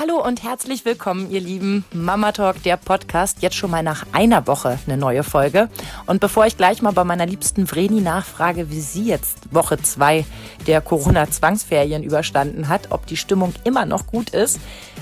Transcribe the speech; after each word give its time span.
Hallo 0.00 0.24
und 0.24 0.44
herzlich 0.44 0.84
willkommen, 0.84 1.28
ihr 1.28 1.40
Lieben. 1.40 1.84
Mama 1.92 2.30
Talk, 2.30 2.62
der 2.62 2.76
Podcast. 2.76 3.42
Jetzt 3.42 3.56
schon 3.56 3.72
mal 3.72 3.82
nach 3.82 4.06
einer 4.12 4.46
Woche 4.46 4.78
eine 4.86 4.96
neue 4.96 5.24
Folge. 5.24 5.68
Und 6.06 6.20
bevor 6.20 6.46
ich 6.46 6.56
gleich 6.56 6.82
mal 6.82 6.92
bei 6.92 7.02
meiner 7.02 7.26
liebsten 7.26 7.66
Vreni 7.66 8.00
nachfrage, 8.00 8.70
wie 8.70 8.80
sie 8.80 9.06
jetzt 9.06 9.52
Woche 9.52 9.76
zwei 9.82 10.24
der 10.68 10.82
Corona-Zwangsferien 10.82 12.04
überstanden 12.04 12.68
hat, 12.68 12.92
ob 12.92 13.08
die 13.08 13.16
Stimmung 13.16 13.54
immer 13.64 13.86
noch 13.86 14.06
gut 14.06 14.30
ist, 14.30 14.60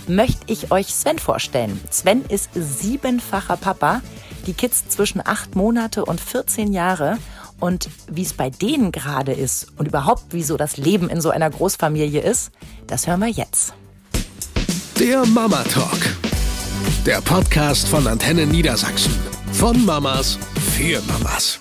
möchte 0.08 0.50
ich 0.50 0.70
euch 0.70 0.94
Sven 0.94 1.18
vorstellen. 1.18 1.78
Sven 1.90 2.24
ist 2.24 2.48
siebenfacher 2.54 3.58
Papa, 3.58 4.00
die 4.46 4.54
Kids 4.54 4.88
zwischen 4.88 5.20
acht 5.22 5.56
Monate 5.56 6.06
und 6.06 6.22
14 6.22 6.72
Jahre. 6.72 7.18
Und 7.60 7.90
wie 8.10 8.22
es 8.22 8.32
bei 8.32 8.48
denen 8.48 8.92
gerade 8.92 9.34
ist 9.34 9.66
und 9.76 9.88
überhaupt, 9.88 10.22
wieso 10.30 10.56
das 10.56 10.78
Leben 10.78 11.10
in 11.10 11.20
so 11.20 11.28
einer 11.28 11.50
Großfamilie 11.50 12.22
ist, 12.22 12.50
das 12.86 13.06
hören 13.06 13.20
wir 13.20 13.28
jetzt. 13.28 13.74
Der 14.98 15.26
Mama 15.26 15.62
Talk. 15.64 15.98
Der 17.04 17.20
Podcast 17.20 17.86
von 17.86 18.06
Antenne 18.06 18.46
Niedersachsen. 18.46 19.12
Von 19.52 19.84
Mamas 19.84 20.38
für 20.74 21.02
Mamas. 21.02 21.60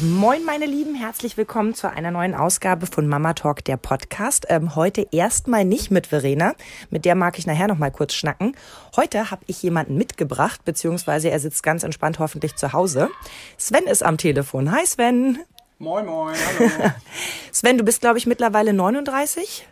Moin, 0.00 0.44
meine 0.44 0.66
Lieben, 0.66 0.94
herzlich 0.94 1.36
willkommen 1.36 1.74
zu 1.74 1.90
einer 1.90 2.12
neuen 2.12 2.36
Ausgabe 2.36 2.86
von 2.86 3.08
Mama 3.08 3.34
Talk, 3.34 3.64
der 3.64 3.76
Podcast. 3.76 4.46
Ähm, 4.50 4.76
heute 4.76 5.04
erstmal 5.10 5.64
nicht 5.64 5.90
mit 5.90 6.06
Verena, 6.06 6.54
mit 6.90 7.04
der 7.04 7.16
mag 7.16 7.40
ich 7.40 7.46
nachher 7.48 7.66
noch 7.66 7.78
mal 7.78 7.90
kurz 7.90 8.14
schnacken. 8.14 8.54
Heute 8.94 9.32
habe 9.32 9.42
ich 9.48 9.60
jemanden 9.64 9.96
mitgebracht, 9.96 10.64
beziehungsweise 10.64 11.28
er 11.28 11.40
sitzt 11.40 11.64
ganz 11.64 11.82
entspannt 11.82 12.20
hoffentlich 12.20 12.54
zu 12.54 12.72
Hause. 12.72 13.10
Sven 13.58 13.86
ist 13.86 14.04
am 14.04 14.16
Telefon. 14.16 14.70
Hi 14.70 14.86
Sven. 14.86 15.40
Moin, 15.78 16.06
moin, 16.06 16.36
hallo. 16.58 16.70
Sven, 17.50 17.78
du 17.78 17.84
bist, 17.84 18.00
glaube 18.00 18.18
ich, 18.18 18.26
mittlerweile 18.26 18.72
39? 18.72 19.66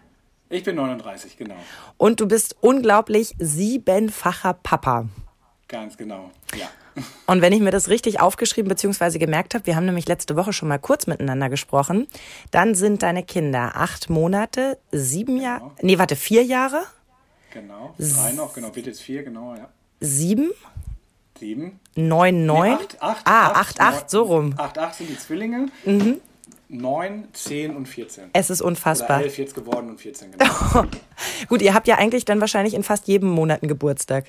Ich 0.55 0.63
bin 0.63 0.77
39, 0.77 1.37
genau. 1.37 1.57
Und 1.97 2.21
du 2.21 2.29
bist 2.29 2.55
unglaublich 2.61 3.35
siebenfacher 3.41 4.55
Papa. 4.55 5.09
Ganz 5.67 5.97
genau, 5.97 6.31
ja. 6.57 6.69
Und 7.27 7.43
wenn 7.43 7.53
ich 7.53 7.59
mir 7.59 7.73
das 7.73 7.89
richtig 7.89 8.21
aufgeschrieben 8.21 8.69
bzw. 8.69 9.19
gemerkt 9.19 9.55
habe, 9.55 9.67
wir 9.67 9.75
haben 9.75 9.87
nämlich 9.87 10.07
letzte 10.07 10.37
Woche 10.37 10.53
schon 10.53 10.69
mal 10.69 10.79
kurz 10.79 11.09
miteinander 11.09 11.49
gesprochen, 11.49 12.07
dann 12.53 12.77
sind 12.77 13.03
deine 13.03 13.25
Kinder 13.25 13.73
acht 13.75 14.11
Monate, 14.11 14.79
sieben 14.93 15.39
Jahre, 15.39 15.59
genau. 15.61 15.75
nee, 15.83 15.99
warte, 15.99 16.15
vier 16.15 16.45
Jahre? 16.45 16.85
Genau, 17.53 17.93
drei 17.99 18.31
noch, 18.31 18.55
genau, 18.55 18.77
wird 18.77 18.87
jetzt 18.87 19.03
vier, 19.03 19.25
genau, 19.25 19.57
ja. 19.57 19.69
Sieben? 19.99 20.53
Sieben. 21.37 21.81
Neun, 21.97 22.47
neun? 22.47 22.69
Nee, 22.69 22.75
acht, 22.75 23.03
acht, 23.03 23.27
ah, 23.27 23.47
acht, 23.49 23.57
acht, 23.57 23.81
acht, 23.81 24.11
so 24.11 24.23
rum. 24.23 24.55
Acht, 24.57 24.79
acht 24.79 24.95
sind 24.95 25.11
die 25.11 25.19
Zwillinge. 25.19 25.67
Mhm. 25.85 26.21
9, 26.69 27.29
10 27.33 27.77
und 27.77 27.87
14. 27.87 28.31
Es 28.33 28.51
ist 28.51 28.63
unfassbar. 28.63 29.19
Oder 29.19 29.27
11 29.27 29.39
jetzt 29.39 29.55
geworden 29.55 29.91
und 29.91 30.01
14, 30.01 30.33
genau. 30.33 30.87
Gut, 31.49 31.63
ihr 31.63 31.75
habt 31.75 31.87
ja 31.87 31.97
eigentlich 31.97 32.25
dann 32.25 32.41
wahrscheinlich 32.41 32.75
in 32.75 32.83
fast 32.83 33.07
jedem 33.07 33.29
Monat 33.29 33.63
einen 33.63 33.69
Geburtstag. 33.69 34.27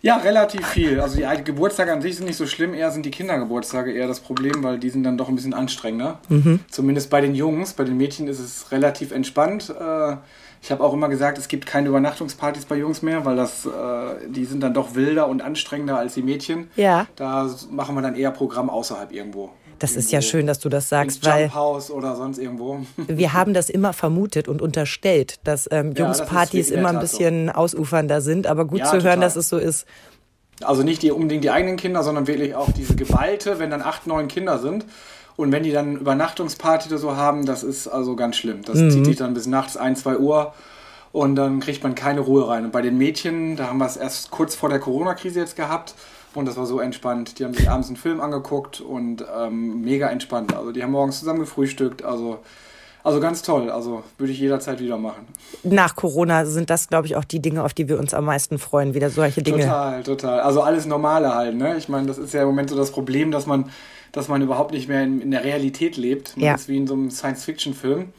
Ja, 0.00 0.16
relativ 0.18 0.66
viel. 0.66 1.00
Also 1.00 1.18
die 1.18 1.44
Geburtstage 1.44 1.92
an 1.92 2.00
sich 2.00 2.16
sind 2.16 2.26
nicht 2.26 2.36
so 2.36 2.46
schlimm, 2.46 2.72
eher 2.72 2.90
sind 2.90 3.04
die 3.04 3.10
Kindergeburtstage 3.10 3.92
eher 3.92 4.06
das 4.06 4.20
Problem, 4.20 4.62
weil 4.62 4.78
die 4.78 4.90
sind 4.90 5.02
dann 5.02 5.18
doch 5.18 5.28
ein 5.28 5.34
bisschen 5.34 5.54
anstrengender. 5.54 6.20
Mhm. 6.28 6.60
Zumindest 6.70 7.10
bei 7.10 7.20
den 7.20 7.34
Jungs. 7.34 7.72
Bei 7.72 7.84
den 7.84 7.96
Mädchen 7.96 8.28
ist 8.28 8.38
es 8.38 8.70
relativ 8.70 9.10
entspannt. 9.10 9.70
Äh, 9.70 10.16
ich 10.60 10.70
habe 10.72 10.82
auch 10.82 10.92
immer 10.92 11.08
gesagt, 11.08 11.38
es 11.38 11.48
gibt 11.48 11.66
keine 11.66 11.88
Übernachtungspartys 11.88 12.64
bei 12.64 12.76
Jungs 12.76 13.02
mehr, 13.02 13.24
weil 13.24 13.36
das, 13.36 13.66
äh, 13.66 13.70
die 14.28 14.44
sind 14.44 14.60
dann 14.60 14.74
doch 14.74 14.94
wilder 14.94 15.28
und 15.28 15.42
anstrengender 15.42 15.98
als 15.98 16.14
die 16.14 16.22
Mädchen. 16.22 16.70
Ja. 16.76 17.06
Da 17.16 17.50
machen 17.70 17.94
wir 17.94 18.02
dann 18.02 18.16
eher 18.16 18.30
Programm 18.30 18.70
außerhalb 18.70 19.12
irgendwo. 19.12 19.50
Das 19.78 19.96
ist 19.96 20.10
ja 20.12 20.20
schön, 20.20 20.46
dass 20.46 20.58
du 20.58 20.68
das 20.68 20.88
sagst, 20.88 21.24
weil 21.24 21.54
Haus 21.54 21.90
oder 21.90 22.16
sonst 22.16 22.38
irgendwo. 22.38 22.80
wir 22.96 23.32
haben 23.32 23.54
das 23.54 23.70
immer 23.70 23.92
vermutet 23.92 24.48
und 24.48 24.60
unterstellt, 24.62 25.40
dass 25.44 25.68
ähm, 25.70 25.92
Jungspartys 25.92 26.70
ja, 26.70 26.78
immer 26.78 26.90
ein 26.90 27.00
bisschen 27.00 27.46
so. 27.46 27.52
ausufernder 27.52 28.20
sind, 28.20 28.46
aber 28.46 28.64
gut 28.64 28.80
ja, 28.80 28.86
zu 28.86 28.92
hören, 28.94 29.02
total. 29.02 29.20
dass 29.20 29.36
es 29.36 29.48
so 29.48 29.58
ist. 29.58 29.86
Also 30.62 30.82
nicht 30.82 31.02
die, 31.02 31.12
unbedingt 31.12 31.44
die 31.44 31.50
eigenen 31.50 31.76
Kinder, 31.76 32.02
sondern 32.02 32.26
wirklich 32.26 32.54
auch 32.54 32.72
diese 32.72 32.96
Geballte, 32.96 33.58
wenn 33.58 33.70
dann 33.70 33.82
acht, 33.82 34.06
neun 34.06 34.28
Kinder 34.28 34.58
sind. 34.58 34.84
Und 35.36 35.52
wenn 35.52 35.62
die 35.62 35.70
dann 35.70 35.96
Übernachtungsparty 35.96 36.88
oder 36.88 36.98
so 36.98 37.14
haben, 37.14 37.46
das 37.46 37.62
ist 37.62 37.86
also 37.86 38.16
ganz 38.16 38.36
schlimm. 38.36 38.62
Das 38.64 38.76
mhm. 38.76 38.90
zieht 38.90 39.04
sich 39.04 39.16
dann 39.16 39.34
bis 39.34 39.46
nachts 39.46 39.76
ein, 39.76 39.94
zwei 39.94 40.18
Uhr 40.18 40.52
und 41.12 41.36
dann 41.36 41.60
kriegt 41.60 41.84
man 41.84 41.94
keine 41.94 42.20
Ruhe 42.20 42.48
rein. 42.48 42.64
Und 42.64 42.72
bei 42.72 42.82
den 42.82 42.98
Mädchen, 42.98 43.54
da 43.54 43.68
haben 43.68 43.78
wir 43.78 43.86
es 43.86 43.96
erst 43.96 44.32
kurz 44.32 44.56
vor 44.56 44.68
der 44.68 44.80
Corona-Krise 44.80 45.38
jetzt 45.38 45.54
gehabt, 45.54 45.94
und 46.34 46.46
das 46.46 46.56
war 46.56 46.66
so 46.66 46.80
entspannt. 46.80 47.38
Die 47.38 47.44
haben 47.44 47.54
sich 47.54 47.70
abends 47.70 47.88
einen 47.88 47.96
Film 47.96 48.20
angeguckt 48.20 48.80
und 48.80 49.24
ähm, 49.36 49.82
mega 49.82 50.08
entspannt. 50.08 50.54
Also 50.54 50.72
die 50.72 50.82
haben 50.82 50.92
morgens 50.92 51.18
zusammen 51.18 51.40
gefrühstückt. 51.40 52.04
Also, 52.04 52.38
also 53.02 53.20
ganz 53.20 53.42
toll. 53.42 53.70
Also 53.70 54.02
würde 54.18 54.32
ich 54.32 54.38
jederzeit 54.38 54.80
wieder 54.80 54.98
machen. 54.98 55.26
Nach 55.62 55.96
Corona 55.96 56.44
sind 56.44 56.70
das, 56.70 56.88
glaube 56.88 57.06
ich, 57.06 57.16
auch 57.16 57.24
die 57.24 57.40
Dinge, 57.40 57.64
auf 57.64 57.74
die 57.74 57.88
wir 57.88 57.98
uns 57.98 58.14
am 58.14 58.26
meisten 58.26 58.58
freuen. 58.58 58.94
Wieder 58.94 59.10
solche 59.10 59.42
Dinge. 59.42 59.62
Total, 59.62 60.02
total. 60.02 60.40
Also 60.40 60.62
alles 60.62 60.86
Normale 60.86 61.34
halt. 61.34 61.56
Ne? 61.56 61.76
Ich 61.76 61.88
meine, 61.88 62.06
das 62.06 62.18
ist 62.18 62.34
ja 62.34 62.42
im 62.42 62.48
Moment 62.48 62.70
so 62.70 62.76
das 62.76 62.90
Problem, 62.90 63.30
dass 63.30 63.46
man, 63.46 63.70
dass 64.12 64.28
man 64.28 64.42
überhaupt 64.42 64.72
nicht 64.72 64.88
mehr 64.88 65.02
in, 65.02 65.20
in 65.20 65.30
der 65.30 65.44
Realität 65.44 65.96
lebt. 65.96 66.36
Man 66.36 66.46
ja. 66.46 66.54
ist 66.54 66.68
wie 66.68 66.76
in 66.76 66.86
so 66.86 66.94
einem 66.94 67.10
Science-Fiction-Film 67.10 68.12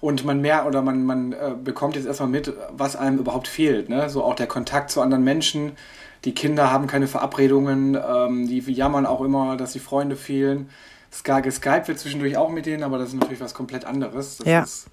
und 0.00 0.24
man 0.24 0.40
mehr 0.40 0.66
oder 0.66 0.82
man, 0.82 1.04
man 1.04 1.32
äh, 1.32 1.54
bekommt 1.62 1.96
jetzt 1.96 2.06
erstmal 2.06 2.28
mit, 2.28 2.52
was 2.70 2.96
einem 2.96 3.18
überhaupt 3.18 3.48
fehlt. 3.48 3.88
Ne? 3.88 4.10
So 4.10 4.22
auch 4.22 4.34
der 4.34 4.46
Kontakt 4.46 4.90
zu 4.90 5.00
anderen 5.00 5.24
Menschen, 5.24 5.72
die 6.26 6.34
Kinder 6.34 6.72
haben 6.72 6.88
keine 6.88 7.06
Verabredungen, 7.06 7.94
ähm, 7.94 8.48
die 8.48 8.58
jammern 8.58 9.06
auch 9.06 9.20
immer, 9.22 9.56
dass 9.56 9.72
die 9.72 9.78
Freunde 9.78 10.16
fehlen. 10.16 10.68
Skype 11.12 11.86
wird 11.86 11.98
zwischendurch 11.98 12.36
auch 12.36 12.50
mit 12.50 12.66
denen, 12.66 12.82
aber 12.82 12.98
das 12.98 13.10
ist 13.10 13.14
natürlich 13.14 13.40
was 13.40 13.54
komplett 13.54 13.84
anderes. 13.84 14.38
Das 14.38 14.46
ja. 14.46 14.62
ist, 14.64 14.88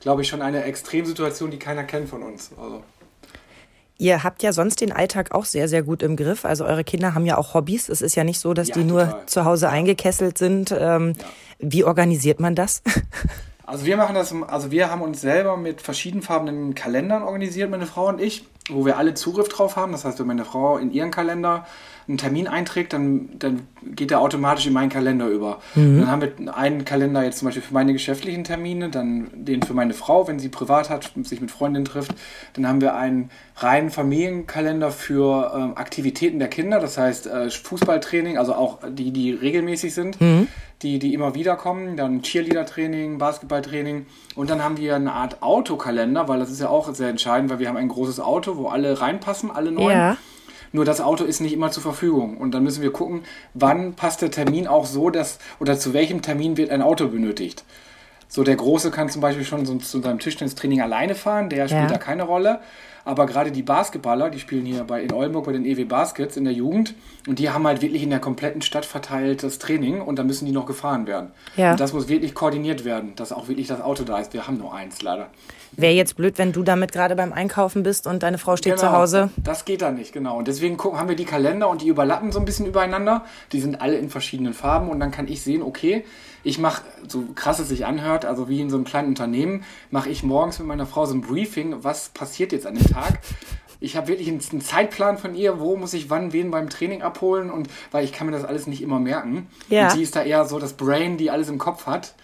glaube 0.00 0.22
ich, 0.22 0.28
schon 0.28 0.42
eine 0.42 0.62
Extremsituation, 0.62 1.50
die 1.50 1.58
keiner 1.58 1.82
kennt 1.82 2.08
von 2.08 2.22
uns. 2.22 2.52
Also. 2.56 2.84
Ihr 3.98 4.22
habt 4.22 4.44
ja 4.44 4.52
sonst 4.52 4.80
den 4.80 4.92
Alltag 4.92 5.32
auch 5.32 5.44
sehr, 5.44 5.68
sehr 5.68 5.82
gut 5.82 6.04
im 6.04 6.16
Griff. 6.16 6.44
Also 6.44 6.64
eure 6.64 6.84
Kinder 6.84 7.14
haben 7.14 7.26
ja 7.26 7.36
auch 7.36 7.54
Hobbys. 7.54 7.88
Es 7.88 8.00
ist 8.00 8.14
ja 8.14 8.22
nicht 8.22 8.38
so, 8.38 8.54
dass 8.54 8.68
ja, 8.68 8.74
die 8.74 8.86
total. 8.86 9.06
nur 9.06 9.26
zu 9.26 9.44
Hause 9.44 9.68
eingekesselt 9.68 10.38
sind. 10.38 10.70
Ähm, 10.70 11.14
ja. 11.18 11.24
Wie 11.58 11.82
organisiert 11.82 12.38
man 12.38 12.54
das? 12.54 12.82
Also 13.68 13.84
wir 13.84 13.96
machen 13.96 14.14
das, 14.14 14.32
also 14.46 14.70
wir 14.70 14.92
haben 14.92 15.02
uns 15.02 15.20
selber 15.20 15.56
mit 15.56 15.82
verschiedenfarbenen 15.82 16.76
Kalendern 16.76 17.24
organisiert, 17.24 17.68
meine 17.68 17.86
Frau 17.86 18.06
und 18.06 18.20
ich, 18.20 18.44
wo 18.68 18.84
wir 18.84 18.98
alle 18.98 19.14
Zugriff 19.14 19.48
drauf 19.48 19.76
haben. 19.76 19.92
Das 19.92 20.04
heißt, 20.04 20.18
wenn 20.18 20.26
meine 20.26 20.44
Frau 20.44 20.78
in 20.78 20.90
ihren 20.90 21.10
Kalender 21.10 21.66
einen 22.08 22.18
Termin 22.18 22.46
einträgt, 22.46 22.92
dann, 22.92 23.30
dann 23.38 23.66
geht 23.82 24.10
der 24.10 24.20
automatisch 24.20 24.66
in 24.66 24.72
meinen 24.72 24.90
Kalender 24.90 25.26
über. 25.26 25.60
Mhm. 25.74 26.00
Dann 26.00 26.10
haben 26.10 26.22
wir 26.22 26.56
einen 26.56 26.84
Kalender 26.84 27.24
jetzt 27.24 27.38
zum 27.38 27.46
Beispiel 27.46 27.62
für 27.62 27.74
meine 27.74 27.92
geschäftlichen 27.92 28.44
Termine, 28.44 28.90
dann 28.90 29.28
den 29.34 29.62
für 29.62 29.74
meine 29.74 29.92
Frau, 29.92 30.28
wenn 30.28 30.38
sie 30.38 30.48
privat 30.48 30.88
hat, 30.88 31.12
sich 31.24 31.40
mit 31.40 31.50
Freundinnen 31.50 31.84
trifft. 31.84 32.12
Dann 32.54 32.68
haben 32.68 32.80
wir 32.80 32.94
einen 32.94 33.30
reinen 33.56 33.90
Familienkalender 33.90 34.90
für 34.90 35.52
ähm, 35.56 35.76
Aktivitäten 35.76 36.38
der 36.38 36.48
Kinder, 36.48 36.78
das 36.78 36.96
heißt 36.96 37.26
äh, 37.26 37.50
Fußballtraining, 37.50 38.38
also 38.38 38.54
auch 38.54 38.78
die, 38.88 39.10
die 39.10 39.32
regelmäßig 39.32 39.94
sind. 39.94 40.20
Mhm 40.20 40.48
die, 40.82 40.98
die 40.98 41.14
immer 41.14 41.34
wieder 41.34 41.56
kommen. 41.56 41.96
Dann 41.96 42.22
Cheerleader-Training, 42.22 43.18
Basketball-Training. 43.18 44.06
Und 44.34 44.50
dann 44.50 44.62
haben 44.62 44.76
wir 44.76 44.94
eine 44.94 45.12
Art 45.12 45.42
Autokalender, 45.42 46.28
weil 46.28 46.38
das 46.38 46.50
ist 46.50 46.60
ja 46.60 46.68
auch 46.68 46.92
sehr 46.94 47.08
entscheidend, 47.08 47.50
weil 47.50 47.58
wir 47.58 47.68
haben 47.68 47.76
ein 47.76 47.88
großes 47.88 48.20
Auto, 48.20 48.56
wo 48.56 48.68
alle 48.68 49.00
reinpassen, 49.00 49.50
alle 49.50 49.72
neun. 49.72 49.90
Ja. 49.90 50.16
Nur 50.72 50.84
das 50.84 51.00
Auto 51.00 51.24
ist 51.24 51.40
nicht 51.40 51.52
immer 51.52 51.70
zur 51.70 51.82
Verfügung. 51.82 52.36
Und 52.36 52.52
dann 52.52 52.62
müssen 52.62 52.82
wir 52.82 52.92
gucken, 52.92 53.22
wann 53.54 53.94
passt 53.94 54.22
der 54.22 54.30
Termin 54.30 54.66
auch 54.66 54.86
so, 54.86 55.10
dass, 55.10 55.38
oder 55.60 55.78
zu 55.78 55.92
welchem 55.92 56.22
Termin 56.22 56.56
wird 56.56 56.70
ein 56.70 56.82
Auto 56.82 57.08
benötigt. 57.08 57.64
So, 58.28 58.42
der 58.42 58.56
Große 58.56 58.90
kann 58.90 59.08
zum 59.08 59.22
Beispiel 59.22 59.44
schon 59.44 59.66
so 59.66 59.76
zu 59.76 60.00
seinem 60.00 60.18
Tischtennistraining 60.18 60.82
alleine 60.82 61.14
fahren, 61.14 61.48
der 61.48 61.68
spielt 61.68 61.82
ja. 61.82 61.88
da 61.88 61.98
keine 61.98 62.24
Rolle. 62.24 62.60
Aber 63.06 63.26
gerade 63.26 63.52
die 63.52 63.62
Basketballer, 63.62 64.30
die 64.30 64.40
spielen 64.40 64.66
hier 64.66 64.82
bei, 64.82 65.00
in 65.00 65.12
Oldenburg 65.12 65.46
bei 65.46 65.52
den 65.52 65.64
EW 65.64 65.84
Baskets 65.84 66.36
in 66.36 66.42
der 66.42 66.52
Jugend 66.52 66.92
und 67.28 67.38
die 67.38 67.50
haben 67.50 67.64
halt 67.64 67.80
wirklich 67.80 68.02
in 68.02 68.10
der 68.10 68.18
kompletten 68.18 68.62
Stadt 68.62 68.84
verteilt 68.84 69.44
das 69.44 69.60
Training 69.60 70.00
und 70.00 70.18
da 70.18 70.24
müssen 70.24 70.44
die 70.44 70.50
noch 70.50 70.66
gefahren 70.66 71.06
werden. 71.06 71.30
Ja. 71.56 71.70
Und 71.70 71.78
das 71.78 71.92
muss 71.92 72.08
wirklich 72.08 72.34
koordiniert 72.34 72.84
werden, 72.84 73.14
dass 73.14 73.30
auch 73.30 73.46
wirklich 73.46 73.68
das 73.68 73.80
Auto 73.80 74.02
da 74.02 74.18
ist. 74.18 74.32
Wir 74.32 74.48
haben 74.48 74.58
nur 74.58 74.74
eins 74.74 75.02
leider. 75.02 75.30
Wäre 75.76 75.92
jetzt 75.92 76.16
blöd, 76.16 76.38
wenn 76.38 76.52
du 76.52 76.62
damit 76.62 76.92
gerade 76.92 77.16
beim 77.16 77.32
Einkaufen 77.32 77.82
bist 77.82 78.06
und 78.06 78.22
deine 78.22 78.38
Frau 78.38 78.56
steht 78.56 78.76
genau, 78.76 78.88
zu 78.88 78.92
Hause. 78.92 79.30
Das 79.42 79.64
geht 79.66 79.82
da 79.82 79.90
nicht, 79.90 80.12
genau. 80.12 80.38
Und 80.38 80.48
deswegen 80.48 80.78
haben 80.78 81.08
wir 81.08 81.16
die 81.16 81.26
Kalender 81.26 81.68
und 81.68 81.82
die 81.82 81.88
überlappen 81.88 82.32
so 82.32 82.38
ein 82.38 82.46
bisschen 82.46 82.66
übereinander. 82.66 83.24
Die 83.52 83.60
sind 83.60 83.80
alle 83.82 83.96
in 83.98 84.08
verschiedenen 84.08 84.54
Farben 84.54 84.88
und 84.88 85.00
dann 85.00 85.10
kann 85.10 85.28
ich 85.28 85.42
sehen, 85.42 85.62
okay, 85.62 86.04
ich 86.42 86.58
mache, 86.58 86.82
so 87.08 87.24
krass 87.34 87.58
es 87.58 87.68
sich 87.68 87.84
anhört, 87.84 88.24
also 88.24 88.48
wie 88.48 88.60
in 88.60 88.70
so 88.70 88.76
einem 88.76 88.84
kleinen 88.84 89.08
Unternehmen, 89.08 89.64
mache 89.90 90.08
ich 90.08 90.22
morgens 90.22 90.58
mit 90.58 90.68
meiner 90.68 90.86
Frau 90.86 91.04
so 91.04 91.14
ein 91.14 91.20
Briefing, 91.20 91.82
was 91.82 92.08
passiert 92.10 92.52
jetzt 92.52 92.66
an 92.66 92.76
dem 92.76 92.86
Tag. 92.86 93.18
Ich 93.80 93.96
habe 93.96 94.08
wirklich 94.08 94.28
einen, 94.28 94.40
einen, 94.50 94.60
Zeitplan 94.60 95.18
von 95.18 95.34
ihr, 95.34 95.60
wo 95.60 95.76
muss 95.76 95.92
ich 95.92 96.08
wann 96.08 96.32
wen 96.32 96.50
beim 96.50 96.70
Training 96.70 97.02
abholen 97.02 97.50
und 97.50 97.68
weil 97.90 98.04
ich 98.04 98.12
kann 98.12 98.26
mir 98.26 98.32
das 98.32 98.44
alles 98.44 98.66
nicht 98.66 98.80
immer 98.80 98.98
merken. 98.98 99.48
Ja. 99.68 99.84
Und 99.84 99.92
sie 99.92 100.02
ist 100.02 100.16
da 100.16 100.22
eher 100.22 100.46
so 100.46 100.58
das 100.58 100.74
Brain, 100.74 101.18
die 101.18 101.30
alles 101.30 101.48
im 101.48 101.58
Kopf 101.58 101.86
hat. 101.86 102.14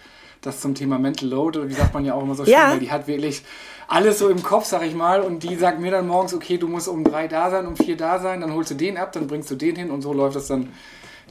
Das 0.43 0.59
zum 0.59 0.75
Thema 0.75 0.99
Mental 0.99 1.27
Load, 1.27 1.59
oder 1.59 1.69
wie 1.69 1.73
sagt 1.73 1.93
man 1.93 2.05
ja 2.05 2.13
auch 2.13 2.21
immer 2.21 2.35
so 2.35 2.43
schön, 2.43 2.53
ja. 2.53 2.71
weil 2.71 2.79
die 2.79 2.91
hat 2.91 3.07
wirklich 3.07 3.43
alles 3.87 4.19
so 4.19 4.29
im 4.29 4.43
Kopf, 4.43 4.65
sag 4.65 4.83
ich 4.83 4.95
mal, 4.95 5.21
und 5.21 5.43
die 5.43 5.55
sagt 5.55 5.79
mir 5.79 5.91
dann 5.91 6.07
morgens, 6.07 6.33
okay, 6.33 6.57
du 6.57 6.67
musst 6.67 6.87
um 6.87 7.03
drei 7.03 7.27
da 7.27 7.49
sein, 7.49 7.65
um 7.65 7.75
vier 7.75 7.97
da 7.97 8.19
sein, 8.19 8.41
dann 8.41 8.53
holst 8.53 8.71
du 8.71 8.75
den 8.75 8.97
ab, 8.97 9.11
dann 9.11 9.27
bringst 9.27 9.49
du 9.51 9.55
den 9.55 9.75
hin 9.75 9.91
und 9.91 10.01
so 10.01 10.13
läuft 10.13 10.35
das 10.35 10.47
dann 10.47 10.69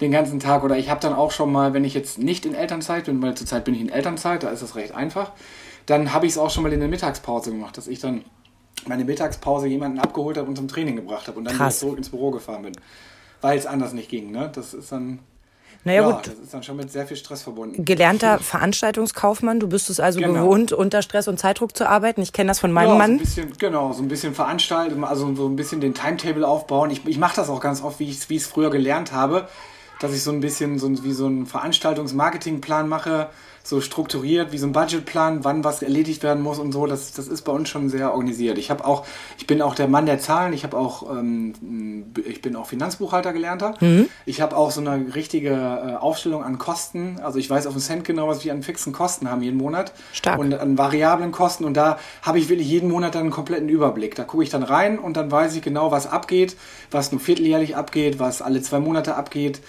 den 0.00 0.12
ganzen 0.12 0.41
Tag. 0.41 0.64
Oder 0.64 0.76
ich 0.76 0.91
habe 0.91 1.00
dann 1.00 1.12
auch 1.12 1.31
schon 1.31 1.53
mal, 1.53 1.75
wenn 1.75 1.85
ich 1.85 1.94
jetzt 1.94 2.19
nicht 2.19 2.47
in 2.47 2.55
Elternzeit 2.55 3.06
bin, 3.06 3.23
weil 3.23 3.35
zurzeit 3.35 3.64
bin 3.64 3.75
ich 3.75 3.81
in 3.81 3.88
Elternzeit, 3.88 4.43
da 4.43 4.50
ist 4.50 4.62
das 4.62 4.76
recht 4.76 4.94
einfach, 4.94 5.32
dann 5.87 6.12
habe 6.12 6.26
ich 6.26 6.32
es 6.32 6.38
auch 6.38 6.50
schon 6.50 6.62
mal 6.62 6.73
in 6.73 6.81
der 6.81 6.88
Mittagspause 6.88 7.50
gemacht, 7.50 7.76
dass 7.76 7.88
ich 7.88 8.00
dann 8.00 8.25
meine 8.87 9.05
Mittagspause 9.05 9.67
jemanden 9.69 9.99
abgeholt 9.99 10.37
habe 10.37 10.49
und 10.49 10.56
zum 10.56 10.69
Training 10.69 10.97
gebracht 10.97 11.29
habe 11.29 11.38
und 11.38 11.44
dann 11.44 11.70
zurück 11.70 11.99
ins 11.99 12.11
Büro 12.11 12.31
gefahren 12.31 12.62
bin. 12.62 12.73
Weil 13.41 13.59
es 13.59 13.67
anders 13.67 13.93
nicht 13.93 14.09
ging. 14.09 14.31
Ne? 14.31 14.50
Das 14.55 14.75
ist 14.75 14.93
dann. 14.93 15.20
Naja, 15.84 16.02
ja, 16.02 16.11
gut. 16.11 16.26
Das 16.26 16.34
ist 16.34 16.55
dann 16.55 16.62
schon 16.62 16.76
mit 16.76 16.93
sehr 16.93 17.06
viel 17.06 17.17
Stress 17.17 17.43
verbunden. 17.43 17.84
Gelernter 17.84 18.38
Veranstaltungskaufmann, 18.38 19.58
du 19.58 19.69
bist 19.69 19.90
es 19.90 19.99
also 19.99 20.20
genau. 20.20 20.34
gewohnt, 20.34 20.73
unter 20.73 21.02
Stress 21.02 21.26
und 21.26 21.38
Zeitdruck 21.38 21.76
zu 21.76 21.88
arbeiten. 21.88 22.23
Ich 22.23 22.32
kenne 22.32 22.49
das 22.49 22.61
von 22.61 22.70
meinem 22.70 22.90
ja, 22.90 22.94
Mann. 22.94 23.11
So 23.11 23.14
ein 23.14 23.19
bisschen, 23.19 23.52
genau, 23.58 23.93
so 23.93 24.02
ein 24.02 24.08
bisschen 24.08 24.34
veranstalten, 24.34 25.02
also 25.02 25.34
so 25.34 25.46
ein 25.46 25.56
bisschen 25.56 25.81
den 25.81 25.94
Timetable 25.94 26.46
aufbauen. 26.46 26.90
Ich, 26.90 27.05
ich 27.06 27.19
mache 27.19 27.34
das 27.34 27.49
auch 27.49 27.61
ganz 27.61 27.82
oft, 27.82 27.99
wie 27.99 28.08
ich 28.08 28.26
es 28.29 28.46
früher 28.46 28.70
gelernt 28.70 29.12
habe, 29.12 29.49
dass 30.00 30.14
ich 30.14 30.23
so 30.23 30.31
ein 30.31 30.40
bisschen 30.40 30.79
so 30.79 31.02
wie 31.02 31.12
so 31.12 31.26
einen 31.26 31.46
Veranstaltungsmarketingplan 31.46 32.88
mache 32.88 33.28
so 33.64 33.81
strukturiert 33.81 34.53
wie 34.53 34.59
so 34.59 34.67
ein 34.67 34.73
Budgetplan, 34.73 35.44
wann 35.44 35.62
was 35.64 35.82
erledigt 35.82 36.23
werden 36.23 36.43
muss 36.43 36.59
und 36.59 36.73
so. 36.73 36.87
Das, 36.87 37.12
das 37.12 37.29
ist 37.29 37.43
bei 37.43 37.53
uns 37.53 37.69
schon 37.69 37.88
sehr 37.88 38.12
organisiert. 38.12 38.59
Ich 38.59 38.70
habe 38.70 38.85
auch, 38.85 39.06
ich 39.38 39.47
bin 39.47 39.62
auch 39.62 39.75
der 39.75 39.88
Mann 39.88 40.06
der 40.06 40.19
Zahlen. 40.19 40.53
Ich 40.53 40.64
habe 40.64 40.76
auch, 40.76 41.11
ähm, 41.11 42.12
ich 42.26 42.43
bin 42.43 42.56
auch 42.56 42.67
Finanzbuchhalter 42.67 43.32
gelernter. 43.32 43.75
Mhm. 43.81 44.09
Ich 44.26 44.41
habe 44.41 44.56
auch 44.56 44.70
so 44.73 44.81
eine 44.81 45.14
richtige 45.14 45.50
äh, 45.50 45.94
Aufstellung 45.97 46.43
an 46.43 46.59
Kosten. 46.59 47.20
Also 47.23 47.38
ich 47.38 47.49
weiß 47.49 47.67
auf 47.67 47.75
den 47.75 47.81
Cent 47.81 48.05
genau, 48.05 48.29
was 48.29 48.44
wir 48.44 48.53
an 48.53 48.62
fixen 48.62 48.93
Kosten 48.93 49.31
haben 49.31 49.43
jeden 49.43 49.59
Monat 49.59 49.93
Stark. 50.12 50.38
und 50.38 50.55
an 50.55 50.76
variablen 50.76 51.31
Kosten. 51.31 51.64
Und 51.64 51.75
da 51.75 51.99
habe 52.23 52.38
ich 52.38 52.49
wirklich 52.49 52.69
jeden 52.69 52.91
Monat 52.91 53.14
dann 53.14 53.23
einen 53.23 53.31
kompletten 53.31 53.69
Überblick. 53.69 54.17
Da 54.17 54.25
gucke 54.25 54.43
ich 54.43 54.50
dann 54.50 54.64
rein 54.64 54.99
und 54.99 55.17
dann 55.17 55.31
weiß 55.31 55.55
ich 55.55 55.62
genau, 55.62 55.93
was 55.93 56.06
abgeht, 56.06 56.56
was 56.91 57.12
nur 57.12 57.20
vierteljährlich 57.20 57.76
abgeht, 57.76 58.19
was 58.19 58.43
alle 58.43 58.61
zwei 58.61 58.81
Monate 58.81 59.14
abgeht 59.14 59.61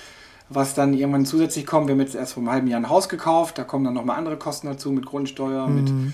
was 0.56 0.74
dann 0.74 0.94
irgendwann 0.94 1.26
zusätzlich 1.26 1.66
kommt. 1.66 1.88
Wir 1.88 1.94
haben 1.94 2.02
jetzt 2.02 2.16
erst 2.16 2.34
vor 2.34 2.42
einem 2.42 2.52
halben 2.52 2.68
Jahr 2.68 2.80
ein 2.80 2.90
Haus 2.90 3.10
gekauft, 3.10 3.58
da 3.58 3.64
kommen 3.64 3.86
dann 3.86 3.94
nochmal 3.94 4.18
andere 4.18 4.38
Kosten 4.38 4.68
dazu 4.68 4.92
mit 4.92 5.06
Grundsteuer, 5.06 5.68
mhm. 5.68 5.76
mit 5.76 6.14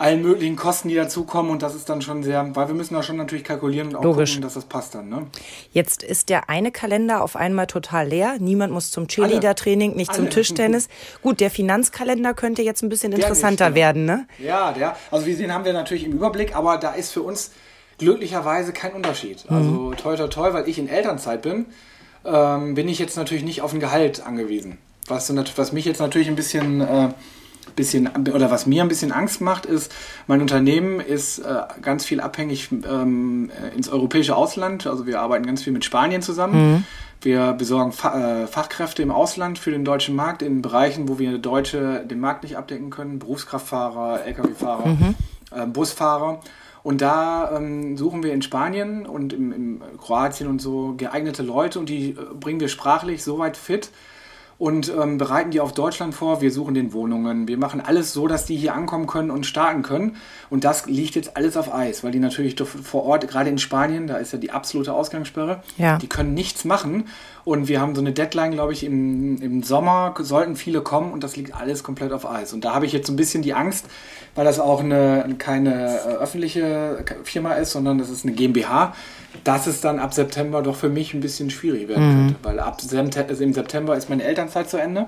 allen 0.00 0.22
möglichen 0.22 0.56
Kosten, 0.56 0.88
die 0.88 0.94
dazukommen 0.94 1.50
und 1.50 1.62
das 1.62 1.74
ist 1.74 1.90
dann 1.90 2.00
schon 2.00 2.22
sehr, 2.22 2.56
weil 2.56 2.68
wir 2.68 2.74
müssen 2.74 2.94
da 2.94 3.02
schon 3.02 3.16
natürlich 3.16 3.44
kalkulieren 3.44 3.88
und 3.88 3.96
auch 3.96 4.02
Logisch. 4.02 4.30
gucken, 4.30 4.42
dass 4.42 4.54
das 4.54 4.64
passt 4.64 4.94
dann. 4.94 5.10
Ne? 5.10 5.26
Jetzt 5.72 6.02
ist 6.02 6.30
der 6.30 6.48
eine 6.48 6.72
Kalender 6.72 7.22
auf 7.22 7.36
einmal 7.36 7.66
total 7.66 8.08
leer. 8.08 8.36
Niemand 8.40 8.72
muss 8.72 8.90
zum 8.90 9.08
Cheerleader-Training, 9.08 9.94
nicht 9.96 10.10
Alle. 10.10 10.20
zum 10.20 10.30
Tischtennis. 10.30 10.88
Gut, 11.20 11.40
der 11.40 11.50
Finanzkalender 11.50 12.32
könnte 12.32 12.62
jetzt 12.62 12.82
ein 12.82 12.88
bisschen 12.88 13.12
interessanter 13.12 13.66
nicht, 13.66 13.74
genau. 13.74 13.86
werden, 13.86 14.04
ne? 14.06 14.26
Ja, 14.38 14.72
der, 14.72 14.96
also 15.10 15.26
wir 15.26 15.36
sehen, 15.36 15.52
haben 15.52 15.66
wir 15.66 15.74
natürlich 15.74 16.04
im 16.04 16.12
Überblick, 16.12 16.56
aber 16.56 16.78
da 16.78 16.92
ist 16.92 17.12
für 17.12 17.22
uns 17.22 17.50
glücklicherweise 17.98 18.72
kein 18.72 18.94
Unterschied. 18.94 19.44
Also 19.48 19.68
mhm. 19.68 19.96
toi 19.96 20.16
toi 20.16 20.28
toi, 20.28 20.54
weil 20.54 20.66
ich 20.66 20.78
in 20.78 20.88
Elternzeit 20.88 21.42
bin 21.42 21.66
ähm, 22.24 22.74
bin 22.74 22.88
ich 22.88 22.98
jetzt 22.98 23.16
natürlich 23.16 23.44
nicht 23.44 23.62
auf 23.62 23.72
ein 23.72 23.80
Gehalt 23.80 24.24
angewiesen. 24.26 24.78
Was, 25.06 25.32
was 25.56 25.72
mich 25.72 25.84
jetzt 25.84 26.00
natürlich 26.00 26.28
ein 26.28 26.36
bisschen, 26.36 26.80
äh, 26.80 27.08
bisschen, 27.74 28.08
oder 28.32 28.50
was 28.50 28.66
mir 28.66 28.82
ein 28.82 28.88
bisschen 28.88 29.12
Angst 29.12 29.40
macht, 29.40 29.66
ist, 29.66 29.92
mein 30.26 30.40
Unternehmen 30.40 31.00
ist 31.00 31.38
äh, 31.38 31.62
ganz 31.82 32.04
viel 32.04 32.20
abhängig 32.20 32.68
ähm, 32.70 33.50
ins 33.76 33.88
europäische 33.88 34.36
Ausland. 34.36 34.86
Also 34.86 35.06
wir 35.06 35.20
arbeiten 35.20 35.46
ganz 35.46 35.62
viel 35.62 35.72
mit 35.72 35.84
Spanien 35.84 36.22
zusammen. 36.22 36.72
Mhm. 36.72 36.84
Wir 37.22 37.52
besorgen 37.52 37.92
Fa 37.92 38.42
äh, 38.42 38.46
Fachkräfte 38.46 39.02
im 39.02 39.10
Ausland 39.10 39.58
für 39.58 39.70
den 39.70 39.84
deutschen 39.84 40.16
Markt 40.16 40.40
in 40.40 40.62
Bereichen, 40.62 41.08
wo 41.08 41.18
wir 41.18 41.38
Deutsche 41.38 42.04
den 42.06 42.18
Markt 42.18 42.44
nicht 42.44 42.56
abdecken 42.56 42.90
können. 42.90 43.18
Berufskraftfahrer, 43.18 44.24
Lkw-Fahrer, 44.26 44.86
mhm. 44.86 45.14
äh, 45.50 45.66
Busfahrer. 45.66 46.40
Und 46.82 47.00
da 47.00 47.56
ähm, 47.56 47.96
suchen 47.96 48.22
wir 48.22 48.32
in 48.32 48.42
Spanien 48.42 49.06
und 49.06 49.32
im, 49.32 49.52
im 49.52 49.82
Kroatien 49.98 50.48
und 50.48 50.60
so 50.60 50.94
geeignete 50.96 51.42
Leute 51.42 51.78
und 51.78 51.88
die 51.88 52.10
äh, 52.10 52.16
bringen 52.38 52.60
wir 52.60 52.68
sprachlich 52.68 53.22
so 53.22 53.38
weit 53.38 53.56
fit, 53.56 53.90
und 54.60 54.92
ähm, 54.94 55.16
bereiten 55.16 55.50
die 55.50 55.60
auf 55.60 55.72
Deutschland 55.72 56.14
vor. 56.14 56.42
Wir 56.42 56.52
suchen 56.52 56.74
den 56.74 56.92
Wohnungen. 56.92 57.48
Wir 57.48 57.56
machen 57.56 57.80
alles 57.80 58.12
so, 58.12 58.28
dass 58.28 58.44
die 58.44 58.56
hier 58.56 58.74
ankommen 58.74 59.06
können 59.06 59.30
und 59.30 59.46
starten 59.46 59.80
können. 59.80 60.16
Und 60.50 60.64
das 60.64 60.84
liegt 60.84 61.14
jetzt 61.14 61.34
alles 61.34 61.56
auf 61.56 61.72
Eis, 61.72 62.04
weil 62.04 62.12
die 62.12 62.18
natürlich 62.18 62.56
vor 62.60 63.04
Ort, 63.04 63.26
gerade 63.26 63.48
in 63.48 63.56
Spanien, 63.56 64.06
da 64.06 64.18
ist 64.18 64.34
ja 64.34 64.38
die 64.38 64.50
absolute 64.50 64.92
Ausgangssperre, 64.92 65.62
ja. 65.78 65.96
die 65.96 66.08
können 66.08 66.34
nichts 66.34 66.66
machen. 66.66 67.04
Und 67.44 67.68
wir 67.68 67.80
haben 67.80 67.94
so 67.94 68.00
eine 68.00 68.12
Deadline, 68.12 68.52
glaube 68.52 68.72
ich, 68.72 68.84
im, 68.84 69.40
im 69.40 69.62
Sommer 69.62 70.14
sollten 70.18 70.56
viele 70.56 70.82
kommen 70.82 71.12
und 71.12 71.24
das 71.24 71.36
liegt 71.36 71.54
alles 71.54 71.82
komplett 71.82 72.12
auf 72.12 72.28
Eis. 72.28 72.52
Und 72.52 72.64
da 72.64 72.74
habe 72.74 72.86
ich 72.86 72.92
jetzt 72.92 73.06
so 73.06 73.12
ein 73.12 73.16
bisschen 73.16 73.42
die 73.42 73.54
Angst, 73.54 73.86
weil 74.34 74.44
das 74.44 74.60
auch 74.60 74.80
eine, 74.80 75.34
keine 75.38 75.98
äh, 75.98 76.08
öffentliche 76.16 77.04
Firma 77.24 77.54
ist, 77.54 77.72
sondern 77.72 77.98
das 77.98 78.10
ist 78.10 78.24
eine 78.24 78.34
GmbH, 78.34 78.94
dass 79.44 79.66
es 79.66 79.80
dann 79.80 79.98
ab 79.98 80.12
September 80.12 80.62
doch 80.62 80.76
für 80.76 80.88
mich 80.88 81.14
ein 81.14 81.20
bisschen 81.20 81.50
schwierig 81.50 81.88
werden 81.88 82.08
mhm. 82.08 82.26
könnte. 82.26 82.36
Weil 82.42 82.60
ab 82.60 82.78
also 82.80 83.44
im 83.44 83.52
September 83.52 83.96
ist 83.96 84.10
meine 84.10 84.24
Elternzeit 84.24 84.68
zu 84.68 84.76
Ende. 84.76 85.06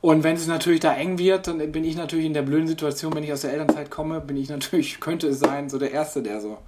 Und 0.00 0.22
wenn 0.22 0.36
es 0.36 0.46
natürlich 0.46 0.80
da 0.80 0.94
eng 0.94 1.18
wird, 1.18 1.48
dann 1.48 1.58
bin 1.72 1.84
ich 1.84 1.96
natürlich 1.96 2.26
in 2.26 2.34
der 2.34 2.42
blöden 2.42 2.68
Situation, 2.68 3.14
wenn 3.14 3.24
ich 3.24 3.32
aus 3.32 3.40
der 3.40 3.52
Elternzeit 3.52 3.90
komme, 3.90 4.20
bin 4.20 4.36
ich 4.36 4.48
natürlich, 4.48 5.00
könnte 5.00 5.28
es 5.28 5.40
sein, 5.40 5.68
so 5.68 5.78
der 5.78 5.90
Erste, 5.90 6.22
der 6.22 6.40
so. 6.40 6.58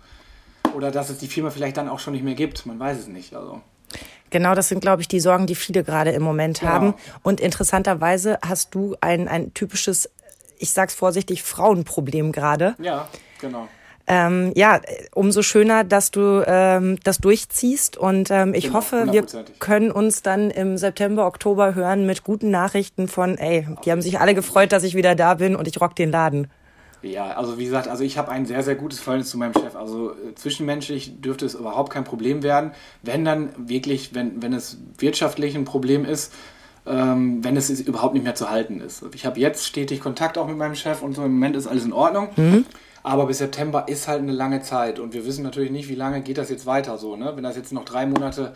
Oder 0.74 0.90
dass 0.90 1.08
es 1.08 1.18
die 1.18 1.28
Firma 1.28 1.50
vielleicht 1.50 1.76
dann 1.76 1.88
auch 1.88 1.98
schon 1.98 2.12
nicht 2.12 2.24
mehr 2.24 2.34
gibt. 2.34 2.66
Man 2.66 2.78
weiß 2.78 2.98
es 2.98 3.06
nicht. 3.06 3.34
Also. 3.34 3.60
Genau, 4.30 4.54
das 4.54 4.68
sind, 4.68 4.80
glaube 4.80 5.02
ich, 5.02 5.08
die 5.08 5.20
Sorgen, 5.20 5.46
die 5.46 5.54
viele 5.54 5.84
gerade 5.84 6.10
im 6.10 6.22
Moment 6.22 6.60
genau. 6.60 6.72
haben. 6.72 6.94
Und 7.22 7.40
interessanterweise 7.40 8.38
hast 8.46 8.74
du 8.74 8.96
ein, 9.00 9.26
ein 9.28 9.54
typisches, 9.54 10.10
ich 10.58 10.70
sag's 10.70 10.94
vorsichtig, 10.94 11.42
Frauenproblem 11.42 12.32
gerade. 12.32 12.74
Ja, 12.78 13.08
genau 13.40 13.68
ähm, 14.08 14.52
ja, 14.56 14.80
umso 15.14 15.42
schöner, 15.42 15.84
dass 15.84 16.10
du 16.10 16.42
ähm, 16.46 16.98
das 17.04 17.18
durchziehst. 17.18 17.96
Und 17.96 18.30
ähm, 18.30 18.54
ich 18.54 18.64
genau, 18.64 18.76
hoffe, 18.76 19.12
wir 19.12 19.24
können 19.58 19.90
uns 19.90 20.22
dann 20.22 20.50
im 20.50 20.78
September, 20.78 21.26
Oktober 21.26 21.74
hören 21.74 22.06
mit 22.06 22.24
guten 22.24 22.50
Nachrichten 22.50 23.06
von, 23.06 23.36
ey, 23.36 23.66
die 23.84 23.92
haben 23.92 24.02
sich 24.02 24.18
alle 24.18 24.34
gefreut, 24.34 24.72
dass 24.72 24.82
ich 24.82 24.94
wieder 24.94 25.14
da 25.14 25.34
bin 25.34 25.54
und 25.54 25.68
ich 25.68 25.80
rock 25.80 25.94
den 25.94 26.10
Laden. 26.10 26.50
Ja, 27.02 27.36
also 27.36 27.58
wie 27.58 27.64
gesagt, 27.64 27.88
also 27.88 28.02
ich 28.02 28.18
habe 28.18 28.30
ein 28.30 28.46
sehr, 28.46 28.62
sehr 28.62 28.74
gutes 28.74 28.98
Verhältnis 28.98 29.30
zu 29.30 29.38
meinem 29.38 29.52
Chef. 29.52 29.76
Also 29.76 30.12
äh, 30.12 30.34
zwischenmenschlich 30.34 31.20
dürfte 31.20 31.46
es 31.46 31.54
überhaupt 31.54 31.92
kein 31.92 32.04
Problem 32.04 32.42
werden. 32.42 32.72
Wenn 33.02 33.24
dann 33.24 33.50
wirklich, 33.56 34.14
wenn, 34.14 34.42
wenn 34.42 34.52
es 34.52 34.78
wirtschaftlich 34.98 35.54
ein 35.54 35.64
Problem 35.64 36.04
ist, 36.04 36.32
ähm, 36.86 37.44
wenn 37.44 37.56
es 37.56 37.70
überhaupt 37.80 38.14
nicht 38.14 38.24
mehr 38.24 38.34
zu 38.34 38.50
halten 38.50 38.80
ist. 38.80 39.04
Ich 39.14 39.26
habe 39.26 39.38
jetzt 39.38 39.66
stetig 39.66 40.00
Kontakt 40.00 40.38
auch 40.38 40.48
mit 40.48 40.56
meinem 40.56 40.74
Chef 40.74 41.02
und 41.02 41.14
so. 41.14 41.24
Im 41.24 41.32
Moment 41.32 41.54
ist 41.54 41.66
alles 41.66 41.84
in 41.84 41.92
Ordnung. 41.92 42.30
Mhm. 42.36 42.64
Aber 43.02 43.26
bis 43.26 43.38
September 43.38 43.86
ist 43.88 44.08
halt 44.08 44.22
eine 44.22 44.32
lange 44.32 44.60
Zeit 44.62 44.98
und 44.98 45.14
wir 45.14 45.24
wissen 45.24 45.44
natürlich 45.44 45.70
nicht, 45.70 45.88
wie 45.88 45.94
lange 45.94 46.20
geht 46.20 46.36
das 46.36 46.50
jetzt 46.50 46.66
weiter 46.66 46.98
so. 46.98 47.16
Ne? 47.16 47.32
Wenn 47.36 47.44
das 47.44 47.56
jetzt 47.56 47.72
noch 47.72 47.84
drei 47.84 48.06
Monate, 48.06 48.54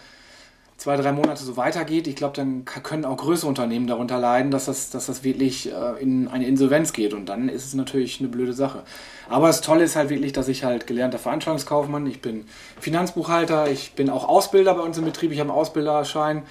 zwei, 0.82 0.96
drei 0.96 1.12
Monate 1.12 1.44
so 1.44 1.56
weitergeht, 1.56 2.08
ich 2.08 2.16
glaube, 2.16 2.34
dann 2.34 2.64
können 2.64 3.04
auch 3.04 3.16
größere 3.16 3.48
Unternehmen 3.48 3.86
darunter 3.86 4.18
leiden, 4.18 4.50
dass 4.50 4.64
das, 4.64 4.90
dass 4.90 5.06
das 5.06 5.22
wirklich 5.22 5.72
äh, 5.72 6.02
in 6.02 6.26
eine 6.26 6.46
Insolvenz 6.46 6.92
geht 6.92 7.14
und 7.14 7.26
dann 7.26 7.48
ist 7.48 7.64
es 7.64 7.74
natürlich 7.74 8.18
eine 8.18 8.28
blöde 8.28 8.52
Sache. 8.52 8.82
Aber 9.30 9.46
das 9.46 9.60
Tolle 9.60 9.84
ist 9.84 9.94
halt 9.94 10.10
wirklich, 10.10 10.32
dass 10.32 10.48
ich 10.48 10.64
halt 10.64 10.88
gelernter 10.88 11.20
Veranstaltungskaufmann, 11.20 12.06
ich 12.08 12.20
bin 12.20 12.46
Finanzbuchhalter, 12.80 13.70
ich 13.70 13.92
bin 13.92 14.10
auch 14.10 14.28
Ausbilder 14.28 14.74
bei 14.74 14.82
uns 14.82 14.98
im 14.98 15.04
Betrieb, 15.04 15.30
ich 15.30 15.38
habe 15.38 15.50
einen 15.50 15.58
Ausbilderschein. 15.58 16.42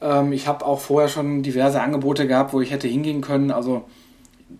Ähm, 0.00 0.32
ich 0.32 0.48
habe 0.48 0.64
auch 0.64 0.80
vorher 0.80 1.10
schon 1.10 1.42
diverse 1.42 1.82
Angebote 1.82 2.26
gehabt, 2.26 2.54
wo 2.54 2.62
ich 2.62 2.70
hätte 2.70 2.88
hingehen 2.88 3.20
können. 3.20 3.50
Also 3.50 3.84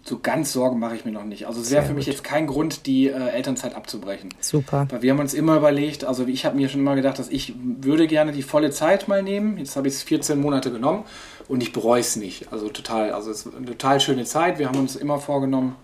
so 0.04 0.18
ganz 0.18 0.52
Sorgen 0.52 0.78
mache 0.78 0.96
ich 0.96 1.04
mir 1.04 1.12
noch 1.12 1.24
nicht. 1.24 1.46
Also 1.46 1.60
sehr, 1.60 1.80
sehr 1.80 1.82
für 1.84 1.94
mich 1.94 2.06
jetzt 2.06 2.24
kein 2.24 2.46
Grund, 2.46 2.86
die 2.86 3.08
äh, 3.08 3.28
Elternzeit 3.28 3.74
abzubrechen. 3.74 4.30
Super. 4.40 4.86
Weil 4.90 5.02
wir 5.02 5.12
haben 5.12 5.20
uns 5.20 5.32
immer 5.32 5.56
überlegt, 5.56 6.04
also 6.04 6.26
ich 6.26 6.44
habe 6.44 6.56
mir 6.56 6.68
schon 6.68 6.80
immer 6.80 6.96
gedacht, 6.96 7.18
dass 7.18 7.28
ich 7.28 7.54
würde 7.56 8.06
gerne 8.06 8.32
die 8.32 8.42
volle 8.42 8.70
Zeit 8.70 9.06
mal 9.06 9.22
nehmen. 9.22 9.58
Jetzt 9.58 9.76
habe 9.76 9.86
ich 9.88 9.94
es 9.94 10.02
14 10.02 10.40
Monate 10.40 10.72
genommen 10.72 11.04
und 11.48 11.62
ich 11.62 11.72
bereue 11.72 12.00
es 12.00 12.16
nicht. 12.16 12.52
Also 12.52 12.68
total, 12.68 13.12
also 13.12 13.30
es 13.30 13.46
ist 13.46 13.54
eine 13.54 13.66
total 13.66 14.00
schöne 14.00 14.24
Zeit. 14.24 14.58
Wir 14.58 14.68
haben 14.68 14.78
uns 14.78 14.96
immer 14.96 15.20
vorgenommen, 15.20 15.76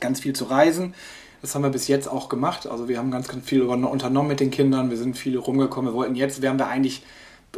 ganz 0.00 0.20
viel 0.20 0.34
zu 0.34 0.44
reisen. 0.44 0.94
Das 1.40 1.54
haben 1.54 1.62
wir 1.62 1.70
bis 1.70 1.88
jetzt 1.88 2.08
auch 2.08 2.28
gemacht. 2.28 2.66
Also 2.66 2.88
wir 2.88 2.98
haben 2.98 3.10
ganz, 3.10 3.28
ganz 3.28 3.46
viel 3.46 3.62
unternommen 3.62 4.28
mit 4.28 4.40
den 4.40 4.50
Kindern. 4.50 4.90
Wir 4.90 4.98
sind 4.98 5.16
viele 5.16 5.38
rumgekommen. 5.38 5.92
Wir 5.92 5.96
wollten 5.96 6.14
jetzt, 6.14 6.42
wären 6.42 6.58
wir 6.58 6.66
eigentlich 6.66 7.02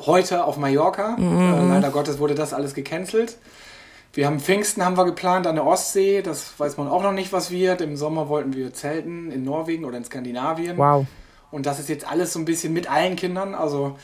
heute 0.00 0.44
auf 0.44 0.56
Mallorca. 0.56 1.16
Mhm. 1.16 1.54
Äh, 1.54 1.68
leider 1.74 1.90
Gottes 1.90 2.20
wurde 2.20 2.36
das 2.36 2.54
alles 2.54 2.74
gecancelt. 2.74 3.36
Wir 4.14 4.26
haben 4.26 4.40
Pfingsten 4.40 4.84
haben 4.84 4.96
wir 4.98 5.06
geplant 5.06 5.46
an 5.46 5.54
der 5.54 5.66
Ostsee. 5.66 6.20
Das 6.20 6.58
weiß 6.58 6.76
man 6.76 6.88
auch 6.88 7.02
noch 7.02 7.12
nicht, 7.12 7.32
was 7.32 7.50
wird. 7.50 7.80
Im 7.80 7.96
Sommer 7.96 8.28
wollten 8.28 8.54
wir 8.54 8.74
zelten 8.74 9.30
in 9.30 9.42
Norwegen 9.42 9.84
oder 9.84 9.96
in 9.96 10.04
Skandinavien. 10.04 10.76
Wow. 10.76 11.06
Und 11.50 11.64
das 11.64 11.78
ist 11.78 11.88
jetzt 11.88 12.06
alles 12.06 12.32
so 12.32 12.38
ein 12.38 12.44
bisschen 12.44 12.74
mit 12.74 12.90
allen 12.90 13.16
Kindern. 13.16 13.54
Also 13.54 13.96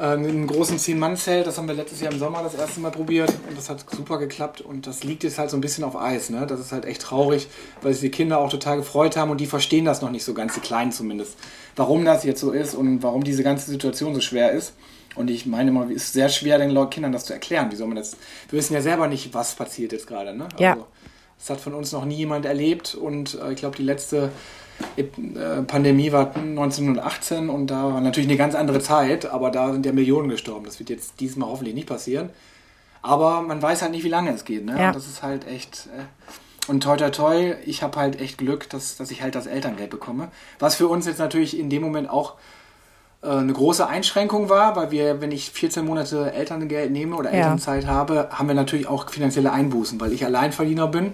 äh, 0.00 0.16
mit 0.16 0.30
einem 0.30 0.46
großen 0.46 0.78
Zehn-Mann-Zelt. 0.78 1.46
Das 1.46 1.58
haben 1.58 1.68
wir 1.68 1.74
letztes 1.74 2.00
Jahr 2.00 2.10
im 2.10 2.18
Sommer 2.18 2.42
das 2.42 2.54
erste 2.54 2.80
Mal 2.80 2.90
probiert. 2.90 3.30
Und 3.48 3.56
das 3.58 3.68
hat 3.68 3.84
super 3.90 4.18
geklappt. 4.18 4.62
Und 4.62 4.86
das 4.86 5.04
liegt 5.04 5.24
jetzt 5.24 5.38
halt 5.38 5.50
so 5.50 5.58
ein 5.58 5.60
bisschen 5.60 5.84
auf 5.84 5.94
Eis. 5.94 6.30
Ne? 6.30 6.46
Das 6.46 6.58
ist 6.58 6.72
halt 6.72 6.86
echt 6.86 7.02
traurig, 7.02 7.48
weil 7.82 7.92
sich 7.92 8.00
die 8.00 8.10
Kinder 8.10 8.38
auch 8.38 8.50
total 8.50 8.78
gefreut 8.78 9.16
haben. 9.18 9.30
Und 9.30 9.42
die 9.42 9.46
verstehen 9.46 9.84
das 9.84 10.00
noch 10.00 10.10
nicht 10.10 10.24
so 10.24 10.32
ganz, 10.32 10.54
die 10.54 10.60
Kleinen 10.60 10.90
zumindest. 10.90 11.36
Warum 11.76 12.06
das 12.06 12.24
jetzt 12.24 12.40
so 12.40 12.50
ist 12.50 12.74
und 12.74 13.02
warum 13.02 13.24
diese 13.24 13.42
ganze 13.42 13.70
Situation 13.70 14.14
so 14.14 14.22
schwer 14.22 14.52
ist. 14.52 14.72
Und 15.14 15.30
ich 15.30 15.46
meine 15.46 15.70
mal, 15.70 15.90
es 15.90 16.04
ist 16.04 16.12
sehr 16.12 16.28
schwer, 16.28 16.58
den 16.58 16.90
Kindern 16.90 17.12
das 17.12 17.24
zu 17.24 17.32
erklären. 17.32 17.70
Wie 17.70 17.76
soll 17.76 17.86
man 17.86 17.96
das? 17.96 18.16
Wir 18.48 18.58
wissen 18.58 18.74
ja 18.74 18.80
selber 18.80 19.06
nicht, 19.06 19.32
was 19.32 19.54
passiert 19.54 19.92
jetzt 19.92 20.06
gerade. 20.06 20.36
Ne? 20.36 20.48
Ja. 20.58 20.72
Also, 20.72 20.86
das 21.38 21.50
hat 21.50 21.60
von 21.60 21.74
uns 21.74 21.92
noch 21.92 22.04
nie 22.04 22.16
jemand 22.16 22.46
erlebt. 22.46 22.94
Und 22.94 23.38
äh, 23.40 23.52
ich 23.52 23.56
glaube, 23.56 23.76
die 23.76 23.82
letzte 23.82 24.30
äh, 24.96 25.04
Pandemie 25.62 26.12
war 26.12 26.34
1918 26.34 27.48
und 27.48 27.68
da 27.68 27.84
war 27.84 28.00
natürlich 28.00 28.28
eine 28.28 28.38
ganz 28.38 28.54
andere 28.54 28.80
Zeit, 28.80 29.26
aber 29.26 29.50
da 29.50 29.72
sind 29.72 29.86
ja 29.86 29.92
Millionen 29.92 30.28
gestorben. 30.28 30.64
Das 30.64 30.78
wird 30.78 30.90
jetzt 30.90 31.20
diesmal 31.20 31.48
hoffentlich 31.48 31.74
nicht 31.74 31.88
passieren. 31.88 32.30
Aber 33.02 33.42
man 33.42 33.60
weiß 33.60 33.82
halt 33.82 33.92
nicht, 33.92 34.04
wie 34.04 34.08
lange 34.08 34.32
es 34.32 34.44
geht. 34.44 34.64
Ne? 34.64 34.76
Ja. 34.78 34.92
Das 34.92 35.06
ist 35.06 35.22
halt 35.22 35.46
echt. 35.46 35.88
Äh, 35.96 36.70
und 36.70 36.82
toi 36.82 36.96
toi 36.96 37.10
toi, 37.10 37.54
ich 37.66 37.82
habe 37.82 37.98
halt 37.98 38.18
echt 38.20 38.38
Glück, 38.38 38.70
dass, 38.70 38.96
dass 38.96 39.10
ich 39.10 39.20
halt 39.20 39.34
das 39.34 39.46
Elterngeld 39.46 39.90
bekomme. 39.90 40.28
Was 40.58 40.76
für 40.76 40.88
uns 40.88 41.04
jetzt 41.06 41.18
natürlich 41.18 41.58
in 41.58 41.68
dem 41.68 41.82
Moment 41.82 42.08
auch 42.08 42.34
eine 43.30 43.52
große 43.52 43.86
Einschränkung 43.86 44.48
war, 44.48 44.76
weil 44.76 44.90
wir, 44.90 45.20
wenn 45.20 45.32
ich 45.32 45.50
14 45.50 45.84
Monate 45.84 46.32
Elterngeld 46.32 46.90
nehme 46.90 47.16
oder 47.16 47.30
Ja. 47.30 47.36
Elternzeit 47.38 47.86
habe, 47.86 48.28
haben 48.30 48.48
wir 48.48 48.54
natürlich 48.54 48.86
auch 48.86 49.08
finanzielle 49.10 49.52
Einbußen, 49.52 50.00
weil 50.00 50.12
ich 50.12 50.24
Alleinverdiener 50.24 50.86
bin 50.88 51.12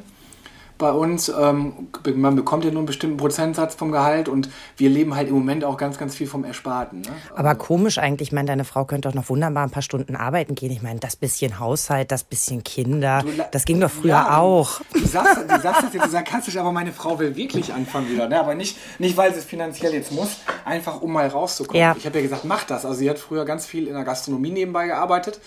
bei 0.80 0.90
uns. 0.90 1.28
Ähm, 1.28 1.88
man 2.16 2.34
bekommt 2.34 2.64
ja 2.64 2.70
nur 2.72 2.80
einen 2.80 2.86
bestimmten 2.86 3.16
Prozentsatz 3.16 3.76
vom 3.76 3.92
Gehalt 3.92 4.28
und 4.28 4.50
wir 4.76 4.90
leben 4.90 5.14
halt 5.14 5.28
im 5.28 5.34
Moment 5.34 5.64
auch 5.64 5.76
ganz, 5.76 5.96
ganz 5.96 6.16
viel 6.16 6.26
vom 6.26 6.42
Ersparten. 6.42 7.02
Ne? 7.02 7.08
Aber 7.36 7.54
komisch 7.54 7.98
eigentlich, 7.98 8.30
ich 8.30 8.32
meine, 8.32 8.48
deine 8.48 8.64
Frau 8.64 8.84
könnte 8.84 9.08
doch 9.08 9.14
noch 9.14 9.28
wunderbar 9.28 9.62
ein 9.62 9.70
paar 9.70 9.82
Stunden 9.82 10.16
arbeiten 10.16 10.56
gehen. 10.56 10.72
Ich 10.72 10.82
meine, 10.82 10.98
das 10.98 11.14
bisschen 11.14 11.60
Haushalt, 11.60 12.10
das 12.10 12.24
bisschen 12.24 12.64
Kinder, 12.64 13.22
Du 13.22 13.30
das 13.52 13.64
ging 13.64 13.80
doch 13.80 13.90
früher 13.90 14.10
Ja, 14.10 14.38
auch. 14.38 14.80
Du 14.92 15.06
sagst, 15.06 15.36
du 15.48 15.60
sagst 15.60 15.84
das 15.84 15.94
jetzt 15.94 16.10
sarkastisch, 16.10 16.56
aber 16.56 16.72
meine 16.72 16.92
Frau 16.92 17.18
will 17.18 17.36
wirklich 17.36 17.72
anfangen 17.72 18.10
wieder. 18.10 18.28
Ne? 18.28 18.40
Aber 18.40 18.54
nicht, 18.54 18.76
nicht, 18.98 19.16
weil 19.16 19.32
sie 19.32 19.38
es 19.38 19.44
finanziell 19.44 19.94
jetzt 19.94 20.10
muss, 20.10 20.38
einfach 20.64 21.00
um 21.00 21.12
mal 21.12 21.28
rauszukommen. 21.28 21.80
Ja. 21.80 21.94
Ich 21.96 22.06
habe 22.06 22.16
ja 22.18 22.22
gesagt, 22.22 22.44
mach 22.44 22.64
das. 22.64 22.84
Also 22.84 22.98
sie 22.98 23.08
hat 23.08 23.18
früher 23.18 23.44
ganz 23.44 23.66
viel 23.66 23.86
in 23.86 23.94
der 23.94 24.04
Gastronomie 24.04 24.50
nebenbei 24.50 24.86
gearbeitet 24.86 25.40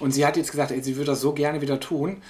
und 0.00 0.12
sie 0.12 0.26
hat 0.26 0.36
jetzt 0.36 0.50
gesagt, 0.50 0.72
ey, 0.72 0.82
sie 0.82 0.96
würde 0.96 1.12
das 1.12 1.20
so 1.20 1.32
gerne 1.32 1.60
wieder 1.60 1.78
tun. 1.78 2.22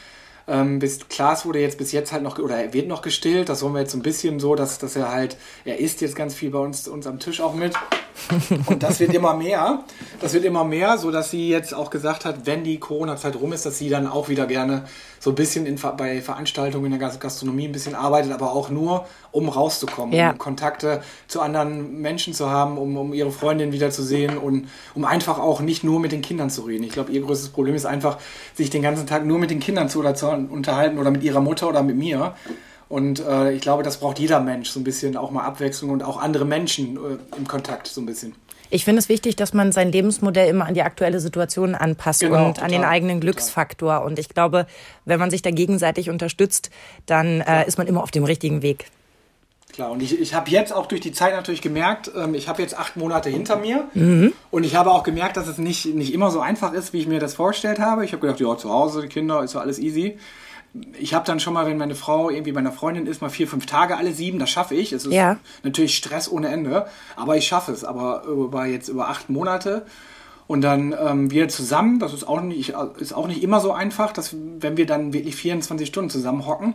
Ähm, 0.52 0.80
bis 0.80 1.09
Klaas 1.09 1.47
wurde 1.47 1.61
jetzt 1.61 1.78
bis 1.78 1.92
jetzt 1.92 2.12
halt 2.12 2.23
noch, 2.23 2.38
oder 2.38 2.59
er 2.62 2.75
wird 2.75 2.87
noch 2.87 3.00
gestillt. 3.00 3.49
Das 3.49 3.62
wollen 3.62 3.73
wir 3.73 3.80
jetzt 3.80 3.92
so 3.92 3.99
ein 3.99 4.02
bisschen 4.02 4.38
so, 4.38 4.54
dass, 4.54 4.78
dass 4.78 4.97
er 4.97 5.11
halt, 5.11 5.38
er 5.64 5.78
isst 5.80 6.02
jetzt 6.02 6.14
ganz 6.14 6.35
viel 6.35 6.50
bei 6.50 6.59
uns, 6.59 6.87
uns 6.88 7.06
am 7.06 7.18
Tisch 7.18 7.40
auch 7.40 7.54
mit. 7.54 7.73
Und 8.66 8.82
das 8.82 9.00
wird 9.00 9.14
immer 9.14 9.35
mehr. 9.35 9.85
Das 10.21 10.35
wird 10.35 10.44
immer 10.44 10.64
mehr, 10.64 10.99
so 10.99 11.11
dass 11.11 11.30
sie 11.30 11.49
jetzt 11.49 11.73
auch 11.73 11.88
gesagt 11.88 12.26
hat, 12.26 12.44
wenn 12.44 12.64
die 12.64 12.78
Corona-Zeit 12.78 13.37
rum 13.37 13.54
ist, 13.54 13.64
dass 13.64 13.78
sie 13.78 13.88
dann 13.88 14.06
auch 14.06 14.28
wieder 14.28 14.47
gerne 14.47 14.85
so 15.18 15.30
ein 15.30 15.37
bisschen 15.37 15.64
in, 15.64 15.78
bei 15.97 16.21
Veranstaltungen 16.21 16.85
in 16.85 16.90
der 16.90 17.00
Gas- 17.00 17.18
Gastronomie 17.18 17.68
ein 17.68 17.73
bisschen 17.73 17.94
arbeitet, 17.94 18.32
aber 18.32 18.52
auch 18.52 18.68
nur, 18.68 19.06
um 19.32 19.48
rauszukommen, 19.48 20.14
Ja. 20.14 20.30
um 20.30 20.38
Kontakte 20.38 21.02
zu 21.26 21.40
anderen 21.40 22.00
Menschen 22.00 22.34
zu 22.34 22.50
haben, 22.50 22.78
um, 22.78 22.96
um 22.96 23.12
ihre 23.14 23.32
Freundin 23.32 23.72
wiederzusehen 23.72 24.38
und 24.38 24.68
um 24.94 25.04
einfach 25.04 25.38
auch 25.38 25.60
nicht 25.60 25.82
nur 25.82 25.98
mit 25.98 26.12
den 26.12 26.22
Kindern 26.22 26.50
zu 26.50 26.62
reden. 26.62 26.84
Ich 26.84 26.92
glaube, 26.92 27.10
ihr 27.10 27.22
größtes 27.22 27.48
Problem 27.48 27.74
ist 27.74 27.86
einfach, 27.86 28.18
sich 28.54 28.70
den 28.70 28.82
ganzen 28.82 29.06
Tag 29.06 29.24
nur 29.24 29.38
mit 29.38 29.50
den 29.50 29.58
Kindern 29.60 29.88
zu, 29.88 29.98
oder 29.98 30.14
zu 30.14 30.28
unterhalten 30.28 30.98
oder 30.98 31.10
mit 31.10 31.22
ihrer 31.22 31.40
Mutter 31.40 31.68
oder 31.68 31.82
mit 31.82 31.96
mir. 31.96 32.34
Und 32.88 33.20
äh, 33.26 33.52
ich 33.52 33.62
glaube, 33.62 33.82
das 33.82 33.96
braucht 33.96 34.18
jeder 34.18 34.38
Mensch, 34.40 34.68
so 34.68 34.78
ein 34.78 34.84
bisschen 34.84 35.16
auch 35.16 35.30
mal 35.30 35.44
Abwechslung 35.44 35.90
und 35.90 36.02
auch 36.02 36.20
andere 36.20 36.44
Menschen 36.44 36.96
äh, 36.96 37.36
im 37.38 37.48
Kontakt, 37.48 37.86
so 37.86 38.02
ein 38.02 38.06
bisschen. 38.06 38.34
Ich 38.68 38.84
finde 38.86 39.00
es 39.00 39.08
wichtig, 39.10 39.36
dass 39.36 39.52
man 39.52 39.70
sein 39.72 39.92
Lebensmodell 39.92 40.48
immer 40.48 40.66
an 40.66 40.72
die 40.74 40.82
aktuelle 40.82 41.20
Situation 41.20 41.74
anpasst 41.74 42.20
Genau, 42.20 42.46
und 42.46 42.62
an 42.62 42.70
den 42.70 42.80
total, 42.80 42.90
eigenen 42.92 43.20
Glücksfaktor. 43.20 44.02
Und 44.02 44.18
ich 44.18 44.30
glaube, 44.30 44.66
wenn 45.04 45.18
man 45.18 45.30
sich 45.30 45.42
da 45.42 45.50
gegenseitig 45.50 46.08
unterstützt, 46.08 46.70
dann 47.06 47.42
äh, 47.42 47.66
ist 47.66 47.76
man 47.76 47.86
immer 47.86 48.02
auf 48.02 48.10
dem 48.10 48.24
richtigen 48.24 48.62
Weg. 48.62 48.86
Klar, 49.73 49.91
und 49.91 50.02
ich, 50.02 50.21
ich 50.21 50.35
habe 50.35 50.50
jetzt 50.50 50.73
auch 50.73 50.87
durch 50.87 51.00
die 51.00 51.12
Zeit 51.12 51.35
natürlich 51.35 51.62
gemerkt, 51.62 52.11
ähm, 52.14 52.35
ich 52.35 52.49
habe 52.49 52.61
jetzt 52.61 52.79
acht 52.79 52.97
Monate 52.97 53.31
hinter 53.31 53.57
mir 53.57 53.88
und 54.50 54.64
ich 54.64 54.76
habe 54.76 54.91
auch 54.91 55.02
gemerkt, 55.02 55.37
dass 55.38 55.49
es 55.49 55.57
nicht, 55.59 55.87
nicht 55.95 56.12
immer 56.12 56.31
so 56.31 56.41
einfach 56.41 56.73
ist, 56.75 56.93
wie 56.93 56.99
ich 57.00 57.07
mir 57.07 57.21
das 57.21 57.35
vorgestellt 57.35 57.79
habe. 57.79 58.05
Ich 58.05 58.12
habe 58.12 58.21
gedacht, 58.21 58.41
ja, 58.41 58.57
zu 58.57 58.71
Hause, 58.71 59.02
die 59.02 59.09
Kinder, 59.09 59.43
ist 59.43 59.55
ja 59.55 59.61
alles 59.61 59.79
easy. 59.79 60.19
Ich 60.99 61.12
habe 61.14 61.26
dann 61.26 61.38
schon 61.41 61.52
mal, 61.55 61.67
wenn 61.67 61.76
meine 61.79 61.95
Frau 61.95 62.31
irgendwie 62.31 62.52
bei 62.52 62.61
einer 62.61 62.73
Freundin 62.73 63.07
ist, 63.07 63.21
mal 63.23 63.29
vier, 63.31 63.47
fünf 63.49 63.67
Tage, 63.67 63.97
alle 63.97 64.12
sieben, 64.12 64.38
das 64.38 64.50
schaffe 64.50 64.75
ich. 64.75 64.93
Es 64.93 65.05
ist 65.07 65.12
Ja. 65.12 65.37
natürlich 65.62 65.97
Stress 65.97 66.31
ohne 66.31 66.49
Ende, 66.49 66.87
aber 67.17 67.37
ich 67.37 67.47
schaffe 67.47 67.73
es. 67.73 67.85
Aber 67.85 68.25
über 68.25 68.67
jetzt 68.67 68.88
über 68.88 69.09
acht 69.09 69.29
Monate 69.31 69.85
und 70.47 70.61
dann 70.62 70.95
ähm, 70.99 71.31
wir 71.31 71.49
zusammen, 71.49 71.99
das 71.99 72.12
ist 72.12 72.26
auch, 72.26 72.41
nicht, 72.41 72.75
ist 72.99 73.12
auch 73.14 73.26
nicht 73.26 73.43
immer 73.43 73.61
so 73.61 73.73
einfach, 73.73 74.12
dass 74.12 74.35
wenn 74.61 74.76
wir 74.76 74.87
dann 74.87 75.12
wirklich 75.12 75.37
24 75.37 75.88
Stunden 75.88 76.11
zusammen 76.11 76.47
hocken, 76.47 76.75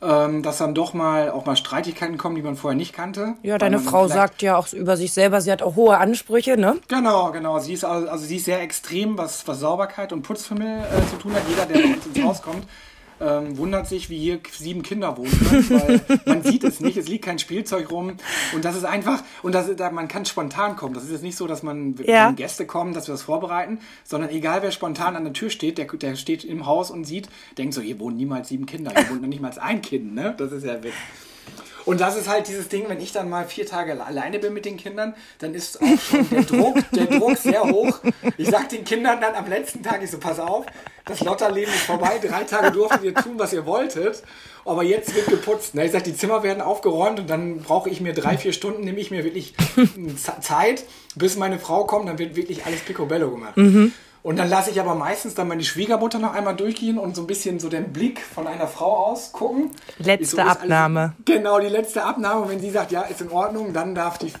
ähm, 0.00 0.42
dass 0.42 0.58
dann 0.58 0.74
doch 0.74 0.94
mal 0.94 1.30
auch 1.30 1.46
mal 1.46 1.56
Streitigkeiten 1.56 2.18
kommen, 2.18 2.36
die 2.36 2.42
man 2.42 2.56
vorher 2.56 2.76
nicht 2.76 2.92
kannte. 2.92 3.34
Ja, 3.42 3.58
deine 3.58 3.78
Frau 3.78 4.06
sagt 4.08 4.42
ja 4.42 4.56
auch 4.56 4.72
über 4.72 4.96
sich 4.96 5.12
selber, 5.12 5.40
sie 5.40 5.50
hat 5.50 5.62
auch 5.62 5.76
hohe 5.76 5.98
Ansprüche, 5.98 6.56
ne? 6.56 6.76
Genau, 6.88 7.32
genau. 7.32 7.58
Sie 7.58 7.72
ist 7.72 7.84
also, 7.84 8.08
also 8.08 8.24
sie 8.24 8.36
ist 8.36 8.44
sehr 8.44 8.60
extrem, 8.60 9.18
was, 9.18 9.46
was 9.48 9.60
Sauberkeit 9.60 10.12
und 10.12 10.22
Putzfimmel 10.22 10.84
äh, 10.84 11.10
zu 11.10 11.16
tun 11.16 11.34
hat. 11.34 11.42
Jeder, 11.48 11.66
der 11.66 11.78
bei 11.78 11.94
uns 11.94 12.06
ins 12.06 12.22
Haus 12.24 12.42
kommt, 12.42 12.64
ähm, 13.20 13.56
wundert 13.58 13.86
sich, 13.88 14.10
wie 14.10 14.18
hier 14.18 14.40
sieben 14.50 14.82
Kinder 14.82 15.16
wohnen 15.16 15.30
können, 15.48 15.70
weil 15.70 16.00
man 16.26 16.42
sieht 16.42 16.64
es 16.64 16.80
nicht, 16.80 16.96
es 16.96 17.08
liegt 17.08 17.24
kein 17.24 17.38
Spielzeug 17.38 17.90
rum 17.90 18.12
und 18.54 18.64
das 18.64 18.76
ist 18.76 18.84
einfach, 18.84 19.22
und 19.42 19.54
das 19.54 19.68
ist, 19.68 19.80
da- 19.80 19.90
man 19.90 20.08
kann 20.08 20.24
spontan 20.24 20.76
kommen. 20.76 20.94
Das 20.94 21.04
ist 21.04 21.10
jetzt 21.10 21.22
nicht 21.22 21.36
so, 21.36 21.46
dass 21.46 21.62
man, 21.62 21.94
Ja. 22.04 22.28
wenn 22.28 22.36
Gäste 22.36 22.66
kommen, 22.66 22.94
dass 22.94 23.08
wir 23.08 23.12
das 23.14 23.22
vorbereiten, 23.22 23.80
sondern 24.04 24.30
egal 24.30 24.62
wer 24.62 24.70
spontan 24.70 25.16
an 25.16 25.24
der 25.24 25.32
Tür 25.32 25.50
steht, 25.50 25.78
der, 25.78 25.86
der 25.86 26.16
steht 26.16 26.44
im 26.44 26.66
Haus 26.66 26.90
und 26.90 27.04
sieht, 27.04 27.28
denkt 27.58 27.74
so, 27.74 27.80
hier 27.80 27.98
wohnen 27.98 28.16
niemals 28.16 28.48
sieben 28.48 28.66
Kinder, 28.66 28.92
hier 28.94 29.10
wohnt 29.10 29.22
noch 29.22 29.28
nicht 29.28 29.40
mal 29.42 29.52
ein 29.60 29.82
Kind, 29.82 30.14
ne? 30.14 30.34
Das 30.38 30.52
ist 30.52 30.64
ja 30.64 30.82
Witz. 30.82 30.92
Und 31.88 32.00
das 32.02 32.16
ist 32.16 32.28
halt 32.28 32.48
dieses 32.48 32.68
Ding, 32.68 32.84
wenn 32.88 33.00
ich 33.00 33.12
dann 33.12 33.30
mal 33.30 33.46
vier 33.46 33.64
Tage 33.64 34.04
alleine 34.04 34.38
bin 34.38 34.52
mit 34.52 34.66
den 34.66 34.76
Kindern, 34.76 35.14
dann 35.38 35.54
ist 35.54 35.80
auch 35.80 35.98
schon 35.98 36.28
der 36.28 36.42
Druck, 36.42 36.76
der 36.92 37.06
Druck 37.06 37.38
sehr 37.38 37.62
hoch. 37.62 38.00
Ich 38.36 38.50
sag 38.50 38.68
den 38.68 38.84
Kindern 38.84 39.22
dann 39.22 39.34
am 39.34 39.48
letzten 39.48 39.82
Tag, 39.82 40.02
ich 40.02 40.10
so, 40.10 40.18
pass 40.18 40.38
auf, 40.38 40.66
das 41.06 41.20
Lotterleben 41.20 41.72
ist 41.72 41.84
vorbei, 41.84 42.20
drei 42.22 42.44
Tage 42.44 42.72
durftet 42.72 43.04
ihr 43.04 43.14
tun, 43.14 43.38
was 43.38 43.54
ihr 43.54 43.64
wolltet, 43.64 44.22
aber 44.66 44.82
jetzt 44.82 45.14
wird 45.14 45.28
geputzt. 45.28 45.74
Ich 45.74 45.92
sag, 45.92 46.04
die 46.04 46.14
Zimmer 46.14 46.42
werden 46.42 46.60
aufgeräumt 46.60 47.20
und 47.20 47.30
dann 47.30 47.60
brauche 47.62 47.88
ich 47.88 48.02
mir 48.02 48.12
drei, 48.12 48.36
vier 48.36 48.52
Stunden, 48.52 48.82
nehme 48.82 49.00
ich 49.00 49.10
mir 49.10 49.24
wirklich 49.24 49.54
Z- 50.16 50.44
Zeit, 50.44 50.84
bis 51.14 51.36
meine 51.36 51.58
Frau 51.58 51.84
kommt, 51.84 52.06
dann 52.06 52.18
wird 52.18 52.36
wirklich 52.36 52.66
alles 52.66 52.80
picobello 52.80 53.30
gemacht. 53.30 53.56
Und 54.22 54.36
dann 54.36 54.48
lasse 54.48 54.70
ich 54.70 54.80
aber 54.80 54.94
meistens 54.94 55.34
dann 55.34 55.48
meine 55.48 55.62
Schwiegermutter 55.64 56.18
noch 56.18 56.34
einmal 56.34 56.54
durchgehen 56.56 56.98
und 56.98 57.14
so 57.16 57.22
ein 57.22 57.26
bisschen 57.26 57.60
so 57.60 57.68
den 57.68 57.92
Blick 57.92 58.20
von 58.20 58.46
einer 58.46 58.66
Frau 58.66 59.06
aus 59.06 59.32
gucken. 59.32 59.70
Letzte 59.98 60.26
so, 60.26 60.36
ist 60.36 60.42
alles- 60.42 60.56
Abnahme. 60.62 61.14
Genau, 61.24 61.60
die 61.60 61.68
letzte 61.68 62.02
Abnahme. 62.04 62.40
Und 62.42 62.50
wenn 62.50 62.60
sie 62.60 62.70
sagt, 62.70 62.90
ja, 62.92 63.02
ist 63.02 63.20
in 63.20 63.30
Ordnung, 63.30 63.72
dann 63.72 63.94
darf, 63.94 64.18
die, 64.18 64.32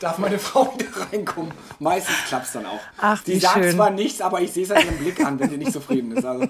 darf 0.00 0.18
meine 0.18 0.38
Frau 0.40 0.72
wieder 0.76 0.90
reinkommen. 1.12 1.52
Meistens 1.78 2.14
klappt 2.28 2.46
es 2.46 2.52
dann 2.52 2.66
auch. 2.66 2.80
Ach, 3.00 3.22
die 3.22 3.38
sagt 3.38 3.54
schön. 3.62 3.74
zwar 3.76 3.90
nichts, 3.90 4.20
aber 4.20 4.40
ich 4.40 4.52
sehe 4.52 4.64
es 4.64 4.70
an 4.72 4.84
ihrem 4.84 4.98
Blick 4.98 5.24
an, 5.24 5.38
wenn 5.38 5.48
sie 5.48 5.56
nicht 5.58 5.72
zufrieden 5.72 6.12
ist. 6.16 6.24
Also, 6.24 6.46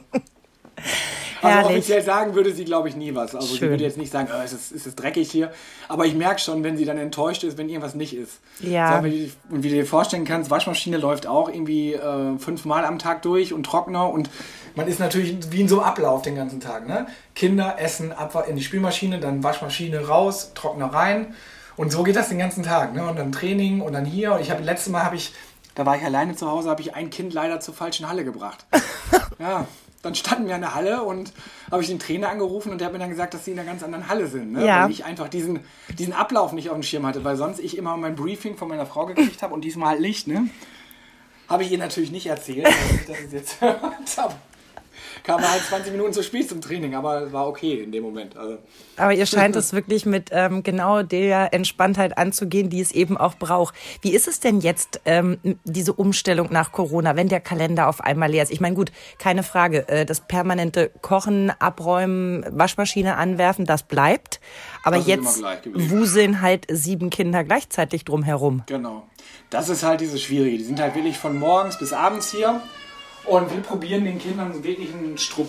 also 1.42 1.56
Herrlich. 1.56 1.78
offiziell 1.78 2.02
sagen 2.02 2.34
würde 2.34 2.52
sie, 2.52 2.64
glaube 2.64 2.88
ich, 2.88 2.96
nie 2.96 3.14
was. 3.14 3.34
Also 3.34 3.46
sie 3.48 3.58
Schön. 3.58 3.70
würde 3.70 3.84
jetzt 3.84 3.96
nicht 3.96 4.12
sagen, 4.12 4.28
oh, 4.30 4.42
es, 4.44 4.52
ist, 4.52 4.72
es 4.72 4.86
ist 4.86 4.96
dreckig 4.96 5.30
hier. 5.30 5.52
Aber 5.88 6.04
ich 6.04 6.14
merke 6.14 6.40
schon, 6.40 6.62
wenn 6.64 6.76
sie 6.76 6.84
dann 6.84 6.98
enttäuscht 6.98 7.44
ist, 7.44 7.56
wenn 7.56 7.68
irgendwas 7.68 7.94
nicht 7.94 8.14
ist. 8.14 8.40
Ja. 8.60 9.00
So, 9.00 9.08
und 9.54 9.62
wie 9.62 9.68
du 9.68 9.74
dir 9.74 9.86
vorstellen 9.86 10.24
kannst, 10.24 10.50
Waschmaschine 10.50 10.98
läuft 10.98 11.26
auch 11.26 11.48
irgendwie 11.48 11.94
äh, 11.94 12.38
fünfmal 12.38 12.84
am 12.84 12.98
Tag 12.98 13.22
durch 13.22 13.52
und 13.52 13.64
Trockner 13.64 14.10
und 14.10 14.28
man 14.74 14.86
ist 14.86 15.00
natürlich 15.00 15.36
wie 15.50 15.62
in 15.62 15.68
so 15.68 15.80
einem 15.80 15.88
Ablauf 15.88 16.22
den 16.22 16.36
ganzen 16.36 16.60
Tag. 16.60 16.86
Ne? 16.86 17.06
Kinder 17.34 17.76
essen 17.78 18.12
ab 18.12 18.44
in 18.48 18.56
die 18.56 18.62
Spülmaschine, 18.62 19.18
dann 19.18 19.42
Waschmaschine 19.42 20.06
raus, 20.06 20.52
Trockner 20.54 20.92
rein. 20.92 21.34
Und 21.76 21.90
so 21.90 22.02
geht 22.02 22.16
das 22.16 22.28
den 22.28 22.38
ganzen 22.38 22.62
Tag. 22.62 22.94
Ne? 22.94 23.08
Und 23.08 23.18
dann 23.18 23.32
Training 23.32 23.80
und 23.80 23.94
dann 23.94 24.04
hier. 24.04 24.34
Und 24.34 24.40
ich 24.42 24.50
habe 24.50 24.62
letztes 24.62 24.92
Mal 24.92 25.02
habe 25.02 25.16
ich, 25.16 25.32
da 25.74 25.86
war 25.86 25.96
ich 25.96 26.04
alleine 26.04 26.36
zu 26.36 26.48
Hause, 26.50 26.68
habe 26.68 26.82
ich 26.82 26.94
ein 26.94 27.10
Kind 27.10 27.32
leider 27.32 27.58
zur 27.60 27.74
falschen 27.74 28.08
Halle 28.08 28.24
gebracht. 28.24 28.66
ja. 29.38 29.66
Dann 30.02 30.14
standen 30.14 30.48
wir 30.48 30.54
in 30.54 30.62
der 30.62 30.74
Halle 30.74 31.02
und 31.02 31.32
habe 31.70 31.82
ich 31.82 31.88
den 31.88 31.98
Trainer 31.98 32.30
angerufen 32.30 32.72
und 32.72 32.80
der 32.80 32.86
hat 32.86 32.92
mir 32.92 32.98
dann 32.98 33.10
gesagt, 33.10 33.34
dass 33.34 33.44
sie 33.44 33.52
in 33.52 33.58
einer 33.58 33.68
ganz 33.68 33.82
anderen 33.82 34.08
Halle 34.08 34.26
sind. 34.28 34.52
Ne? 34.52 34.66
Ja. 34.66 34.84
Weil 34.84 34.90
ich 34.90 35.04
einfach 35.04 35.28
diesen, 35.28 35.60
diesen 35.98 36.14
Ablauf 36.14 36.52
nicht 36.52 36.70
auf 36.70 36.76
dem 36.76 36.82
Schirm 36.82 37.04
hatte, 37.04 37.22
weil 37.22 37.36
sonst 37.36 37.60
ich 37.60 37.76
immer 37.76 37.96
mein 37.96 38.16
Briefing 38.16 38.56
von 38.56 38.68
meiner 38.68 38.86
Frau 38.86 39.04
gekriegt 39.06 39.42
habe 39.42 39.52
und 39.52 39.62
diesmal 39.62 39.90
halt 39.90 40.00
nicht. 40.00 40.26
Ne? 40.26 40.48
Habe 41.48 41.64
ich 41.64 41.72
ihr 41.72 41.78
natürlich 41.78 42.12
nicht 42.12 42.26
erzählt, 42.26 42.66
dass 42.66 43.18
ich 43.20 43.24
das 43.24 43.32
jetzt 43.32 43.60
hört. 43.60 43.82
Aber 44.16 44.36
Kam 45.24 45.40
halt 45.40 45.62
20 45.62 45.92
Minuten 45.92 46.12
zu 46.12 46.22
spät 46.22 46.48
zum 46.48 46.60
Training, 46.60 46.94
aber 46.94 47.22
es 47.22 47.32
war 47.32 47.46
okay 47.48 47.82
in 47.82 47.92
dem 47.92 48.02
Moment. 48.02 48.36
Also, 48.36 48.58
Aber 48.96 49.12
ihr 49.12 49.26
scheint 49.26 49.56
es 49.56 49.72
wirklich 49.72 50.06
mit 50.06 50.30
ähm, 50.32 50.62
genau 50.62 51.02
der 51.02 51.52
Entspanntheit 51.52 52.16
anzugehen, 52.18 52.70
die 52.70 52.80
es 52.80 52.92
eben 52.92 53.16
auch 53.16 53.34
braucht. 53.34 53.74
Wie 54.02 54.12
ist 54.12 54.28
es 54.28 54.40
denn 54.40 54.60
jetzt, 54.60 55.00
ähm, 55.04 55.38
diese 55.64 55.92
Umstellung 55.92 56.48
nach 56.50 56.72
Corona, 56.72 57.16
wenn 57.16 57.28
der 57.28 57.40
Kalender 57.40 57.88
auf 57.88 58.00
einmal 58.00 58.30
leer 58.30 58.42
ist? 58.42 58.52
Ich 58.52 58.60
meine, 58.60 58.74
gut, 58.74 58.92
keine 59.18 59.42
Frage, 59.42 59.88
äh, 59.88 60.06
das 60.06 60.20
permanente 60.20 60.90
Kochen, 61.02 61.50
Abräumen, 61.58 62.44
Waschmaschine 62.50 63.16
anwerfen, 63.16 63.66
das 63.66 63.82
bleibt. 63.82 64.40
Aber 64.82 64.96
Das 64.96 65.06
jetzt 65.06 65.42
wuseln 65.74 66.40
halt 66.40 66.66
sieben 66.70 67.10
Kinder 67.10 67.44
gleichzeitig 67.44 68.04
drumherum. 68.04 68.62
Genau. 68.66 69.06
Das 69.50 69.68
ist 69.68 69.82
halt 69.82 70.00
dieses 70.00 70.22
Schwierige. 70.22 70.58
Die 70.58 70.64
sind 70.64 70.80
halt 70.80 70.94
wirklich 70.94 71.18
von 71.18 71.38
morgens 71.38 71.78
bis 71.78 71.92
abends 71.92 72.30
hier. 72.30 72.60
Und 73.24 73.50
wir 73.50 73.60
probieren 73.60 74.04
den 74.04 74.18
Kindern 74.18 74.64
wirklich 74.64 74.90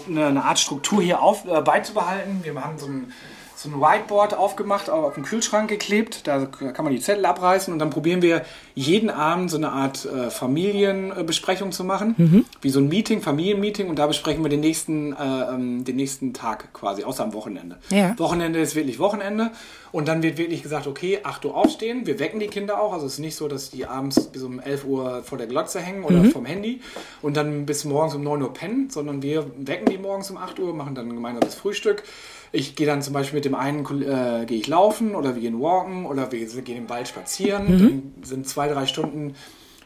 eine, 0.07 0.43
Art 0.43 0.59
Struktur 0.59 1.01
hier 1.01 1.21
auf, 1.21 1.45
äh, 1.45 1.61
beizubehalten. 1.61 2.41
Wir 2.43 2.53
haben 2.55 2.77
so 2.77 2.87
ein, 2.87 3.13
so 3.61 3.69
ein 3.69 3.79
Whiteboard 3.79 4.33
aufgemacht, 4.33 4.89
auf 4.89 5.13
den 5.13 5.23
Kühlschrank 5.23 5.69
geklebt. 5.69 6.25
Da 6.25 6.45
kann 6.45 6.83
man 6.83 6.93
die 6.93 6.99
Zettel 6.99 7.25
abreißen 7.25 7.71
und 7.71 7.79
dann 7.79 7.91
probieren 7.91 8.21
wir 8.21 8.43
jeden 8.73 9.09
Abend 9.09 9.51
so 9.51 9.57
eine 9.57 9.71
Art 9.71 10.05
äh, 10.05 10.31
Familienbesprechung 10.31 11.71
zu 11.71 11.83
machen. 11.83 12.15
Wie 12.61 12.69
so 12.69 12.79
ein 12.79 12.87
Meeting, 12.87 13.21
Familienmeeting. 13.21 13.87
Und 13.87 13.99
da 13.99 14.07
besprechen 14.07 14.43
wir 14.43 14.49
den 14.49 14.61
nächsten, 14.61 15.13
äh, 15.13 15.15
ähm, 15.53 15.83
den 15.83 15.95
nächsten 15.95 16.33
Tag 16.33 16.73
quasi, 16.73 17.03
außer 17.03 17.23
am 17.23 17.33
Wochenende. 17.33 17.77
Ja. 17.89 18.17
Wochenende 18.17 18.59
ist 18.59 18.75
wirklich 18.75 18.97
Wochenende. 18.97 19.51
Und 19.91 20.07
dann 20.07 20.23
wird 20.23 20.37
wirklich 20.37 20.63
gesagt, 20.63 20.87
okay, 20.87 21.19
8 21.21 21.45
Uhr 21.45 21.55
aufstehen. 21.55 22.07
Wir 22.07 22.17
wecken 22.19 22.39
die 22.39 22.47
Kinder 22.47 22.81
auch. 22.81 22.93
Also 22.93 23.05
es 23.05 23.13
ist 23.13 23.19
nicht 23.19 23.35
so, 23.35 23.47
dass 23.47 23.69
die 23.69 23.85
abends 23.85 24.27
bis 24.27 24.41
um 24.41 24.59
11 24.59 24.85
Uhr 24.85 25.23
vor 25.23 25.37
der 25.37 25.47
Glotze 25.47 25.79
hängen 25.79 26.03
oder 26.03 26.23
vom 26.25 26.45
Handy 26.45 26.81
und 27.21 27.37
dann 27.37 27.65
bis 27.65 27.83
morgens 27.83 28.15
um 28.15 28.23
9 28.23 28.41
Uhr 28.41 28.53
pennen, 28.53 28.89
sondern 28.89 29.21
wir 29.21 29.45
wecken 29.57 29.87
die 29.89 29.97
morgens 29.97 30.31
um 30.31 30.37
8 30.37 30.59
Uhr, 30.59 30.73
machen 30.73 30.95
dann 30.95 31.09
ein 31.09 31.15
gemeinsames 31.15 31.55
Frühstück. 31.55 32.03
Ich 32.51 32.75
gehe 32.75 32.85
dann 32.85 33.01
zum 33.01 33.13
Beispiel 33.13 33.37
mit 33.37 33.45
dem 33.45 33.55
einen 33.55 33.85
äh, 34.01 34.45
gehe 34.45 34.57
ich 34.57 34.67
laufen 34.67 35.15
oder 35.15 35.35
wir 35.35 35.41
gehen 35.41 35.61
walken 35.61 36.05
oder 36.05 36.31
wir 36.31 36.45
gehen 36.45 36.77
im 36.77 36.89
Wald 36.89 37.07
spazieren. 37.07 37.65
Mhm. 37.65 37.79
Dann 38.15 38.23
sind 38.23 38.47
zwei, 38.47 38.67
drei 38.67 38.85
Stunden, 38.85 39.35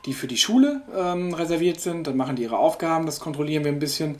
die 0.05 0.13
für 0.13 0.27
die 0.27 0.37
Schule 0.37 0.81
ähm, 0.97 1.33
reserviert 1.33 1.79
sind. 1.79 2.07
Dann 2.07 2.17
machen 2.17 2.35
die 2.35 2.43
ihre 2.43 2.57
Aufgaben, 2.57 3.05
das 3.05 3.19
kontrollieren 3.19 3.63
wir 3.63 3.71
ein 3.71 3.79
bisschen. 3.79 4.17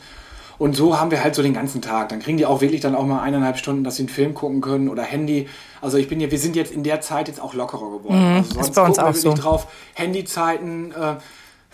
Und 0.57 0.75
so 0.75 0.97
haben 0.97 1.11
wir 1.11 1.23
halt 1.23 1.35
so 1.35 1.41
den 1.41 1.53
ganzen 1.53 1.81
Tag. 1.81 2.09
Dann 2.09 2.19
kriegen 2.19 2.37
die 2.37 2.45
auch 2.45 2.61
wirklich 2.61 2.81
dann 2.81 2.95
auch 2.95 3.05
mal 3.05 3.21
eineinhalb 3.21 3.57
Stunden, 3.57 3.83
dass 3.83 3.97
sie 3.97 4.03
einen 4.03 4.09
Film 4.09 4.33
gucken 4.33 4.61
können 4.61 4.89
oder 4.89 5.03
Handy. 5.03 5.49
Also 5.81 5.97
ich 5.97 6.07
bin 6.07 6.21
ja, 6.21 6.31
wir 6.31 6.39
sind 6.39 6.55
jetzt 6.55 6.71
in 6.71 6.83
der 6.83 7.01
Zeit 7.01 7.27
jetzt 7.27 7.41
auch 7.41 7.53
lockerer 7.53 7.91
geworden. 7.91 8.19
Mhm, 8.19 8.37
also 8.37 8.53
sonst 8.53 8.69
ist 8.69 8.75
bei 8.75 8.85
uns 8.85 8.99
auch 8.99 9.13
so. 9.13 9.33
drauf. 9.33 9.67
Handyzeiten, 9.95 10.91
äh, 10.91 11.15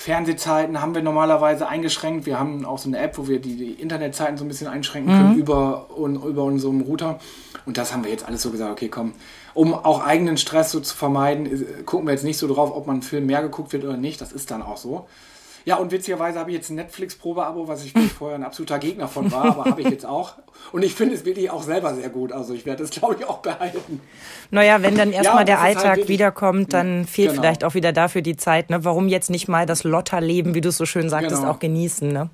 Fernsehzeiten 0.01 0.81
haben 0.81 0.95
wir 0.95 1.03
normalerweise 1.03 1.67
eingeschränkt. 1.67 2.25
Wir 2.25 2.39
haben 2.39 2.65
auch 2.65 2.79
so 2.79 2.89
eine 2.89 2.97
App, 2.97 3.19
wo 3.19 3.27
wir 3.27 3.39
die, 3.39 3.55
die 3.55 3.71
Internetzeiten 3.73 4.35
so 4.35 4.43
ein 4.43 4.47
bisschen 4.47 4.67
einschränken 4.67 5.13
können 5.13 5.33
mhm. 5.33 5.39
über, 5.39 5.95
un, 5.95 6.15
über 6.15 6.43
unserem 6.43 6.81
Router. 6.81 7.19
Und 7.67 7.77
das 7.77 7.93
haben 7.93 8.03
wir 8.03 8.09
jetzt 8.09 8.25
alles 8.25 8.41
so 8.41 8.49
gesagt, 8.49 8.71
okay, 8.71 8.89
komm, 8.89 9.13
um 9.53 9.75
auch 9.75 10.03
eigenen 10.03 10.37
Stress 10.37 10.71
so 10.71 10.79
zu 10.79 10.95
vermeiden, 10.95 11.85
gucken 11.85 12.07
wir 12.07 12.13
jetzt 12.13 12.23
nicht 12.23 12.39
so 12.39 12.51
drauf, 12.51 12.75
ob 12.75 12.87
man 12.87 12.95
einen 12.95 13.03
Film 13.03 13.27
mehr 13.27 13.43
geguckt 13.43 13.73
wird 13.73 13.83
oder 13.83 13.95
nicht. 13.95 14.19
Das 14.21 14.31
ist 14.31 14.49
dann 14.49 14.63
auch 14.63 14.77
so. 14.77 15.07
Ja, 15.65 15.75
und 15.77 15.91
witzigerweise 15.91 16.39
habe 16.39 16.51
ich 16.51 16.57
jetzt 16.57 16.69
ein 16.69 16.75
Netflix-Probeabo, 16.75 17.67
was 17.67 17.85
ich 17.85 17.93
vorher 18.17 18.37
ein 18.37 18.43
absoluter 18.43 18.79
Gegner 18.79 19.07
von 19.07 19.31
war, 19.31 19.45
aber 19.45 19.65
habe 19.65 19.81
ich 19.81 19.89
jetzt 19.89 20.05
auch. 20.05 20.33
Und 20.71 20.83
ich 20.83 20.93
finde 20.93 21.15
es 21.15 21.25
wirklich 21.25 21.49
auch 21.49 21.63
selber 21.63 21.93
sehr 21.95 22.09
gut. 22.09 22.31
Also 22.31 22.53
ich 22.53 22.65
werde 22.65 22.83
es, 22.83 22.89
glaube 22.91 23.17
ich, 23.19 23.25
auch 23.25 23.39
behalten. 23.39 24.01
Naja, 24.49 24.81
wenn 24.81 24.95
dann 24.95 25.11
erstmal 25.11 25.39
ja, 25.39 25.45
der 25.45 25.61
halt 25.61 25.77
Alltag 25.77 25.97
halt 25.97 26.07
wiederkommt, 26.07 26.73
dann 26.73 27.05
fehlt 27.05 27.29
genau. 27.29 27.41
vielleicht 27.41 27.63
auch 27.63 27.73
wieder 27.73 27.93
dafür 27.93 28.21
die 28.21 28.37
Zeit. 28.37 28.69
Ne? 28.69 28.83
Warum 28.83 29.07
jetzt 29.07 29.29
nicht 29.29 29.47
mal 29.47 29.65
das 29.65 29.83
Lotterleben, 29.83 30.53
wie 30.53 30.61
du 30.61 30.69
es 30.69 30.77
so 30.77 30.85
schön 30.85 31.09
sagtest, 31.09 31.41
genau. 31.41 31.51
auch 31.51 31.59
genießen? 31.59 32.11
Ne? 32.11 32.29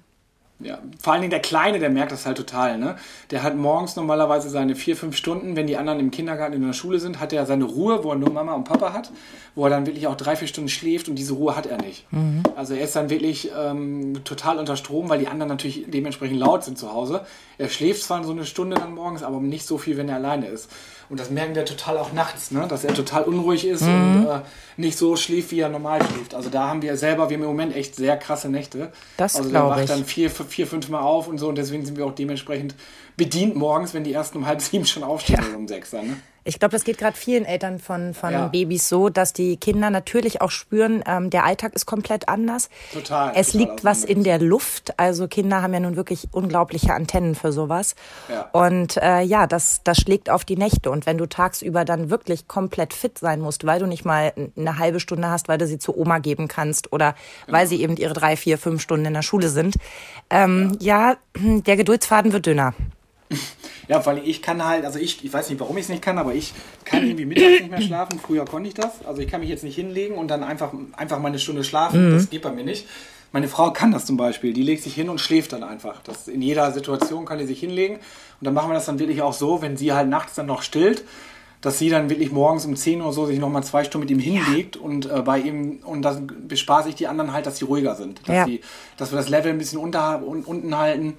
Ja, 0.60 0.80
vor 1.00 1.14
allen 1.14 1.22
Dingen 1.22 1.32
der 1.32 1.40
Kleine, 1.40 1.78
der 1.78 1.92
merkt 1.92 2.12
das 2.12 2.26
halt 2.26 2.38
total. 2.38 2.80
Ne? 2.80 2.96
Der 3.30 3.44
hat 3.44 3.56
morgens 3.56 3.96
normalerweise 3.96 4.50
seine 4.50 4.76
vier, 4.76 4.96
fünf 4.96 5.16
Stunden, 5.16 5.56
wenn 5.56 5.68
die 5.68 5.78
anderen 5.78 6.00
im 6.00 6.10
Kindergarten 6.10 6.54
in 6.54 6.66
der 6.66 6.74
Schule 6.74 7.00
sind, 7.00 7.20
hat 7.20 7.32
er 7.32 7.46
seine 7.46 7.66
Ruhe, 7.66 8.04
wo 8.04 8.10
er 8.10 8.16
nur 8.16 8.32
Mama 8.32 8.54
und 8.54 8.64
Papa 8.64 8.92
hat, 8.92 9.12
wo 9.54 9.66
er 9.66 9.70
dann 9.70 9.86
wirklich 9.86 10.08
auch 10.08 10.16
drei, 10.16 10.36
vier 10.36 10.48
Stunden 10.48 10.70
schläft 10.70 11.10
und 11.10 11.16
diese 11.16 11.34
Ruhe 11.34 11.56
hat 11.56 11.68
er 11.68 11.78
nicht. 11.78 12.12
Mhm. 12.12 12.42
Also 12.56 12.74
er 12.74 12.82
ist 12.82 12.96
dann 12.96 13.12
wirklich 13.12 13.52
ähm, 13.56 14.24
total 14.24 14.58
unter 14.58 14.78
Strom, 14.78 15.10
weil 15.10 15.20
die 15.20 15.28
anderen 15.28 15.50
natürlich 15.50 15.86
dementsprechend 15.88 16.40
laut 16.40 16.64
sind 16.64 16.80
zu 16.80 16.92
Hause. 16.92 17.26
Er 17.60 17.70
schläft 17.70 18.02
zwar 18.02 18.24
so 18.24 18.32
eine 18.32 18.46
Stunde 18.46 18.78
dann 18.78 18.96
morgens, 18.96 19.22
aber 19.22 19.40
nicht 19.40 19.68
so 19.68 19.78
viel, 19.78 19.96
wenn 19.98 20.10
er 20.10 20.16
alleine 20.16 20.48
ist. 20.48 20.72
Und 21.10 21.20
das 21.20 21.30
merken 21.30 21.56
wir 21.56 21.64
total 21.64 21.98
auch 21.98 22.12
nachts, 22.12 22.52
ne? 22.52 22.68
dass 22.68 22.84
er 22.84 22.94
total 22.94 23.24
unruhig 23.24 23.66
ist 23.66 23.84
mhm. 23.84 24.26
und 24.26 24.28
äh, 24.28 24.40
nicht 24.76 24.98
so 24.98 25.16
schläft, 25.16 25.52
wie 25.52 25.62
er 25.62 25.70
normal 25.70 26.02
schläft. 26.04 26.36
Also 26.36 26.50
da 26.50 26.68
haben 26.68 26.82
wir 26.82 26.98
selber, 26.98 27.30
wir 27.30 27.38
haben 27.38 27.44
im 27.44 27.50
Moment 27.50 27.76
echt 27.76 27.96
sehr 27.96 28.18
krasse 28.18 28.50
Nächte. 28.50 28.92
Das 29.16 29.38
also 29.38 29.50
glaube 29.50 29.76
ich. 29.76 29.82
wacht 29.82 29.90
dann 29.90 30.06
vier, 30.06 30.30
vier, 30.30 30.68
fünf 30.68 30.90
Mal 30.90 31.00
auf 31.00 31.28
und 31.28 31.38
so 31.38 31.48
und 31.48 31.58
deswegen 31.58 31.86
sind 31.86 31.98
wir 31.98 32.06
auch 32.06 32.16
dementsprechend 32.16 32.76
bedient 33.16 33.56
morgens, 33.56 33.94
wenn 33.94 34.04
die 34.04 34.14
ersten 34.14 34.40
um 34.40 34.46
halb 34.46 34.62
sieben 34.62 34.86
schon 34.86 35.04
aufstehen 35.04 35.40
ja. 35.42 35.48
oder 35.48 35.58
um 35.58 35.68
sechs 35.68 35.92
dann. 35.92 36.08
Ne? 36.08 36.18
Ich 36.48 36.60
glaube, 36.60 36.72
das 36.72 36.86
geht 36.86 36.98
gerade 36.98 37.18
vielen 37.18 37.44
Eltern 37.44 37.78
von, 37.80 38.14
von 38.14 38.32
ja. 38.32 38.48
Babys 38.48 38.88
so, 38.88 39.10
dass 39.10 39.34
die 39.34 39.58
Kinder 39.58 39.90
natürlich 39.90 40.42
auch 40.42 40.50
spüren, 40.50 41.04
ähm, 41.06 41.30
der 41.30 41.44
Alltag 41.44 41.74
ist 41.74 41.86
komplett 41.86 42.30
anders. 42.30 42.70
Total. 42.94 43.34
Es 43.36 43.52
total 43.52 43.62
liegt 43.68 43.84
was 43.84 44.06
in 44.06 44.24
der 44.24 44.40
Luft. 44.40 44.98
Also 44.98 45.28
Kinder 45.28 45.62
haben 45.62 45.74
ja 45.74 45.82
nun 45.82 45.98
wirklich 45.98 46.30
unglaubliche 46.32 46.94
Antennen 46.94 47.36
für 47.36 47.52
sowas. 47.52 47.96
Ja. 48.30 48.50
Und 48.54 48.96
äh, 48.98 49.22
ja, 49.22 49.46
das, 49.46 49.82
das 49.84 49.98
schlägt 49.98 50.30
auf 50.30 50.46
die 50.46 50.56
Nächte. 50.56 50.90
Und 50.90 51.06
wenn 51.06 51.18
du 51.18 51.28
tagsüber 51.28 51.84
dann 51.84 52.10
wirklich 52.10 52.48
komplett 52.48 52.94
fit 52.94 53.20
sein 53.20 53.42
musst, 53.42 53.66
weil 53.66 53.80
du 53.80 53.86
nicht 53.86 54.06
mal 54.06 54.32
eine 54.56 54.78
halbe 54.78 55.02
Stunde 55.02 55.30
hast, 55.30 55.50
weil 55.50 55.58
du 55.58 55.68
sie 55.68 55.80
zu 55.80 55.98
Oma 55.98 56.20
geben 56.20 56.48
kannst 56.48 56.94
oder 56.94 57.16
genau. 57.46 57.58
weil 57.58 57.68
sie 57.68 57.82
eben 57.82 57.98
ihre 57.98 58.14
drei, 58.14 58.38
vier, 58.38 58.58
fünf 58.58 58.82
Stunden 58.82 59.06
in 59.06 59.14
der 59.14 59.22
Schule 59.22 59.50
sind, 59.50 59.76
ähm, 60.30 60.78
ja. 60.80 61.12
ja, 61.12 61.18
der 61.36 61.76
Geduldsfaden 61.76 62.32
wird 62.32 62.46
dünner. 62.46 62.74
Ja, 63.88 64.06
weil 64.06 64.20
ich 64.28 64.42
kann 64.42 64.66
halt, 64.66 64.86
also 64.86 65.00
ich, 65.00 65.24
ich 65.24 65.32
weiß 65.32 65.50
nicht, 65.50 65.60
warum 65.60 65.78
ich 65.78 65.84
es 65.84 65.90
nicht 65.90 66.02
kann, 66.02 66.18
aber 66.18 66.36
ich 66.36 66.54
kann 66.84 67.04
irgendwie 67.04 67.26
mittags 67.26 67.62
nicht 67.62 67.72
mehr 67.72 67.82
schlafen. 67.82 68.20
Früher 68.20 68.46
konnte 68.46 68.68
ich 68.68 68.74
das. 68.74 69.06
Also 69.06 69.22
ich 69.22 69.30
kann 69.30 69.40
mich 69.40 69.50
jetzt 69.50 69.64
nicht 69.64 69.76
hinlegen 69.76 70.16
und 70.16 70.30
dann 70.30 70.44
einfach, 70.44 70.74
einfach 70.94 71.20
mal 71.20 71.30
eine 71.30 71.40
Stunde 71.40 71.64
schlafen. 71.64 72.10
Mhm. 72.10 72.14
Das 72.14 72.30
geht 72.30 72.42
bei 72.42 72.52
mir 72.52 72.64
nicht. 72.64 72.86
Meine 73.32 73.48
Frau 73.48 73.72
kann 73.72 73.92
das 73.92 74.06
zum 74.06 74.18
Beispiel. 74.18 74.54
Die 74.54 74.64
legt 74.64 74.84
sich 74.84 74.94
hin 74.94 75.10
und 75.10 75.20
schläft 75.20 75.54
dann 75.54 75.64
einfach. 75.64 76.02
Das 76.04 76.28
in 76.28 76.42
jeder 76.42 76.72
Situation 76.72 77.26
kann 77.26 77.40
die 77.40 77.46
sich 77.46 77.60
hinlegen. 77.60 77.96
Und 77.96 78.46
dann 78.46 78.54
machen 78.54 78.70
wir 78.70 78.74
das 78.74 78.86
dann 78.86 79.00
wirklich 79.00 79.22
auch 79.22 79.34
so, 79.34 79.62
wenn 79.62 79.78
sie 79.78 79.94
halt 79.94 80.10
nachts 80.10 80.36
dann 80.36 80.46
noch 80.46 80.62
stillt, 80.62 81.04
dass 81.62 81.80
sie 81.80 81.90
dann 81.90 82.10
wirklich 82.10 82.32
morgens 82.32 82.66
um 82.66 82.76
10 82.76 83.02
Uhr 83.02 83.12
so 83.14 83.26
sich 83.26 83.40
nochmal 83.40 83.64
zwei 83.64 83.84
Stunden 83.84 84.08
mit 84.08 84.12
ihm 84.12 84.20
hinlegt 84.20 84.76
ja. 84.76 84.82
und 84.82 85.10
äh, 85.10 85.22
bei 85.22 85.40
ihm, 85.40 85.80
und 85.84 86.04
dann 86.04 86.48
bespaße 86.48 86.90
ich 86.90 86.96
die 86.96 87.08
anderen 87.08 87.34
halt, 87.34 87.46
dass 87.46 87.58
sie 87.58 87.66
ruhiger 87.66 87.96
sind. 87.96 88.22
Dass, 88.28 88.36
ja. 88.36 88.46
die, 88.46 88.62
dass 88.98 89.12
wir 89.12 89.18
das 89.18 89.30
Level 89.30 89.52
ein 89.52 89.58
bisschen 89.58 89.80
unter, 89.80 90.26
un, 90.26 90.44
unten 90.44 90.78
halten 90.78 91.18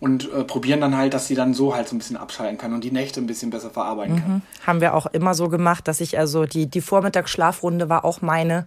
und 0.00 0.30
äh, 0.32 0.44
probieren 0.44 0.80
dann 0.80 0.96
halt, 0.96 1.14
dass 1.14 1.26
sie 1.26 1.34
dann 1.34 1.54
so 1.54 1.74
halt 1.74 1.88
so 1.88 1.96
ein 1.96 1.98
bisschen 1.98 2.16
abschalten 2.16 2.58
kann 2.58 2.74
und 2.74 2.84
die 2.84 2.90
Nächte 2.90 3.20
ein 3.20 3.26
bisschen 3.26 3.50
besser 3.50 3.70
verarbeiten 3.70 4.16
mhm. 4.16 4.20
kann. 4.20 4.42
Haben 4.66 4.80
wir 4.80 4.94
auch 4.94 5.06
immer 5.06 5.34
so 5.34 5.48
gemacht, 5.48 5.88
dass 5.88 6.00
ich 6.00 6.18
also 6.18 6.44
die, 6.44 6.66
die 6.66 6.80
Vormittagsschlafrunde 6.80 7.88
war 7.88 8.04
auch 8.04 8.20
meine, 8.22 8.66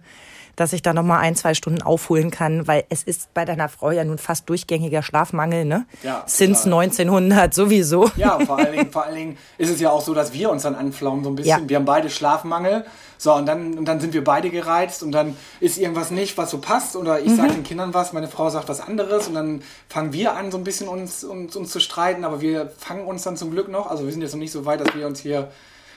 dass 0.56 0.72
ich 0.72 0.82
da 0.82 0.92
nochmal 0.92 1.20
ein, 1.20 1.36
zwei 1.36 1.54
Stunden 1.54 1.82
aufholen 1.82 2.30
kann, 2.30 2.66
weil 2.66 2.84
es 2.88 3.02
ist 3.02 3.32
bei 3.34 3.44
deiner 3.44 3.68
Frau 3.68 3.90
ja 3.90 4.04
nun 4.04 4.18
fast 4.18 4.48
durchgängiger 4.48 5.02
Schlafmangel, 5.02 5.64
ne? 5.64 5.86
Ja. 6.02 6.24
Since 6.26 6.64
1900 6.64 7.52
sowieso. 7.54 8.10
Ja, 8.16 8.38
vor 8.40 8.58
allen, 8.58 8.72
Dingen, 8.72 8.92
vor 8.92 9.04
allen 9.04 9.14
Dingen 9.14 9.38
ist 9.58 9.70
es 9.70 9.80
ja 9.80 9.90
auch 9.90 10.02
so, 10.02 10.14
dass 10.14 10.32
wir 10.32 10.50
uns 10.50 10.62
dann 10.62 10.74
anflauen 10.74 11.24
so 11.24 11.30
ein 11.30 11.36
bisschen. 11.36 11.62
Ja. 11.62 11.68
Wir 11.68 11.76
haben 11.76 11.84
beide 11.84 12.10
Schlafmangel. 12.10 12.84
So, 13.20 13.34
und 13.34 13.44
dann, 13.44 13.76
und 13.76 13.84
dann 13.84 14.00
sind 14.00 14.14
wir 14.14 14.24
beide 14.24 14.48
gereizt 14.48 15.02
und 15.02 15.12
dann 15.12 15.36
ist 15.60 15.76
irgendwas 15.76 16.10
nicht, 16.10 16.38
was 16.38 16.50
so 16.50 16.56
passt. 16.56 16.96
Oder 16.96 17.20
ich 17.20 17.28
mhm. 17.28 17.36
sage 17.36 17.52
den 17.52 17.64
Kindern 17.64 17.92
was, 17.92 18.14
meine 18.14 18.28
Frau 18.28 18.48
sagt 18.48 18.70
was 18.70 18.80
anderes 18.80 19.28
und 19.28 19.34
dann 19.34 19.62
fangen 19.90 20.14
wir 20.14 20.36
an, 20.36 20.50
so 20.50 20.56
ein 20.56 20.64
bisschen 20.64 20.88
uns, 20.88 21.22
uns, 21.22 21.54
uns 21.54 21.70
zu 21.70 21.80
streiten, 21.80 22.24
aber 22.24 22.40
wir 22.40 22.72
fangen 22.78 23.04
uns 23.04 23.22
dann 23.22 23.36
zum 23.36 23.50
Glück 23.50 23.68
noch. 23.68 23.90
Also 23.90 24.04
wir 24.04 24.12
sind 24.12 24.22
jetzt 24.22 24.32
noch 24.32 24.38
nicht 24.38 24.52
so 24.52 24.64
weit, 24.64 24.80
dass 24.80 24.94
wir 24.94 25.06
uns 25.06 25.20
hier 25.20 25.50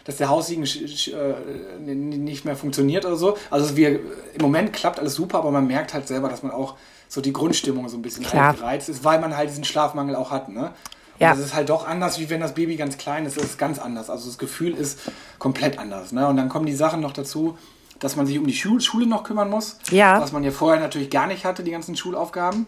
dass 0.06 0.18
der 0.18 0.30
Haussiegen 0.30 0.64
äh, 0.64 1.96
nicht 1.96 2.46
mehr 2.46 2.56
funktioniert 2.56 3.06
oder 3.06 3.16
so. 3.16 3.38
Also 3.50 3.76
wir, 3.76 4.00
im 4.34 4.42
Moment 4.42 4.74
klappt 4.74 5.00
alles 5.00 5.16
super, 5.16 5.40
aber 5.40 5.52
man 5.52 5.68
merkt 5.68 5.94
halt 5.94 6.08
selber, 6.08 6.30
dass 6.30 6.44
man 6.44 6.52
auch 6.52 6.76
so 7.08 7.22
die 7.22 7.34
Grundstimmung 7.34 7.88
so 7.90 7.98
ein 7.98 8.02
bisschen 8.02 8.32
halt 8.32 8.58
gereizt 8.58 8.90
ist, 8.90 9.04
weil 9.04 9.20
man 9.20 9.38
halt 9.38 9.50
diesen 9.50 9.64
Schlafmangel 9.64 10.16
auch 10.16 10.32
hat. 10.32 10.50
Ne? 10.50 10.72
Ja. 11.20 11.30
Das 11.30 11.40
ist 11.40 11.54
halt 11.54 11.70
doch 11.70 11.88
anders, 11.88 12.20
wie 12.20 12.30
wenn 12.30 12.42
das 12.42 12.54
Baby 12.54 12.76
ganz 12.76 12.98
klein 12.98 13.26
ist. 13.26 13.38
Das 13.38 13.44
ist 13.44 13.58
ganz 13.58 13.80
anders. 13.80 14.10
Also 14.10 14.28
das 14.28 14.38
Gefühl 14.38 14.74
ist 14.74 15.00
komplett 15.40 15.80
anders. 15.80 16.12
Ne? 16.12 16.28
Und 16.28 16.38
dann 16.38 16.50
kommen 16.50 16.66
die 16.66 16.74
Sachen 16.74 17.02
noch 17.02 17.14
dazu, 17.14 17.58
dass 18.00 18.16
man 18.16 18.26
sich 18.26 18.38
um 18.38 18.48
die 18.48 18.54
Schule 18.54 19.06
noch 19.06 19.24
kümmern 19.24 19.50
muss. 19.50 19.78
Ja. 19.92 20.20
Was 20.20 20.32
man 20.32 20.44
ja 20.44 20.52
vorher 20.52 20.82
natürlich 20.82 21.10
gar 21.10 21.28
nicht 21.28 21.46
hatte, 21.46 21.64
die 21.64 21.72
ganzen 21.72 21.96
Schulaufgaben. 21.96 22.66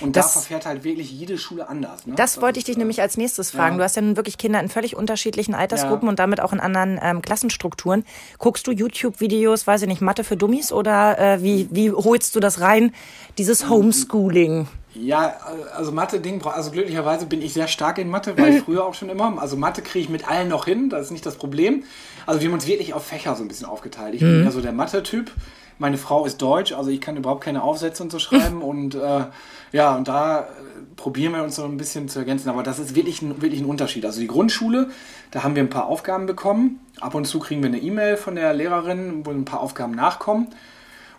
Und 0.00 0.16
das, 0.16 0.34
da 0.34 0.40
verfährt 0.40 0.66
halt 0.66 0.84
wirklich 0.84 1.10
jede 1.10 1.38
Schule 1.38 1.68
anders. 1.68 2.06
Ne? 2.06 2.14
Das, 2.16 2.34
das 2.34 2.42
wollte 2.42 2.58
ich 2.58 2.64
dich 2.64 2.76
äh, 2.76 2.78
nämlich 2.78 3.00
als 3.00 3.16
nächstes 3.16 3.50
fragen. 3.50 3.74
Ja. 3.74 3.78
Du 3.78 3.84
hast 3.84 3.96
ja 3.96 4.02
nun 4.02 4.16
wirklich 4.16 4.38
Kinder 4.38 4.60
in 4.60 4.68
völlig 4.68 4.96
unterschiedlichen 4.96 5.54
Altersgruppen 5.54 6.06
ja. 6.06 6.10
und 6.10 6.18
damit 6.18 6.40
auch 6.40 6.52
in 6.52 6.60
anderen 6.60 6.98
ähm, 7.02 7.22
Klassenstrukturen. 7.22 8.04
Guckst 8.38 8.66
du 8.66 8.72
YouTube-Videos, 8.72 9.66
weiß 9.66 9.82
ich 9.82 9.88
nicht, 9.88 10.00
Mathe 10.00 10.24
für 10.24 10.36
Dummies 10.36 10.72
oder 10.72 11.18
äh, 11.18 11.42
wie, 11.42 11.68
wie 11.70 11.90
holst 11.90 12.34
du 12.36 12.40
das 12.40 12.60
rein, 12.60 12.92
dieses 13.38 13.68
Homeschooling? 13.68 14.68
Ja, 14.94 15.34
also 15.76 15.90
Mathe-Ding, 15.90 16.40
also 16.46 16.70
glücklicherweise 16.70 17.26
bin 17.26 17.42
ich 17.42 17.52
sehr 17.52 17.66
stark 17.66 17.98
in 17.98 18.08
Mathe, 18.08 18.38
weil 18.38 18.54
ich 18.54 18.62
früher 18.64 18.84
auch 18.84 18.94
schon 18.94 19.08
immer. 19.08 19.40
Also 19.40 19.56
Mathe 19.56 19.82
kriege 19.82 20.04
ich 20.04 20.08
mit 20.08 20.28
allen 20.28 20.48
noch 20.48 20.66
hin, 20.66 20.88
das 20.88 21.06
ist 21.06 21.10
nicht 21.10 21.26
das 21.26 21.36
Problem. 21.36 21.82
Also 22.26 22.40
wir 22.40 22.48
haben 22.48 22.54
uns 22.54 22.66
wirklich 22.66 22.94
auf 22.94 23.04
Fächer 23.04 23.34
so 23.34 23.42
ein 23.42 23.48
bisschen 23.48 23.66
aufgeteilt. 23.66 24.14
Ich 24.14 24.22
mhm. 24.22 24.36
bin 24.36 24.44
ja 24.44 24.50
so 24.50 24.60
der 24.60 24.72
Mathe-Typ. 24.72 25.32
Meine 25.78 25.98
Frau 25.98 26.24
ist 26.24 26.40
Deutsch, 26.40 26.72
also 26.72 26.90
ich 26.90 27.00
kann 27.00 27.16
überhaupt 27.16 27.42
keine 27.42 27.64
Aufsätze 27.64 28.04
und 28.04 28.12
so 28.12 28.20
schreiben. 28.20 28.62
und 28.62 28.94
äh, 28.94 29.24
ja, 29.74 29.96
und 29.96 30.06
da 30.06 30.42
äh, 30.42 30.44
probieren 30.94 31.32
wir 31.32 31.42
uns 31.42 31.56
so 31.56 31.64
ein 31.64 31.76
bisschen 31.76 32.08
zu 32.08 32.20
ergänzen. 32.20 32.48
Aber 32.48 32.62
das 32.62 32.78
ist 32.78 32.94
wirklich 32.94 33.22
ein, 33.22 33.42
wirklich 33.42 33.60
ein 33.60 33.66
Unterschied. 33.66 34.06
Also 34.06 34.20
die 34.20 34.28
Grundschule, 34.28 34.90
da 35.32 35.42
haben 35.42 35.56
wir 35.56 35.64
ein 35.64 35.68
paar 35.68 35.86
Aufgaben 35.86 36.26
bekommen. 36.26 36.78
Ab 37.00 37.16
und 37.16 37.24
zu 37.24 37.40
kriegen 37.40 37.60
wir 37.60 37.70
eine 37.70 37.80
E-Mail 37.80 38.16
von 38.16 38.36
der 38.36 38.54
Lehrerin, 38.54 39.26
wo 39.26 39.30
ein 39.32 39.44
paar 39.44 39.58
Aufgaben 39.58 39.92
nachkommen. 39.92 40.46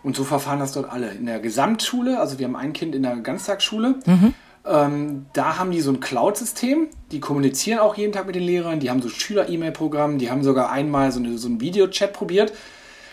Und 0.02 0.16
so 0.16 0.24
verfahren 0.24 0.58
das 0.58 0.72
dort 0.72 0.90
alle. 0.90 1.10
In 1.10 1.26
der 1.26 1.38
Gesamtschule, 1.38 2.18
also 2.18 2.38
wir 2.38 2.46
haben 2.46 2.56
ein 2.56 2.72
Kind 2.72 2.94
in 2.94 3.02
der 3.02 3.16
Ganztagsschule, 3.16 3.96
mhm. 4.06 4.34
ähm, 4.64 5.26
da 5.34 5.58
haben 5.58 5.70
die 5.70 5.82
so 5.82 5.90
ein 5.90 6.00
Cloud-System. 6.00 6.88
Die 7.12 7.20
kommunizieren 7.20 7.80
auch 7.80 7.94
jeden 7.94 8.12
Tag 8.12 8.24
mit 8.24 8.36
den 8.36 8.42
Lehrern. 8.42 8.80
Die 8.80 8.88
haben 8.88 9.02
so 9.02 9.10
Schüler-E-Mail-Programm. 9.10 10.16
Die 10.16 10.30
haben 10.30 10.42
sogar 10.42 10.70
einmal 10.70 11.12
so, 11.12 11.20
eine, 11.20 11.36
so 11.36 11.48
ein 11.48 11.60
Videochat 11.60 12.14
probiert. 12.14 12.54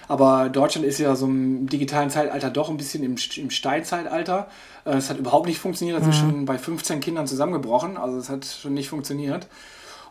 Aber 0.07 0.49
Deutschland 0.49 0.85
ist 0.87 0.99
ja 0.99 1.15
so 1.15 1.25
im 1.25 1.67
digitalen 1.67 2.09
Zeitalter 2.09 2.49
doch 2.49 2.69
ein 2.69 2.77
bisschen 2.77 3.03
im, 3.03 3.15
im 3.37 3.49
Steinzeitalter. 3.49 4.47
Äh, 4.85 4.97
es 4.97 5.09
hat 5.09 5.17
überhaupt 5.17 5.47
nicht 5.47 5.59
funktioniert. 5.59 5.97
Das 5.97 6.05
mhm. 6.05 6.11
ist 6.11 6.19
schon 6.19 6.45
bei 6.45 6.57
15 6.57 6.99
Kindern 6.99 7.27
zusammengebrochen. 7.27 7.97
Also 7.97 8.17
es 8.17 8.29
hat 8.29 8.45
schon 8.45 8.73
nicht 8.73 8.89
funktioniert. 8.89 9.47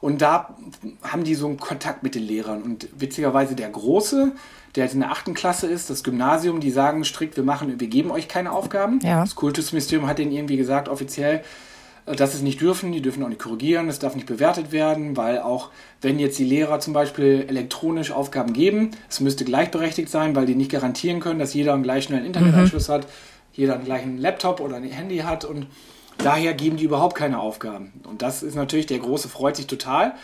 Und 0.00 0.20
da 0.20 0.56
haben 1.02 1.22
die 1.22 1.36
so 1.36 1.46
einen 1.46 1.58
Kontakt 1.58 2.02
mit 2.02 2.16
den 2.16 2.24
Lehrern. 2.24 2.62
Und 2.62 2.88
witzigerweise 2.98 3.54
der 3.54 3.70
Große, 3.70 4.32
der 4.74 4.84
jetzt 4.84 4.94
in 4.94 5.00
der 5.00 5.12
achten 5.12 5.32
Klasse 5.32 5.68
ist, 5.68 5.90
das 5.90 6.02
Gymnasium, 6.02 6.58
die 6.58 6.72
sagen 6.72 7.04
strikt, 7.04 7.36
wir 7.36 7.44
machen, 7.44 7.78
wir 7.78 7.86
geben 7.86 8.10
euch 8.10 8.26
keine 8.26 8.50
Aufgaben. 8.50 8.98
Ja. 9.04 9.20
Das 9.20 9.36
Kultusministerium 9.36 10.08
hat 10.08 10.18
denen 10.18 10.32
irgendwie 10.32 10.56
gesagt, 10.56 10.88
offiziell, 10.88 11.44
äh, 12.06 12.16
dass 12.16 12.32
sie 12.32 12.38
es 12.38 12.42
nicht 12.42 12.60
dürfen, 12.60 12.90
die 12.90 13.00
dürfen 13.00 13.22
auch 13.22 13.28
nicht 13.28 13.40
korrigieren, 13.40 13.88
es 13.88 14.00
darf 14.00 14.16
nicht 14.16 14.26
bewertet 14.26 14.72
werden, 14.72 15.16
weil 15.16 15.38
auch 15.38 15.70
wenn 16.00 16.18
jetzt 16.18 16.36
die 16.36 16.44
Lehrer 16.44 16.80
zum 16.80 16.94
Beispiel 16.94 17.44
elektronisch 17.48 18.10
Aufgaben 18.10 18.52
geben, 18.52 18.90
es 19.08 19.20
müsste 19.20 19.44
gleichberechtigt 19.44 20.08
sein, 20.08 20.34
weil 20.34 20.46
die 20.46 20.56
nicht 20.56 20.72
garantieren 20.72 21.20
können, 21.20 21.38
dass 21.38 21.54
jeder 21.54 21.74
einen 21.74 21.84
gleich 21.84 22.04
schnellen 22.04 22.26
Internetanschluss 22.26 22.88
mhm. 22.88 22.92
hat, 22.92 23.06
jeder 23.54 23.74
einen 23.74 23.84
gleichen 23.84 24.18
Laptop 24.18 24.60
oder 24.60 24.76
ein 24.76 24.84
Handy 24.84 25.18
hat 25.18 25.44
und 25.44 25.66
Daher 26.18 26.54
geben 26.54 26.76
die 26.76 26.84
überhaupt 26.84 27.16
keine 27.16 27.40
Aufgaben. 27.40 27.92
Und 28.08 28.22
das 28.22 28.42
ist 28.42 28.54
natürlich, 28.54 28.86
der 28.86 28.98
Große 28.98 29.28
freut 29.28 29.56
sich 29.56 29.66
total, 29.66 30.14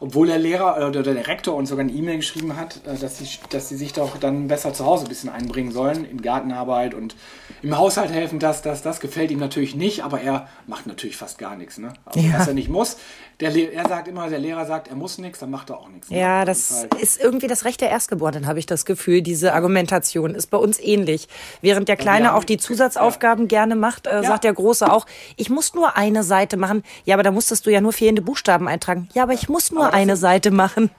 obwohl 0.00 0.26
der 0.26 0.38
Lehrer 0.38 0.88
oder 0.88 1.02
der 1.02 1.26
Rektor 1.26 1.54
uns 1.54 1.68
sogar 1.68 1.84
eine 1.84 1.92
E-Mail 1.92 2.16
geschrieben 2.16 2.56
hat, 2.56 2.80
äh, 2.86 2.96
dass 2.98 3.18
sie, 3.18 3.28
dass 3.50 3.68
sie 3.68 3.76
sich 3.76 3.92
doch 3.92 4.16
dann 4.18 4.48
besser 4.48 4.72
zu 4.72 4.84
Hause 4.84 5.04
ein 5.04 5.08
bisschen 5.08 5.30
einbringen 5.30 5.72
sollen, 5.72 6.04
in 6.04 6.22
Gartenarbeit 6.22 6.94
und 6.94 7.14
im 7.62 7.76
Haushalt 7.78 8.10
helfen, 8.10 8.38
das, 8.38 8.62
das, 8.62 8.82
das 8.82 9.00
gefällt 9.00 9.30
ihm 9.30 9.38
natürlich 9.38 9.74
nicht, 9.74 10.04
aber 10.04 10.20
er 10.20 10.48
macht 10.66 10.86
natürlich 10.86 11.16
fast 11.16 11.38
gar 11.38 11.56
nichts. 11.56 11.78
Ne? 11.78 11.92
Also, 12.04 12.20
ja. 12.20 12.38
Was 12.38 12.48
er 12.48 12.54
nicht 12.54 12.68
muss. 12.68 12.96
Der, 13.40 13.54
er 13.72 13.88
sagt 13.88 14.06
immer, 14.06 14.28
der 14.28 14.38
Lehrer 14.38 14.64
sagt, 14.64 14.88
er 14.88 14.96
muss 14.96 15.18
nichts, 15.18 15.40
dann 15.40 15.50
macht 15.50 15.70
er 15.70 15.78
auch 15.78 15.88
nichts. 15.88 16.08
Ne? 16.08 16.20
Ja, 16.20 16.44
das, 16.44 16.68
das 16.68 16.70
ist, 16.70 16.82
halt 16.82 17.02
ist, 17.02 17.20
irgendwie 17.20 17.46
das 17.48 17.64
Recht 17.64 17.80
der 17.80 17.90
Erstgeborenen, 17.90 18.46
habe 18.46 18.58
ich 18.58 18.66
das 18.66 18.84
Gefühl. 18.84 19.22
Diese 19.22 19.54
Argumentation 19.54 20.34
ist 20.34 20.50
bei 20.50 20.58
uns 20.58 20.78
ähnlich. 20.78 21.28
Während 21.60 21.88
der 21.88 21.96
Kleine 21.96 22.28
haben, 22.28 22.36
auch 22.36 22.44
die 22.44 22.58
Zusatzaufgaben 22.58 23.44
ja. 23.44 23.48
gerne 23.48 23.76
macht, 23.76 24.06
äh, 24.06 24.16
ja. 24.16 24.22
sagt 24.22 24.44
der 24.44 24.52
Große 24.52 24.90
auch, 24.90 25.06
ich 25.36 25.50
muss 25.50 25.74
nur 25.74 25.96
eine 25.96 26.22
Seite 26.22 26.56
machen. 26.56 26.82
Ja, 27.04 27.14
aber 27.14 27.22
da 27.22 27.30
musstest 27.30 27.66
du 27.66 27.70
ja 27.70 27.80
nur 27.80 27.92
fehlende 27.92 28.22
Buchstaben 28.22 28.68
eintragen. 28.68 29.08
Ja, 29.14 29.24
aber 29.24 29.32
ich 29.32 29.48
muss 29.48 29.72
nur 29.72 29.92
eine 29.92 30.16
sind, 30.16 30.20
Seite 30.20 30.50
machen. 30.50 30.90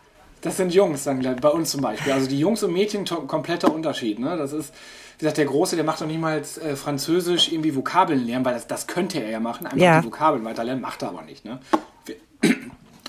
Das 0.41 0.57
sind 0.57 0.73
Jungs, 0.73 1.03
dann 1.03 1.21
bei 1.41 1.49
uns 1.49 1.71
zum 1.71 1.81
Beispiel. 1.81 2.13
Also 2.13 2.27
die 2.27 2.39
Jungs 2.39 2.63
und 2.63 2.73
Mädchen 2.73 3.05
kompletter 3.05 3.73
Unterschied. 3.73 4.19
Ne? 4.19 4.37
Das 4.37 4.53
ist 4.53 4.73
wie 5.17 5.19
gesagt, 5.19 5.37
der 5.37 5.45
Große, 5.45 5.77
der 5.77 5.85
macht 5.85 6.01
noch 6.01 6.07
niemals 6.07 6.57
äh, 6.57 6.75
Französisch 6.75 7.51
irgendwie 7.51 7.73
Vokabeln 7.73 8.25
lernen, 8.25 8.43
weil 8.43 8.53
das, 8.53 8.67
das 8.67 8.85
könnte 8.85 9.19
er 9.19 9.29
ja 9.29 9.39
machen, 9.39 9.65
einfach 9.65 9.77
ja. 9.77 10.01
die 10.01 10.07
Vokabeln 10.07 10.43
weiterlernen, 10.43 10.81
macht 10.81 11.03
er 11.03 11.09
aber 11.09 11.21
nicht. 11.21 11.45
Ne? 11.45 11.59
Wir, 12.05 12.15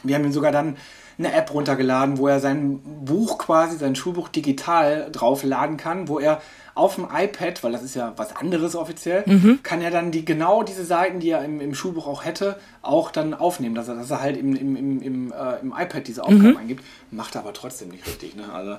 wir 0.05 0.15
haben 0.15 0.25
ihm 0.25 0.33
sogar 0.33 0.53
dann 0.53 0.77
eine 1.19 1.33
App 1.33 1.53
runtergeladen, 1.53 2.19
wo 2.19 2.29
er 2.29 2.39
sein 2.39 2.79
Buch 3.05 3.39
quasi, 3.39 3.77
sein 3.77 3.97
Schulbuch 3.97 4.29
digital 4.29 5.09
draufladen 5.11 5.77
kann, 5.77 6.07
wo 6.07 6.21
er 6.21 6.41
auf 6.77 6.97
dem 6.97 7.09
iPad, 7.13 7.65
weil 7.65 7.73
das 7.73 7.83
ist 7.83 7.97
ja 7.97 8.13
was 8.17 8.37
anderes 8.37 8.77
offiziell, 8.77 9.25
mhm. 9.27 9.61
kann 9.63 9.81
er 9.81 9.91
dann 9.91 10.13
die 10.13 10.25
genau 10.25 10.63
diese 10.63 10.85
Seiten, 10.85 11.21
die 11.21 11.31
er 11.31 11.43
im, 11.43 11.61
im 11.61 11.75
Schulbuch 11.75 12.07
auch 12.07 12.25
hätte, 12.25 12.61
auch 12.87 13.11
dann 13.11 13.35
aufnehmen, 13.35 13.75
dass 13.75 13.89
er, 13.89 13.97
dass 13.97 14.11
er 14.11 14.21
halt 14.21 14.37
im, 14.37 14.55
im, 14.55 14.77
im, 14.77 15.03
im, 15.03 15.33
äh, 15.33 15.61
im 15.61 15.73
iPad 15.77 16.07
diese 16.07 16.23
Aufgaben 16.23 16.51
mhm. 16.51 16.57
eingibt. 16.57 16.85
Macht 17.11 17.35
er 17.35 17.43
aber 17.43 17.53
trotzdem 17.53 17.89
nicht 17.89 18.07
richtig. 18.07 18.37
Ne? 18.37 18.53
Also 18.53 18.77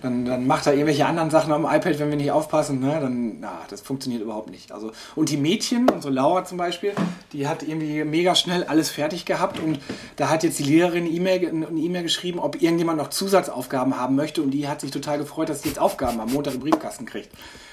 dann, 0.00 0.24
dann 0.24 0.46
macht 0.46 0.66
er 0.66 0.72
irgendwelche 0.72 1.06
anderen 1.06 1.30
Sachen 1.30 1.52
am 1.52 1.64
iPad, 1.64 1.98
wenn 1.98 2.10
wir 2.10 2.16
nicht 2.16 2.30
aufpassen. 2.30 2.80
Ne? 2.80 2.98
Dann, 3.00 3.40
na, 3.40 3.60
das 3.68 3.80
funktioniert 3.80 4.22
überhaupt 4.22 4.50
nicht. 4.50 4.72
Also, 4.72 4.92
und 5.14 5.30
die 5.30 5.36
Mädchen, 5.36 5.88
unsere 5.90 6.12
Laura 6.12 6.44
zum 6.44 6.58
Beispiel, 6.58 6.92
die 7.32 7.46
hat 7.46 7.62
irgendwie 7.62 8.04
mega 8.04 8.34
schnell 8.34 8.64
alles 8.64 8.90
fertig 8.90 9.24
gehabt 9.24 9.58
und 9.60 9.78
da 10.16 10.30
hat 10.30 10.42
jetzt 10.42 10.58
die 10.58 10.64
Lehrerin 10.64 11.04
eine 11.04 11.10
E-Mail 11.10 11.48
eine 11.48 11.80
E-Mail 11.80 12.02
geschrieben, 12.02 12.38
ob 12.38 12.60
irgendjemand 12.60 12.98
noch 12.98 13.10
Zusatzaufgaben 13.10 13.98
haben 13.98 14.16
möchte 14.16 14.42
und 14.42 14.50
die 14.50 14.68
hat 14.68 14.80
sich 14.80 14.90
total 14.90 15.18
gefreut, 15.18 15.48
dass 15.48 15.62
sie 15.62 15.68
jetzt 15.68 15.78
Aufgaben 15.78 16.20
am 16.20 16.32
Montag 16.32 16.54
im 16.54 16.60
Briefkasten 16.60 17.06
kriegt. 17.06 17.30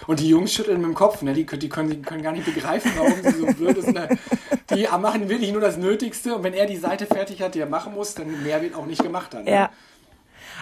Und 0.07 0.19
die 0.19 0.29
Jungs 0.29 0.53
schütteln 0.53 0.77
mit 0.77 0.87
dem 0.87 0.93
Kopf, 0.93 1.21
ne? 1.21 1.33
die, 1.33 1.45
die, 1.45 1.69
können, 1.69 1.89
die 1.89 2.01
können 2.01 2.21
gar 2.21 2.31
nicht 2.31 2.45
begreifen, 2.45 2.91
warum 2.95 3.21
sie 3.23 3.39
so 3.39 3.45
blöd 3.45 3.81
sind. 3.81 3.95
Ne? 3.95 4.09
Die 4.73 4.87
machen 4.99 5.29
wirklich 5.29 5.51
nur 5.51 5.61
das 5.61 5.77
Nötigste 5.77 6.35
und 6.35 6.43
wenn 6.43 6.53
er 6.53 6.65
die 6.65 6.77
Seite 6.77 7.05
fertig 7.05 7.41
hat, 7.41 7.55
die 7.55 7.59
er 7.59 7.65
machen 7.65 7.93
muss, 7.93 8.13
dann 8.13 8.43
mehr 8.43 8.61
wird 8.61 8.75
auch 8.75 8.85
nicht 8.85 9.01
gemacht 9.01 9.33
dann. 9.33 9.45
Ne? 9.45 9.51
Ja. 9.51 9.69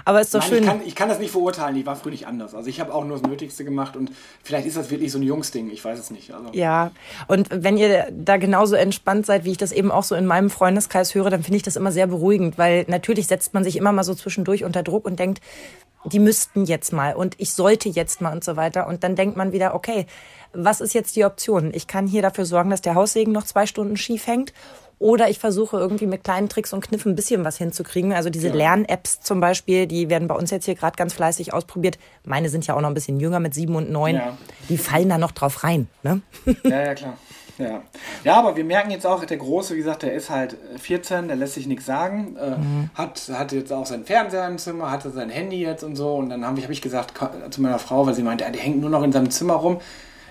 Aber 0.06 0.22
ist 0.22 0.34
doch 0.34 0.40
Nein, 0.42 0.50
schön. 0.50 0.60
Ich 0.60 0.66
kann, 0.66 0.82
ich 0.86 0.96
kann 0.96 1.10
das 1.10 1.20
nicht 1.20 1.32
verurteilen, 1.32 1.76
ich 1.76 1.86
war 1.86 1.96
früher 1.96 2.12
nicht 2.12 2.28
anders. 2.28 2.54
Also 2.54 2.70
ich 2.70 2.80
habe 2.80 2.94
auch 2.94 3.06
nur 3.06 3.18
das 3.18 3.28
Nötigste 3.28 3.64
gemacht 3.64 3.96
und 3.96 4.12
vielleicht 4.44 4.68
ist 4.68 4.78
das 4.78 4.90
wirklich 4.90 5.12
so 5.12 5.18
ein 5.18 5.24
Jungsding, 5.24 5.70
ich 5.70 5.84
weiß 5.84 6.00
es 6.00 6.12
nicht. 6.12 6.34
Also. 6.34 6.50
Ja, 6.54 6.92
und 7.28 7.50
wenn 7.52 7.78
ihr 7.78 8.08
da 8.12 8.38
genauso 8.38 8.76
entspannt 8.76 9.26
seid, 9.26 9.46
wie 9.46 9.52
ich 9.52 9.58
das 9.58 9.72
eben 9.72 9.92
auch 9.92 10.04
so 10.04 10.16
in 10.16 10.26
meinem 10.26 10.50
Freundeskreis 10.50 11.16
höre, 11.16 11.30
dann 11.30 11.44
finde 11.44 11.58
ich 11.58 11.64
das 11.64 11.76
immer 11.76 11.92
sehr 11.92 12.08
beruhigend, 12.08 12.58
weil 12.58 12.86
natürlich 12.88 13.28
setzt 13.28 13.54
man 13.54 13.64
sich 13.64 13.76
immer 13.76 13.92
mal 13.92 14.04
so 14.04 14.14
zwischendurch 14.14 14.64
unter 14.64 14.84
Druck 14.84 15.06
und 15.06 15.20
denkt, 15.20 15.42
die 16.06 16.20
müssten 16.20 16.66
jetzt 16.66 16.92
mal 16.92 17.16
und 17.16 17.36
ich 17.38 17.54
sollte 17.54 17.90
jetzt 17.90 18.22
mal 18.22 18.34
und 18.34 18.44
so 18.44 18.56
weiter. 18.56 18.88
Und 18.88 19.04
dann 19.04 19.16
denkt 19.16 19.38
man 19.38 19.52
wieder, 19.52 19.74
okay, 19.74 20.06
was 20.54 20.82
ist 20.82 20.94
jetzt 20.94 21.16
die 21.16 21.26
Option? 21.26 21.72
Ich 21.74 21.88
kann 21.88 22.08
hier 22.08 22.22
dafür 22.22 22.46
sorgen, 22.46 22.70
dass 22.70 22.82
der 22.82 22.96
Haussegen 22.96 23.34
noch 23.34 23.44
zwei 23.44 23.66
Stunden 23.66 23.98
schief 23.98 24.28
hängt. 24.28 24.54
Oder 25.04 25.30
ich 25.30 25.38
versuche 25.38 25.76
irgendwie 25.76 26.08
mit 26.08 26.24
kleinen 26.24 26.48
Tricks 26.48 26.72
und 26.72 26.80
Kniffen 26.80 27.12
ein 27.12 27.16
bisschen 27.16 27.44
was 27.44 27.58
hinzukriegen. 27.58 28.14
Also 28.14 28.30
diese 28.30 28.48
ja. 28.48 28.54
Lern-Apps 28.54 29.20
zum 29.20 29.42
Beispiel, 29.42 29.86
die 29.86 30.10
werden 30.10 30.30
bei 30.30 30.36
uns 30.36 30.50
jetzt 30.50 30.64
hier 30.64 30.76
gerade 30.76 30.96
ganz 30.96 31.12
fleißig 31.12 31.54
ausprobiert. 31.54 32.00
Meine 32.24 32.48
sind 32.48 32.66
ja 32.68 32.74
auch 32.74 32.80
noch 32.80 32.88
ein 32.88 32.94
bisschen 32.94 33.20
jünger 33.20 33.42
mit 33.42 33.54
sieben 33.54 33.76
und 33.76 33.92
neun. 33.92 34.16
Ja. 34.16 34.38
Die 34.70 34.78
fallen 34.78 35.10
da 35.10 35.18
noch 35.18 35.34
drauf 35.34 35.66
rein. 35.66 35.90
Ne? 36.04 36.22
Ja, 36.64 36.82
ja, 36.86 36.96
klar. 36.96 37.18
Ja. 37.58 37.82
ja, 38.24 38.36
aber 38.36 38.56
wir 38.56 38.64
merken 38.64 38.92
jetzt 38.92 39.06
auch, 39.06 39.26
der 39.26 39.36
Große, 39.36 39.74
wie 39.74 39.80
gesagt, 39.80 40.04
der 40.04 40.14
ist 40.14 40.30
halt 40.30 40.56
14, 40.78 41.28
der 41.28 41.36
lässt 41.36 41.56
sich 41.56 41.68
nichts 41.68 41.86
sagen, 41.86 42.38
äh, 42.38 42.52
mhm. 42.52 42.90
hat, 42.96 43.30
hat 43.34 43.52
jetzt 43.52 43.74
auch 43.74 43.86
sein 43.86 44.06
Fernseher 44.06 44.48
im 44.48 44.58
Zimmer, 44.58 44.90
hatte 44.90 45.12
sein 45.12 45.30
Handy 45.30 45.62
jetzt 45.62 45.84
und 45.84 45.98
so. 45.98 46.16
Und 46.16 46.30
dann 46.30 46.46
habe 46.46 46.60
ich, 46.60 46.64
hab 46.64 46.72
ich 46.72 46.82
gesagt 46.82 47.14
zu 47.52 47.62
meiner 47.62 47.78
Frau, 47.78 48.08
weil 48.08 48.14
sie 48.14 48.24
meinte, 48.24 48.50
der 48.50 48.62
hängt 48.62 48.80
nur 48.80 48.90
noch 48.90 49.04
in 49.04 49.12
seinem 49.12 49.30
Zimmer 49.30 49.56
rum. 49.56 49.82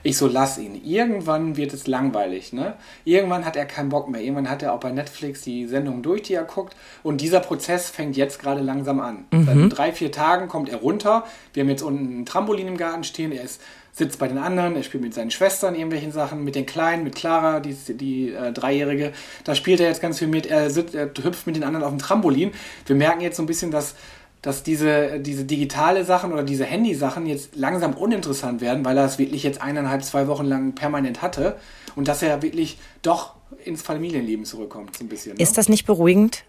Ich 0.02 0.16
so, 0.16 0.26
lass 0.26 0.58
ihn. 0.58 0.80
Irgendwann 0.84 1.56
wird 1.56 1.72
es 1.72 1.86
langweilig, 1.86 2.52
ne? 2.52 2.74
Irgendwann 3.04 3.44
hat 3.44 3.56
er 3.56 3.66
keinen 3.66 3.88
Bock 3.88 4.08
mehr. 4.08 4.20
Irgendwann 4.20 4.50
hat 4.50 4.62
er 4.62 4.72
auch 4.72 4.80
bei 4.80 4.90
Netflix 4.90 5.42
die 5.42 5.66
Sendung 5.66 6.02
durch, 6.02 6.22
die 6.22 6.34
er 6.34 6.44
guckt. 6.44 6.74
Und 7.02 7.20
dieser 7.20 7.40
Prozess 7.40 7.90
fängt 7.90 8.16
jetzt 8.16 8.40
gerade 8.40 8.62
langsam 8.62 9.00
an. 9.00 9.24
Mhm. 9.30 9.46
Seit 9.46 9.78
drei, 9.78 9.92
vier 9.92 10.12
Tagen 10.12 10.48
kommt 10.48 10.68
er 10.68 10.78
runter. 10.78 11.24
Wir 11.52 11.62
haben 11.62 11.70
jetzt 11.70 11.82
unten 11.82 12.20
ein 12.20 12.26
Trampolin 12.26 12.68
im 12.68 12.76
Garten 12.76 13.04
stehen. 13.04 13.32
Er 13.32 13.44
ist 13.44 13.60
sitzt 13.94 14.18
bei 14.18 14.26
den 14.26 14.38
anderen, 14.38 14.74
er 14.74 14.82
spielt 14.82 15.02
mit 15.02 15.12
seinen 15.12 15.30
Schwestern 15.30 15.74
irgendwelchen 15.74 16.12
Sachen, 16.12 16.44
mit 16.44 16.54
den 16.54 16.64
Kleinen, 16.64 17.04
mit 17.04 17.14
Clara, 17.14 17.60
die, 17.60 17.74
die 17.74 18.32
äh, 18.32 18.50
Dreijährige. 18.50 19.12
Da 19.44 19.54
spielt 19.54 19.80
er 19.80 19.88
jetzt 19.88 20.00
ganz 20.00 20.18
viel 20.18 20.28
mit. 20.28 20.46
Er, 20.46 20.70
sitzt, 20.70 20.94
er 20.94 21.10
hüpft 21.22 21.46
mit 21.46 21.56
den 21.56 21.62
anderen 21.62 21.84
auf 21.84 21.90
dem 21.90 21.98
Trampolin. 21.98 22.52
Wir 22.86 22.96
merken 22.96 23.20
jetzt 23.20 23.36
so 23.36 23.42
ein 23.42 23.46
bisschen, 23.46 23.70
dass, 23.70 23.94
dass 24.42 24.64
diese, 24.64 25.20
diese 25.20 25.44
digitale 25.44 26.04
Sachen 26.04 26.32
oder 26.32 26.42
diese 26.42 26.64
Handy-Sachen 26.64 27.26
jetzt 27.26 27.54
langsam 27.54 27.94
uninteressant 27.94 28.60
werden, 28.60 28.84
weil 28.84 28.98
er 28.98 29.04
es 29.04 29.18
wirklich 29.18 29.44
jetzt 29.44 29.62
eineinhalb, 29.62 30.04
zwei 30.04 30.26
Wochen 30.26 30.44
lang 30.44 30.74
permanent 30.74 31.22
hatte 31.22 31.56
und 31.94 32.08
dass 32.08 32.22
er 32.22 32.42
wirklich 32.42 32.76
doch 33.02 33.34
ins 33.64 33.82
Familienleben 33.82 34.44
zurückkommt, 34.44 34.96
so 34.96 35.04
ein 35.04 35.08
bisschen. 35.08 35.36
Ne? 35.36 35.42
Ist 35.42 35.56
das 35.56 35.68
nicht 35.68 35.86
beruhigend? 35.86 36.44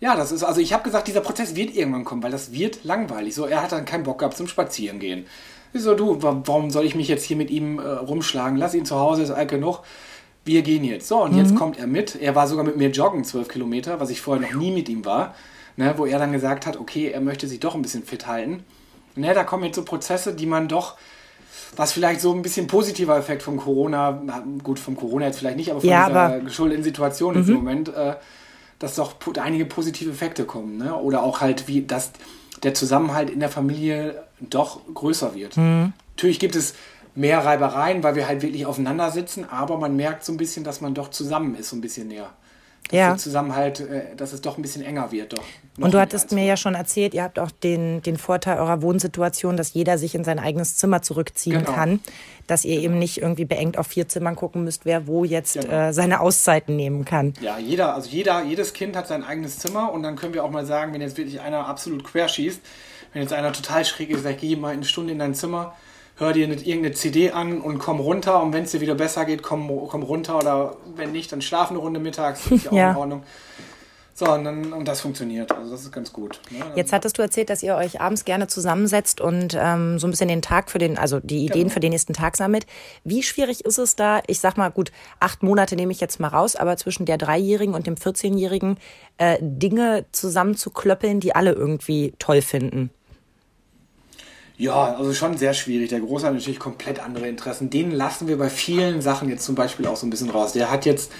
Ja, 0.00 0.16
das 0.16 0.32
ist, 0.32 0.42
also 0.42 0.60
ich 0.60 0.72
habe 0.72 0.82
gesagt, 0.82 1.08
dieser 1.08 1.20
Prozess 1.20 1.54
wird 1.54 1.74
irgendwann 1.74 2.04
kommen, 2.04 2.22
weil 2.22 2.32
das 2.32 2.52
wird 2.52 2.84
langweilig. 2.84 3.34
So, 3.34 3.46
er 3.46 3.62
hat 3.62 3.72
dann 3.72 3.84
keinen 3.84 4.02
Bock 4.02 4.18
gehabt 4.18 4.36
zum 4.36 4.48
Spazierengehen. 4.48 5.24
Wieso 5.72 5.94
du, 5.94 6.18
warum 6.20 6.70
soll 6.70 6.84
ich 6.84 6.94
mich 6.94 7.08
jetzt 7.08 7.24
hier 7.24 7.36
mit 7.36 7.50
ihm 7.50 7.78
äh, 7.78 7.82
rumschlagen? 7.82 8.58
Lass 8.58 8.74
ihn 8.74 8.84
zu 8.84 8.96
Hause, 8.96 9.22
ist 9.22 9.30
alt 9.30 9.50
genug. 9.50 9.82
Wir 10.44 10.62
gehen 10.62 10.84
jetzt. 10.84 11.08
So, 11.08 11.22
und 11.22 11.32
mhm. 11.32 11.38
jetzt 11.38 11.54
kommt 11.54 11.78
er 11.78 11.86
mit. 11.86 12.16
Er 12.16 12.34
war 12.34 12.46
sogar 12.46 12.64
mit 12.64 12.76
mir 12.76 12.90
joggen, 12.90 13.24
zwölf 13.24 13.48
Kilometer, 13.48 14.00
was 14.00 14.10
ich 14.10 14.20
vorher 14.20 14.46
noch 14.46 14.58
nie 14.58 14.70
mit 14.70 14.88
ihm 14.88 15.04
war. 15.04 15.34
Ne, 15.78 15.94
wo 15.96 16.06
er 16.06 16.18
dann 16.18 16.32
gesagt 16.32 16.66
hat, 16.66 16.78
okay, 16.78 17.10
er 17.10 17.20
möchte 17.20 17.46
sich 17.46 17.60
doch 17.60 17.74
ein 17.74 17.82
bisschen 17.82 18.02
fit 18.02 18.26
halten. 18.26 18.64
Ne, 19.14 19.34
da 19.34 19.44
kommen 19.44 19.64
jetzt 19.64 19.76
so 19.76 19.84
Prozesse, 19.84 20.34
die 20.34 20.46
man 20.46 20.68
doch, 20.68 20.96
was 21.76 21.92
vielleicht 21.92 22.20
so 22.20 22.32
ein 22.32 22.42
bisschen 22.42 22.66
positiver 22.66 23.16
Effekt 23.18 23.42
von 23.42 23.58
Corona, 23.58 24.22
gut, 24.62 24.78
vom 24.78 24.96
Corona 24.96 25.26
jetzt 25.26 25.38
vielleicht 25.38 25.58
nicht, 25.58 25.70
aber 25.70 25.80
von 25.80 25.90
ja, 25.90 26.06
dieser 26.06 26.20
aber 26.20 26.40
geschuldeten 26.40 26.82
Situation 26.82 27.42
mhm. 27.42 27.48
im 27.48 27.54
Moment, 27.54 27.88
äh, 27.90 28.14
dass 28.78 28.94
doch 28.94 29.16
einige 29.38 29.66
positive 29.66 30.10
Effekte 30.10 30.44
kommen. 30.44 30.78
Ne? 30.78 30.94
Oder 30.94 31.22
auch 31.22 31.40
halt, 31.40 31.68
wie 31.68 31.82
das 31.82 32.12
der 32.62 32.74
Zusammenhalt 32.74 33.30
in 33.30 33.40
der 33.40 33.48
Familie 33.50 34.22
doch 34.40 34.80
größer 34.92 35.34
wird. 35.34 35.56
Mhm. 35.56 35.92
Natürlich 36.16 36.38
gibt 36.38 36.56
es 36.56 36.74
mehr 37.14 37.44
Reibereien, 37.44 38.02
weil 38.02 38.14
wir 38.14 38.28
halt 38.28 38.42
wirklich 38.42 38.66
aufeinander 38.66 39.10
sitzen, 39.10 39.46
aber 39.48 39.78
man 39.78 39.96
merkt 39.96 40.24
so 40.24 40.32
ein 40.32 40.36
bisschen, 40.36 40.64
dass 40.64 40.80
man 40.80 40.94
doch 40.94 41.10
zusammen 41.10 41.54
ist, 41.56 41.70
so 41.70 41.76
ein 41.76 41.80
bisschen 41.80 42.08
näher. 42.08 42.30
Dass 42.84 42.92
ja. 42.92 43.08
der 43.08 43.18
Zusammenhalt, 43.18 43.80
äh, 43.80 44.14
dass 44.16 44.32
es 44.32 44.42
doch 44.42 44.58
ein 44.58 44.62
bisschen 44.62 44.82
enger 44.82 45.10
wird. 45.12 45.32
Doch, 45.32 45.44
Und 45.78 45.94
du 45.94 46.00
hattest 46.00 46.32
mir 46.32 46.44
ja 46.44 46.56
schon 46.56 46.74
erzählt, 46.74 47.14
ihr 47.14 47.22
habt 47.22 47.38
auch 47.38 47.50
den, 47.50 48.02
den 48.02 48.16
Vorteil 48.16 48.58
eurer 48.58 48.82
Wohnsituation, 48.82 49.56
dass 49.56 49.74
jeder 49.74 49.98
sich 49.98 50.14
in 50.14 50.24
sein 50.24 50.38
eigenes 50.38 50.76
Zimmer 50.76 51.02
zurückziehen 51.02 51.58
genau. 51.58 51.72
kann. 51.72 52.00
Dass 52.46 52.64
ihr 52.64 52.80
eben 52.80 52.98
nicht 52.98 53.20
irgendwie 53.20 53.44
beengt 53.44 53.76
auf 53.76 53.88
vier 53.88 54.08
Zimmern 54.08 54.36
gucken 54.36 54.64
müsst, 54.64 54.84
wer 54.84 55.06
wo 55.06 55.24
jetzt 55.24 55.60
genau. 55.60 55.88
äh, 55.88 55.92
seine 55.92 56.20
Auszeiten 56.20 56.76
nehmen 56.76 57.04
kann. 57.04 57.34
Ja, 57.40 57.58
jeder, 57.58 57.94
also 57.94 58.08
jeder, 58.08 58.44
jedes 58.44 58.72
Kind 58.72 58.96
hat 58.96 59.08
sein 59.08 59.24
eigenes 59.24 59.58
Zimmer 59.58 59.92
und 59.92 60.02
dann 60.02 60.16
können 60.16 60.32
wir 60.32 60.44
auch 60.44 60.50
mal 60.50 60.64
sagen, 60.64 60.94
wenn 60.94 61.00
jetzt 61.00 61.18
wirklich 61.18 61.40
einer 61.40 61.66
absolut 61.66 62.04
querschießt, 62.04 62.60
wenn 63.12 63.22
jetzt 63.22 63.32
einer 63.32 63.52
total 63.52 63.84
schräg 63.84 64.10
ist, 64.10 64.22
sag, 64.22 64.38
geh 64.38 64.54
mal 64.56 64.72
eine 64.72 64.84
Stunde 64.84 65.12
in 65.12 65.18
dein 65.18 65.34
Zimmer, 65.34 65.74
hör 66.16 66.32
dir 66.32 66.48
nicht 66.48 66.66
irgendeine 66.66 66.94
CD 66.94 67.30
an 67.30 67.60
und 67.60 67.78
komm 67.78 68.00
runter. 68.00 68.42
Und 68.42 68.52
wenn 68.52 68.64
es 68.64 68.72
dir 68.72 68.80
wieder 68.80 68.94
besser 68.94 69.24
geht, 69.24 69.42
komm, 69.42 69.70
komm 69.88 70.02
runter. 70.02 70.38
Oder 70.38 70.76
wenn 70.94 71.12
nicht, 71.12 71.32
dann 71.32 71.42
schlaf 71.42 71.70
eine 71.70 71.78
Runde 71.78 72.00
mittags. 72.00 72.46
Ist 72.50 72.64
ja 72.64 72.70
auch 72.70 72.76
ja. 72.76 72.90
in 72.92 72.96
Ordnung. 72.96 73.22
So, 74.18 74.32
und, 74.32 74.44
dann, 74.44 74.72
und 74.72 74.88
das 74.88 75.02
funktioniert. 75.02 75.52
Also 75.52 75.72
das 75.72 75.82
ist 75.82 75.92
ganz 75.92 76.10
gut. 76.10 76.40
Ne? 76.48 76.64
Jetzt 76.74 76.94
hattest 76.94 77.18
du 77.18 77.22
erzählt, 77.22 77.50
dass 77.50 77.62
ihr 77.62 77.76
euch 77.76 78.00
abends 78.00 78.24
gerne 78.24 78.46
zusammensetzt 78.46 79.20
und 79.20 79.54
ähm, 79.60 79.98
so 79.98 80.06
ein 80.06 80.10
bisschen 80.10 80.28
den 80.28 80.40
Tag 80.40 80.70
für 80.70 80.78
den, 80.78 80.96
also 80.96 81.20
die 81.20 81.44
Ideen 81.44 81.64
genau. 81.64 81.74
für 81.74 81.80
den 81.80 81.90
nächsten 81.90 82.14
Tag 82.14 82.38
sammelt. 82.38 82.64
Wie 83.04 83.22
schwierig 83.22 83.66
ist 83.66 83.76
es 83.76 83.94
da? 83.94 84.22
Ich 84.26 84.40
sag 84.40 84.56
mal, 84.56 84.70
gut, 84.70 84.90
acht 85.20 85.42
Monate 85.42 85.76
nehme 85.76 85.92
ich 85.92 86.00
jetzt 86.00 86.18
mal 86.18 86.28
raus, 86.28 86.56
aber 86.56 86.78
zwischen 86.78 87.04
der 87.04 87.18
Dreijährigen 87.18 87.74
und 87.74 87.86
dem 87.86 87.96
14-Jährigen 87.96 88.78
äh, 89.18 89.36
Dinge 89.42 90.06
zusammenzuklöppeln, 90.12 91.20
die 91.20 91.34
alle 91.34 91.52
irgendwie 91.52 92.14
toll 92.18 92.40
finden. 92.40 92.88
Ja, 94.56 94.94
also 94.94 95.12
schon 95.12 95.36
sehr 95.36 95.52
schwierig. 95.52 95.90
Der 95.90 96.00
Große 96.00 96.24
hat 96.24 96.32
natürlich 96.32 96.58
komplett 96.58 97.00
andere 97.00 97.28
Interessen. 97.28 97.68
Den 97.68 97.90
lassen 97.90 98.28
wir 98.28 98.38
bei 98.38 98.48
vielen 98.48 99.02
Sachen 99.02 99.28
jetzt 99.28 99.44
zum 99.44 99.56
Beispiel 99.56 99.86
auch 99.86 99.96
so 99.96 100.06
ein 100.06 100.10
bisschen 100.10 100.30
raus. 100.30 100.54
Der 100.54 100.70
hat 100.70 100.86
jetzt 100.86 101.12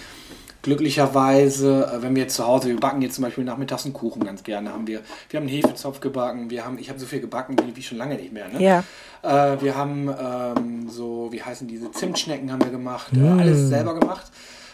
glücklicherweise, 0.67 1.91
äh, 1.93 2.03
wenn 2.03 2.15
wir 2.15 2.23
jetzt 2.25 2.35
zu 2.35 2.47
Hause, 2.47 2.69
wir 2.69 2.77
backen 2.77 3.01
jetzt 3.01 3.15
zum 3.15 3.25
Beispiel 3.25 3.45
nachmittags 3.45 3.85
einen 3.85 3.95
Kuchen 3.95 4.25
ganz 4.25 4.43
gerne, 4.43 4.73
haben 4.73 4.87
wir, 4.87 5.01
wir 5.31 5.41
haben 5.41 5.47
einen 5.47 5.57
Hefezopf 5.57 6.01
gebacken, 6.01 6.51
wir 6.51 6.65
haben, 6.65 6.79
ich 6.79 6.91
habe 6.91 6.99
so 6.99 7.07
viel 7.07 7.21
gebacken 7.21 7.57
wie, 7.59 7.77
wie 7.77 7.83
schon 7.83 7.97
lange 7.97 8.17
nicht 8.17 8.33
mehr. 8.33 8.49
Ne? 8.49 8.63
Ja. 8.63 8.85
Äh, 9.23 9.63
wir 9.63 9.77
haben 9.77 10.09
ähm, 10.09 10.91
so, 10.91 11.29
wie 11.31 11.43
heißen 11.43 11.67
diese 11.69 11.91
Zimtschnecken 11.93 12.53
haben 12.53 12.63
wir 12.63 12.71
gemacht, 12.71 13.13
mm. 13.13 13.25
äh, 13.25 13.43
alles 13.43 13.69
selber 13.69 13.99
gemacht 13.99 14.27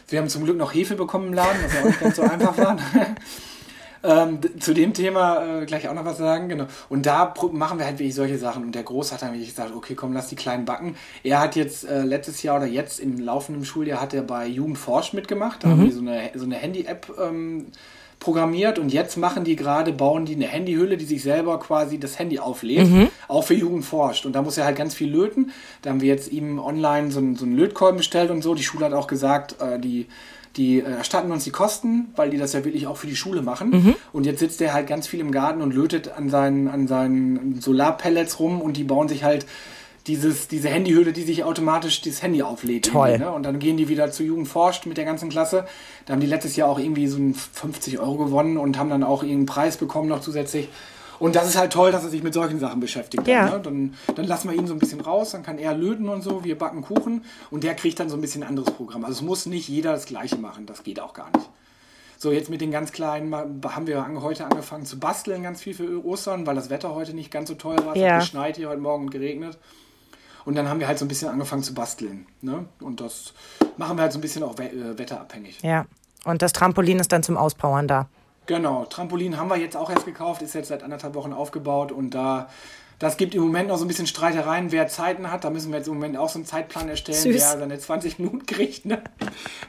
Wir 0.09 0.19
haben 0.19 0.29
zum 0.29 0.45
Glück 0.45 0.57
noch 0.57 0.75
Hefe 0.75 0.97
bekommen 0.97 1.29
im 1.29 1.35
Laden, 1.35 1.59
was 1.63 1.75
ja 1.75 1.81
auch 1.81 1.85
nicht 1.85 2.01
ganz 2.01 2.17
so 2.17 2.23
einfach 2.23 2.57
war. 2.57 2.77
Ähm, 4.05 4.41
zu 4.59 4.75
dem 4.75 4.95
Thema 4.95 5.61
äh, 5.63 5.67
gleich 5.67 5.89
auch 5.89 5.95
noch 5.95 6.05
was 6.05 6.19
sagen, 6.19 6.49
genau. 6.49 6.67
Und 6.89 7.07
da 7.07 7.33
machen 7.53 7.79
wir 7.79 7.87
halt 7.87 7.99
wirklich 7.99 8.15
solche 8.15 8.39
Sachen. 8.39 8.65
Und 8.65 8.75
der 8.75 8.83
Groß 8.83 9.13
hat 9.13 9.23
dann 9.23 9.33
wirklich 9.33 9.51
gesagt, 9.51 9.75
okay, 9.75 9.95
komm, 9.95 10.13
lass 10.13 10.29
die 10.29 10.37
Kleinen 10.37 10.65
backen. 10.65 10.97
Er 11.23 11.41
hat 11.41 11.57
jetzt 11.57 11.89
äh, 11.89 12.03
letztes 12.03 12.43
Jahr 12.43 12.57
oder 12.57 12.67
jetzt 12.67 12.99
im 12.99 13.19
laufenden 13.19 13.65
Schuljahr 13.65 14.01
hat 14.01 14.15
er 14.15 14.23
bei 14.23 14.47
Jugendforsch 14.47 15.13
mitgemacht. 15.13 15.63
Da 15.63 15.69
mhm. 15.69 15.73
haben 15.73 15.85
die 15.85 15.93
so 15.93 16.01
eine, 16.01 16.31
so 16.35 16.45
eine 16.45 16.57
Handy-App 16.57 17.15
ähm, 17.21 17.67
programmiert 18.23 18.79
und 18.79 18.93
jetzt 18.93 19.17
machen 19.17 19.45
die 19.45 19.57
gerade, 19.57 19.93
bauen 19.93 20.25
die 20.25 20.37
eine 20.37 20.47
Handyhülle, 20.47 20.97
die 20.97 21.05
sich 21.05 21.23
selber 21.23 21.59
quasi 21.59 21.99
das 21.99 22.19
Handy 22.19 22.39
auflädt, 22.39 22.89
mhm. 22.89 23.09
auch 23.27 23.43
für 23.43 23.55
Jugend 23.55 23.85
forscht. 23.85 24.25
Und 24.27 24.35
da 24.35 24.43
muss 24.43 24.57
er 24.57 24.65
halt 24.65 24.77
ganz 24.77 24.95
viel 24.95 25.11
löten. 25.11 25.51
Da 25.83 25.91
haben 25.91 26.01
wir 26.01 26.09
jetzt 26.09 26.31
ihm 26.31 26.59
online 26.59 27.11
so 27.11 27.19
einen, 27.19 27.37
so 27.37 27.45
einen 27.45 27.57
Lötkolben 27.57 27.99
bestellt 27.99 28.31
und 28.31 28.43
so. 28.43 28.55
Die 28.55 28.63
Schule 28.63 28.87
hat 28.87 28.93
auch 28.93 29.09
gesagt, 29.09 29.61
äh, 29.61 29.79
die 29.79 30.07
die 30.57 30.81
äh, 30.81 30.85
erstatten 30.85 31.31
uns 31.33 31.45
die 31.45 31.51
Kosten, 31.51 32.09
weil 32.17 32.31
die 32.31 32.39
das 32.39 32.53
ja 32.53 32.65
wirklich 32.65 32.87
auch 32.87 32.97
für 32.97 33.07
die 33.07 33.17
Schule 33.17 33.43
machen. 33.43 33.71
Mhm. 33.71 33.95
Und 34.13 34.27
jetzt 34.27 34.41
sitzt 34.41 34.61
er 34.61 34.75
halt 34.75 34.87
ganz 34.87 35.07
viel 35.07 35.21
im 35.21 35.33
Garten 35.33 35.63
und 35.63 35.75
lötet 35.75 36.09
an 36.09 36.29
seinen, 36.29 36.69
an 36.69 36.87
seinen 36.87 37.61
Solarpellets 37.61 38.39
rum 38.39 38.61
und 38.61 38.77
die 38.77 38.85
bauen 38.85 39.09
sich 39.09 39.25
halt 39.25 39.47
dieses, 40.07 40.49
diese 40.49 40.69
Handyhülle, 40.69 41.13
die 41.13 41.23
sich 41.23 41.45
automatisch 41.45 42.01
das 42.03 42.23
Handy 42.23 42.43
auflädt. 42.43 42.87
Toll. 42.87 43.19
Ne? 43.19 43.31
Und 43.31 43.45
dann 43.45 43.59
gehen 43.59 43.77
die 43.77 43.89
wieder 43.89 44.11
zu 44.11 44.25
Jugend 44.25 44.49
forscht 44.49 44.87
mit 44.87 44.97
der 44.97 45.05
ganzen 45.05 45.29
Klasse. 45.29 45.65
Da 46.07 46.15
haben 46.15 46.21
die 46.21 46.27
letztes 46.27 46.57
Jahr 46.57 46.69
auch 46.69 46.79
irgendwie 46.79 47.07
so 47.07 47.19
50 47.53 48.01
Euro 48.01 48.17
gewonnen 48.17 48.57
und 48.57 48.79
haben 48.79 48.91
dann 48.91 49.05
auch 49.05 49.23
irgendeinen 49.23 49.47
Preis 49.47 49.77
bekommen 49.77 50.09
noch 50.09 50.21
zusätzlich. 50.21 50.69
Und 51.23 51.37
das 51.37 51.47
ist 51.47 51.57
halt 51.57 51.73
toll, 51.73 51.93
dass 51.93 52.03
er 52.03 52.11
sich 52.11 52.25
mit 52.25 52.35
solchen 52.35 52.59
Sachen 52.59 52.81
beschäftigt. 52.81 53.29
Ja. 53.29 53.49
ne? 53.49 53.61
dann, 53.63 53.95
dann 54.17 54.25
lassen 54.25 54.51
wir 54.51 54.57
ihn 54.57 54.67
so 54.67 54.75
ein 54.75 54.81
bisschen 54.81 55.01
raus, 55.01 55.31
dann 55.31 55.45
kann 55.45 55.57
er 55.57 55.73
löten 55.73 56.09
und 56.09 56.21
so, 56.21 56.43
wir 56.43 56.59
backen 56.59 56.83
Kuchen 56.83 57.25
und 57.53 57.63
der 57.63 57.77
kriegt 57.77 58.01
dann 58.01 58.09
so 58.09 58.17
ein 58.17 58.21
bisschen 58.21 58.43
ein 58.43 58.49
anderes 58.49 58.75
Programm. 58.75 59.05
Also 59.05 59.19
es 59.19 59.23
muss 59.23 59.47
nicht 59.47 59.69
jeder 59.69 59.93
das 59.93 60.07
gleiche 60.07 60.37
machen, 60.37 60.67
das 60.67 60.83
geht 60.83 60.99
auch 60.99 61.15
gar 61.15 61.31
nicht. 61.37 61.49
So, 62.19 62.33
jetzt 62.33 62.51
mit 62.51 62.61
den 62.61 62.73
ganz 62.73 62.91
kleinen 62.91 63.33
haben 63.33 63.87
wir 63.87 64.05
heute 64.21 64.47
angefangen 64.47 64.85
zu 64.85 64.99
basteln, 64.99 65.45
ganz 65.45 65.63
viel 65.63 65.75
für 65.75 66.05
Ostern, 66.05 66.45
weil 66.45 66.57
das 66.57 66.71
Wetter 66.71 66.93
heute 66.93 67.15
nicht 67.15 67.31
ganz 67.31 67.49
so 67.49 67.55
toll 67.55 67.77
war. 67.85 67.95
Es 67.95 68.03
ja. 68.03 68.15
hat 68.15 68.21
geschneit 68.23 68.57
hier 68.57 68.69
heute 68.69 68.81
Morgen 68.81 69.05
und 69.05 69.11
geregnet. 69.13 69.59
Und 70.45 70.57
dann 70.57 70.69
haben 70.69 70.81
wir 70.81 70.89
halt 70.89 70.99
so 70.99 71.05
ein 71.05 71.09
bisschen 71.09 71.29
angefangen 71.29 71.63
zu 71.63 71.73
basteln. 71.73 72.27
Ne? 72.41 72.65
Und 72.81 73.01
das 73.01 73.33
machen 73.77 73.97
wir 73.97 74.03
halt 74.03 74.13
so 74.13 74.19
ein 74.19 74.23
bisschen 74.23 74.43
auch 74.43 74.59
äh, 74.59 74.99
wetterabhängig. 74.99 75.61
Ja. 75.63 75.87
Und 76.25 76.43
das 76.43 76.53
Trampolin 76.53 76.99
ist 76.99 77.13
dann 77.13 77.23
zum 77.23 77.37
Auspowern 77.37 77.87
da. 77.87 78.09
Genau, 78.53 78.85
Trampolin 78.85 79.39
haben 79.39 79.49
wir 79.49 79.57
jetzt 79.57 79.79
auch 79.79 79.89
erst 79.89 80.05
gekauft, 80.05 80.43
ist 80.43 80.55
jetzt 80.55 80.69
seit 80.69 80.83
anderthalb 80.83 81.15
Wochen 81.15 81.33
aufgebaut 81.33 81.91
und 81.91 82.11
da 82.11 82.51
das 82.99 83.17
gibt 83.17 83.35
im 83.35 83.41
Moment 83.43 83.69
noch 83.71 83.79
so 83.79 83.85
ein 83.87 83.89
bisschen 83.89 84.07
Streitereien, 84.07 84.71
wer 84.73 84.89
Zeiten 84.89 85.33
hat. 85.33 85.43
Da 85.45 85.49
müssen 85.49 85.73
wir 85.73 85.79
jetzt 85.79 85.89
im 85.89 85.95
Moment 85.95 86.19
auch 86.19 86.29
so 86.29 86.39
einen 86.39 86.45
Zeitplan 86.45 86.91
erstellen, 86.91 87.19
Süß. 87.19 87.35
wer 87.35 87.59
seine 87.59 87.79
20 87.79 88.19
Minuten 88.19 88.45
kriegt, 88.45 88.85
ne? 88.85 89.03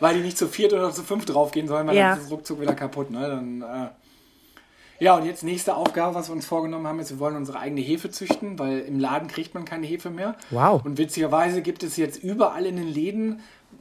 Weil 0.01 0.15
die 0.15 0.19
nicht 0.21 0.37
zu 0.37 0.49
viert 0.49 0.73
oder 0.73 0.91
zu 0.91 1.01
fünf 1.01 1.23
draufgehen 1.25 1.69
sollen, 1.69 1.87
weil 1.87 1.95
Ja. 1.95 2.09
dann 2.09 2.19
ist 2.19 2.25
es 2.25 2.31
ruckzuck 2.31 2.59
wieder 2.59 2.75
kaputt. 2.75 3.09
Ne? 3.09 3.21
Dann, 3.21 3.61
äh 3.61 3.89
ja, 4.99 5.15
und 5.15 5.25
jetzt 5.25 5.43
nächste 5.43 5.75
Aufgabe, 5.75 6.13
was 6.13 6.29
wir 6.29 6.33
uns 6.33 6.45
vorgenommen 6.45 6.85
haben, 6.85 6.99
ist, 6.99 7.09
wir 7.09 7.19
wollen 7.19 7.35
unsere 7.37 7.57
eigene 7.59 7.81
Hefe 7.81 8.11
züchten, 8.11 8.59
weil 8.59 8.79
im 8.81 8.99
Laden 8.99 9.29
kriegt 9.29 9.53
man 9.55 9.65
keine 9.65 9.87
Hefe 9.87 10.09
mehr. 10.09 10.35
Wow. 10.51 10.83
Und 10.85 10.97
witzigerweise 10.97 11.61
gibt 11.61 11.83
es 11.83 11.97
jetzt 11.97 12.21
überall 12.21 12.65
in 12.65 12.75
den 12.75 12.87
Läden 12.87 13.39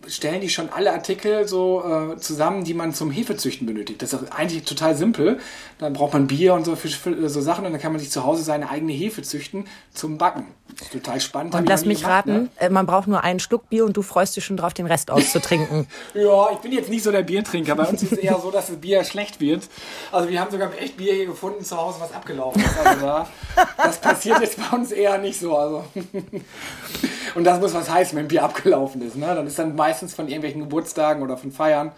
stellen 0.09 0.41
die 0.41 0.49
schon 0.49 0.69
alle 0.71 0.93
Artikel 0.93 1.47
so 1.47 1.83
äh, 1.85 2.17
zusammen, 2.19 2.65
die 2.65 2.75
man 2.75 2.95
zum 2.95 3.11
Hefezüchten 3.11 3.67
benötigt. 3.67 4.03
Das 4.03 4.13
ist 4.13 4.33
eigentlich 4.33 4.65
total 4.65 4.97
simpel. 4.97 5.39
Dann 5.79 5.93
braucht 5.93 6.13
man 6.13 6.27
Bier 6.27 6.55
und 6.55 6.65
so, 6.65 6.77
für, 6.77 6.89
für, 6.89 7.29
so 7.29 7.41
Sachen 7.41 7.67
und 7.67 7.73
dann 7.73 7.81
kann 7.81 7.93
man 7.93 8.01
sich 8.01 8.11
zu 8.11 8.25
Hause 8.25 8.43
seine 8.43 8.71
eigene 8.71 8.93
Hefe 8.93 9.23
züchten 9.23 9.67
zum 9.93 10.19
Backen. 10.19 10.47
Das 10.79 10.89
ist 10.89 10.93
total 10.93 11.21
spannend. 11.21 11.55
Und 11.55 11.69
lass 11.69 11.85
mich 11.85 12.01
gemacht, 12.01 12.27
raten, 12.27 12.51
ne? 12.61 12.71
man 12.71 12.87
braucht 12.87 13.09
nur 13.09 13.23
einen 13.23 13.41
Schluck 13.41 13.69
Bier 13.69 13.85
und 13.85 13.97
du 13.97 14.03
freust 14.03 14.37
dich 14.37 14.45
schon 14.45 14.57
drauf, 14.57 14.75
den 14.75 14.87
Rest 14.87 15.11
auszutrinken. 15.11 15.87
Ja, 16.15 16.51
ich 16.53 16.59
bin 16.59 16.73
jetzt 16.73 16.91
nicht 16.91 17.03
so 17.03 17.11
der 17.11 17.23
Biertrinker. 17.23 17.75
Bei 17.75 17.85
uns 17.85 18.03
ist 18.03 18.13
es 18.13 18.19
eher 18.19 18.39
so, 18.39 18.51
dass 18.51 18.67
das 18.67 18.77
Bier 18.77 19.03
schlecht 19.05 19.41
wird. 19.41 19.63
Also 20.11 20.29
wir 20.29 20.41
haben 20.41 20.51
sogar 20.51 20.71
echt 20.79 20.97
Bier 20.97 21.15
hier 21.15 21.27
gefunden 21.27 21.65
zu 21.65 21.77
Hause, 21.77 22.01
was 22.01 22.13
abgelaufen 22.13 22.63
ist. 22.63 22.79
Also 22.79 23.01
da, 23.01 23.29
das 23.77 24.01
passiert 24.01 24.41
jetzt 24.41 24.59
bei 24.59 24.77
uns 24.77 24.93
eher 24.93 25.19
nicht 25.19 25.39
so. 25.39 25.57
Also. 25.57 25.85
Und 27.35 27.45
das 27.45 27.61
muss 27.61 27.75
was 27.75 27.91
heißen, 27.91 28.17
wenn 28.19 28.29
Bier 28.29 28.45
abgelaufen 28.45 29.03
ist. 29.03 29.17
Ne? 29.17 29.27
Dann 29.27 29.47
ist 29.47 29.59
dann 29.59 29.75
meistens 29.75 30.15
von 30.15 30.29
irgendwelchen 30.29 30.61
Geburtstagen 30.61 31.23
oder 31.23 31.37
von 31.37 31.53
Feiern. 31.53 31.93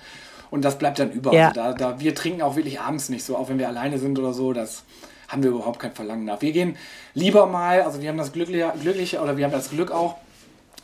Und 0.50 0.64
das 0.64 0.78
bleibt 0.78 0.98
dann 0.98 1.10
über. 1.10 1.32
Ja. 1.32 1.48
Also 1.48 1.60
da, 1.60 1.72
da, 1.72 2.00
wir 2.00 2.14
trinken 2.14 2.42
auch 2.42 2.56
wirklich 2.56 2.80
abends 2.80 3.08
nicht 3.08 3.24
so, 3.24 3.36
auch 3.36 3.48
wenn 3.48 3.58
wir 3.58 3.68
alleine 3.68 3.98
sind 3.98 4.18
oder 4.18 4.32
so. 4.32 4.52
Das 4.52 4.84
haben 5.34 5.42
wir 5.42 5.50
überhaupt 5.50 5.80
kein 5.80 5.92
Verlangen 5.92 6.24
nach. 6.24 6.40
Wir 6.40 6.52
gehen 6.52 6.76
lieber 7.12 7.46
mal, 7.46 7.82
also 7.82 8.00
wir 8.00 8.08
haben 8.08 8.18
das 8.18 8.32
Glückliche, 8.32 8.72
Glückliche 8.80 9.20
oder 9.20 9.36
wir 9.36 9.44
haben 9.44 9.52
das 9.52 9.70
Glück 9.70 9.90
auch, 9.90 10.16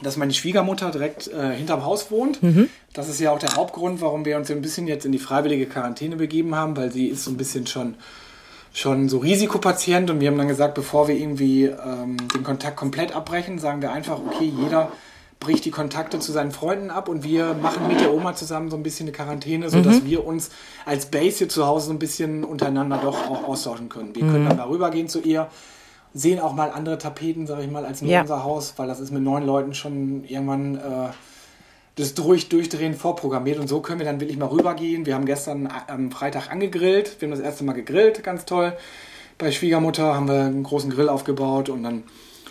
dass 0.03 0.17
meine 0.17 0.33
Schwiegermutter 0.35 0.91
direkt 0.91 1.29
äh, 1.29 1.53
hinterm 1.53 1.85
Haus 1.85 2.11
wohnt. 2.11 2.41
Das 2.93 3.09
ist 3.09 3.21
ja 3.21 3.31
auch 3.31 3.39
der 3.39 3.55
Hauptgrund, 3.55 4.01
warum 4.01 4.25
wir 4.25 4.37
uns 4.37 4.51
ein 4.51 4.63
bisschen 4.63 4.89
jetzt 4.89 5.07
in 5.07 5.13
die 5.13 5.19
freiwillige 5.19 5.67
Quarantäne 5.67 6.17
begeben 6.17 6.55
haben, 6.55 6.77
weil 6.77 6.91
sie 6.91 7.07
ist 7.07 7.25
so 7.25 7.31
ein 7.31 7.37
bisschen 7.37 7.67
schon, 7.67 7.95
schon 8.73 9.09
so 9.09 9.19
Risikopatient 9.19 10.11
und 10.11 10.21
wir 10.21 10.29
haben 10.29 10.39
dann 10.39 10.49
gesagt, 10.49 10.75
bevor 10.75 11.07
wir 11.07 11.15
irgendwie 11.15 11.67
ähm, 11.67 12.17
den 12.35 12.43
Kontakt 12.43 12.77
komplett 12.77 13.15
abbrechen, 13.15 13.59
sagen 13.59 13.83
wir 13.83 13.93
einfach, 13.93 14.19
okay, 14.19 14.53
jeder 14.63 14.91
bricht 15.40 15.64
die 15.64 15.70
Kontakte 15.70 16.18
zu 16.18 16.33
seinen 16.33 16.50
Freunden 16.50 16.90
ab 16.90 17.09
und 17.09 17.24
wir 17.24 17.55
machen 17.55 17.88
mit 17.88 18.00
der 18.00 18.12
Oma 18.12 18.35
zusammen 18.35 18.70
so 18.70 18.76
ein 18.76 18.83
bisschen 18.83 19.07
eine 19.07 19.12
Quarantäne, 19.12 19.70
sodass 19.70 20.05
wir 20.05 20.26
uns 20.26 20.50
als 20.85 21.07
Base 21.07 21.38
hier 21.38 21.48
zu 21.48 21.66
Hause 21.66 21.87
so 21.87 21.92
ein 21.92 21.98
bisschen 21.98 22.44
untereinander 22.44 22.98
doch 22.98 23.29
auch 23.31 23.44
austauschen 23.48 23.88
können. 23.88 24.14
Wir 24.14 24.22
können 24.22 24.46
dann 24.46 24.59
da 24.59 24.68
rübergehen 24.68 25.09
zu 25.09 25.20
ihr, 25.20 25.48
sehen 26.12 26.40
auch 26.40 26.53
mal 26.53 26.70
andere 26.70 26.98
Tapeten, 26.98 27.46
sage 27.46 27.62
ich 27.62 27.70
mal, 27.70 27.87
als 27.87 28.03
nur 28.03 28.11
Ja. 28.11 28.20
unser 28.20 28.44
Haus, 28.44 28.74
weil 28.76 28.87
das 28.87 29.00
ist 29.00 29.12
mit 29.12 29.22
neun 29.22 29.46
Leuten 29.46 29.72
schon 29.74 30.24
irgendwann 30.24 30.76
äh, 30.76 30.81
das 31.96 32.12
durch, 32.14 32.50
Durchdrehen 32.50 32.94
vorprogrammiert 32.94 33.59
und 33.59 33.66
so 33.68 33.81
können 33.81 33.98
wir 33.98 34.07
dann 34.07 34.20
wirklich 34.20 34.38
mal 34.38 34.46
rübergehen. 34.48 35.07
Wir 35.07 35.14
haben 35.14 35.24
gestern 35.24 35.68
am 35.87 36.11
Freitag 36.11 36.50
angegrillt, 36.50 37.16
wir 37.18 37.26
haben 37.29 37.37
das 37.37 37.44
erste 37.44 37.64
Mal 37.64 37.72
gegrillt, 37.72 38.22
ganz 38.22 38.44
toll. 38.44 38.74
Bei 39.38 39.50
Schwiegermutter 39.50 40.14
haben 40.14 40.29
wir 40.29 40.40
einen 40.44 40.64
großen 40.64 40.90
Grill 40.90 41.09
aufgebaut 41.09 41.70
und 41.70 41.83
dann 41.83 42.03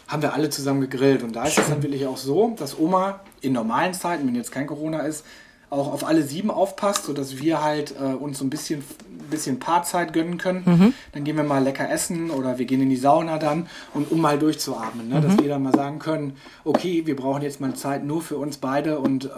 haben 0.10 0.22
wir 0.24 0.34
alle 0.34 0.50
zusammen 0.50 0.82
gegrillt. 0.82 1.24
Und 1.24 1.36
da 1.36 1.45
ist 1.45 1.58
es 1.58 1.69
dann 1.69 1.82
wirklich 1.82 2.06
auch 2.06 2.17
so, 2.17 2.54
dass 2.58 2.78
Oma 2.78 3.22
in 3.41 3.54
normalen 3.54 3.93
Zeiten, 3.93 4.28
wenn 4.28 4.36
jetzt 4.36 4.52
kein 4.52 4.67
Corona 4.67 5.02
ist, 5.02 5.24
auch 5.70 5.92
auf 5.94 6.06
alle 6.06 6.24
sieben 6.24 6.52
aufpasst, 6.52 7.06
sodass 7.06 7.38
wir 7.40 7.64
halt 7.64 7.94
äh, 8.00 8.04
uns 8.04 8.40
so 8.40 8.46
ein 8.46 8.50
bisschen, 8.50 8.84
bisschen 9.30 9.60
Paarzeit 9.60 10.14
gönnen 10.14 10.38
können. 10.40 10.94
Dann 11.12 11.24
gehen 11.24 11.38
wir 11.38 11.44
mal 11.44 11.64
lecker 11.64 11.90
essen 11.90 12.32
oder 12.32 12.58
wir 12.58 12.66
gehen 12.66 12.82
in 12.82 12.90
die 12.90 12.96
Sauna 12.98 13.38
dann 13.38 13.68
und 13.94 14.12
um 14.12 14.20
mal 14.22 14.40
durchzuatmen, 14.40 15.08
ne? 15.10 15.22
dass 15.22 15.38
wir 15.38 15.48
dann 15.48 15.62
mal 15.62 15.74
sagen 15.74 16.00
können, 16.00 16.36
okay, 16.64 17.04
wir 17.06 17.16
brauchen 17.16 17.44
jetzt 17.44 17.62
mal 17.62 17.76
Zeit 17.76 18.04
nur 18.04 18.22
für 18.24 18.38
uns 18.38 18.58
beide 18.58 18.98
und 19.00 19.26
äh, 19.26 19.30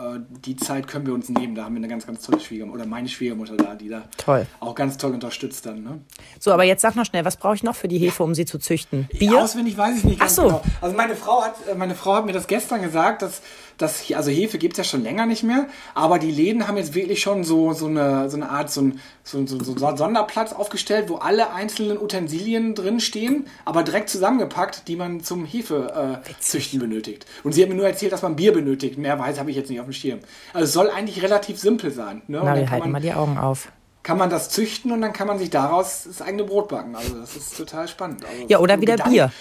die 0.46 0.56
Zeit 0.56 0.88
können 0.88 1.06
wir 1.06 1.14
uns 1.14 1.28
nehmen. 1.28 1.56
Da 1.56 1.66
haben 1.66 1.74
wir 1.74 1.80
eine 1.80 1.90
ganz, 1.90 2.08
ganz 2.08 2.26
tolle 2.26 2.40
Schwiegermutter 2.40 2.80
oder 2.80 2.88
meine 2.88 3.10
Schwiegermutter 3.10 3.58
da, 3.58 3.76
die 3.76 3.90
da 3.90 4.04
Toll. 4.18 4.46
auch 4.62 4.76
ganz 4.76 4.98
toll 4.98 5.12
unterstützt 5.14 5.66
dann. 5.66 5.84
Ne? 5.84 6.00
So, 6.40 6.54
aber 6.54 6.64
jetzt 6.64 6.82
sag 6.82 6.96
noch 6.96 7.06
schnell, 7.06 7.26
was 7.26 7.36
brauche 7.36 7.56
ich 7.56 7.64
noch 7.64 7.76
für 7.76 7.90
die 7.90 7.98
Hefe, 7.98 8.24
um 8.24 8.34
sie 8.34 8.46
zu 8.46 8.58
züchten? 8.58 9.10
Bier? 9.20 9.38
Auswendig 9.42 9.78
weiß 9.78 9.98
ich 9.98 10.04
nicht 10.06 10.22
Ach 10.22 10.30
so. 10.30 10.44
genau. 10.44 10.62
Also 10.80 10.96
meine 10.96 11.16
Frau 11.16 11.44
hat, 11.44 11.56
äh, 11.70 11.76
meine 11.76 11.96
Frau 11.96 12.16
hat 12.16 12.26
mir 12.26 12.34
das 12.34 12.48
gestern 12.48 12.82
gesagt, 12.82 13.22
dass, 13.22 13.42
dass 13.78 14.12
also 14.14 14.30
Hefe 14.32 14.58
gibt 14.58 14.74
es 14.74 14.78
ja 14.78 14.84
schon 14.84 15.04
länger 15.04 15.26
nicht 15.26 15.44
mehr, 15.44 15.68
aber 15.96 16.20
die 16.20 16.32
Läden 16.32 16.68
haben 16.68 16.78
jetzt 16.78 16.94
wirklich 16.94 17.22
schon 17.22 17.44
so, 17.44 17.74
so, 17.74 17.88
eine, 17.88 18.30
so 18.30 18.38
eine 18.38 18.50
Art, 18.50 18.70
so 18.72 18.82
ein, 18.82 19.00
so, 19.24 19.46
so, 19.48 19.58
so 19.64 19.86
einen 19.88 19.98
Sonderplatz 19.98 20.54
aufgestellt, 20.54 21.10
wo 21.10 21.16
alle 21.16 21.54
einzelnen 21.54 21.98
Utensilien 22.00 22.76
drin 22.76 23.00
stehen, 23.00 23.48
aber 23.66 23.84
direkt 23.84 24.10
zusammengepackt, 24.10 24.88
die 24.88 24.96
man 24.96 25.22
zum 25.22 25.46
Hefe 25.46 26.22
äh, 26.26 26.30
züchten 26.40 26.80
benötigt. 26.80 27.26
Und 27.44 27.54
sie 27.54 27.62
hat 27.64 27.70
mir 27.70 27.76
nur 27.76 27.88
erzählt, 27.88 28.12
dass 28.12 28.22
man 28.22 28.36
Bier 28.36 28.54
benötigt. 28.54 28.98
Mehr 28.98 29.18
weiß 29.20 29.40
habe 29.40 29.50
ich 29.52 29.56
jetzt 29.58 29.70
nicht 29.70 29.80
auf 29.80 29.86
dem 29.88 29.94
Schirm. 29.94 30.20
Also 30.54 30.66
es 30.66 30.74
soll 30.74 30.90
eigentlich 30.90 31.22
relativ 31.24 31.60
simpel 31.60 31.92
sein. 31.92 32.22
Ne? 32.28 32.40
Na, 32.44 32.46
dann 32.52 32.60
wir 32.60 32.70
halten 32.70 32.84
man, 32.86 32.92
mal 32.94 33.02
die 33.02 33.14
Augen 33.14 33.38
auf. 33.38 33.72
kann 34.04 34.18
man 34.18 34.30
das 34.30 34.50
züchten 34.50 34.92
und 34.92 35.02
dann 35.02 35.14
kann 35.14 35.28
man 35.28 35.40
sich 35.40 35.50
daraus 35.50 36.04
das 36.06 36.22
eigene 36.22 36.44
Brot 36.44 36.68
backen. 36.70 36.96
Also 36.96 37.16
das 37.20 37.36
ist 37.36 37.56
total 37.58 37.88
spannend. 37.88 38.24
Also 38.26 38.46
Ja, 38.48 38.60
oder 38.60 38.80
wieder 38.82 38.94
Gedanken- 38.94 39.14
Bier. 39.14 39.32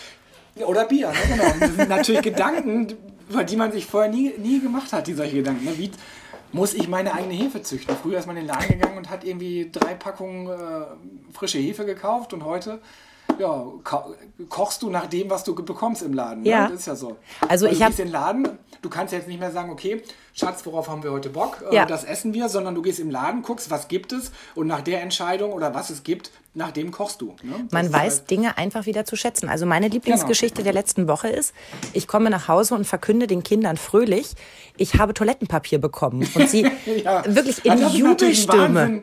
ja, 0.56 0.66
Oder 0.66 0.84
Bier, 0.84 1.08
ne? 1.08 1.14
genau. 1.28 1.52
Und 1.54 1.60
Das 1.62 1.74
sind 1.76 1.88
natürlich 1.88 2.22
Gedanken, 2.22 2.88
über 3.30 3.44
die 3.44 3.56
man 3.56 3.72
sich 3.72 3.86
vorher 3.86 4.10
nie, 4.10 4.34
nie 4.38 4.60
gemacht 4.60 4.92
hat, 4.92 5.06
die 5.06 5.14
solche 5.14 5.36
Gedanken. 5.36 5.64
Ne? 5.64 5.78
Wie 5.78 5.90
muss 6.52 6.74
ich 6.74 6.88
meine 6.88 7.14
eigene 7.14 7.34
Hefe 7.34 7.62
züchten? 7.62 7.96
Früher 7.96 8.18
ist 8.18 8.26
man 8.26 8.36
in 8.36 8.46
den 8.46 8.48
Laden 8.48 8.68
gegangen 8.68 8.98
und 8.98 9.08
hat 9.08 9.24
irgendwie 9.24 9.70
drei 9.70 9.94
Packungen 9.94 10.48
äh, 10.48 10.86
frische 11.32 11.58
Hefe 11.58 11.84
gekauft 11.84 12.32
und 12.32 12.44
heute 12.44 12.80
ja, 13.38 13.64
ko 13.84 14.14
kochst 14.48 14.82
du 14.82 14.90
nach 14.90 15.06
dem, 15.06 15.28
was 15.30 15.44
du 15.44 15.54
bekommst 15.54 16.02
im 16.02 16.14
Laden. 16.14 16.44
Ja. 16.44 16.64
Ne? 16.64 16.70
Das 16.72 16.80
ist 16.80 16.86
ja 16.86 16.96
so. 16.96 17.16
Also 17.48 17.66
Weil 17.66 17.72
ich 17.72 17.78
du 17.78 17.84
hab- 17.84 17.90
gehst 17.90 18.00
in 18.00 18.06
den 18.06 18.12
Laden, 18.12 18.48
du 18.82 18.88
kannst 18.88 19.12
jetzt 19.12 19.28
nicht 19.28 19.38
mehr 19.40 19.50
sagen, 19.52 19.70
okay, 19.70 20.02
Schatz, 20.32 20.64
worauf 20.64 20.88
haben 20.88 21.02
wir 21.02 21.12
heute 21.12 21.28
Bock? 21.28 21.62
Äh, 21.70 21.74
Ja. 21.74 21.84
Das 21.86 22.04
essen 22.04 22.32
wir, 22.32 22.48
sondern 22.48 22.74
du 22.74 22.82
gehst 22.82 22.98
im 23.00 23.10
Laden, 23.10 23.42
guckst, 23.42 23.70
was 23.70 23.88
gibt 23.88 24.12
es 24.12 24.30
und 24.54 24.66
nach 24.66 24.80
der 24.80 25.02
Entscheidung 25.02 25.52
oder 25.52 25.74
was 25.74 25.90
es 25.90 26.02
gibt, 26.02 26.30
nach 26.54 26.70
dem 26.72 26.90
kochst 26.90 27.20
du. 27.20 27.34
Ne? 27.42 27.66
Man 27.70 27.92
weiß 27.92 28.18
halt- 28.20 28.30
Dinge 28.30 28.56
einfach 28.58 28.86
wieder 28.86 29.04
zu 29.04 29.16
schätzen. 29.16 29.48
Also 29.48 29.66
meine 29.66 29.88
Lieblingsgeschichte 29.88 30.62
der 30.62 30.72
letzten 30.72 31.06
Woche 31.08 31.28
ist, 31.28 31.52
ich 31.92 32.08
komme 32.08 32.30
nach 32.30 32.48
Hause 32.48 32.74
und 32.74 32.86
verkünde 32.86 33.26
den 33.26 33.42
Kindern 33.42 33.76
fröhlich, 33.76 34.32
ich 34.76 34.94
habe 34.94 35.12
Toilettenpapier 35.14 35.78
bekommen. 35.78 36.26
Und 36.34 36.48
sie 36.48 36.62
Ja. 37.04 37.22
wirklich 37.26 37.64
in 37.64 37.72
ein 37.72 37.88
Jubelstürme. 37.92 39.02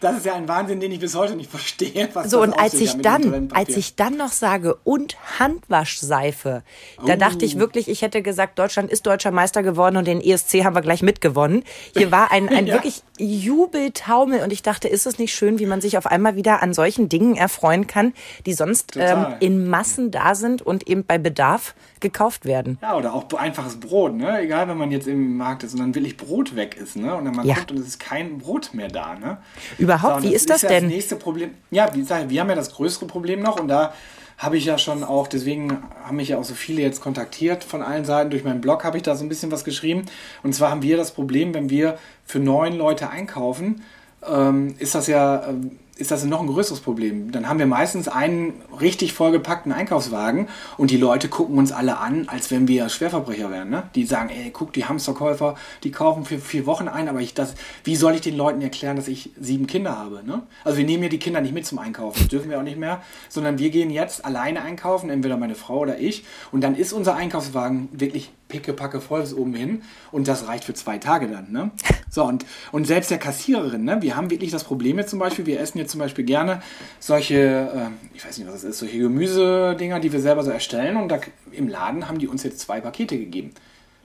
Das 0.00 0.16
ist 0.16 0.26
ja 0.26 0.34
ein 0.34 0.48
Wahnsinn, 0.48 0.80
den 0.80 0.92
ich 0.92 1.00
bis 1.00 1.14
heute 1.14 1.36
nicht 1.36 1.50
verstehe. 1.50 2.08
So, 2.24 2.40
und 2.40 2.54
als 2.54 2.74
ich 2.74 2.96
dann, 2.98 3.50
als 3.52 3.76
ich 3.76 3.96
dann 3.96 4.16
noch 4.16 4.32
sage, 4.32 4.76
und 4.84 5.16
Handwaschseife, 5.38 6.62
da 7.06 7.16
dachte 7.16 7.44
ich 7.44 7.56
oh. 7.56 7.58
wirklich, 7.58 7.88
ich 7.88 8.02
hätte 8.02 8.22
gesagt, 8.22 8.58
Deutschland 8.58 8.90
ist 8.90 9.06
deutscher 9.06 9.30
Meister 9.30 9.62
geworden 9.62 9.96
und 9.96 10.06
den 10.06 10.20
ESC 10.20 10.64
haben 10.64 10.74
wir 10.74 10.82
gleich 10.82 11.02
mitgewonnen. 11.02 11.64
Hier 11.94 12.10
war 12.10 12.32
ein, 12.32 12.48
ein 12.48 12.66
ja. 12.68 12.74
wirklich 12.74 13.02
Jubeltaumel 13.18 14.42
und 14.42 14.52
ich 14.52 14.62
dachte, 14.62 14.88
ist 14.88 15.06
es 15.06 15.18
nicht 15.18 15.34
schön, 15.34 15.58
wie 15.58 15.66
man 15.66 15.80
sich 15.80 15.98
auf 15.98 16.06
einmal 16.06 16.36
wieder 16.36 16.62
an 16.62 16.72
solchen 16.72 17.08
Dingen 17.08 17.36
erfreuen 17.36 17.86
kann, 17.86 18.14
die 18.46 18.54
sonst 18.54 18.96
ähm, 18.96 19.26
in 19.40 19.68
Massen 19.68 20.10
da 20.10 20.34
sind 20.34 20.62
und 20.62 20.88
eben 20.88 21.04
bei 21.04 21.18
Bedarf 21.18 21.74
gekauft 22.00 22.44
werden. 22.44 22.78
Ja, 22.82 22.96
oder 22.96 23.14
auch 23.14 23.32
einfaches 23.34 23.78
Brot, 23.78 24.14
ne? 24.14 24.40
Egal, 24.40 24.68
wenn 24.68 24.78
man 24.78 24.90
jetzt 24.90 25.06
im 25.06 25.36
Markt 25.36 25.62
ist 25.62 25.74
und 25.74 25.80
dann 25.80 25.94
will 25.94 26.06
ich 26.06 26.16
Brot 26.16 26.56
weg 26.56 26.76
ist, 26.76 26.96
ne? 26.96 27.14
Und 27.14 27.24
dann 27.24 27.34
man 27.34 27.46
ja. 27.46 27.54
guckt 27.54 27.70
und 27.70 27.78
es 27.78 27.86
ist 27.86 28.00
kein 28.00 28.38
Brot 28.38 28.70
mehr 28.72 28.88
da, 28.88 29.14
ne? 29.14 29.38
Überhaupt, 29.78 30.22
so, 30.22 30.28
wie 30.28 30.34
ist 30.34 30.50
das, 30.50 30.58
ist 30.58 30.62
ja 30.64 30.68
denn? 30.68 30.84
Das 30.84 30.92
nächste 30.92 31.16
Problem. 31.16 31.50
Ja, 31.70 31.92
wie 31.94 32.00
gesagt, 32.00 32.30
wir 32.30 32.40
haben 32.40 32.48
ja 32.48 32.54
das 32.54 32.72
größere 32.72 33.06
Problem 33.06 33.40
noch 33.40 33.60
und 33.60 33.68
da 33.68 33.92
habe 34.40 34.56
ich 34.56 34.64
ja 34.64 34.78
schon 34.78 35.04
auch, 35.04 35.26
deswegen 35.26 35.82
haben 36.02 36.16
mich 36.16 36.30
ja 36.30 36.38
auch 36.38 36.44
so 36.44 36.54
viele 36.54 36.80
jetzt 36.80 37.02
kontaktiert 37.02 37.62
von 37.62 37.82
allen 37.82 38.06
Seiten. 38.06 38.30
Durch 38.30 38.42
meinen 38.42 38.62
Blog 38.62 38.84
habe 38.84 38.96
ich 38.96 39.02
da 39.02 39.14
so 39.14 39.22
ein 39.22 39.28
bisschen 39.28 39.52
was 39.52 39.64
geschrieben. 39.64 40.06
Und 40.42 40.54
zwar 40.54 40.70
haben 40.70 40.82
wir 40.82 40.96
das 40.96 41.12
Problem, 41.12 41.52
wenn 41.52 41.68
wir 41.68 41.98
für 42.24 42.38
neun 42.38 42.72
Leute 42.72 43.10
einkaufen, 43.10 43.82
ähm, 44.26 44.74
ist 44.78 44.94
das 44.94 45.08
ja 45.08 45.46
ähm, 45.46 45.78
ist 46.00 46.10
das 46.10 46.24
noch 46.24 46.40
ein 46.40 46.46
größeres 46.46 46.80
Problem. 46.80 47.30
Dann 47.30 47.48
haben 47.48 47.58
wir 47.58 47.66
meistens 47.66 48.08
einen 48.08 48.54
richtig 48.80 49.12
vollgepackten 49.12 49.72
Einkaufswagen 49.72 50.48
und 50.76 50.90
die 50.90 50.96
Leute 50.96 51.28
gucken 51.28 51.58
uns 51.58 51.72
alle 51.72 51.98
an, 51.98 52.28
als 52.28 52.50
wenn 52.50 52.66
wir 52.68 52.88
Schwerverbrecher 52.88 53.50
wären. 53.50 53.70
Ne? 53.70 53.84
Die 53.94 54.04
sagen, 54.04 54.30
ey, 54.30 54.50
guck, 54.50 54.72
die 54.72 54.86
Hamsterkäufer, 54.86 55.56
die 55.84 55.90
kaufen 55.90 56.24
für 56.24 56.38
vier 56.38 56.66
Wochen 56.66 56.88
ein, 56.88 57.08
aber 57.08 57.20
ich 57.20 57.34
das, 57.34 57.54
wie 57.84 57.96
soll 57.96 58.14
ich 58.14 58.22
den 58.22 58.36
Leuten 58.36 58.62
erklären, 58.62 58.96
dass 58.96 59.08
ich 59.08 59.30
sieben 59.38 59.66
Kinder 59.66 59.96
habe? 59.98 60.22
Ne? 60.24 60.42
Also 60.64 60.78
wir 60.78 60.84
nehmen 60.84 61.02
ja 61.02 61.08
die 61.08 61.18
Kinder 61.18 61.40
nicht 61.40 61.54
mit 61.54 61.66
zum 61.66 61.78
Einkaufen, 61.78 62.18
das 62.18 62.28
dürfen 62.28 62.50
wir 62.50 62.58
auch 62.58 62.64
nicht 62.64 62.78
mehr, 62.78 63.02
sondern 63.28 63.58
wir 63.58 63.70
gehen 63.70 63.90
jetzt 63.90 64.24
alleine 64.24 64.62
einkaufen, 64.62 65.10
entweder 65.10 65.36
meine 65.36 65.54
Frau 65.54 65.80
oder 65.80 65.98
ich, 65.98 66.24
und 66.52 66.62
dann 66.62 66.74
ist 66.74 66.92
unser 66.92 67.14
Einkaufswagen 67.14 67.88
wirklich 67.92 68.30
pickepacke 68.50 69.00
voll 69.00 69.22
bis 69.22 69.32
oben 69.32 69.54
hin 69.54 69.82
und 70.12 70.28
das 70.28 70.46
reicht 70.46 70.64
für 70.64 70.74
zwei 70.74 70.98
Tage 70.98 71.28
dann. 71.28 71.50
Ne? 71.50 71.70
So, 72.12 72.24
und, 72.24 72.44
und 72.72 72.88
selbst 72.88 73.12
der 73.12 73.18
Kassiererin, 73.18 73.84
ne? 73.84 74.02
wir 74.02 74.16
haben 74.16 74.30
wirklich 74.30 74.50
das 74.50 74.64
Problem 74.64 74.98
jetzt 74.98 75.10
zum 75.10 75.20
Beispiel, 75.20 75.46
wir 75.46 75.60
essen 75.60 75.78
jetzt 75.78 75.92
zum 75.92 76.00
Beispiel 76.00 76.24
gerne 76.24 76.60
solche, 76.98 77.36
äh, 77.36 78.16
ich 78.16 78.26
weiß 78.26 78.36
nicht, 78.36 78.48
was 78.48 78.54
das 78.54 78.64
ist, 78.64 78.78
solche 78.80 78.98
Gemüsedinger, 78.98 80.00
die 80.00 80.12
wir 80.12 80.18
selber 80.18 80.42
so 80.42 80.50
erstellen 80.50 80.96
und 80.96 81.08
da, 81.08 81.20
im 81.52 81.68
Laden 81.68 82.08
haben 82.08 82.18
die 82.18 82.26
uns 82.26 82.42
jetzt 82.42 82.58
zwei 82.58 82.80
Pakete 82.80 83.16
gegeben. 83.16 83.52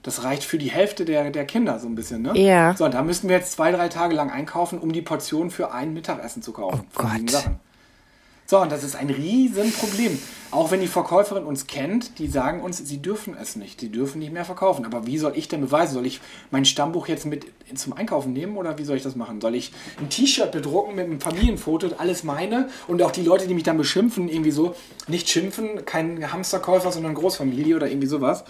Das 0.04 0.22
reicht 0.22 0.44
für 0.44 0.56
die 0.56 0.70
Hälfte 0.70 1.04
der, 1.04 1.32
der 1.32 1.46
Kinder 1.46 1.80
so 1.80 1.88
ein 1.88 1.96
bisschen, 1.96 2.22
ne? 2.22 2.38
Ja. 2.38 2.76
So, 2.76 2.84
und 2.84 2.94
da 2.94 3.02
müssten 3.02 3.28
wir 3.28 3.34
jetzt 3.34 3.50
zwei, 3.50 3.72
drei 3.72 3.88
Tage 3.88 4.14
lang 4.14 4.30
einkaufen, 4.30 4.78
um 4.78 4.92
die 4.92 5.02
Portion 5.02 5.50
für 5.50 5.72
ein 5.72 5.92
Mittagessen 5.92 6.42
zu 6.42 6.52
kaufen. 6.52 6.86
Oh 6.96 7.02
Gott. 7.02 7.50
So, 8.46 8.60
und 8.60 8.70
das 8.70 8.84
ist 8.84 8.94
ein 8.94 9.10
Riesenproblem. 9.10 10.18
Auch 10.52 10.70
wenn 10.70 10.80
die 10.80 10.86
Verkäuferin 10.86 11.44
uns 11.44 11.66
kennt, 11.66 12.18
die 12.20 12.28
sagen 12.28 12.62
uns, 12.62 12.78
sie 12.78 13.02
dürfen 13.02 13.36
es 13.40 13.56
nicht, 13.56 13.80
sie 13.80 13.90
dürfen 13.90 14.20
nicht 14.20 14.32
mehr 14.32 14.44
verkaufen. 14.44 14.86
Aber 14.86 15.06
wie 15.06 15.18
soll 15.18 15.32
ich 15.34 15.48
denn 15.48 15.60
beweisen? 15.60 15.94
Soll 15.94 16.06
ich 16.06 16.20
mein 16.52 16.64
Stammbuch 16.64 17.08
jetzt 17.08 17.26
mit 17.26 17.46
zum 17.74 17.92
Einkaufen 17.94 18.32
nehmen 18.32 18.56
oder 18.56 18.78
wie 18.78 18.84
soll 18.84 18.96
ich 18.96 19.02
das 19.02 19.16
machen? 19.16 19.40
Soll 19.40 19.56
ich 19.56 19.72
ein 19.98 20.08
T-Shirt 20.08 20.52
bedrucken 20.52 20.94
mit 20.94 21.06
einem 21.06 21.20
Familienfoto, 21.20 21.88
alles 21.98 22.22
meine 22.22 22.68
und 22.86 23.02
auch 23.02 23.10
die 23.10 23.22
Leute, 23.22 23.48
die 23.48 23.54
mich 23.54 23.64
dann 23.64 23.76
beschimpfen, 23.76 24.28
irgendwie 24.28 24.52
so, 24.52 24.76
nicht 25.08 25.28
schimpfen, 25.28 25.84
kein 25.84 26.32
Hamsterkäufer, 26.32 26.92
sondern 26.92 27.14
Großfamilie 27.14 27.74
oder 27.74 27.88
irgendwie 27.88 28.06
sowas. 28.06 28.44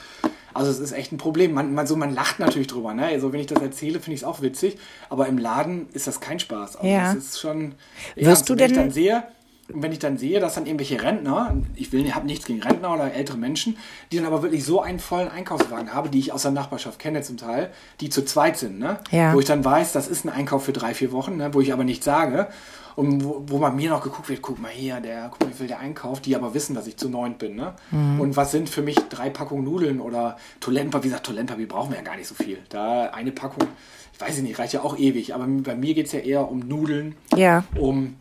Also 0.53 0.71
es 0.71 0.79
ist 0.79 0.93
echt 0.93 1.13
ein 1.13 1.19
Problem. 1.19 1.53
Man, 1.53 1.75
man, 1.75 1.87
so, 1.87 1.97
man 1.97 2.15
lacht 2.15 2.39
natürlich 2.39 2.67
drüber. 2.67 2.95
Ne? 2.95 3.07
Also 3.07 3.33
wenn 3.33 3.41
ich 3.41 3.47
das 3.47 3.63
erzähle, 3.63 4.01
finde 4.01 4.15
ich 4.15 4.21
es 4.21 4.25
auch 4.25 4.43
witzig. 4.43 4.79
Aber 5.11 5.27
im 5.27 5.39
Laden 5.39 5.89
ist 5.93 6.07
das 6.07 6.21
kein 6.21 6.39
Spaß. 6.39 6.77
Also 6.77 6.89
ja. 6.89 7.15
Das 7.15 7.25
ist 7.25 7.41
schon. 7.41 7.75
Wirst 8.15 8.49
du 8.49 8.55
denn? 8.55 8.73
Dann 8.73 8.91
sehe, 8.91 9.25
wenn 9.69 9.93
ich 9.93 9.99
dann 9.99 10.17
sehe, 10.17 10.41
dass 10.41 10.55
dann 10.55 10.67
irgendwelche 10.67 11.03
Rentner, 11.03 11.57
ich 11.75 11.93
will, 11.93 12.15
habe 12.15 12.27
nichts 12.27 12.47
gegen 12.47 12.63
Rentner 12.63 12.95
oder 12.95 13.13
ältere 13.13 13.37
Menschen, 13.37 13.77
die 14.13 14.17
dann 14.17 14.27
aber 14.27 14.43
wirklich 14.43 14.65
so 14.65 14.81
einen 14.81 14.99
vollen 14.99 15.29
Einkaufswagen 15.29 15.93
haben, 15.93 16.11
die 16.11 16.19
ich 16.19 16.33
aus 16.33 16.43
der 16.43 16.53
Nachbarschaft 16.53 16.99
kenne 16.99 17.23
zum 17.23 17.37
Teil, 17.37 17.71
die 18.01 18.09
zu 18.09 18.25
zweit 18.25 18.57
sind, 18.57 18.79
ne? 18.79 18.99
Ja. 19.11 19.35
wo 19.35 19.41
ich 19.41 19.47
dann 19.47 19.65
weiß, 19.65 19.93
das 19.93 20.09
ist 20.09 20.25
ein 20.25 20.31
Einkauf 20.31 20.65
für 20.65 20.73
drei, 20.73 20.95
vier 20.95 21.13
Wochen, 21.13 21.37
ne? 21.37 21.53
wo 21.53 21.61
ich 21.61 21.73
aber 21.73 21.85
nichts 21.85 22.05
sage. 22.05 22.49
Und 22.95 23.23
wo, 23.25 23.43
wo 23.47 23.59
man 23.59 23.77
mir 23.77 23.91
noch 23.91 24.03
geguckt 24.03 24.31
wird, 24.31 24.41
guck 24.41 24.59
mal 24.59 24.71
hier, 24.71 25.01
der, 25.01 25.29
guck 25.31 25.41
mal, 25.41 25.51
wie 25.51 25.55
viel 25.55 25.67
der 25.67 25.81
einkauft, 25.81 26.25
die 26.25 26.35
aber 26.35 26.55
wissen, 26.55 26.75
dass 26.75 26.87
ich 26.87 26.97
zu 26.97 27.11
neun 27.11 27.37
bin. 27.37 27.55
Ne? 27.55 27.75
Mhm. 27.91 28.21
Und 28.21 28.37
was 28.37 28.53
sind 28.53 28.71
für 28.71 28.81
mich 28.81 28.97
drei 29.11 29.29
Packungen 29.29 29.65
Nudeln 29.65 30.01
oder 30.01 30.39
Toilettenpapier? 30.61 31.05
Wie 31.05 31.09
gesagt, 31.09 31.27
Toilettenpapier 31.27 31.69
brauchen 31.69 31.91
wir 31.91 31.99
ja 31.99 32.03
gar 32.03 32.17
nicht 32.17 32.27
so 32.27 32.35
viel. 32.35 32.59
Da 32.71 33.11
eine 33.11 33.33
Packung, 33.33 33.69
ich 34.17 34.21
weiß 34.27 34.39
nicht, 34.39 34.59
reicht 34.59 34.73
ja 34.73 34.83
auch 34.83 34.97
ewig, 34.97 35.35
aber 35.35 35.47
bei 35.47 35.75
mir 35.75 35.93
geht 35.93 36.07
es 36.07 36.13
ja 36.13 36.21
eher 36.21 36.51
um 36.51 36.61
Nudeln, 36.61 37.17
ja. 37.35 37.65
um 37.79 38.17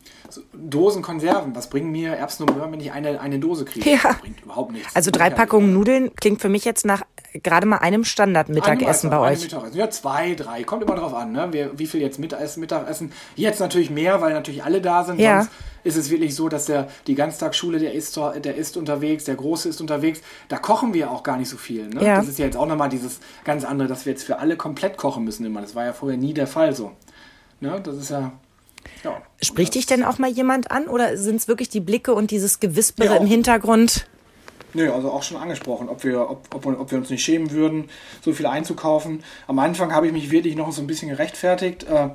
Dosen 0.52 1.00
Konserven. 1.00 1.54
Was 1.56 1.70
bringen 1.70 1.90
mir 1.90 2.12
Erbsen 2.12 2.46
und 2.46 2.54
Möhren, 2.54 2.70
wenn 2.70 2.80
ich 2.80 2.92
eine, 2.92 3.18
eine 3.18 3.38
Dose 3.38 3.64
kriege? 3.64 3.88
Ja. 3.88 4.00
Das 4.02 4.18
bringt 4.18 4.42
überhaupt 4.42 4.72
nichts. 4.72 4.94
Also 4.94 5.10
drei 5.10 5.30
Packungen 5.30 5.72
Nudeln 5.72 6.14
klingt 6.14 6.42
für 6.42 6.50
mich 6.50 6.66
jetzt 6.66 6.84
nach 6.84 7.02
gerade 7.42 7.66
mal 7.66 7.78
einem 7.78 8.04
Standard-Mittagessen 8.04 9.08
bei 9.08 9.18
euch. 9.18 9.42
Mittagessen. 9.42 9.76
Ja, 9.76 9.88
zwei, 9.88 10.34
drei. 10.34 10.64
Kommt 10.64 10.82
immer 10.82 10.96
drauf 10.96 11.14
an, 11.14 11.32
ne? 11.32 11.48
Wie, 11.52 11.78
wie 11.78 11.86
viel 11.86 12.02
jetzt 12.02 12.18
Mittagessen, 12.18 12.60
Mittagessen. 12.60 13.12
Jetzt 13.34 13.60
natürlich 13.60 13.90
mehr, 13.90 14.20
weil 14.20 14.34
natürlich 14.34 14.64
alle 14.64 14.82
da 14.82 15.04
sind. 15.04 15.18
Ja. 15.18 15.42
Sonst 15.42 15.52
ist 15.86 15.96
es 15.96 16.10
wirklich 16.10 16.34
so, 16.34 16.48
dass 16.48 16.66
der, 16.66 16.88
die 17.06 17.14
Ganztagsschule, 17.14 17.78
der 17.78 17.94
ist, 17.94 18.16
der 18.16 18.56
ist 18.56 18.76
unterwegs, 18.76 19.24
der 19.24 19.36
Große 19.36 19.68
ist 19.68 19.80
unterwegs. 19.80 20.20
Da 20.48 20.58
kochen 20.58 20.92
wir 20.92 21.10
auch 21.10 21.22
gar 21.22 21.36
nicht 21.36 21.48
so 21.48 21.56
viel. 21.56 21.88
Ne? 21.88 22.04
Ja. 22.04 22.16
Das 22.16 22.28
ist 22.28 22.38
ja 22.38 22.44
jetzt 22.44 22.56
auch 22.56 22.66
nochmal 22.66 22.88
dieses 22.88 23.20
ganz 23.44 23.64
andere, 23.64 23.88
dass 23.88 24.04
wir 24.04 24.12
jetzt 24.12 24.24
für 24.24 24.38
alle 24.38 24.56
komplett 24.56 24.96
kochen 24.96 25.24
müssen 25.24 25.46
immer. 25.46 25.60
Das 25.60 25.74
war 25.74 25.84
ja 25.84 25.92
vorher 25.92 26.18
nie 26.18 26.34
der 26.34 26.46
Fall 26.46 26.74
so. 26.74 26.92
Ne? 27.60 27.80
Das 27.82 27.96
ist 27.96 28.10
ja 28.10 28.32
ja, 29.04 29.20
Spricht 29.42 29.74
dich 29.74 29.86
denn 29.86 30.04
auch 30.04 30.18
mal 30.18 30.30
jemand 30.30 30.70
an 30.70 30.86
oder 30.88 31.16
sind 31.16 31.36
es 31.36 31.48
wirklich 31.48 31.68
die 31.68 31.80
Blicke 31.80 32.14
und 32.14 32.30
dieses 32.30 32.60
Gewispere 32.60 33.14
ja, 33.14 33.16
im 33.16 33.26
Hintergrund? 33.26 34.06
Nö, 34.74 34.92
also 34.92 35.10
auch 35.10 35.22
schon 35.22 35.38
angesprochen, 35.38 35.88
ob 35.88 36.04
wir, 36.04 36.28
ob, 36.28 36.54
ob, 36.54 36.66
ob, 36.66 36.90
wir 36.90 36.98
uns 36.98 37.10
nicht 37.10 37.24
schämen 37.24 37.50
würden, 37.50 37.88
so 38.22 38.32
viel 38.32 38.46
einzukaufen. 38.46 39.22
Am 39.46 39.58
Anfang 39.58 39.94
habe 39.94 40.06
ich 40.06 40.12
mich 40.12 40.30
wirklich 40.30 40.56
noch 40.56 40.70
so 40.72 40.82
ein 40.82 40.86
bisschen 40.86 41.08
gerechtfertigt, 41.08 41.84
äh, 41.84 42.10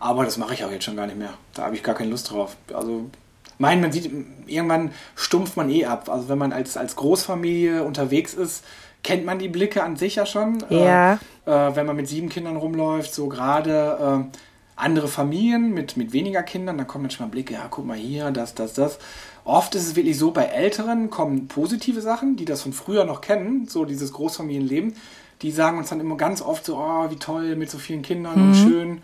aber 0.00 0.24
das 0.24 0.38
mache 0.38 0.54
ich 0.54 0.64
auch 0.64 0.70
jetzt 0.70 0.84
schon 0.84 0.96
gar 0.96 1.06
nicht 1.06 1.18
mehr. 1.18 1.34
Da 1.54 1.66
habe 1.66 1.76
ich 1.76 1.82
gar 1.82 1.94
keine 1.94 2.10
Lust 2.10 2.30
drauf. 2.30 2.56
Also, 2.72 3.10
mein, 3.58 3.80
man 3.80 3.92
sieht, 3.92 4.10
irgendwann 4.46 4.92
stumpft 5.14 5.56
man 5.56 5.70
eh 5.70 5.84
ab. 5.84 6.08
Also, 6.08 6.28
wenn 6.28 6.38
man 6.38 6.52
als, 6.52 6.76
als 6.76 6.96
Großfamilie 6.96 7.84
unterwegs 7.84 8.34
ist, 8.34 8.64
kennt 9.02 9.24
man 9.24 9.38
die 9.38 9.48
Blicke 9.48 9.82
an 9.82 9.96
sich 9.96 10.16
ja 10.16 10.26
schon. 10.26 10.64
Ja. 10.70 11.14
Äh, 11.46 11.50
äh, 11.50 11.76
wenn 11.76 11.86
man 11.86 11.96
mit 11.96 12.08
sieben 12.08 12.28
Kindern 12.30 12.56
rumläuft, 12.56 13.14
so 13.14 13.28
gerade 13.28 14.24
äh, 14.32 14.38
andere 14.76 15.08
Familien 15.08 15.72
mit, 15.74 15.96
mit 15.96 16.12
weniger 16.12 16.42
Kindern, 16.42 16.78
da 16.78 16.84
kommen 16.84 17.02
manchmal 17.02 17.28
Blicke, 17.28 17.54
ja, 17.54 17.66
guck 17.70 17.86
mal 17.86 17.96
hier, 17.96 18.30
das, 18.30 18.54
das, 18.54 18.72
das. 18.72 18.98
Oft 19.44 19.74
ist 19.74 19.86
es 19.86 19.96
wirklich 19.96 20.18
so, 20.18 20.30
bei 20.30 20.44
Älteren 20.44 21.10
kommen 21.10 21.48
positive 21.48 22.00
Sachen, 22.00 22.36
die 22.36 22.44
das 22.44 22.62
von 22.62 22.72
früher 22.72 23.04
noch 23.04 23.20
kennen, 23.20 23.66
so 23.68 23.84
dieses 23.84 24.12
Großfamilienleben. 24.12 24.94
Die 25.42 25.50
sagen 25.50 25.78
uns 25.78 25.88
dann 25.88 26.00
immer 26.00 26.16
ganz 26.16 26.42
oft 26.42 26.64
so, 26.66 26.76
oh, 26.76 27.10
wie 27.10 27.16
toll 27.16 27.56
mit 27.56 27.70
so 27.70 27.78
vielen 27.78 28.02
Kindern 28.02 28.38
mhm. 28.38 28.48
und 28.48 28.54
schön. 28.54 29.02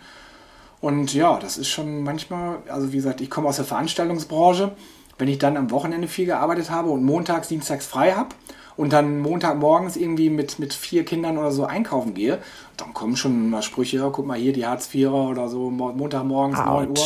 Und 0.80 1.14
ja, 1.14 1.38
das 1.38 1.58
ist 1.58 1.68
schon 1.68 2.02
manchmal, 2.02 2.58
also 2.68 2.92
wie 2.92 2.96
gesagt, 2.96 3.20
ich 3.20 3.30
komme 3.30 3.48
aus 3.48 3.56
der 3.56 3.64
Veranstaltungsbranche. 3.64 4.72
Wenn 5.18 5.28
ich 5.28 5.38
dann 5.38 5.56
am 5.56 5.70
Wochenende 5.70 6.08
viel 6.08 6.26
gearbeitet 6.26 6.70
habe 6.70 6.90
und 6.90 7.04
montags, 7.04 7.48
dienstags 7.48 7.86
frei 7.86 8.12
habe 8.12 8.28
und 8.76 8.92
dann 8.92 9.20
Montagmorgens 9.20 9.96
irgendwie 9.96 10.28
mit, 10.28 10.58
mit 10.58 10.74
vier 10.74 11.04
Kindern 11.04 11.38
oder 11.38 11.50
so 11.50 11.64
einkaufen 11.64 12.12
gehe, 12.12 12.38
dann 12.76 12.92
kommen 12.92 13.16
schon 13.16 13.48
mal 13.48 13.62
Sprüche, 13.62 14.10
guck 14.12 14.26
mal 14.26 14.36
hier 14.36 14.52
die 14.52 14.66
Hartz-Vierer 14.66 15.30
oder 15.30 15.48
so, 15.48 15.70
Montagmorgens 15.70 16.58
Ouch. 16.58 16.66
9 16.66 16.88
Uhr. 16.90 16.96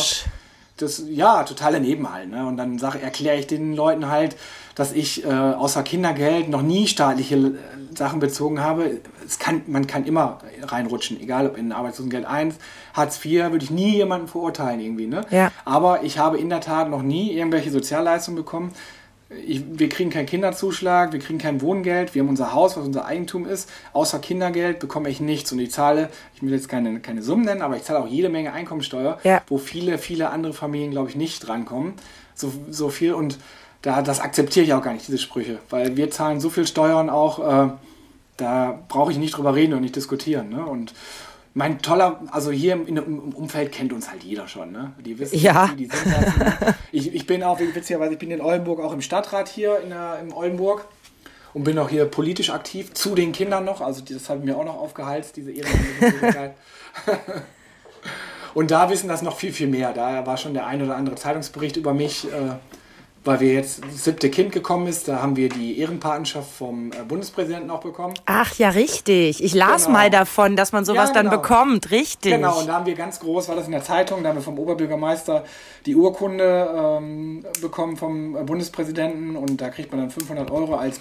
Das, 0.77 1.03
ja, 1.07 1.43
total 1.43 1.73
daneben 1.73 2.11
halt. 2.11 2.29
Ne? 2.29 2.45
Und 2.45 2.57
dann 2.57 2.79
erkläre 2.79 3.37
ich 3.37 3.47
den 3.47 3.75
Leuten 3.75 4.09
halt, 4.09 4.35
dass 4.75 4.93
ich 4.93 5.23
äh, 5.23 5.27
außer 5.29 5.83
Kindergeld 5.83 6.49
noch 6.49 6.63
nie 6.63 6.87
staatliche 6.87 7.35
äh, 7.35 7.51
Sachen 7.95 8.19
bezogen 8.19 8.61
habe. 8.61 8.99
Es 9.31 9.39
kann, 9.39 9.61
man 9.67 9.87
kann 9.87 10.05
immer 10.05 10.39
reinrutschen, 10.61 11.21
egal 11.21 11.47
ob 11.47 11.57
in 11.57 11.71
Arbeitslosengeld 11.71 12.25
1, 12.25 12.55
Hartz 12.93 13.23
IV, 13.23 13.51
würde 13.51 13.63
ich 13.63 13.71
nie 13.71 13.95
jemanden 13.95 14.27
verurteilen 14.27 14.81
irgendwie. 14.81 15.07
Ne? 15.07 15.25
Ja. 15.29 15.51
Aber 15.63 16.03
ich 16.03 16.19
habe 16.19 16.37
in 16.37 16.49
der 16.49 16.59
Tat 16.59 16.89
noch 16.89 17.01
nie 17.01 17.31
irgendwelche 17.31 17.71
Sozialleistungen 17.71 18.35
bekommen 18.35 18.73
ich, 19.45 19.63
wir 19.67 19.89
kriegen 19.89 20.09
keinen 20.09 20.25
Kinderzuschlag, 20.25 21.13
wir 21.13 21.19
kriegen 21.19 21.39
kein 21.39 21.61
Wohngeld, 21.61 22.13
wir 22.13 22.21
haben 22.21 22.29
unser 22.29 22.53
Haus, 22.53 22.75
was 22.75 22.85
unser 22.85 23.05
Eigentum 23.05 23.47
ist. 23.47 23.69
Außer 23.93 24.19
Kindergeld 24.19 24.79
bekomme 24.79 25.09
ich 25.09 25.21
nichts. 25.21 25.51
Und 25.51 25.59
ich 25.59 25.71
zahle, 25.71 26.09
ich 26.35 26.41
will 26.41 26.51
jetzt 26.51 26.67
keine, 26.67 26.99
keine 26.99 27.21
Summen 27.21 27.45
nennen, 27.45 27.61
aber 27.61 27.77
ich 27.77 27.83
zahle 27.83 27.99
auch 27.99 28.07
jede 28.07 28.29
Menge 28.29 28.51
Einkommensteuer, 28.51 29.19
ja. 29.23 29.41
wo 29.47 29.57
viele, 29.57 29.97
viele 29.97 30.29
andere 30.29 30.53
Familien, 30.53 30.91
glaube 30.91 31.09
ich, 31.09 31.15
nicht 31.15 31.47
drankommen. 31.47 31.93
So, 32.35 32.51
so 32.69 32.89
viel. 32.89 33.13
Und 33.13 33.37
da, 33.81 34.01
das 34.01 34.19
akzeptiere 34.19 34.65
ich 34.65 34.73
auch 34.73 34.83
gar 34.83 34.93
nicht, 34.93 35.07
diese 35.07 35.17
Sprüche. 35.17 35.59
Weil 35.69 35.95
wir 35.95 36.11
zahlen 36.11 36.39
so 36.39 36.49
viel 36.49 36.67
Steuern 36.67 37.09
auch, 37.09 37.39
äh, 37.39 37.69
da 38.41 38.79
brauche 38.87 39.11
ich 39.11 39.17
nicht 39.17 39.37
drüber 39.37 39.55
reden 39.55 39.73
und 39.73 39.81
nicht 39.81 39.95
diskutieren. 39.95 40.49
Ne? 40.49 40.65
Und 40.65 40.93
mein 41.53 41.81
toller, 41.81 42.21
also 42.31 42.51
hier 42.51 42.73
im, 42.73 42.87
im, 42.87 43.33
Umfeld 43.33 43.71
kennt 43.71 43.93
uns 43.93 44.09
halt 44.09 44.23
jeder 44.23 44.47
schon, 44.47 44.71
ne? 44.71 44.93
Die 45.03 45.19
wissen, 45.19 45.37
ja. 45.37 45.67
die, 45.67 45.87
die 45.87 45.95
sind 45.95 46.05
das, 46.05 46.37
ne? 46.37 46.75
ich, 46.93 47.13
ich 47.13 47.27
bin 47.27 47.43
auch, 47.43 47.59
witzigerweise, 47.59 48.13
ich 48.13 48.19
bin 48.19 48.31
in 48.31 48.39
Oldenburg 48.39 48.79
auch 48.79 48.93
im 48.93 49.01
Stadtrat 49.01 49.49
hier 49.49 49.79
in 49.81 49.89
der, 49.89 50.19
im 50.21 50.33
Oldenburg 50.33 50.85
und 51.53 51.65
bin 51.65 51.77
auch 51.77 51.89
hier 51.89 52.05
politisch 52.05 52.51
aktiv, 52.51 52.93
zu 52.93 53.15
den 53.15 53.33
Kindern 53.33 53.65
noch, 53.65 53.81
also 53.81 54.01
das 54.01 54.29
hat 54.29 54.43
mir 54.45 54.57
auch 54.57 54.63
noch 54.63 54.77
aufgehalst, 54.77 55.35
diese 55.35 55.51
Ehrenamtlichkeit. 55.51 56.55
Und 58.53 58.69
da 58.71 58.89
wissen 58.89 59.07
das 59.07 59.21
noch 59.21 59.37
viel, 59.37 59.53
viel 59.53 59.67
mehr. 59.67 59.93
Da 59.93 60.25
war 60.25 60.35
schon 60.35 60.53
der 60.53 60.65
ein 60.65 60.81
oder 60.81 60.97
andere 60.97 61.15
Zeitungsbericht 61.15 61.77
über 61.77 61.93
mich. 61.93 62.25
Äh, 62.25 62.55
weil 63.23 63.39
wir 63.39 63.53
jetzt 63.53 63.81
das 63.83 64.03
siebte 64.03 64.29
Kind 64.31 64.51
gekommen 64.51 64.87
ist, 64.87 65.07
da 65.07 65.21
haben 65.21 65.35
wir 65.35 65.47
die 65.49 65.79
Ehrenpatenschaft 65.79 66.49
vom 66.51 66.91
äh, 66.91 67.03
Bundespräsidenten 67.07 67.69
auch 67.69 67.81
bekommen. 67.81 68.15
Ach 68.25 68.55
ja, 68.55 68.69
richtig. 68.69 69.43
Ich 69.43 69.53
las 69.53 69.85
genau. 69.85 69.97
mal 69.97 70.09
davon, 70.09 70.55
dass 70.55 70.71
man 70.71 70.85
sowas 70.85 71.11
ja, 71.13 71.21
genau. 71.21 71.29
dann 71.29 71.41
bekommt, 71.41 71.91
richtig. 71.91 72.33
Genau, 72.33 72.59
und 72.59 72.67
da 72.67 72.73
haben 72.75 72.85
wir 72.87 72.95
ganz 72.95 73.19
groß, 73.19 73.49
war 73.49 73.55
das 73.55 73.65
in 73.65 73.73
der 73.73 73.83
Zeitung, 73.83 74.23
da 74.23 74.29
haben 74.29 74.37
wir 74.37 74.41
vom 74.41 74.57
Oberbürgermeister 74.57 75.43
die 75.85 75.95
Urkunde 75.95 76.69
ähm, 76.75 77.45
bekommen 77.61 77.97
vom 77.97 78.35
äh, 78.35 78.43
Bundespräsidenten 78.43 79.35
und 79.35 79.61
da 79.61 79.69
kriegt 79.69 79.91
man 79.91 80.01
dann 80.01 80.09
500 80.09 80.49
Euro 80.49 80.75
als, 80.75 80.97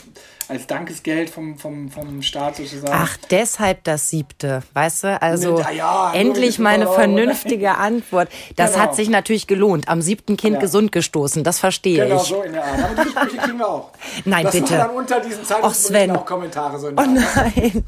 als 0.48 0.66
Dankesgeld 0.66 1.30
vom, 1.30 1.56
vom, 1.56 1.90
vom 1.90 2.20
Staat 2.20 2.56
sozusagen. 2.56 2.92
Ach, 2.92 3.16
deshalb 3.30 3.84
das 3.84 4.10
siebte, 4.10 4.62
weißt 4.74 5.04
du? 5.04 5.22
Also 5.22 5.58
ja, 5.60 5.70
ja, 5.70 6.12
endlich 6.14 6.58
mal 6.58 6.74
eine 6.74 6.86
vernünftige 6.86 7.76
Antwort. 7.76 8.28
Das 8.56 8.72
genau. 8.72 8.84
hat 8.84 8.94
sich 8.94 9.08
natürlich 9.08 9.46
gelohnt. 9.46 9.88
Am 9.88 10.02
siebten 10.02 10.36
Kind 10.36 10.54
ja. 10.54 10.60
gesund 10.60 10.92
gestoßen, 10.92 11.44
das 11.44 11.58
verstehe 11.58 12.06
ich. 12.06 12.09
Genau, 12.10 12.24
so 12.24 12.42
in 12.42 12.52
der 12.52 12.64
Art. 12.64 12.82
Aber 12.82 13.04
die 13.04 13.10
Sprüche 13.10 13.36
kriegen 13.36 13.58
wir 13.58 13.68
auch. 13.68 13.90
Nein, 14.24 14.44
das 14.44 14.54
bitte. 14.54 14.76
Dann 14.76 14.90
unter 14.90 15.20
diesen 15.20 15.44
Zeitungsberichten 15.44 16.16
auch 16.16 16.26
Kommentare 16.26 16.78
so 16.78 16.88
in 16.88 16.96
der 16.96 17.04
Oh 17.04 17.08
nein. 17.08 17.84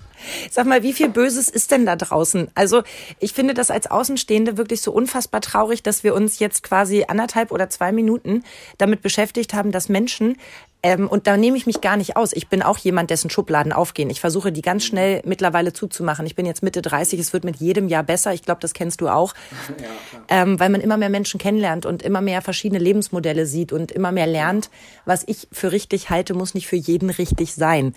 Sag 0.51 0.67
mal, 0.67 0.83
wie 0.83 0.93
viel 0.93 1.09
Böses 1.09 1.49
ist 1.49 1.71
denn 1.71 1.85
da 1.85 1.97
draußen? 1.97 2.49
Also 2.55 2.83
ich 3.19 3.33
finde 3.33 3.55
das 3.55 3.71
als 3.71 3.91
Außenstehende 3.91 4.57
wirklich 4.57 4.81
so 4.81 4.93
unfassbar 4.93 5.41
traurig, 5.41 5.83
dass 5.83 6.05
wir 6.05 6.15
uns 6.15 6.39
jetzt 6.39 6.63
quasi 6.63 7.05
anderthalb 7.09 7.51
oder 7.51 7.69
zwei 7.71 7.93
Minuten 7.93 8.45
damit 8.79 9.03
beschäftigt 9.03 9.55
haben, 9.55 9.73
dass 9.73 9.89
Menschen 9.89 10.37
ähm, 10.83 11.09
und 11.09 11.27
da 11.27 11.37
nehme 11.37 11.57
ich 11.57 11.67
mich 11.67 11.81
gar 11.81 11.97
nicht 11.97 12.17
aus. 12.17 12.33
Ich 12.33 12.49
bin 12.49 12.63
auch 12.63 12.79
jemand, 12.79 13.11
dessen 13.11 13.31
Schubladen 13.31 13.73
aufgehen. 13.73 14.11
Ich 14.11 14.21
versuche, 14.21 14.51
die 14.51 14.63
ganz 14.63 14.85
schnell 14.85 15.23
mittlerweile 15.25 15.73
zuzumachen. 15.73 16.27
Ich 16.27 16.35
bin 16.35 16.45
jetzt 16.45 16.63
Mitte 16.63 16.83
30, 16.83 17.21
es 17.21 17.33
wird 17.33 17.45
mit 17.45 17.57
jedem 17.57 17.89
Jahr 17.89 18.03
besser. 18.03 18.35
Ich 18.35 18.43
glaube, 18.43 18.61
das 18.61 18.73
kennst 18.73 19.01
du 19.01 19.09
auch. 19.09 19.35
Ja, 19.83 20.43
ähm, 20.43 20.61
weil 20.61 20.69
man 20.69 20.81
immer 20.81 20.97
mehr 20.97 21.09
Menschen 21.09 21.41
kennenlernt 21.41 21.87
und 21.87 22.03
immer 22.03 22.21
mehr 22.21 22.43
verschiedene 22.43 22.79
Lebensmodelle 22.79 23.47
sieht 23.47 23.73
und 23.73 23.91
immer 23.91 24.13
mehr 24.13 24.27
lernt, 24.27 24.71
was 25.05 25.25
ich 25.27 25.49
für 25.51 25.73
richtig 25.73 26.11
halte, 26.11 26.35
muss 26.35 26.55
nicht 26.55 26.67
für 26.67 26.77
jeden 26.77 27.11
richtig 27.11 27.55
sein. 27.55 27.95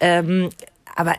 Ähm, 0.00 0.50
aber 0.94 1.14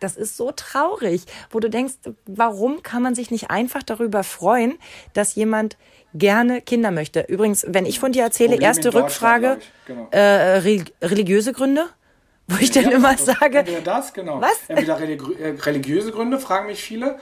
das 0.00 0.16
ist 0.16 0.36
so 0.36 0.52
traurig, 0.52 1.24
wo 1.50 1.60
du 1.60 1.70
denkst, 1.70 1.94
warum 2.26 2.82
kann 2.82 3.02
man 3.02 3.14
sich 3.14 3.30
nicht 3.30 3.50
einfach 3.50 3.82
darüber 3.82 4.24
freuen, 4.24 4.78
dass 5.14 5.34
jemand 5.34 5.76
gerne 6.18 6.60
Kinder 6.60 6.90
möchte? 6.90 7.20
Übrigens, 7.28 7.64
wenn 7.68 7.86
ich 7.86 8.00
von 8.00 8.12
dir 8.12 8.22
erzähle, 8.24 8.50
Problem 8.50 8.66
erste 8.66 8.94
Rückfrage, 8.94 9.58
genau. 9.86 10.08
äh, 10.10 10.58
religiöse 11.02 11.52
Gründe? 11.52 11.86
Wo 12.48 12.56
ich 12.60 12.72
ja, 12.74 12.82
dann 12.82 12.92
immer 12.92 13.18
sage. 13.18 13.58
Entweder 13.58 13.80
das, 13.80 14.12
genau. 14.12 14.40
Was? 14.40 14.68
Entweder 14.68 15.00
äh, 15.00 15.54
religiöse 15.62 16.12
Gründe, 16.12 16.38
fragen 16.38 16.66
mich 16.66 16.80
viele. 16.80 17.18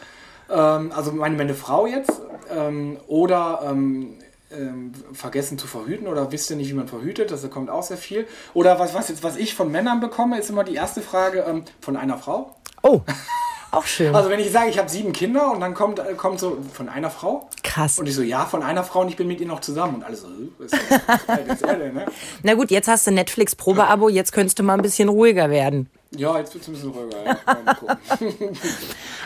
Ähm, 0.51 0.92
also 0.92 1.12
meine, 1.12 1.36
meine 1.36 1.55
Frau 1.55 1.86
jetzt. 1.86 2.20
Ähm, 2.55 2.99
oder 3.07 3.62
ähm, 3.64 4.18
ähm, 4.57 4.92
vergessen 5.12 5.59
zu 5.59 5.66
verhüten 5.66 6.07
oder 6.07 6.30
wisst 6.30 6.51
ihr 6.51 6.57
nicht, 6.57 6.68
wie 6.68 6.74
man 6.74 6.88
verhütet? 6.88 7.30
Das 7.30 7.49
kommt 7.51 7.70
auch 7.70 7.82
sehr 7.82 7.97
viel. 7.97 8.26
Oder 8.53 8.78
was, 8.78 8.95
was, 8.95 9.09
jetzt, 9.09 9.22
was 9.22 9.36
ich 9.36 9.55
von 9.55 9.70
Männern 9.70 10.01
bekomme, 10.01 10.38
ist 10.38 10.51
immer 10.51 10.64
die 10.64 10.74
erste 10.74 11.01
Frage 11.01 11.45
ähm, 11.49 11.64
von 11.80 11.97
einer 11.97 12.18
Frau. 12.18 12.55
Oh. 12.82 13.01
Auch 13.75 13.87
schön. 13.87 14.14
Also 14.14 14.31
wenn 14.31 14.39
ich 14.39 14.53
sage, 14.53 14.70
ich 14.70 14.79
habe 14.79 14.89
sieben 14.89 15.12
Kinder 15.12 15.51
und 15.51 15.61
dann 15.61 15.75
kommt, 15.75 15.99
äh, 15.99 16.14
kommt 16.16 16.39
so 16.39 16.59
von 16.72 16.89
einer 16.89 17.11
Frau. 17.11 17.49
Krass. 17.62 17.99
Und 17.99 18.09
ich 18.09 18.14
so, 18.14 18.22
ja, 18.22 18.47
von 18.47 18.62
einer 18.62 18.85
Frau 18.85 19.01
und 19.01 19.09
ich 19.09 19.16
bin 19.16 19.27
mit 19.27 19.41
ihr 19.41 19.49
noch 19.49 19.61
zusammen. 19.61 19.97
Und 19.97 20.05
alles 20.05 20.22
so, 20.22 20.29
äh, 20.29 20.64
ist 20.64 20.75
das, 20.75 21.57
ist 21.57 21.64
Alter, 21.64 21.93
ne? 21.93 22.07
Na 22.43 22.55
gut, 22.55 22.70
jetzt 22.70 22.87
hast 22.87 23.07
du 23.07 23.11
Netflix 23.11 23.57
Probeabo, 23.57 24.09
jetzt 24.09 24.33
könntest 24.33 24.59
du 24.59 24.62
mal 24.62 24.75
ein 24.75 24.83
bisschen 24.83 25.09
ruhiger 25.09 25.51
werden. 25.51 25.91
Ja, 26.12 26.39
jetzt 26.39 26.55
wird 26.55 26.62
es 26.62 26.68
ein 26.68 26.75
bisschen 26.75 26.91
ruhiger. 26.91 27.39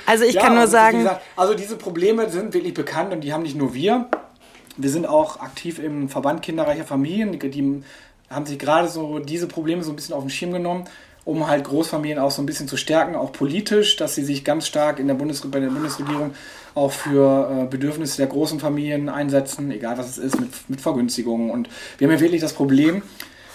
Also 0.06 0.24
ich 0.24 0.36
ja, 0.36 0.40
kann 0.40 0.52
nur 0.54 0.62
also, 0.62 0.72
sagen. 0.72 0.98
Gesagt, 1.00 1.22
also 1.36 1.52
diese 1.52 1.76
Probleme 1.76 2.30
sind 2.30 2.54
wirklich 2.54 2.72
bekannt 2.72 3.12
und 3.12 3.20
die 3.20 3.34
haben 3.34 3.42
nicht 3.42 3.56
nur 3.56 3.74
wir. 3.74 4.06
Wir 4.78 4.88
sind 4.88 5.06
auch 5.06 5.40
aktiv 5.40 5.78
im 5.78 6.08
Verband 6.08 6.40
kinderreicher 6.40 6.84
Familien. 6.84 7.38
Die 7.38 7.82
haben 8.30 8.46
sich 8.46 8.58
gerade 8.58 8.88
so 8.88 9.18
diese 9.18 9.48
Probleme 9.48 9.82
so 9.82 9.92
ein 9.92 9.96
bisschen 9.96 10.14
auf 10.14 10.22
den 10.22 10.30
Schirm 10.30 10.52
genommen 10.52 10.88
um 11.28 11.46
halt 11.46 11.64
Großfamilien 11.64 12.18
auch 12.18 12.30
so 12.30 12.40
ein 12.40 12.46
bisschen 12.46 12.68
zu 12.68 12.78
stärken, 12.78 13.14
auch 13.14 13.32
politisch, 13.32 13.96
dass 13.96 14.14
sie 14.14 14.24
sich 14.24 14.44
ganz 14.44 14.66
stark 14.66 14.98
in 14.98 15.08
der 15.08 15.14
Bundes 15.14 15.42
bei 15.42 15.60
der 15.60 15.68
Bundesregierung 15.68 16.32
auch 16.74 16.90
für 16.90 17.64
äh, 17.64 17.66
Bedürfnisse 17.66 18.16
der 18.16 18.28
großen 18.28 18.58
Familien 18.60 19.10
einsetzen, 19.10 19.70
egal 19.70 19.98
was 19.98 20.08
es 20.08 20.16
ist, 20.16 20.40
mit, 20.40 20.50
mit 20.68 20.80
Vergünstigungen. 20.80 21.50
Und 21.50 21.68
wir 21.98 22.08
haben 22.08 22.14
ja 22.14 22.20
wirklich 22.20 22.40
das 22.40 22.54
Problem, 22.54 23.02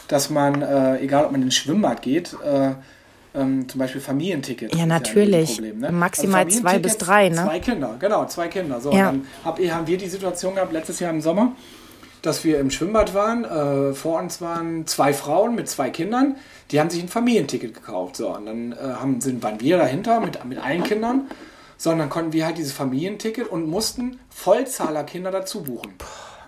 dass 0.07 0.29
man, 0.29 0.61
äh, 0.61 0.99
egal 0.99 1.25
ob 1.25 1.31
man 1.31 1.41
ins 1.41 1.55
Schwimmbad 1.55 2.03
geht, 2.03 2.35
äh, 2.45 2.73
ähm, 3.33 3.67
zum 3.67 3.79
Beispiel 3.79 4.01
Familienticket. 4.01 4.75
Ja, 4.75 4.85
natürlich. 4.85 5.49
Ja 5.49 5.55
Problem, 5.55 5.79
ne? 5.79 5.91
Maximal 5.91 6.45
also 6.45 6.59
zwei 6.59 6.77
bis 6.77 6.99
drei, 6.99 7.29
ne? 7.29 7.37
Zwei 7.37 7.59
Kinder, 7.59 7.95
genau, 7.99 8.27
zwei 8.27 8.49
Kinder. 8.49 8.79
So, 8.81 8.91
ja. 8.91 9.05
dann 9.05 9.25
hab, 9.43 9.59
haben 9.59 9.87
wir 9.87 9.97
die 9.97 10.09
Situation 10.09 10.53
gehabt 10.53 10.73
letztes 10.73 10.99
Jahr 10.99 11.11
im 11.11 11.21
Sommer, 11.21 11.53
dass 12.23 12.43
wir 12.43 12.59
im 12.59 12.71
Schwimmbad 12.71 13.13
waren. 13.13 13.43
Äh, 13.45 13.93
vor 13.93 14.19
uns 14.19 14.41
waren 14.41 14.87
zwei 14.87 15.13
Frauen 15.13 15.53
mit 15.53 15.69
zwei 15.69 15.91
Kindern, 15.91 16.37
die 16.71 16.79
haben 16.79 16.89
sich 16.89 17.03
ein 17.03 17.09
Familienticket 17.09 17.75
gekauft. 17.75 18.15
So, 18.15 18.35
und 18.35 18.47
dann 18.47 18.71
äh, 18.71 18.75
haben, 18.77 19.21
sind, 19.21 19.43
waren 19.43 19.59
wir 19.61 19.77
dahinter 19.77 20.19
mit, 20.19 20.43
mit 20.45 20.57
allen 20.57 20.83
Kindern. 20.83 21.29
So, 21.77 21.91
und 21.91 21.99
dann 21.99 22.09
konnten 22.09 22.33
wir 22.33 22.45
halt 22.45 22.57
dieses 22.57 22.71
Familienticket 22.71 23.47
und 23.47 23.67
mussten 23.67 24.19
Vollzahlerkinder 24.29 25.31
dazu 25.31 25.63
buchen. 25.63 25.93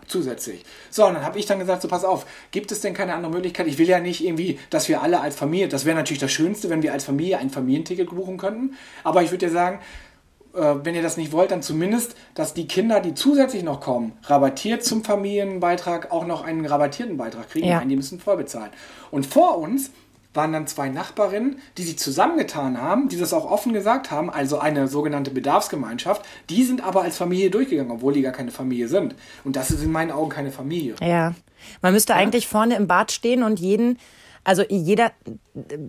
Zusätzlich. 0.07 0.63
So, 0.91 1.05
und 1.07 1.15
dann 1.15 1.23
habe 1.23 1.39
ich 1.39 1.47
dann 1.47 1.57
gesagt, 1.57 1.81
so 1.81 1.87
pass 1.87 2.03
auf, 2.03 2.25
gibt 2.51 2.71
es 2.71 2.79
denn 2.79 2.93
keine 2.93 3.15
andere 3.15 3.31
Möglichkeit? 3.31 3.65
Ich 3.65 3.79
will 3.79 3.87
ja 3.87 3.99
nicht 3.99 4.23
irgendwie, 4.23 4.59
dass 4.69 4.87
wir 4.87 5.01
alle 5.01 5.19
als 5.19 5.35
Familie, 5.35 5.67
das 5.67 5.83
wäre 5.83 5.95
natürlich 5.95 6.19
das 6.19 6.31
Schönste, 6.31 6.69
wenn 6.69 6.83
wir 6.83 6.93
als 6.93 7.05
Familie 7.05 7.39
ein 7.39 7.49
Familienticket 7.49 8.11
buchen 8.11 8.37
könnten. 8.37 8.75
Aber 9.03 9.23
ich 9.23 9.31
würde 9.31 9.47
dir 9.47 9.51
sagen, 9.51 9.79
äh, 9.79 10.04
wenn 10.55 10.95
ihr 10.95 11.01
das 11.01 11.17
nicht 11.17 11.31
wollt, 11.31 11.51
dann 11.51 11.61
zumindest, 11.61 12.15
dass 12.33 12.53
die 12.53 12.67
Kinder, 12.67 12.99
die 12.99 13.13
zusätzlich 13.13 13.63
noch 13.63 13.81
kommen, 13.81 14.13
rabattiert 14.23 14.83
zum 14.83 15.03
Familienbeitrag 15.03 16.11
auch 16.11 16.25
noch 16.25 16.43
einen 16.43 16.65
rabattierten 16.65 17.17
Beitrag 17.17 17.49
kriegen. 17.49 17.67
Ja. 17.67 17.79
Nein, 17.79 17.89
die 17.89 17.95
müssen 17.95 18.19
voll 18.19 18.37
bezahlen. 18.37 18.71
Und 19.11 19.25
vor 19.25 19.57
uns 19.57 19.91
waren 20.33 20.51
dann 20.53 20.67
zwei 20.67 20.89
Nachbarinnen, 20.89 21.59
die 21.77 21.83
sich 21.83 21.97
zusammengetan 21.97 22.81
haben, 22.81 23.09
die 23.09 23.17
das 23.17 23.33
auch 23.33 23.49
offen 23.49 23.73
gesagt 23.73 24.11
haben, 24.11 24.29
also 24.29 24.59
eine 24.59 24.87
sogenannte 24.87 25.31
Bedarfsgemeinschaft. 25.31 26.25
Die 26.49 26.63
sind 26.63 26.83
aber 26.83 27.03
als 27.03 27.17
Familie 27.17 27.49
durchgegangen, 27.49 27.91
obwohl 27.91 28.13
die 28.13 28.21
gar 28.21 28.33
keine 28.33 28.51
Familie 28.51 28.87
sind. 28.87 29.15
Und 29.43 29.55
das 29.55 29.71
ist 29.71 29.83
in 29.83 29.91
meinen 29.91 30.11
Augen 30.11 30.29
keine 30.29 30.51
Familie. 30.51 30.95
Ja. 31.01 31.33
Man 31.81 31.93
müsste 31.93 32.13
ja? 32.13 32.19
eigentlich 32.19 32.47
vorne 32.47 32.75
im 32.75 32.87
Bad 32.87 33.11
stehen 33.11 33.43
und 33.43 33.59
jeden, 33.59 33.97
also 34.43 34.63
jeder 34.69 35.11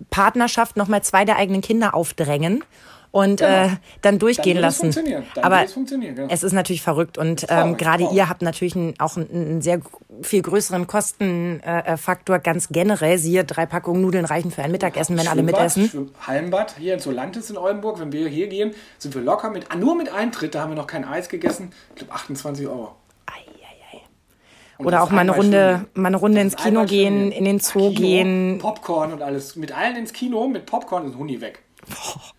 Partnerschaft 0.09 0.77
nochmal 0.77 1.03
zwei 1.03 1.25
der 1.25 1.37
eigenen 1.37 1.61
Kinder 1.61 1.93
aufdrängen 1.93 2.63
und 3.11 3.39
genau. 3.39 3.65
äh, 3.65 3.69
dann 4.01 4.19
durchgehen 4.19 4.55
dann 4.55 4.63
lassen. 4.63 4.91
Dann 4.91 5.43
Aber 5.43 5.63
es, 5.63 5.73
genau. 5.73 6.27
es 6.29 6.43
ist 6.43 6.53
natürlich 6.53 6.81
verrückt 6.81 7.17
und 7.17 7.45
ähm, 7.49 7.77
gerade 7.77 8.07
ihr 8.11 8.29
habt 8.29 8.41
natürlich 8.41 8.75
ein, 8.75 8.93
auch 8.99 9.17
einen, 9.17 9.29
einen, 9.29 9.61
sehr 9.61 9.81
viel 10.21 10.41
größeren 10.41 10.87
Kostenfaktor 10.87 12.35
äh, 12.35 12.39
ganz 12.39 12.69
generell. 12.69 13.17
Siehe, 13.17 13.43
drei 13.43 13.65
Packungen 13.65 14.01
Nudeln 14.01 14.25
reichen 14.25 14.51
für 14.51 14.63
ein 14.63 14.71
Mittagessen, 14.71 15.17
wenn 15.17 15.27
alle 15.27 15.43
mitessen. 15.43 16.11
Hallenbad 16.25 16.75
hier 16.77 16.93
in 16.95 16.99
Solantis 16.99 17.49
in 17.49 17.57
Oldenburg, 17.57 17.99
wenn 17.99 18.11
wir 18.11 18.27
hier 18.27 18.47
gehen, 18.47 18.73
sind 18.97 19.15
wir 19.15 19.21
locker 19.21 19.49
mit, 19.49 19.73
nur 19.75 19.95
mit 19.95 20.13
Eintritt, 20.13 20.55
da 20.55 20.61
haben 20.61 20.71
wir 20.71 20.75
noch 20.75 20.87
kein 20.87 21.05
Eis 21.05 21.29
gegessen, 21.29 21.71
ich 21.89 21.95
glaube 21.95 22.13
28 22.13 22.67
Euro. 22.67 22.95
Oder 24.79 25.01
auch 25.01 25.09
mal 25.09 25.21
eine 25.21 25.31
Runde, 25.31 25.87
mal 25.95 26.09
eine 26.09 26.17
Runde 26.17 26.39
ins 26.39 26.55
Kino 26.55 26.85
gehen, 26.85 27.31
in 27.31 27.45
den 27.45 27.59
Zoo 27.59 27.89
Kino, 27.89 27.93
gehen. 27.93 28.57
Popcorn 28.59 29.11
und 29.11 29.21
alles. 29.21 29.55
Mit 29.55 29.75
allen 29.75 29.95
ins 29.95 30.13
Kino, 30.13 30.47
mit 30.47 30.65
Popcorn 30.65 31.07
ist 31.07 31.17
Huni 31.17 31.41
weg. 31.41 31.63
Boah. 31.87 32.36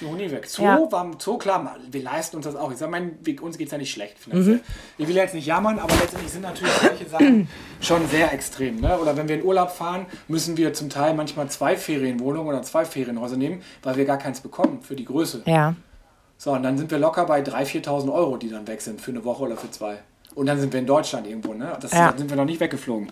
Ein 0.00 0.08
Huni 0.08 0.30
weg. 0.30 0.46
Zoo 0.46 0.62
ja. 0.62 0.90
war 0.90 1.10
Zoo, 1.18 1.38
klar, 1.38 1.76
wir 1.90 2.02
leisten 2.02 2.36
uns 2.36 2.46
das 2.46 2.56
auch. 2.56 2.70
Ich 2.70 2.78
sage, 2.78 2.90
mein, 2.90 3.18
uns 3.40 3.58
geht 3.58 3.68
es 3.68 3.72
ja 3.72 3.78
nicht 3.78 3.90
schlecht 3.90 4.18
finanziell. 4.18 4.56
Mhm. 4.56 4.60
Ich 4.98 5.08
will 5.08 5.16
jetzt 5.16 5.34
nicht 5.34 5.46
jammern, 5.46 5.78
aber 5.78 5.94
letztendlich 5.96 6.32
sind 6.32 6.42
natürlich 6.42 6.74
solche 6.74 7.08
Sachen 7.08 7.48
schon 7.80 8.06
sehr 8.08 8.32
extrem. 8.32 8.80
Ne? 8.80 8.98
Oder 8.98 9.16
wenn 9.16 9.28
wir 9.28 9.36
in 9.36 9.44
Urlaub 9.44 9.70
fahren, 9.70 10.06
müssen 10.28 10.56
wir 10.56 10.74
zum 10.74 10.90
Teil 10.90 11.14
manchmal 11.14 11.48
zwei 11.48 11.76
Ferienwohnungen 11.76 12.48
oder 12.48 12.62
zwei 12.62 12.84
Ferienhäuser 12.84 13.36
nehmen, 13.36 13.62
weil 13.82 13.96
wir 13.96 14.04
gar 14.04 14.18
keins 14.18 14.40
bekommen 14.40 14.82
für 14.82 14.96
die 14.96 15.04
Größe. 15.04 15.42
Ja. 15.46 15.74
So, 16.38 16.52
und 16.52 16.62
dann 16.62 16.76
sind 16.76 16.90
wir 16.90 16.98
locker 16.98 17.24
bei 17.24 17.40
3.000, 17.40 17.86
4.000 17.86 18.12
Euro, 18.12 18.36
die 18.36 18.50
dann 18.50 18.66
weg 18.66 18.82
sind 18.82 19.00
für 19.00 19.10
eine 19.10 19.24
Woche 19.24 19.44
oder 19.44 19.56
für 19.56 19.70
zwei. 19.70 19.98
Und 20.36 20.44
dann 20.44 20.60
sind 20.60 20.70
wir 20.70 20.80
in 20.80 20.86
Deutschland 20.86 21.26
irgendwo, 21.26 21.54
ne? 21.54 21.78
Das 21.80 21.92
ja. 21.92 22.12
sind 22.14 22.28
wir 22.28 22.36
noch 22.36 22.44
nicht 22.44 22.60
weggeflogen. 22.60 23.10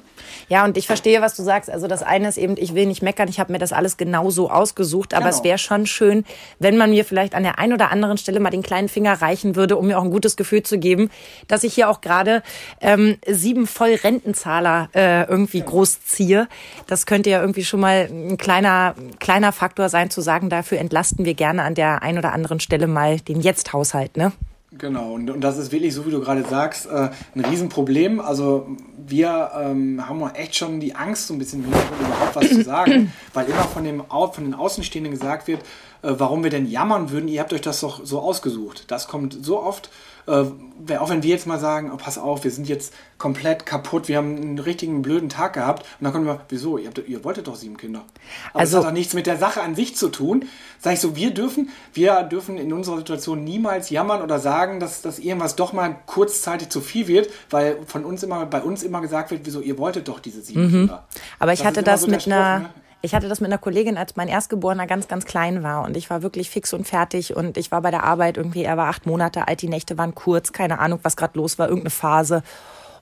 Ja, 0.50 0.62
und 0.66 0.76
ich 0.76 0.86
verstehe, 0.86 1.22
was 1.22 1.34
du 1.34 1.42
sagst. 1.42 1.70
Also 1.70 1.86
das 1.86 2.02
eine 2.02 2.28
ist 2.28 2.36
eben, 2.36 2.54
ich 2.58 2.74
will 2.74 2.84
nicht 2.84 3.00
meckern, 3.00 3.28
ich 3.28 3.40
habe 3.40 3.50
mir 3.50 3.58
das 3.58 3.72
alles 3.72 3.96
genau 3.96 4.28
so 4.28 4.50
ausgesucht, 4.50 5.14
aber 5.14 5.24
genau. 5.24 5.36
es 5.38 5.42
wäre 5.42 5.56
schon 5.56 5.86
schön, 5.86 6.26
wenn 6.58 6.76
man 6.76 6.90
mir 6.90 7.02
vielleicht 7.06 7.34
an 7.34 7.42
der 7.42 7.58
einen 7.58 7.72
oder 7.72 7.90
anderen 7.90 8.18
Stelle 8.18 8.40
mal 8.40 8.50
den 8.50 8.62
kleinen 8.62 8.90
Finger 8.90 9.22
reichen 9.22 9.56
würde, 9.56 9.78
um 9.78 9.86
mir 9.86 9.98
auch 9.98 10.04
ein 10.04 10.10
gutes 10.10 10.36
Gefühl 10.36 10.64
zu 10.64 10.78
geben, 10.78 11.08
dass 11.48 11.64
ich 11.64 11.72
hier 11.72 11.88
auch 11.88 12.02
gerade 12.02 12.42
ähm, 12.82 13.16
sieben 13.26 13.66
Vollrentenzahler 13.66 14.90
äh, 14.94 15.24
irgendwie 15.24 15.60
ja. 15.60 15.64
großziehe. 15.64 16.46
Das 16.88 17.06
könnte 17.06 17.30
ja 17.30 17.40
irgendwie 17.40 17.64
schon 17.64 17.80
mal 17.80 18.06
ein 18.10 18.36
kleiner, 18.36 18.96
kleiner 19.18 19.52
Faktor 19.52 19.88
sein, 19.88 20.10
zu 20.10 20.20
sagen, 20.20 20.50
dafür 20.50 20.76
entlasten 20.76 21.24
wir 21.24 21.32
gerne 21.32 21.62
an 21.62 21.74
der 21.74 22.02
einen 22.02 22.18
oder 22.18 22.34
anderen 22.34 22.60
Stelle 22.60 22.86
mal 22.86 23.18
den 23.18 23.40
Jetzt-Haushalt, 23.40 24.18
ne? 24.18 24.32
Genau, 24.76 25.12
und, 25.12 25.30
und 25.30 25.40
das 25.40 25.56
ist 25.56 25.70
wirklich, 25.70 25.94
so 25.94 26.04
wie 26.04 26.10
du 26.10 26.20
gerade 26.20 26.42
sagst, 26.42 26.86
äh, 26.86 27.10
ein 27.34 27.44
Riesenproblem. 27.44 28.20
Also 28.20 28.66
wir 28.96 29.50
ähm, 29.56 30.08
haben 30.08 30.20
echt 30.34 30.56
schon 30.56 30.80
die 30.80 30.96
Angst, 30.96 31.28
so 31.28 31.34
ein 31.34 31.38
bisschen 31.38 31.64
überhaupt 31.64 32.34
was 32.34 32.48
zu 32.48 32.62
sagen, 32.64 33.12
weil 33.34 33.46
immer 33.46 33.62
von, 33.62 33.84
dem, 33.84 34.02
von 34.08 34.44
den 34.44 34.54
Außenstehenden 34.54 35.12
gesagt 35.12 35.46
wird, 35.46 35.60
warum 36.06 36.42
wir 36.42 36.50
denn 36.50 36.70
jammern 36.70 37.10
würden, 37.10 37.28
ihr 37.28 37.40
habt 37.40 37.52
euch 37.52 37.60
das 37.60 37.80
doch 37.80 38.04
so 38.04 38.20
ausgesucht. 38.20 38.84
Das 38.88 39.08
kommt 39.08 39.44
so 39.44 39.62
oft 39.62 39.90
äh, 40.26 40.96
auch 40.96 41.10
wenn 41.10 41.22
wir 41.22 41.30
jetzt 41.30 41.46
mal 41.46 41.58
sagen, 41.58 41.90
oh, 41.92 41.96
pass 41.96 42.18
auf, 42.18 42.44
wir 42.44 42.50
sind 42.50 42.68
jetzt 42.68 42.94
komplett 43.18 43.66
kaputt, 43.66 44.08
wir 44.08 44.16
haben 44.16 44.36
einen 44.36 44.58
richtigen 44.58 45.02
blöden 45.02 45.28
Tag 45.28 45.52
gehabt 45.52 45.82
und 46.00 46.04
dann 46.04 46.12
kommen 46.12 46.26
wir, 46.26 46.40
wieso, 46.48 46.78
ihr, 46.78 46.88
habt, 46.88 47.06
ihr 47.06 47.24
wolltet 47.24 47.46
doch 47.46 47.56
sieben 47.56 47.76
Kinder. 47.76 48.04
Aber 48.50 48.60
also, 48.60 48.78
das 48.78 48.84
hat 48.84 48.90
doch 48.90 48.94
nichts 48.94 49.14
mit 49.14 49.26
der 49.26 49.36
Sache 49.36 49.62
an 49.62 49.74
sich 49.74 49.96
zu 49.96 50.08
tun. 50.08 50.46
Sag 50.80 50.94
ich 50.94 51.00
so, 51.00 51.14
wir 51.16 51.32
dürfen, 51.32 51.68
wir 51.92 52.22
dürfen 52.22 52.56
in 52.56 52.72
unserer 52.72 52.98
Situation 52.98 53.44
niemals 53.44 53.90
jammern 53.90 54.22
oder 54.22 54.38
sagen, 54.38 54.80
dass, 54.80 55.02
dass 55.02 55.18
irgendwas 55.18 55.56
doch 55.56 55.72
mal 55.72 55.96
kurzzeitig 56.06 56.70
zu 56.70 56.80
viel 56.80 57.06
wird, 57.06 57.30
weil 57.50 57.78
von 57.86 58.04
uns 58.04 58.22
immer, 58.22 58.46
bei 58.46 58.62
uns 58.62 58.82
immer 58.82 59.00
gesagt 59.00 59.30
wird, 59.30 59.42
wieso, 59.44 59.60
ihr 59.60 59.78
wolltet 59.78 60.08
doch 60.08 60.20
diese 60.20 60.40
sieben 60.42 60.66
mhm. 60.66 60.70
Kinder. 60.70 61.06
Aber 61.38 61.52
ich 61.52 61.60
das 61.60 61.68
hatte 61.68 61.82
das 61.82 62.02
so 62.02 62.06
mit 62.08 62.26
einer, 62.26 62.58
ne? 62.60 62.70
Ich 63.04 63.14
hatte 63.14 63.28
das 63.28 63.42
mit 63.42 63.50
einer 63.50 63.58
Kollegin, 63.58 63.98
als 63.98 64.16
mein 64.16 64.28
Erstgeborener 64.28 64.86
ganz, 64.86 65.08
ganz 65.08 65.26
klein 65.26 65.62
war 65.62 65.84
und 65.84 65.94
ich 65.94 66.08
war 66.08 66.22
wirklich 66.22 66.48
fix 66.48 66.72
und 66.72 66.88
fertig 66.88 67.36
und 67.36 67.58
ich 67.58 67.70
war 67.70 67.82
bei 67.82 67.90
der 67.90 68.02
Arbeit 68.02 68.38
irgendwie, 68.38 68.64
er 68.64 68.78
war 68.78 68.88
acht 68.88 69.04
Monate 69.04 69.46
alt, 69.46 69.60
die 69.60 69.68
Nächte 69.68 69.98
waren 69.98 70.14
kurz, 70.14 70.52
keine 70.52 70.78
Ahnung, 70.78 71.00
was 71.02 71.14
gerade 71.14 71.38
los 71.38 71.58
war, 71.58 71.68
irgendeine 71.68 71.90
Phase. 71.90 72.42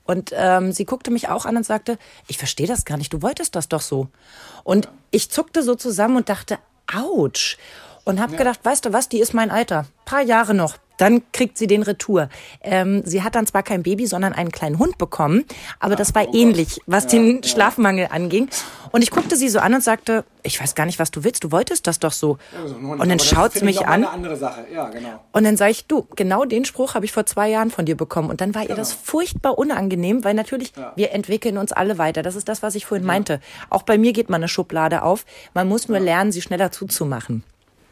Und 0.03 0.33
ähm, 0.35 0.73
sie 0.73 0.87
guckte 0.87 1.13
mich 1.13 1.29
auch 1.29 1.47
an 1.47 1.57
und 1.57 1.65
sagte, 1.65 1.99
ich 2.27 2.37
verstehe 2.37 2.67
das 2.67 2.85
gar 2.85 2.97
nicht, 2.97 3.13
du 3.13 3.23
wolltest 3.23 3.55
das 3.55 3.69
doch 3.69 3.81
so. 3.81 4.09
Und 4.65 4.89
ich 5.13 5.31
zuckte 5.31 5.63
so 5.63 5.77
zusammen 5.77 6.17
und 6.17 6.29
dachte, 6.29 6.59
ouch. 6.93 7.57
Und 8.05 8.21
habe 8.21 8.33
ja. 8.33 8.39
gedacht, 8.39 8.61
weißt 8.63 8.85
du 8.85 8.93
was, 8.93 9.09
die 9.09 9.21
ist 9.21 9.33
mein 9.33 9.51
Alter. 9.51 9.87
Paar 10.05 10.23
Jahre 10.23 10.55
noch, 10.55 10.77
dann 11.03 11.23
kriegt 11.33 11.59
sie 11.59 11.67
den 11.67 11.83
Retour. 11.83 12.29
Ähm, 12.63 13.03
sie 13.05 13.23
hat 13.23 13.35
dann 13.35 13.47
zwar 13.47 13.63
kein 13.63 13.83
Baby, 13.83 14.07
sondern 14.07 14.33
einen 14.33 14.53
kleinen 14.53 14.79
Hund 14.79 14.99
bekommen, 14.99 15.45
aber 15.81 15.97
das 15.97 16.15
war 16.15 16.27
oh 16.29 16.33
ähnlich, 16.33 16.81
was 16.87 17.05
ja, 17.05 17.11
den 17.11 17.43
ja. 17.43 17.49
Schlafmangel 17.49 18.09
anging. 18.11 18.49
Und 18.93 19.03
ich 19.03 19.11
guckte 19.11 19.37
sie 19.37 19.49
so 19.49 19.59
an 19.59 19.75
und 19.75 19.83
sagte, 19.83 20.25
ich 20.43 20.61
weiß 20.61 20.75
gar 20.75 20.85
nicht, 20.85 20.99
was 20.99 21.11
du 21.11 21.25
willst, 21.25 21.45
du 21.45 21.51
wolltest 21.51 21.87
das 21.87 21.99
doch 21.99 22.13
so. 22.13 22.39
Also, 22.61 22.75
und 22.75 23.09
dann 23.09 23.19
schaut 23.19 23.55
sie 23.55 23.65
mich 23.65 23.87
an. 23.87 24.03
Ja, 24.73 24.91
genau. 24.91 25.25
Und 25.33 25.45
dann 25.45 25.57
sage 25.57 25.71
ich, 25.71 25.87
du, 25.87 26.07
genau 26.15 26.45
den 26.45 26.65
Spruch 26.67 26.95
habe 26.95 27.05
ich 27.05 27.11
vor 27.11 27.25
zwei 27.25 27.49
Jahren 27.49 27.71
von 27.71 27.87
dir 27.87 27.97
bekommen. 27.97 28.29
Und 28.29 28.41
dann 28.41 28.55
war 28.55 28.63
genau. 28.63 28.75
ihr 28.75 28.77
das 28.77 28.93
furchtbar 28.93 29.57
unangenehm, 29.57 30.25
weil 30.25 30.35
natürlich, 30.35 30.73
wir 30.95 31.13
entwickeln 31.13 31.57
uns 31.57 31.73
alle 31.73 31.97
weiter. 31.97 32.23
Das 32.23 32.37
ist 32.37 32.49
das, 32.49 32.63
was 32.63 32.75
ich 32.75 32.85
vorhin 32.85 33.07
meinte. 33.07 33.41
Auch 33.71 33.83
bei 33.83 33.97
mir 33.97 34.13
geht 34.13 34.29
man 34.29 34.41
eine 34.41 34.49
Schublade 34.49 35.03
auf. 35.03 35.25
Man 35.55 35.69
muss 35.69 35.89
nur 35.89 35.99
lernen, 35.99 36.31
sie 36.31 36.43
schneller 36.43 36.71
zuzumachen. 36.71 37.45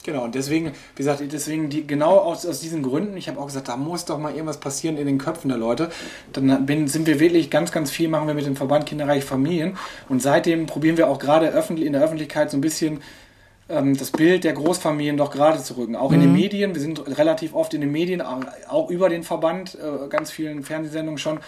Genau, 0.03 0.25
und 0.25 0.35
deswegen, 0.35 0.69
wie 0.69 1.03
gesagt, 1.03 1.23
deswegen 1.31 1.69
die, 1.69 1.87
genau 1.87 2.17
aus, 2.17 2.47
aus 2.47 2.61
diesen 2.61 2.83
Gründen, 2.83 3.17
ich 3.19 3.29
habe 3.29 3.39
auch 3.39 3.47
gesagt, 3.47 3.69
da 3.69 3.77
muss 3.77 4.07
doch 4.07 4.19
mal 4.19 4.33
irgendwas 4.33 4.59
passieren 4.59 4.97
in 4.97 5.07
den 5.07 5.19
Köpfen 5.19 5.49
der 5.49 5.59
Leute. 5.59 5.91
Dann 6.33 6.65
bin, 6.65 6.89
sind 6.89 7.07
wir 7.07 7.21
wirklich 7.21 7.51
ganz, 7.51 7.71
ganz 7.71 7.91
viel, 7.91 8.09
machen 8.09 8.27
wir 8.27 8.35
mit 8.35 8.47
dem 8.47 8.57
Verband 8.57 8.87
Kinderreiche 8.87 9.27
Familien. 9.27 9.77
Und 10.09 10.23
seitdem 10.23 10.67
probieren 10.67 10.97
wir 10.97 11.09
auch 11.09 11.19
gerade 11.19 11.49
öffentlich, 11.49 11.87
in 11.87 11.93
der 11.93 12.03
Öffentlichkeit 12.03 12.51
so 12.51 12.57
ein 12.57 12.63
bisschen 12.63 13.01
ähm, 13.69 13.97
das 13.97 14.11
Bild 14.11 14.45
der 14.45 14.55
Großfamilien 14.55 15.19
doch 15.19 15.31
gerade 15.31 15.63
zu 15.63 15.77
rücken. 15.77 15.97
Auch 15.97 16.11
mhm. 16.11 16.15
in 16.15 16.21
den 16.23 16.31
mhm. 16.31 16.37
Medien, 16.37 16.75
wir 16.75 16.81
sind 16.81 17.19
relativ 17.19 17.55
oft 17.55 17.75
in 17.75 17.83
den 17.83 17.93
Medien, 17.93 18.23
auch 18.23 18.89
über 18.91 19.11
den 19.11 19.23
Verband, 19.23 19.77
äh, 19.77 20.09
ganz 20.09 20.31
vielen 20.31 20.63
Fernsehsendungen 20.63 21.19
schon 21.19 21.41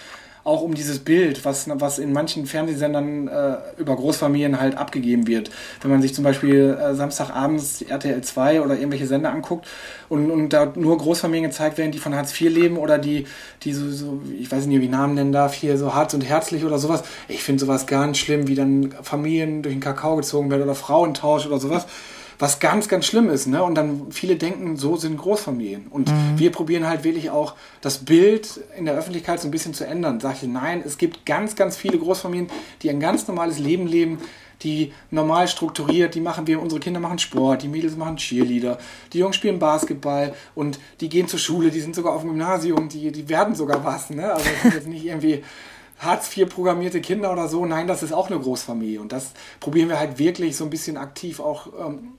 auch 0.44 0.62
um 0.62 0.74
dieses 0.74 0.98
Bild, 0.98 1.44
was, 1.44 1.68
was 1.68 1.98
in 1.98 2.12
manchen 2.12 2.46
Fernsehsendern 2.46 3.28
äh, 3.28 3.56
über 3.76 3.94
Großfamilien 3.94 4.60
halt 4.60 4.76
abgegeben 4.76 5.26
wird. 5.26 5.50
Wenn 5.80 5.90
man 5.90 6.02
sich 6.02 6.14
zum 6.14 6.24
Beispiel 6.24 6.76
äh, 6.80 6.94
Samstagabends 6.94 7.82
RTL 7.82 8.22
2 8.22 8.62
oder 8.62 8.74
irgendwelche 8.74 9.06
Sender 9.06 9.30
anguckt 9.32 9.68
und, 10.08 10.30
und 10.30 10.48
da 10.50 10.72
nur 10.74 10.98
Großfamilien 10.98 11.50
gezeigt 11.50 11.78
werden, 11.78 11.92
die 11.92 11.98
von 11.98 12.14
Hartz 12.14 12.38
IV 12.40 12.50
leben 12.50 12.76
oder 12.76 12.98
die, 12.98 13.26
die 13.62 13.72
so, 13.72 13.88
so 13.90 14.20
ich 14.38 14.50
weiß 14.50 14.66
nicht, 14.66 14.80
wie 14.80 14.88
Namen 14.88 15.14
nennen 15.14 15.32
darf, 15.32 15.54
hier 15.54 15.78
so 15.78 15.94
hart 15.94 16.12
und 16.14 16.22
herzlich 16.22 16.64
oder 16.64 16.78
sowas. 16.78 17.04
Ich 17.28 17.42
finde 17.42 17.64
sowas 17.64 17.86
ganz 17.86 18.18
schlimm, 18.18 18.48
wie 18.48 18.56
dann 18.56 18.92
Familien 19.02 19.62
durch 19.62 19.74
den 19.74 19.80
Kakao 19.80 20.16
gezogen 20.16 20.50
werden 20.50 20.62
oder 20.62 20.74
Frauentausch 20.74 21.46
oder 21.46 21.60
sowas 21.60 21.86
was 22.42 22.58
ganz, 22.58 22.88
ganz 22.88 23.06
schlimm 23.06 23.30
ist. 23.30 23.46
Ne? 23.46 23.62
Und 23.62 23.76
dann 23.76 24.10
viele 24.10 24.34
denken, 24.34 24.76
so 24.76 24.96
sind 24.96 25.16
Großfamilien. 25.16 25.86
Und 25.86 26.08
mhm. 26.08 26.36
wir 26.36 26.50
probieren 26.50 26.88
halt 26.88 27.04
wirklich 27.04 27.30
auch 27.30 27.54
das 27.80 27.98
Bild 27.98 28.60
in 28.76 28.84
der 28.84 28.96
Öffentlichkeit 28.96 29.40
so 29.40 29.46
ein 29.46 29.52
bisschen 29.52 29.74
zu 29.74 29.86
ändern. 29.86 30.18
Sag 30.18 30.42
ich, 30.42 30.48
nein, 30.48 30.82
es 30.84 30.98
gibt 30.98 31.24
ganz, 31.24 31.54
ganz 31.54 31.76
viele 31.76 31.98
Großfamilien, 31.98 32.48
die 32.82 32.90
ein 32.90 32.98
ganz 32.98 33.28
normales 33.28 33.60
Leben 33.60 33.86
leben, 33.86 34.18
die 34.62 34.92
normal 35.12 35.46
strukturiert, 35.46 36.16
die 36.16 36.20
machen 36.20 36.48
wir, 36.48 36.60
unsere 36.60 36.80
Kinder 36.80 36.98
machen 36.98 37.20
Sport, 37.20 37.62
die 37.62 37.68
Mädels 37.68 37.96
machen 37.96 38.16
Cheerleader, 38.16 38.76
die 39.12 39.18
Jungs 39.18 39.36
spielen 39.36 39.60
Basketball 39.60 40.34
und 40.56 40.80
die 41.00 41.08
gehen 41.08 41.28
zur 41.28 41.38
Schule, 41.38 41.70
die 41.70 41.80
sind 41.80 41.94
sogar 41.94 42.12
auf 42.12 42.22
dem 42.22 42.30
Gymnasium, 42.30 42.88
die, 42.88 43.12
die 43.12 43.28
werden 43.28 43.54
sogar 43.54 43.84
was, 43.84 44.10
ne? 44.10 44.32
Also 44.32 44.44
das 44.44 44.62
sind 44.62 44.74
jetzt 44.74 44.88
nicht 44.88 45.06
irgendwie 45.06 45.44
Hartz 46.00 46.36
IV 46.36 46.48
programmierte 46.48 47.00
Kinder 47.00 47.32
oder 47.32 47.46
so, 47.46 47.64
nein, 47.66 47.86
das 47.86 48.02
ist 48.02 48.12
auch 48.12 48.30
eine 48.30 48.40
Großfamilie 48.40 49.00
und 49.00 49.12
das 49.12 49.32
probieren 49.60 49.88
wir 49.88 50.00
halt 50.00 50.18
wirklich 50.18 50.56
so 50.56 50.64
ein 50.64 50.70
bisschen 50.70 50.96
aktiv 50.96 51.38
auch 51.38 51.68
ähm, 51.86 52.14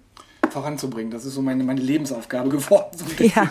voranzubringen. 0.54 1.12
Das 1.12 1.26
ist 1.26 1.34
so 1.34 1.42
meine, 1.42 1.64
meine 1.64 1.82
Lebensaufgabe 1.82 2.50
geworden. 2.58 2.86
So 2.96 3.24
ja, 3.24 3.50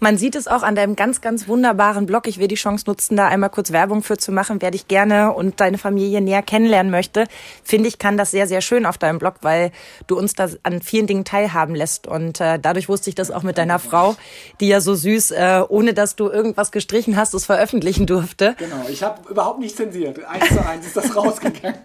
man 0.00 0.18
sieht 0.18 0.34
es 0.34 0.48
auch 0.48 0.62
an 0.62 0.74
deinem 0.74 0.96
ganz, 0.96 1.20
ganz 1.20 1.46
wunderbaren 1.46 2.06
Blog. 2.06 2.26
Ich 2.26 2.38
will 2.38 2.48
die 2.48 2.56
Chance 2.56 2.84
nutzen, 2.88 3.16
da 3.16 3.28
einmal 3.28 3.50
kurz 3.50 3.70
Werbung 3.70 4.02
für 4.02 4.16
zu 4.16 4.32
machen, 4.32 4.60
wer 4.60 4.70
dich 4.70 4.88
gerne 4.88 5.32
und 5.32 5.60
deine 5.60 5.78
Familie 5.78 6.20
näher 6.20 6.42
kennenlernen 6.42 6.90
möchte. 6.90 7.26
Finde 7.62 7.88
ich, 7.88 7.98
kann 7.98 8.16
das 8.16 8.30
sehr, 8.30 8.48
sehr 8.48 8.62
schön 8.62 8.86
auf 8.86 8.98
deinem 8.98 9.18
Blog, 9.18 9.34
weil 9.42 9.70
du 10.06 10.18
uns 10.18 10.34
da 10.34 10.48
an 10.62 10.80
vielen 10.80 11.06
Dingen 11.06 11.24
teilhaben 11.24 11.74
lässt. 11.74 12.06
Und 12.06 12.40
äh, 12.40 12.58
dadurch 12.58 12.88
wusste 12.88 13.10
ich 13.10 13.14
das 13.14 13.30
auch 13.30 13.42
mit 13.42 13.58
deiner 13.58 13.78
Frau, 13.78 14.16
die 14.60 14.68
ja 14.68 14.80
so 14.80 14.94
süß, 14.94 15.30
äh, 15.32 15.62
ohne 15.68 15.94
dass 15.94 16.16
du 16.16 16.28
irgendwas 16.28 16.72
gestrichen 16.72 17.16
hast, 17.16 17.34
es 17.34 17.44
veröffentlichen 17.44 18.06
durfte. 18.06 18.54
Genau, 18.58 18.86
ich 18.88 19.02
habe 19.02 19.28
überhaupt 19.30 19.60
nicht 19.60 19.76
zensiert. 19.76 20.24
Eins 20.24 20.48
zu 20.48 20.66
eins 20.66 20.86
ist 20.86 20.96
das 20.96 21.14
rausgegangen. 21.16 21.78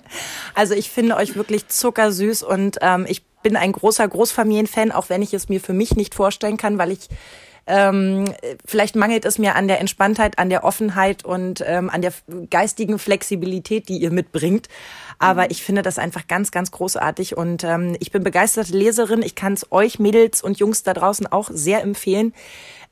Also 0.56 0.74
ich 0.74 0.90
finde 0.90 1.18
euch 1.18 1.36
wirklich 1.36 1.68
zuckersüß 1.68 2.44
und 2.44 2.78
ähm, 2.82 3.06
ich 3.08 3.24
bin 3.44 3.56
ein 3.56 3.72
großer 3.72 4.08
Großfamilienfan, 4.08 4.92
auch 4.92 5.10
wenn 5.10 5.22
ich 5.22 5.34
es 5.34 5.50
mir 5.50 5.60
für 5.60 5.74
mich 5.74 5.96
nicht 5.96 6.16
vorstellen 6.16 6.58
kann, 6.58 6.78
weil 6.78 6.92
ich 6.92 7.10
ähm, 7.66 8.26
vielleicht 8.66 8.96
mangelt 8.96 9.24
es 9.26 9.38
mir 9.38 9.56
an 9.56 9.68
der 9.68 9.80
Entspanntheit, 9.80 10.38
an 10.38 10.50
der 10.50 10.64
Offenheit 10.64 11.24
und 11.24 11.64
ähm, 11.66 11.90
an 11.90 12.02
der 12.02 12.12
geistigen 12.50 13.00
Flexibilität, 13.00 13.88
die 13.88 14.00
ihr 14.00 14.12
mitbringt. 14.12 14.68
Aber 15.18 15.44
mhm. 15.44 15.48
ich 15.52 15.64
finde 15.64 15.82
das 15.82 15.98
einfach 15.98 16.28
ganz, 16.28 16.52
ganz 16.52 16.72
großartig 16.72 17.38
und 17.38 17.64
ähm, 17.64 17.96
ich 18.00 18.12
bin 18.12 18.24
begeisterte 18.24 18.76
Leserin. 18.76 19.22
Ich 19.22 19.36
kann 19.36 19.54
es 19.54 19.72
euch 19.72 19.98
Mädels 19.98 20.42
und 20.42 20.60
Jungs 20.60 20.84
da 20.84 20.94
draußen 20.94 21.28
auch 21.28 21.50
sehr 21.52 21.82
empfehlen. 21.82 22.34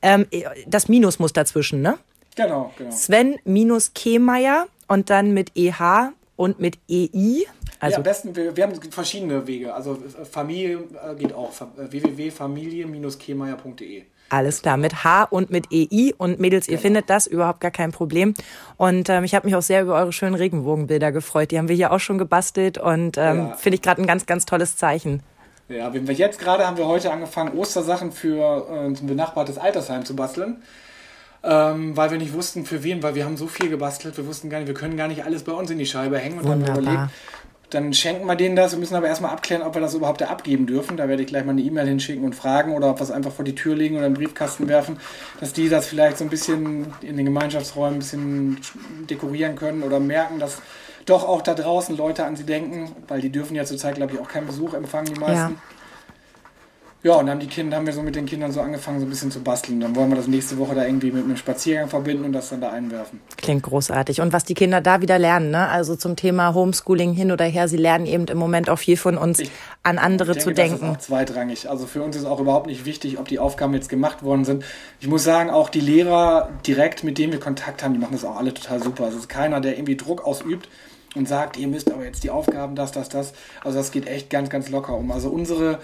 Ähm, 0.00 0.26
das 0.66 0.88
Minus 0.88 1.18
muss 1.18 1.32
dazwischen, 1.32 1.82
ne? 1.82 1.98
Genau, 2.34 2.72
genau. 2.78 2.90
Sven 2.90 3.36
minus 3.44 3.92
Kehmeier 3.92 4.66
und 4.88 5.10
dann 5.10 5.34
mit 5.34 5.52
EH 5.54 6.12
und 6.36 6.60
mit 6.60 6.78
EI. 6.90 7.46
Also 7.82 7.92
ja, 7.94 7.98
am 7.98 8.04
besten, 8.04 8.36
wir, 8.36 8.56
wir 8.56 8.62
haben 8.62 8.80
verschiedene 8.92 9.44
Wege. 9.48 9.74
Also 9.74 9.94
äh, 9.94 10.24
Familie 10.24 10.84
äh, 11.04 11.16
geht 11.16 11.34
auch. 11.34 11.50
Äh, 11.50 11.90
www.familie-kemeier.de. 11.90 14.04
Alles 14.28 14.62
klar, 14.62 14.76
mit 14.76 15.02
H 15.02 15.24
und 15.24 15.50
mit 15.50 15.66
EI. 15.72 16.14
Und 16.16 16.38
Mädels, 16.38 16.68
ihr 16.68 16.76
genau. 16.76 16.82
findet 16.82 17.10
das, 17.10 17.26
überhaupt 17.26 17.60
gar 17.60 17.72
kein 17.72 17.90
Problem. 17.90 18.34
Und 18.76 19.08
ähm, 19.08 19.24
ich 19.24 19.34
habe 19.34 19.48
mich 19.48 19.56
auch 19.56 19.62
sehr 19.62 19.82
über 19.82 19.96
eure 19.96 20.12
schönen 20.12 20.36
Regenbogenbilder 20.36 21.10
gefreut. 21.10 21.50
Die 21.50 21.58
haben 21.58 21.66
wir 21.66 21.74
hier 21.74 21.90
auch 21.90 21.98
schon 21.98 22.18
gebastelt 22.18 22.78
und 22.78 23.18
ähm, 23.18 23.48
ja. 23.48 23.56
finde 23.56 23.74
ich 23.74 23.82
gerade 23.82 24.00
ein 24.00 24.06
ganz, 24.06 24.26
ganz 24.26 24.46
tolles 24.46 24.76
Zeichen. 24.76 25.24
Ja, 25.68 25.92
wenn 25.92 26.06
wir 26.06 26.14
jetzt 26.14 26.38
gerade 26.38 26.64
haben 26.64 26.76
wir 26.76 26.86
heute 26.86 27.10
angefangen, 27.10 27.58
Ostersachen 27.58 28.12
für 28.12 28.68
äh, 28.70 28.86
ein 28.86 29.06
benachbartes 29.06 29.58
Altersheim 29.58 30.04
zu 30.04 30.14
basteln 30.14 30.62
ähm, 31.44 31.96
weil 31.96 32.10
wir 32.10 32.18
nicht 32.18 32.32
wussten, 32.32 32.64
für 32.64 32.82
wen, 32.84 33.02
weil 33.02 33.14
wir 33.14 33.24
haben 33.24 33.36
so 33.36 33.46
viel 33.46 33.68
gebastelt, 33.68 34.16
wir 34.16 34.26
wussten 34.26 34.48
gar 34.48 34.58
nicht, 34.58 34.68
wir 34.68 34.74
können 34.74 34.96
gar 34.96 35.08
nicht 35.08 35.24
alles 35.24 35.42
bei 35.42 35.52
uns 35.52 35.70
in 35.70 35.78
die 35.78 35.86
Scheibe 35.86 36.18
hängen 36.18 36.38
und 36.38 36.46
Wunderbar. 36.46 36.76
dann 36.76 36.84
überlegt, 36.84 37.12
dann 37.72 37.94
schenken 37.94 38.26
wir 38.26 38.36
denen 38.36 38.54
das. 38.54 38.72
Wir 38.72 38.78
müssen 38.78 38.94
aber 38.94 39.06
erstmal 39.06 39.32
abklären, 39.32 39.62
ob 39.62 39.74
wir 39.74 39.80
das 39.80 39.94
überhaupt 39.94 40.20
da 40.20 40.26
abgeben 40.26 40.66
dürfen. 40.66 40.98
Da 40.98 41.08
werde 41.08 41.22
ich 41.22 41.28
gleich 41.28 41.44
mal 41.44 41.52
eine 41.52 41.62
E-Mail 41.62 41.86
hinschicken 41.86 42.22
und 42.22 42.34
fragen 42.34 42.74
oder 42.74 42.90
ob 42.90 42.98
wir 42.98 43.04
es 43.04 43.10
einfach 43.10 43.32
vor 43.32 43.46
die 43.46 43.54
Tür 43.54 43.74
legen 43.74 43.96
oder 43.96 44.06
in 44.06 44.14
den 44.14 44.22
Briefkasten 44.22 44.68
werfen, 44.68 44.98
dass 45.40 45.54
die 45.54 45.70
das 45.70 45.86
vielleicht 45.86 46.18
so 46.18 46.24
ein 46.24 46.30
bisschen 46.30 46.92
in 47.00 47.16
den 47.16 47.24
Gemeinschaftsräumen 47.24 47.94
ein 47.94 47.98
bisschen 48.00 48.58
dekorieren 49.08 49.56
können 49.56 49.82
oder 49.82 50.00
merken, 50.00 50.38
dass 50.38 50.60
doch 51.06 51.26
auch 51.26 51.40
da 51.40 51.54
draußen 51.54 51.96
Leute 51.96 52.24
an 52.24 52.36
sie 52.36 52.44
denken, 52.44 52.94
weil 53.08 53.22
die 53.22 53.30
dürfen 53.30 53.56
ja 53.56 53.64
zurzeit, 53.64 53.94
glaube 53.94 54.14
ich, 54.14 54.20
auch 54.20 54.28
keinen 54.28 54.46
Besuch 54.46 54.74
empfangen, 54.74 55.06
die 55.06 55.18
meisten. 55.18 55.54
Ja. 55.54 55.60
Ja, 57.04 57.14
und 57.14 57.26
dann 57.26 57.30
haben 57.30 57.40
die 57.40 57.48
Kinder, 57.48 57.76
haben 57.76 57.86
wir 57.86 57.92
so 57.92 58.02
mit 58.02 58.14
den 58.14 58.26
Kindern 58.26 58.52
so 58.52 58.60
angefangen, 58.60 59.00
so 59.00 59.06
ein 59.06 59.10
bisschen 59.10 59.32
zu 59.32 59.40
basteln. 59.40 59.80
Dann 59.80 59.96
wollen 59.96 60.08
wir 60.10 60.16
das 60.16 60.28
nächste 60.28 60.56
Woche 60.58 60.76
da 60.76 60.84
irgendwie 60.84 61.10
mit 61.10 61.24
einem 61.24 61.36
Spaziergang 61.36 61.88
verbinden 61.88 62.24
und 62.24 62.32
das 62.32 62.50
dann 62.50 62.60
da 62.60 62.70
einwerfen. 62.70 63.20
Klingt 63.38 63.64
großartig. 63.64 64.20
Und 64.20 64.32
was 64.32 64.44
die 64.44 64.54
Kinder 64.54 64.80
da 64.80 65.00
wieder 65.00 65.18
lernen, 65.18 65.50
ne? 65.50 65.68
Also 65.68 65.96
zum 65.96 66.14
Thema 66.14 66.54
Homeschooling 66.54 67.12
hin 67.12 67.32
oder 67.32 67.44
her, 67.44 67.66
sie 67.66 67.76
lernen 67.76 68.06
eben 68.06 68.26
im 68.26 68.38
Moment 68.38 68.70
auch 68.70 68.78
viel 68.78 68.96
von 68.96 69.18
uns, 69.18 69.40
ich, 69.40 69.50
an 69.82 69.98
andere 69.98 70.34
denke, 70.34 70.44
zu 70.44 70.52
denken. 70.52 70.80
Das 70.80 70.90
ist 70.90 70.96
auch 70.96 71.16
zweitrangig. 71.16 71.68
Also 71.68 71.86
für 71.86 72.04
uns 72.04 72.14
ist 72.14 72.24
auch 72.24 72.38
überhaupt 72.38 72.68
nicht 72.68 72.84
wichtig, 72.84 73.18
ob 73.18 73.26
die 73.26 73.40
Aufgaben 73.40 73.74
jetzt 73.74 73.88
gemacht 73.88 74.22
worden 74.22 74.44
sind. 74.44 74.64
Ich 75.00 75.08
muss 75.08 75.24
sagen, 75.24 75.50
auch 75.50 75.70
die 75.70 75.80
Lehrer 75.80 76.50
direkt, 76.64 77.02
mit 77.02 77.18
denen 77.18 77.32
wir 77.32 77.40
Kontakt 77.40 77.82
haben, 77.82 77.94
die 77.94 77.98
machen 78.00 78.12
das 78.12 78.24
auch 78.24 78.36
alle 78.36 78.54
total 78.54 78.80
super. 78.80 79.08
Es 79.08 79.16
ist 79.16 79.28
keiner, 79.28 79.60
der 79.60 79.76
irgendwie 79.76 79.96
Druck 79.96 80.24
ausübt 80.24 80.68
und 81.14 81.28
sagt, 81.28 81.56
ihr 81.56 81.68
müsst 81.68 81.90
aber 81.92 82.04
jetzt 82.04 82.24
die 82.24 82.30
Aufgaben, 82.30 82.74
das, 82.74 82.92
das, 82.92 83.08
das. 83.08 83.32
Also 83.62 83.78
das 83.78 83.90
geht 83.90 84.06
echt 84.06 84.30
ganz, 84.30 84.50
ganz 84.50 84.68
locker 84.70 84.94
um. 84.94 85.10
Also 85.10 85.28
unsere 85.28 85.78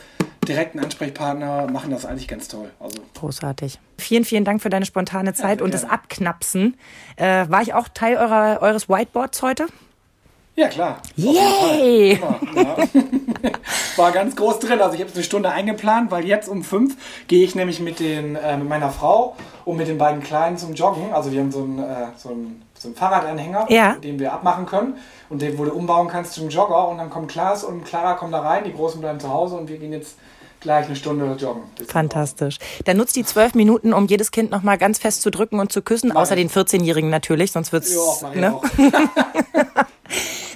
direkten 0.47 0.79
Ansprechpartner 0.81 1.71
machen 1.71 1.91
das 1.91 2.07
eigentlich 2.07 2.29
ganz 2.29 2.49
toll. 2.49 2.71
Also 2.81 2.99
Großartig. 3.15 3.79
Vielen, 3.99 4.25
vielen 4.25 4.45
Dank 4.45 4.63
für 4.63 4.71
deine 4.71 4.87
spontane 4.87 5.35
Zeit 5.35 5.59
ja, 5.59 5.65
und 5.65 5.75
das 5.75 5.85
Abknapsen. 5.85 6.77
Äh, 7.17 7.49
war 7.49 7.63
ich 7.63 7.75
auch 7.75 7.89
Teil 7.89 8.17
eurer, 8.17 8.63
eures 8.63 8.89
Whiteboards 8.89 9.43
heute? 9.43 9.67
Ja, 10.59 10.67
klar. 10.67 11.01
Yay! 11.15 12.19
Ja. 12.19 12.77
War 13.97 14.11
ganz 14.11 14.35
groß 14.35 14.59
drin. 14.59 14.81
Also 14.81 14.95
ich 14.97 15.01
habe 15.01 15.13
eine 15.15 15.23
Stunde 15.23 15.51
eingeplant, 15.51 16.11
weil 16.11 16.25
jetzt 16.25 16.49
um 16.49 16.65
fünf 16.65 16.97
gehe 17.29 17.45
ich 17.45 17.55
nämlich 17.55 17.79
mit, 17.79 18.01
den, 18.01 18.35
äh, 18.35 18.57
mit 18.57 18.69
meiner 18.69 18.91
Frau 18.91 19.37
und 19.65 19.77
mit 19.77 19.87
den 19.87 19.99
beiden 19.99 20.21
Kleinen 20.21 20.57
zum 20.57 20.75
Joggen. 20.75 21.13
Also 21.13 21.31
wir 21.31 21.39
haben 21.39 21.53
so 21.53 21.63
einen, 21.63 21.79
äh, 21.79 22.07
so 22.17 22.31
einen, 22.31 22.63
so 22.79 22.89
einen 22.89 22.97
Fahrradanhänger, 22.97 23.67
ja. 23.71 23.95
den 23.95 24.19
wir 24.19 24.33
abmachen 24.33 24.67
können 24.67 24.97
und 25.29 25.43
den, 25.43 25.59
wo 25.59 25.65
du 25.65 25.73
umbauen 25.73 26.09
kannst 26.09 26.35
zum 26.35 26.49
Jogger. 26.49 26.89
Und 26.89 26.99
dann 26.99 27.11
kommt 27.11 27.31
Klaas 27.31 27.65
und 27.65 27.85
Clara 27.85 28.15
kommen 28.15 28.33
da 28.33 28.41
rein, 28.41 28.65
die 28.65 28.73
Großen 28.73 29.01
bleiben 29.01 29.21
zu 29.21 29.29
Hause 29.29 29.57
und 29.57 29.69
wir 29.69 29.79
gehen 29.79 29.93
jetzt 29.93 30.17
gleich 30.61 30.87
eine 30.87 30.97
Stunde 30.97 31.37
joggen. 31.39 31.63
Fantastisch. 31.87 32.59
Dann 32.85 32.97
nutzt 32.97 33.17
die 33.17 33.25
zwölf 33.25 33.55
Minuten, 33.55 33.93
um 33.93 34.07
jedes 34.07 34.31
Kind 34.31 34.51
noch 34.51 34.63
mal 34.63 34.77
ganz 34.77 34.99
fest 34.99 35.23
zu 35.23 35.31
drücken 35.31 35.61
und 35.61 35.73
zu 35.73 35.83
küssen, 35.83 36.11
Mach 36.13 36.23
außer 36.23 36.37
den 36.37 36.51
14-Jährigen 36.51 37.11
natürlich, 37.11 37.53
sonst 37.53 37.73
wird's. 37.73 37.95
Ja, 37.95 38.31
ne? 38.35 38.61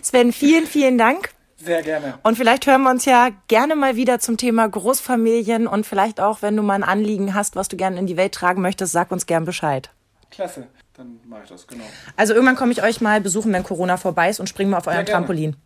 Sven, 0.02 0.32
vielen, 0.32 0.66
vielen 0.66 0.98
Dank. 0.98 1.30
Sehr 1.56 1.82
gerne. 1.82 2.18
Und 2.24 2.36
vielleicht 2.36 2.66
hören 2.66 2.82
wir 2.82 2.90
uns 2.90 3.04
ja 3.04 3.28
gerne 3.46 3.76
mal 3.76 3.94
wieder 3.94 4.18
zum 4.18 4.36
Thema 4.36 4.68
Großfamilien 4.68 5.68
und 5.68 5.86
vielleicht 5.86 6.20
auch, 6.20 6.42
wenn 6.42 6.56
du 6.56 6.62
mal 6.62 6.74
ein 6.74 6.82
Anliegen 6.82 7.34
hast, 7.34 7.54
was 7.54 7.68
du 7.68 7.76
gerne 7.76 7.98
in 8.00 8.06
die 8.06 8.16
Welt 8.16 8.32
tragen 8.32 8.62
möchtest, 8.62 8.92
sag 8.92 9.12
uns 9.12 9.26
gern 9.26 9.44
Bescheid. 9.44 9.90
Klasse, 10.32 10.66
dann 11.02 11.20
mache 11.28 11.42
ich 11.44 11.48
das, 11.48 11.66
genau. 11.66 11.84
Also 12.16 12.32
irgendwann 12.32 12.56
komme 12.56 12.72
ich 12.72 12.82
euch 12.82 13.00
mal 13.00 13.20
besuchen, 13.20 13.52
wenn 13.52 13.64
Corona 13.64 13.96
vorbei 13.96 14.30
ist 14.30 14.40
und 14.40 14.48
springen 14.48 14.70
wir 14.70 14.78
auf 14.78 14.86
eurem 14.86 15.04
Trampolin. 15.04 15.56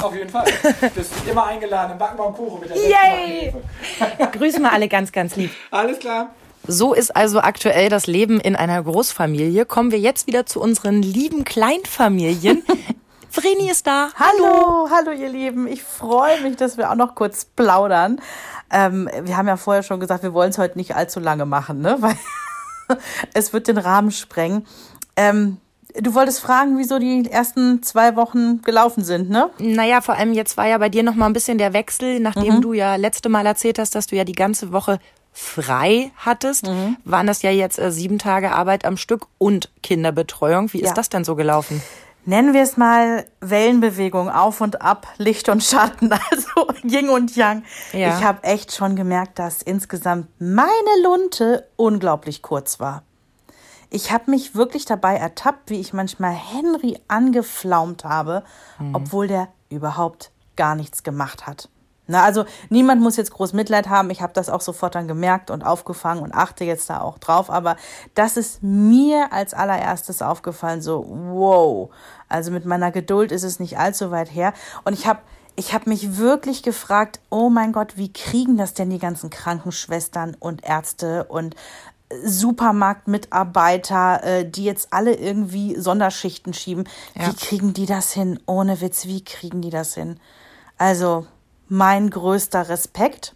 Auf 0.00 0.14
jeden 0.14 0.30
Fall. 0.30 0.44
Du 0.80 0.90
bist 0.90 1.12
immer 1.28 1.46
eingeladen 1.46 1.92
im 1.92 1.98
Backen 1.98 2.16
Kuchen 2.34 2.60
mit 2.60 2.70
der 2.70 2.76
Yay! 2.76 3.52
Grüßen 4.32 4.62
wir 4.62 4.72
alle 4.72 4.88
ganz, 4.88 5.10
ganz 5.10 5.34
lieb. 5.34 5.50
Alles 5.72 5.98
klar. 5.98 6.30
So 6.66 6.94
ist 6.94 7.16
also 7.16 7.40
aktuell 7.40 7.88
das 7.88 8.06
Leben 8.06 8.40
in 8.40 8.54
einer 8.54 8.80
Großfamilie. 8.82 9.64
Kommen 9.64 9.90
wir 9.90 9.98
jetzt 9.98 10.26
wieder 10.26 10.46
zu 10.46 10.60
unseren 10.60 11.02
lieben 11.02 11.44
Kleinfamilien. 11.44 12.62
Vreni 13.30 13.70
ist 13.70 13.86
da. 13.86 14.10
Hallo, 14.14 14.88
hallo 14.90 15.10
ihr 15.10 15.28
Lieben. 15.28 15.66
Ich 15.66 15.82
freue 15.82 16.40
mich, 16.42 16.56
dass 16.56 16.76
wir 16.76 16.90
auch 16.90 16.96
noch 16.96 17.14
kurz 17.14 17.44
plaudern. 17.44 18.20
Ähm, 18.70 19.10
wir 19.22 19.36
haben 19.36 19.48
ja 19.48 19.56
vorher 19.56 19.82
schon 19.82 19.98
gesagt, 19.98 20.22
wir 20.22 20.32
wollen 20.32 20.50
es 20.50 20.58
heute 20.58 20.78
nicht 20.78 20.94
allzu 20.94 21.20
lange 21.20 21.46
machen, 21.46 21.80
ne? 21.80 21.96
weil 22.00 22.16
es 23.34 23.52
wird 23.52 23.68
den 23.68 23.78
Rahmen 23.78 24.10
sprengen. 24.10 24.66
Ähm, 25.16 25.58
du 25.94 26.14
wolltest 26.14 26.40
fragen, 26.40 26.78
wieso 26.78 26.98
die 26.98 27.30
ersten 27.30 27.82
zwei 27.82 28.16
Wochen 28.16 28.62
gelaufen 28.62 29.04
sind, 29.04 29.30
ne? 29.30 29.50
Naja, 29.58 30.00
vor 30.00 30.14
allem 30.16 30.32
jetzt 30.32 30.56
war 30.56 30.66
ja 30.66 30.78
bei 30.78 30.88
dir 30.88 31.02
noch 31.02 31.14
mal 31.14 31.26
ein 31.26 31.32
bisschen 31.32 31.58
der 31.58 31.72
Wechsel, 31.72 32.20
nachdem 32.20 32.56
mhm. 32.56 32.60
du 32.60 32.72
ja 32.72 32.96
letzte 32.96 33.28
Mal 33.28 33.46
erzählt 33.46 33.78
hast, 33.78 33.94
dass 33.94 34.06
du 34.06 34.16
ja 34.16 34.24
die 34.24 34.32
ganze 34.32 34.72
Woche 34.72 34.98
frei 35.32 36.10
hattest, 36.16 36.66
mhm. 36.66 36.96
waren 37.04 37.26
das 37.26 37.42
ja 37.42 37.50
jetzt 37.50 37.78
äh, 37.78 37.92
sieben 37.92 38.18
Tage 38.18 38.52
Arbeit 38.52 38.84
am 38.84 38.96
Stück 38.96 39.26
und 39.38 39.70
Kinderbetreuung. 39.82 40.72
Wie 40.72 40.80
ja. 40.80 40.88
ist 40.88 40.94
das 40.94 41.08
denn 41.08 41.24
so 41.24 41.36
gelaufen? 41.36 41.80
Nennen 42.28 42.52
wir 42.52 42.62
es 42.62 42.76
mal 42.76 43.24
Wellenbewegung, 43.40 44.28
auf 44.28 44.60
und 44.60 44.82
ab, 44.82 45.06
Licht 45.16 45.48
und 45.48 45.64
Schatten, 45.64 46.12
also 46.30 46.68
Yin 46.84 47.08
und 47.08 47.34
Yang. 47.34 47.64
Ja. 47.92 48.16
Ich 48.16 48.24
habe 48.24 48.44
echt 48.44 48.72
schon 48.72 48.96
gemerkt, 48.96 49.38
dass 49.38 49.62
insgesamt 49.62 50.28
meine 50.38 51.02
Lunte 51.02 51.66
unglaublich 51.76 52.42
kurz 52.42 52.78
war. 52.80 53.02
Ich 53.90 54.12
habe 54.12 54.30
mich 54.30 54.54
wirklich 54.54 54.84
dabei 54.84 55.16
ertappt, 55.16 55.70
wie 55.70 55.80
ich 55.80 55.94
manchmal 55.94 56.32
Henry 56.32 56.98
angeflaumt 57.08 58.04
habe, 58.04 58.44
mhm. 58.78 58.94
obwohl 58.94 59.26
der 59.26 59.48
überhaupt 59.70 60.30
gar 60.56 60.74
nichts 60.74 61.02
gemacht 61.02 61.46
hat. 61.46 61.70
Na, 62.10 62.24
also 62.24 62.46
niemand 62.70 63.02
muss 63.02 63.16
jetzt 63.16 63.32
groß 63.32 63.52
Mitleid 63.52 63.88
haben. 63.88 64.08
Ich 64.08 64.22
habe 64.22 64.32
das 64.32 64.48
auch 64.48 64.62
sofort 64.62 64.94
dann 64.94 65.06
gemerkt 65.06 65.50
und 65.50 65.62
aufgefangen 65.62 66.22
und 66.22 66.34
achte 66.34 66.64
jetzt 66.64 66.88
da 66.88 67.00
auch 67.00 67.18
drauf. 67.18 67.50
Aber 67.50 67.76
das 68.14 68.38
ist 68.38 68.62
mir 68.62 69.32
als 69.32 69.52
allererstes 69.52 70.22
aufgefallen, 70.22 70.80
so 70.80 71.04
wow. 71.06 71.90
Also 72.28 72.50
mit 72.50 72.64
meiner 72.64 72.90
Geduld 72.90 73.30
ist 73.30 73.44
es 73.44 73.60
nicht 73.60 73.78
allzu 73.78 74.10
weit 74.10 74.34
her. 74.34 74.54
Und 74.84 74.94
ich 74.94 75.06
habe 75.06 75.20
ich 75.54 75.74
habe 75.74 75.90
mich 75.90 76.18
wirklich 76.18 76.62
gefragt, 76.62 77.20
oh 77.30 77.50
mein 77.50 77.72
Gott, 77.72 77.96
wie 77.96 78.12
kriegen 78.12 78.56
das 78.56 78.74
denn 78.74 78.90
die 78.90 79.00
ganzen 79.00 79.28
Krankenschwestern 79.28 80.36
und 80.38 80.64
Ärzte 80.64 81.24
und 81.24 81.56
Supermarktmitarbeiter, 82.24 84.24
äh, 84.24 84.48
die 84.48 84.64
jetzt 84.64 84.92
alle 84.92 85.14
irgendwie 85.14 85.78
Sonderschichten 85.78 86.54
schieben. 86.54 86.88
Ja. 87.14 87.26
Wie 87.26 87.34
kriegen 87.34 87.74
die 87.74 87.86
das 87.86 88.12
hin? 88.12 88.40
Ohne 88.46 88.80
Witz, 88.80 89.06
wie 89.06 89.24
kriegen 89.24 89.60
die 89.60 89.70
das 89.70 89.94
hin? 89.94 90.18
Also, 90.78 91.26
mein 91.68 92.10
größter 92.10 92.68
Respekt. 92.68 93.34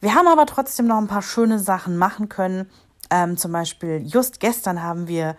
Wir 0.00 0.14
haben 0.14 0.28
aber 0.28 0.46
trotzdem 0.46 0.86
noch 0.86 0.98
ein 0.98 1.08
paar 1.08 1.22
schöne 1.22 1.58
Sachen 1.58 1.96
machen 1.96 2.28
können. 2.28 2.70
Ähm, 3.10 3.36
zum 3.36 3.52
Beispiel, 3.52 4.02
just 4.06 4.40
gestern 4.40 4.82
haben 4.82 5.08
wir 5.08 5.36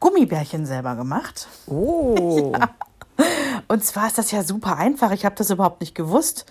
Gummibärchen 0.00 0.66
selber 0.66 0.96
gemacht. 0.96 1.48
Oh. 1.66 2.52
ja. 2.58 2.70
Und 3.68 3.84
zwar 3.84 4.06
ist 4.06 4.18
das 4.18 4.30
ja 4.30 4.42
super 4.42 4.76
einfach. 4.76 5.12
Ich 5.12 5.24
habe 5.24 5.34
das 5.36 5.50
überhaupt 5.50 5.80
nicht 5.80 5.94
gewusst. 5.94 6.46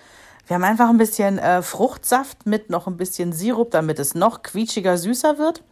Wir 0.48 0.56
haben 0.56 0.64
einfach 0.64 0.90
ein 0.90 0.98
bisschen 0.98 1.38
äh, 1.38 1.62
Fruchtsaft 1.62 2.46
mit 2.46 2.70
noch 2.70 2.88
ein 2.88 2.98
bisschen 2.98 3.34
Sirup, 3.34 3.72
damit 3.72 4.00
es 4.00 4.16
noch 4.16 4.42
quietschiger, 4.42 4.98
süßer 4.98 5.38
wird. 5.38 5.64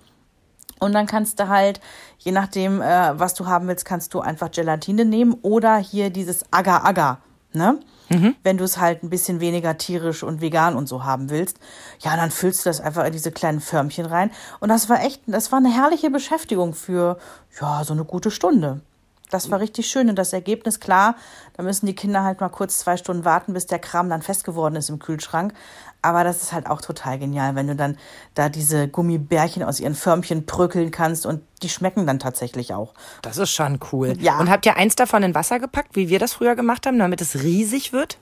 Und 0.79 0.93
dann 0.93 1.07
kannst 1.07 1.39
du 1.39 1.47
halt, 1.47 1.79
je 2.19 2.31
nachdem, 2.31 2.81
äh, 2.81 3.19
was 3.19 3.33
du 3.33 3.47
haben 3.47 3.67
willst, 3.67 3.85
kannst 3.85 4.13
du 4.13 4.19
einfach 4.19 4.51
Gelatine 4.51 5.05
nehmen 5.05 5.33
oder 5.41 5.77
hier 5.77 6.09
dieses 6.09 6.45
Agar-Agar. 6.51 7.21
Ne? 7.53 7.79
Mhm. 8.09 8.35
Wenn 8.43 8.57
du 8.57 8.63
es 8.63 8.77
halt 8.77 9.03
ein 9.03 9.09
bisschen 9.09 9.39
weniger 9.39 9.77
tierisch 9.77 10.23
und 10.23 10.41
vegan 10.41 10.75
und 10.75 10.87
so 10.87 11.03
haben 11.03 11.29
willst, 11.29 11.57
ja, 11.99 12.15
dann 12.15 12.31
füllst 12.31 12.65
du 12.65 12.69
das 12.69 12.81
einfach 12.81 13.05
in 13.05 13.11
diese 13.11 13.31
kleinen 13.31 13.59
Förmchen 13.59 14.05
rein. 14.05 14.31
Und 14.59 14.69
das 14.69 14.89
war 14.89 15.03
echt, 15.03 15.21
das 15.27 15.51
war 15.51 15.59
eine 15.59 15.73
herrliche 15.73 16.09
Beschäftigung 16.09 16.73
für, 16.73 17.17
ja, 17.59 17.83
so 17.83 17.93
eine 17.93 18.05
gute 18.05 18.31
Stunde. 18.31 18.81
Das 19.29 19.51
war 19.51 19.59
richtig 19.59 19.87
schön 19.87 20.09
und 20.09 20.15
das 20.15 20.31
Ergebnis 20.31 20.79
klar. 20.79 21.15
Da 21.57 21.63
müssen 21.63 21.85
die 21.85 21.95
Kinder 21.95 22.23
halt 22.23 22.39
mal 22.39 22.49
kurz 22.49 22.79
zwei 22.79 22.95
Stunden 22.95 23.25
warten, 23.25 23.53
bis 23.53 23.65
der 23.65 23.79
Kram 23.79 24.09
dann 24.09 24.21
fest 24.21 24.45
geworden 24.45 24.75
ist 24.75 24.89
im 24.89 24.99
Kühlschrank. 24.99 25.53
Aber 26.01 26.23
das 26.23 26.41
ist 26.43 26.53
halt 26.53 26.67
auch 26.67 26.81
total 26.81 27.19
genial, 27.19 27.55
wenn 27.55 27.67
du 27.67 27.75
dann 27.75 27.97
da 28.33 28.49
diese 28.49 28.87
Gummibärchen 28.87 29.63
aus 29.63 29.79
ihren 29.79 29.95
Förmchen 29.95 30.45
prökeln 30.45 30.91
kannst 30.91 31.25
und 31.25 31.41
die 31.63 31.69
schmecken 31.69 32.05
dann 32.05 32.19
tatsächlich 32.19 32.73
auch. 32.73 32.93
Das 33.23 33.37
ist 33.37 33.51
schon 33.51 33.79
cool. 33.91 34.15
Ja. 34.19 34.39
Und 34.39 34.49
habt 34.49 34.65
ihr 34.65 34.77
eins 34.77 34.95
davon 34.95 35.23
in 35.23 35.33
Wasser 35.33 35.59
gepackt, 35.59 35.95
wie 35.95 36.07
wir 36.09 36.19
das 36.19 36.33
früher 36.33 36.55
gemacht 36.55 36.85
haben, 36.85 36.99
damit 36.99 37.19
es 37.21 37.41
riesig 37.43 37.93
wird? 37.93 38.17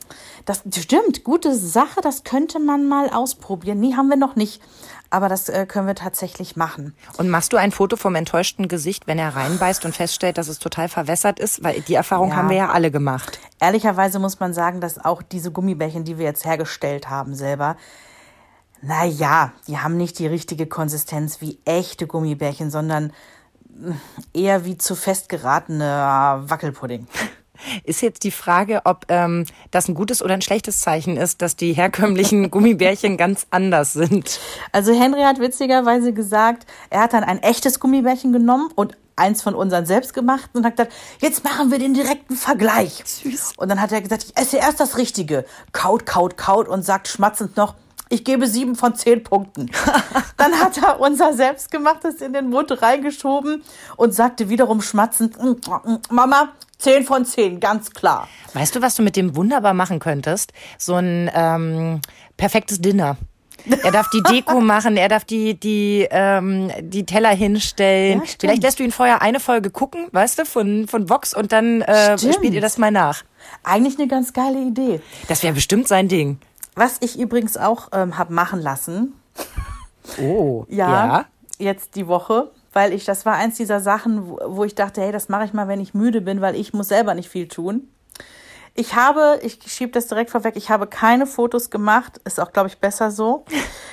Das 0.46 0.64
stimmt, 0.76 1.24
gute 1.24 1.54
Sache, 1.54 2.02
das 2.02 2.24
könnte 2.24 2.60
man 2.60 2.88
mal 2.88 3.10
ausprobieren. 3.10 3.80
Nee, 3.80 3.94
haben 3.96 4.08
wir 4.08 4.18
noch 4.18 4.36
nicht 4.36 4.62
aber 5.16 5.30
das 5.30 5.48
äh, 5.48 5.66
können 5.66 5.88
wir 5.88 5.96
tatsächlich 5.96 6.58
machen. 6.58 6.94
Und 7.18 7.30
machst 7.30 7.54
du 7.54 7.58
ein 7.58 7.72
Foto 7.72 7.96
vom 7.96 8.16
enttäuschten 8.16 8.68
Gesicht, 8.68 9.08
wenn 9.08 9.18
er 9.18 9.34
reinbeißt 9.34 9.86
und 9.86 9.96
feststellt, 9.96 10.38
dass 10.38 10.50
es 10.50 10.60
total 10.60 10.90
verwässert 10.90 11.40
ist? 11.40 11.64
Weil 11.64 11.80
die 11.80 11.94
Erfahrung 11.94 12.32
ja. 12.32 12.36
haben 12.36 12.50
wir 12.50 12.58
ja 12.58 12.70
alle 12.72 12.92
gemacht. 12.92 13.40
Ehrlicherweise 13.62 14.20
muss 14.20 14.42
man 14.42 14.54
sagen, 14.54 14.82
dass 14.82 15.04
auch 15.04 15.22
diese 15.22 15.52
Gummibärchen, 15.52 16.04
die 16.04 16.18
wir 16.18 16.26
jetzt 16.26 16.44
hergestellt 16.44 17.10
haben 17.10 17.34
selber, 17.34 17.78
naja, 18.82 19.54
die 19.70 19.78
haben 19.78 19.96
nicht 19.96 20.20
die 20.20 20.28
richtige 20.28 20.68
Konsistenz 20.68 21.40
wie 21.40 21.60
echte 21.64 22.08
Gummibärchen, 22.08 22.70
sondern 22.70 23.14
eher 24.34 24.66
wie 24.66 24.78
zu 24.78 24.96
fest 24.96 25.30
geratener 25.30 26.44
Wackelpudding. 26.46 27.08
Ist 27.84 28.02
jetzt 28.02 28.24
die 28.24 28.32
Frage, 28.32 28.82
ob 28.86 29.06
ähm, 29.10 29.46
das 29.72 29.88
ein 29.88 29.96
gutes 29.96 30.22
oder 30.22 30.34
ein 30.34 30.42
schlechtes 30.42 30.80
Zeichen 30.80 31.18
ist, 31.18 31.42
dass 31.42 31.56
die 31.56 31.74
herkömmlichen 31.74 32.52
Gummibärchen 32.52 33.18
ganz 33.18 33.48
anders 33.50 33.94
sind. 33.94 34.40
Also 34.72 34.94
Henry 34.94 35.22
hat 35.22 35.40
witzigerweise 35.40 36.14
gesagt, 36.14 36.66
er 36.90 37.02
hat 37.02 37.14
dann 37.14 37.24
ein 37.24 37.42
echtes 37.42 37.80
Gummibärchen 37.80 38.32
genommen 38.32 38.70
und 38.76 38.98
eins 39.16 39.42
von 39.42 39.56
unseren 39.56 39.86
selbstgemachten 39.86 40.60
und 40.60 40.66
hat 40.66 40.78
gesagt, 40.78 40.94
jetzt 41.22 41.44
machen 41.44 41.72
wir 41.72 41.80
den 41.80 41.94
direkten 41.94 42.36
Vergleich. 42.36 43.02
Süß. 43.06 43.54
Und 43.58 43.70
dann 43.70 43.82
hat 43.82 43.92
er 43.92 44.02
gesagt, 44.02 44.24
ich 44.24 44.38
esse 44.38 44.58
erst 44.58 44.80
das 44.80 44.98
Richtige. 44.98 45.46
Kaut, 45.72 46.06
kaut, 46.06 46.38
kaut 46.38 46.68
und 46.68 46.84
sagt 46.84 47.08
schmatzend 47.08 47.56
noch, 47.58 47.76
ich 48.10 48.24
gebe 48.24 48.48
sieben 48.48 48.76
von 48.76 48.96
zehn 48.96 49.24
Punkten. 49.24 49.72
Dann 50.38 50.60
hat 50.60 50.78
er 50.78 51.00
unser 51.00 51.34
Selbstgemachtes 51.34 52.22
in 52.22 52.34
den 52.34 52.50
Mund 52.50 52.82
reingeschoben 52.82 53.64
und 53.98 54.14
sagte 54.14 54.48
wiederum 54.50 54.82
schmatzend, 54.82 55.42
mm, 55.42 55.50
mm, 55.50 56.00
Mama, 56.12 56.50
zehn 56.78 57.04
von 57.04 57.26
zehn, 57.26 57.60
ganz 57.60 57.92
klar. 57.92 58.28
Weißt 58.54 58.76
du, 58.76 58.82
was 58.82 58.96
du 58.96 59.04
mit 59.04 59.16
dem 59.16 59.36
wunderbar 59.36 59.74
machen 59.74 60.00
könntest? 60.00 60.54
So 60.78 60.96
ein 60.96 61.30
ähm, 61.34 62.02
perfektes 62.38 62.82
Dinner. 62.82 63.18
Er 63.84 63.92
darf 63.92 64.10
die 64.10 64.22
Deko 64.22 64.62
machen, 64.62 64.98
er 64.98 65.10
darf 65.10 65.26
die, 65.26 65.60
die, 65.60 66.08
ähm, 66.12 66.72
die 66.82 67.06
Teller 67.06 67.30
hinstellen. 67.30 68.20
Ja, 68.20 68.32
Vielleicht 68.40 68.64
lässt 68.64 68.80
du 68.80 68.84
ihn 68.84 68.92
vorher 68.92 69.22
eine 69.22 69.40
Folge 69.40 69.70
gucken, 69.70 70.08
weißt 70.12 70.40
du, 70.40 70.46
von, 70.46 70.88
von 70.88 71.10
Vox 71.10 71.34
und 71.34 71.52
dann 71.52 71.82
äh, 71.82 72.18
spielt 72.18 72.54
ihr 72.54 72.62
das 72.62 72.78
mal 72.78 72.92
nach. 72.92 73.24
Eigentlich 73.64 73.98
eine 73.98 74.08
ganz 74.08 74.34
geile 74.34 74.62
Idee. 74.62 75.02
Das 75.28 75.44
wäre 75.44 75.54
bestimmt 75.54 75.88
sein 75.88 76.08
Ding. 76.08 76.40
Was 76.76 76.98
ich 77.00 77.18
übrigens 77.18 77.58
auch 77.58 77.90
ähm, 77.94 78.18
habe 78.18 78.34
machen 78.34 78.62
lassen. 78.62 79.14
Oh, 80.22 80.66
ja, 80.70 80.88
ja. 80.90 81.26
Jetzt 81.58 81.96
die 81.96 82.08
Woche, 82.08 82.52
weil 82.76 82.92
ich, 82.92 83.06
das 83.06 83.26
war 83.26 83.36
eins 83.36 83.56
dieser 83.56 83.80
Sachen, 83.80 84.28
wo, 84.28 84.38
wo 84.48 84.64
ich 84.66 84.76
dachte, 84.76 85.02
hey, 85.02 85.14
das 85.14 85.30
mache 85.30 85.46
ich 85.46 85.54
mal, 85.54 85.70
wenn 85.70 85.80
ich 85.80 85.94
müde 85.94 86.20
bin, 86.20 86.42
weil 86.42 86.56
ich 86.56 86.74
muss 86.74 86.90
selber 86.90 87.14
nicht 87.14 87.30
viel 87.30 87.48
tun. 87.48 87.88
Ich 88.74 88.96
habe, 88.96 89.40
ich 89.44 89.60
schiebe 89.66 89.94
das 89.94 90.08
direkt 90.08 90.30
vorweg, 90.30 90.58
ich 90.58 90.70
habe 90.70 90.86
keine 90.86 91.26
Fotos 91.26 91.70
gemacht. 91.70 92.20
Ist 92.26 92.38
auch, 92.38 92.52
glaube 92.52 92.68
ich, 92.68 92.80
besser 92.80 93.12
so. 93.12 93.46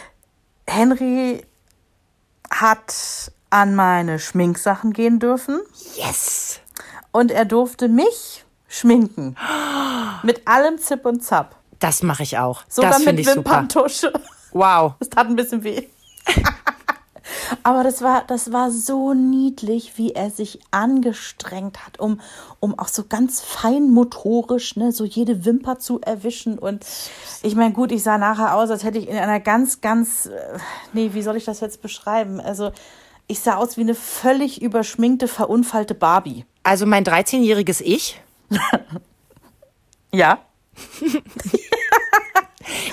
Henry 0.67 1.47
hat 2.51 3.31
an 3.51 3.77
meine 3.77 4.19
Schminksachen 4.19 4.93
gehen 4.93 5.21
dürfen. 5.21 5.61
Yes! 5.95 6.59
Und 7.13 7.31
er 7.31 7.45
durfte 7.45 7.89
mich 7.89 8.45
schminken. 8.67 9.37
Mit 10.25 10.49
allem 10.49 10.79
Zip 10.79 11.07
und 11.07 11.23
Zap. 11.23 11.55
Das 11.79 12.03
mache 12.03 12.25
ich 12.25 12.39
auch. 12.39 12.65
Sogar 12.69 12.91
das 12.91 12.99
mit 12.99 13.09
finde 13.09 13.23
ich 13.23 13.29
super. 13.29 13.37
Wimperntusche. 13.51 14.13
Wow. 14.51 14.95
Das 14.99 15.09
tat 15.09 15.29
ein 15.29 15.37
bisschen 15.37 15.63
weh. 15.63 15.89
Aber 17.63 17.85
das 17.85 18.03
war, 18.03 18.25
das 18.27 18.53
war 18.53 18.71
so 18.71 19.15
niedlich, 19.15 19.93
wie 19.97 20.13
er 20.13 20.31
sich 20.31 20.61
angestrengt 20.71 21.87
hat, 21.87 22.01
um, 22.01 22.21
um 22.61 22.79
auch 22.79 22.89
so 22.89 23.05
ganz 23.09 23.41
feinmotorisch, 23.41 24.77
ne, 24.77 24.93
so 24.93 25.05
jede 25.05 25.45
Wimper 25.45 25.79
zu 25.79 26.01
erwischen. 26.01 26.59
Und 26.59 26.85
ich 27.43 27.55
meine, 27.55 27.73
gut, 27.73 27.93
ich 27.93 28.03
sah 28.03 28.19
nachher 28.19 28.55
aus, 28.55 28.71
als 28.71 28.85
hätte 28.85 28.99
ich 28.99 29.09
in 29.09 29.17
einer 29.17 29.41
ganz, 29.41 29.81
ganz, 29.81 30.27
äh, 30.27 30.59
nee, 30.93 31.11
wie 31.13 31.23
soll 31.23 31.37
ich 31.37 31.45
das 31.45 31.61
jetzt 31.61 31.83
beschreiben? 31.83 32.41
Also, 32.41 32.73
ich 33.29 33.41
sah 33.41 33.57
aus 33.57 33.77
wie 33.77 33.83
eine 33.83 33.95
völlig 33.95 34.61
überschminkte, 34.61 35.29
verunfallte 35.29 35.95
Barbie. 35.95 36.45
Also 36.65 36.87
mein 36.87 37.05
13-jähriges 37.05 37.81
Ich, 37.81 38.21
Ja. 40.13 40.45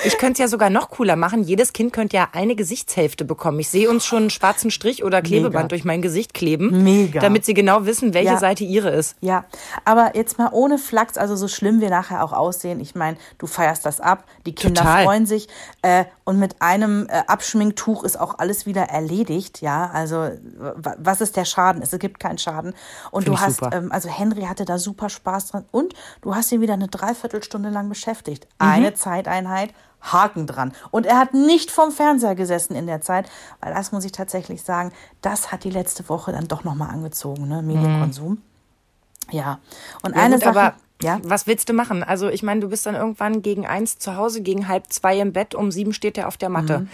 ich 0.04 0.18
könnte 0.18 0.34
es 0.34 0.40
ja 0.40 0.48
sogar 0.48 0.70
noch 0.70 0.90
cooler 0.90 1.16
machen. 1.16 1.44
Jedes 1.44 1.74
Kind 1.74 1.94
könnte 1.94 2.18
ja 2.18 2.30
eine 2.34 2.56
Gesichtshälfte 2.56 3.26
bekommen. 3.26 3.60
Ich 3.60 3.70
sehe 3.70 3.90
uns 3.90 4.06
schon 4.06 4.20
einen 4.24 4.30
schwarzen 4.30 4.72
Strich 4.72 5.04
oder 5.04 5.22
Klebeband 5.22 5.54
Mega. 5.66 5.68
durch 5.68 5.84
mein 5.86 6.02
Gesicht 6.02 6.34
kleben. 6.34 6.84
Mega. 6.84 7.20
Damit 7.20 7.46
sie 7.46 7.54
genau 7.54 7.86
wissen, 7.86 8.14
welche 8.14 8.32
Ja. 8.34 8.38
Seite 8.38 8.64
ihre 8.64 8.90
ist. 8.90 9.16
Ja, 9.22 9.46
aber 9.86 10.16
jetzt 10.16 10.38
mal 10.38 10.50
ohne 10.52 10.78
Flachs, 10.78 11.18
also 11.18 11.36
so 11.36 11.48
schlimm 11.48 11.82
wir 11.82 11.90
nachher 11.90 12.24
auch 12.24 12.34
aussehen. 12.34 12.80
Ich 12.80 12.96
meine, 12.96 13.18
du 13.38 13.48
feierst 13.48 13.86
das 13.86 14.00
ab, 14.00 14.24
die 14.46 14.54
Kinder 14.56 14.82
Total. 14.82 15.04
freuen 15.06 15.26
sich 15.26 15.48
äh, 15.82 16.06
und 16.24 16.40
mit 16.40 16.62
einem 16.62 17.08
äh, 17.10 17.22
Abschminktuch 17.28 18.04
ist 18.04 18.20
auch 18.20 18.40
alles 18.40 18.66
wieder 18.66 18.84
erledigt. 18.84 19.62
Ja, 19.62 19.90
also 19.94 20.30
wa- 20.58 20.96
was 20.98 21.22
ist 21.22 21.36
der 21.38 21.46
Schaden? 21.46 21.82
Es 21.82 21.92
gibt 22.00 22.20
keinen 22.20 22.38
Schaden. 22.38 22.74
Und 23.12 23.24
Find 23.24 23.38
du 23.38 23.42
hast, 23.42 23.62
ähm, 23.74 23.92
also 23.92 24.10
Henry 24.10 24.44
hatte 24.44 24.66
da 24.66 24.78
super 24.78 25.10
Spaß 25.10 25.48
dran 25.52 25.66
und 25.72 25.94
du 26.22 26.36
hast 26.36 26.52
ihn 26.52 26.62
wieder 26.62 26.74
eine 26.74 26.88
Dreiviertelstunde 26.88 27.70
lang 27.70 27.90
beschäftigt. 27.90 28.46
Mhm. 28.60 28.68
Eine 28.68 28.94
Zeiteinheit. 28.94 29.69
Haken 30.02 30.48
dran. 30.48 30.74
Und 30.92 31.06
er 31.06 31.18
hat 31.18 31.34
nicht 31.34 31.72
vom 31.72 31.92
Fernseher 31.92 32.36
gesessen 32.36 32.76
in 32.76 32.88
der 32.88 33.02
Zeit, 33.02 33.30
weil 33.62 33.74
das 33.74 33.92
muss 33.92 34.06
ich 34.06 34.12
tatsächlich 34.12 34.64
sagen, 34.64 34.92
das 35.22 35.52
hat 35.52 35.64
die 35.64 35.70
letzte 35.70 36.08
Woche 36.10 36.32
dann 36.32 36.48
doch 36.48 36.64
nochmal 36.64 36.90
angezogen, 36.90 37.48
ne? 37.48 37.62
Medienkonsum. 37.62 38.42
Ja. 39.32 39.60
Und 40.02 40.12
Mhm. 40.12 40.18
Ja, 40.18 40.24
eine 40.24 40.36
gut, 40.36 40.44
Sache. 40.44 40.74
Ja. 41.02 41.20
was 41.24 41.48
willst 41.48 41.70
du 41.70 41.74
machen? 41.74 42.04
Also 42.04 42.30
ich 42.30 42.44
meine, 42.44 42.62
du 42.62 42.70
bist 42.70 42.86
dann 42.86 42.96
irgendwann 42.96 43.42
gegen 43.42 43.66
eins 43.66 43.98
zu 43.98 44.16
Hause, 44.16 44.42
gegen 44.42 44.68
halb 44.68 44.92
zwei 44.92 45.20
im 45.20 45.34
Bett, 45.34 45.56
um 45.56 45.72
sieben 45.72 45.94
steht 45.94 46.18
er 46.18 46.28
auf 46.28 46.38
der 46.38 46.50
Matte. 46.50 46.80
Mhm. 46.80 46.88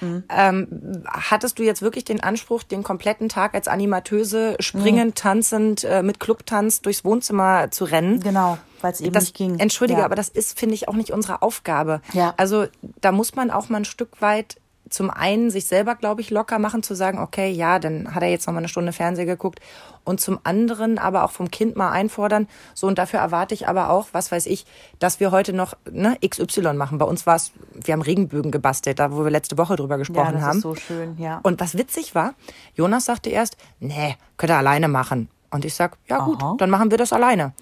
Ähm, 0.00 1.02
hattest 1.08 1.58
du 1.58 1.64
jetzt 1.64 1.82
wirklich 1.82 2.04
den 2.04 2.22
Anspruch, 2.22 2.62
den 2.62 2.82
kompletten 2.82 3.28
Tag 3.28 3.54
als 3.54 3.68
Animateuse 3.68 4.56
springend, 4.60 5.16
tanzend, 5.16 5.84
äh, 5.84 6.02
mit 6.02 6.20
Clubtanz 6.20 6.82
durchs 6.82 7.04
Wohnzimmer 7.04 7.70
zu 7.70 7.84
rennen? 7.84 8.20
Genau, 8.20 8.58
weil 8.80 8.92
es 8.92 9.00
eben 9.00 9.12
das, 9.12 9.24
nicht 9.24 9.36
ging. 9.36 9.58
Entschuldige, 9.58 10.00
ja. 10.00 10.04
aber 10.04 10.14
das 10.14 10.28
ist, 10.28 10.58
finde 10.58 10.76
ich, 10.76 10.88
auch 10.88 10.94
nicht 10.94 11.12
unsere 11.12 11.42
Aufgabe. 11.42 12.00
Ja. 12.12 12.34
Also 12.36 12.66
da 13.00 13.12
muss 13.12 13.34
man 13.34 13.50
auch 13.50 13.68
mal 13.68 13.78
ein 13.78 13.84
Stück 13.84 14.20
weit 14.20 14.58
zum 14.90 15.10
einen 15.10 15.50
sich 15.50 15.66
selber, 15.66 15.94
glaube 15.94 16.20
ich, 16.20 16.30
locker 16.30 16.58
machen, 16.58 16.82
zu 16.82 16.94
sagen, 16.94 17.18
okay, 17.18 17.50
ja, 17.50 17.78
dann 17.78 18.14
hat 18.14 18.22
er 18.22 18.30
jetzt 18.30 18.46
noch 18.46 18.54
mal 18.54 18.58
eine 18.58 18.68
Stunde 18.68 18.92
Fernsehen 18.92 19.26
geguckt. 19.26 19.60
Und 20.04 20.20
zum 20.20 20.38
anderen 20.42 20.98
aber 20.98 21.24
auch 21.24 21.30
vom 21.30 21.50
Kind 21.50 21.76
mal 21.76 21.90
einfordern. 21.90 22.48
So, 22.74 22.86
und 22.86 22.98
dafür 22.98 23.20
erwarte 23.20 23.54
ich 23.54 23.68
aber 23.68 23.90
auch, 23.90 24.08
was 24.12 24.32
weiß 24.32 24.46
ich, 24.46 24.64
dass 24.98 25.20
wir 25.20 25.30
heute 25.30 25.52
noch 25.52 25.74
ne, 25.90 26.16
XY 26.26 26.72
machen. 26.74 26.98
Bei 26.98 27.04
uns 27.04 27.26
war 27.26 27.36
es, 27.36 27.52
wir 27.74 27.92
haben 27.92 28.02
Regenbögen 28.02 28.50
gebastelt, 28.50 28.98
da 28.98 29.12
wo 29.12 29.24
wir 29.24 29.30
letzte 29.30 29.58
Woche 29.58 29.76
drüber 29.76 29.94
ja, 29.94 29.98
gesprochen 29.98 30.34
das 30.34 30.42
haben. 30.42 30.56
ist 30.56 30.62
so 30.62 30.74
schön, 30.74 31.16
ja. 31.18 31.40
Und 31.42 31.60
was 31.60 31.76
witzig 31.76 32.14
war, 32.14 32.34
Jonas 32.74 33.04
sagte 33.04 33.28
erst, 33.28 33.56
nee, 33.80 34.16
könnt 34.36 34.50
ihr 34.50 34.56
alleine 34.56 34.88
machen. 34.88 35.28
Und 35.50 35.64
ich 35.64 35.74
sag, 35.74 35.96
ja 36.08 36.18
gut, 36.18 36.42
Aha. 36.42 36.56
dann 36.58 36.70
machen 36.70 36.90
wir 36.90 36.98
das 36.98 37.12
alleine. 37.12 37.52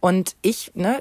Und 0.00 0.36
ich, 0.42 0.72
ne, 0.74 1.00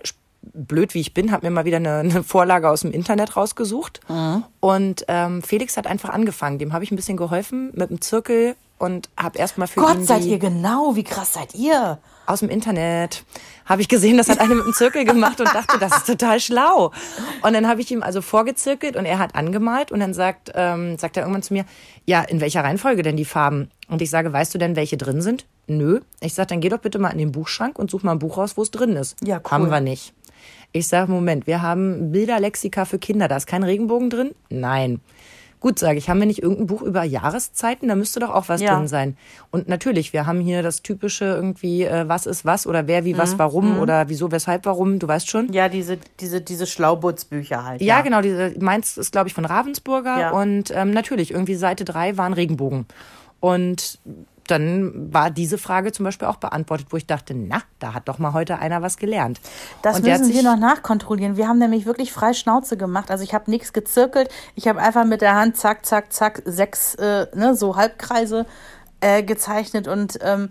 blöd 0.53 0.93
wie 0.93 1.01
ich 1.01 1.13
bin, 1.13 1.31
habe 1.31 1.45
mir 1.45 1.51
mal 1.51 1.65
wieder 1.65 1.77
eine, 1.77 1.97
eine 1.99 2.23
Vorlage 2.23 2.69
aus 2.69 2.81
dem 2.81 2.91
Internet 2.91 3.35
rausgesucht. 3.35 4.01
Mhm. 4.09 4.43
Und 4.59 5.05
ähm, 5.07 5.41
Felix 5.41 5.77
hat 5.77 5.87
einfach 5.87 6.09
angefangen. 6.09 6.59
Dem 6.59 6.73
habe 6.73 6.83
ich 6.83 6.91
ein 6.91 6.95
bisschen 6.95 7.17
geholfen 7.17 7.71
mit 7.73 7.89
dem 7.89 8.01
Zirkel 8.01 8.55
und 8.77 9.09
habe 9.17 9.37
erstmal 9.37 9.67
für 9.67 9.79
ihn 9.79 9.85
Gott, 9.85 10.05
seid 10.05 10.23
die, 10.23 10.31
ihr 10.31 10.39
genau, 10.39 10.95
wie 10.95 11.03
krass 11.03 11.33
seid 11.33 11.55
ihr? 11.55 11.99
aus 12.27 12.41
dem 12.41 12.49
Internet 12.49 13.23
habe 13.65 13.81
ich 13.81 13.87
gesehen, 13.87 14.17
das 14.17 14.29
hat 14.29 14.39
eine 14.39 14.55
mit 14.55 14.65
dem 14.65 14.73
Zirkel 14.73 15.05
gemacht 15.05 15.39
und 15.39 15.47
dachte, 15.53 15.79
das 15.79 15.97
ist 15.97 16.07
total 16.07 16.39
schlau. 16.39 16.91
Und 17.41 17.53
dann 17.53 17.67
habe 17.67 17.81
ich 17.81 17.89
ihm 17.89 18.03
also 18.03 18.21
vorgezirkelt 18.21 18.95
und 18.95 19.05
er 19.05 19.17
hat 19.17 19.35
angemalt 19.35 19.91
und 19.91 19.99
dann 19.99 20.13
sagt, 20.13 20.51
ähm, 20.53 20.97
sagt 20.97 21.17
er 21.17 21.23
irgendwann 21.23 21.43
zu 21.43 21.53
mir, 21.53 21.65
ja, 22.05 22.21
in 22.21 22.39
welcher 22.39 22.63
Reihenfolge 22.63 23.01
denn 23.01 23.17
die 23.17 23.25
Farben? 23.25 23.71
Und 23.87 24.01
ich 24.01 24.09
sage, 24.09 24.31
weißt 24.31 24.53
du 24.53 24.57
denn, 24.57 24.75
welche 24.75 24.97
drin 24.97 25.21
sind? 25.21 25.45
Nö. 25.67 26.01
Ich 26.19 26.33
sage, 26.33 26.47
dann 26.47 26.61
geh 26.61 26.69
doch 26.69 26.79
bitte 26.79 26.99
mal 26.99 27.09
in 27.09 27.17
den 27.17 27.31
Buchschrank 27.31 27.79
und 27.79 27.89
such 27.89 28.03
mal 28.03 28.11
ein 28.11 28.19
Buch 28.19 28.37
raus, 28.37 28.57
wo 28.57 28.61
es 28.61 28.71
drin 28.71 28.95
ist. 28.95 29.15
Ja, 29.23 29.37
cool. 29.37 29.51
Haben 29.51 29.71
wir 29.71 29.81
nicht. 29.81 30.13
Ich 30.73 30.87
sage, 30.87 31.11
Moment, 31.11 31.47
wir 31.47 31.61
haben 31.61 32.11
Bilderlexika 32.11 32.85
für 32.85 32.99
Kinder, 32.99 33.27
da 33.27 33.37
ist 33.37 33.47
kein 33.47 33.63
Regenbogen 33.63 34.09
drin? 34.09 34.31
Nein. 34.49 34.99
Gut, 35.59 35.79
sage 35.79 35.97
ich, 35.97 36.07
haben 36.07 36.19
wir 36.19 36.27
nicht 36.27 36.43
irgendein 36.43 36.67
Buch 36.67 36.83
über 36.83 37.01
Jahreszeiten? 37.03 37.87
Da 37.87 37.95
müsste 37.95 38.19
doch 38.19 38.29
auch 38.29 38.47
was 38.47 38.61
Ja. 38.61 38.75
drin 38.77 38.87
sein. 38.87 39.17
Und 39.49 39.67
natürlich, 39.67 40.13
wir 40.13 40.27
haben 40.27 40.39
hier 40.39 40.61
das 40.61 40.83
typische 40.83 41.25
irgendwie, 41.25 41.81
äh, 41.83 42.07
was 42.07 42.27
ist 42.27 42.45
was 42.45 42.67
oder 42.67 42.85
wer 42.85 43.05
wie 43.05 43.15
Mhm. 43.15 43.17
was 43.17 43.39
warum 43.39 43.79
oder 43.79 44.07
wieso, 44.07 44.31
weshalb, 44.31 44.65
warum, 44.67 44.99
du 44.99 45.07
weißt 45.07 45.27
schon. 45.27 45.51
Ja, 45.51 45.67
diese, 45.67 45.97
diese, 46.19 46.41
diese 46.41 46.67
Schlaubutzbücher 46.67 47.63
halt. 47.65 47.81
Ja, 47.81 48.01
genau, 48.01 48.21
diese, 48.21 48.53
meins 48.59 48.97
ist, 48.97 49.11
glaube 49.11 49.29
ich, 49.29 49.33
von 49.33 49.45
Ravensburger 49.45 50.19
Ja. 50.19 50.29
und 50.31 50.71
ähm, 50.75 50.91
natürlich, 50.91 51.31
irgendwie 51.31 51.55
Seite 51.55 51.85
3 51.85 52.17
waren 52.17 52.33
Regenbogen. 52.33 52.85
Und 53.39 53.97
dann 54.47 55.13
war 55.13 55.29
diese 55.29 55.57
Frage 55.57 55.91
zum 55.91 56.05
Beispiel 56.05 56.27
auch 56.27 56.37
beantwortet, 56.37 56.87
wo 56.91 56.97
ich 56.97 57.05
dachte, 57.05 57.33
na, 57.33 57.61
da 57.79 57.93
hat 57.93 58.07
doch 58.07 58.19
mal 58.19 58.33
heute 58.33 58.59
einer 58.59 58.81
was 58.81 58.97
gelernt. 58.97 59.39
Das 59.81 59.97
und 59.97 60.05
müssen 60.05 60.33
wir 60.33 60.43
noch 60.43 60.57
nachkontrollieren. 60.57 61.37
Wir 61.37 61.47
haben 61.47 61.59
nämlich 61.59 61.85
wirklich 61.85 62.11
frei 62.11 62.33
Schnauze 62.33 62.77
gemacht. 62.77 63.11
Also 63.11 63.23
ich 63.23 63.33
habe 63.33 63.49
nichts 63.49 63.73
gezirkelt. 63.73 64.29
Ich 64.55 64.67
habe 64.67 64.79
einfach 64.79 65.05
mit 65.05 65.21
der 65.21 65.35
Hand 65.35 65.57
zack, 65.57 65.85
zack, 65.85 66.11
zack, 66.11 66.41
sechs 66.45 66.95
äh, 66.95 67.27
ne, 67.35 67.55
so 67.55 67.75
Halbkreise 67.75 68.45
äh, 69.01 69.23
gezeichnet 69.23 69.87
und 69.87 70.19
ähm, 70.21 70.49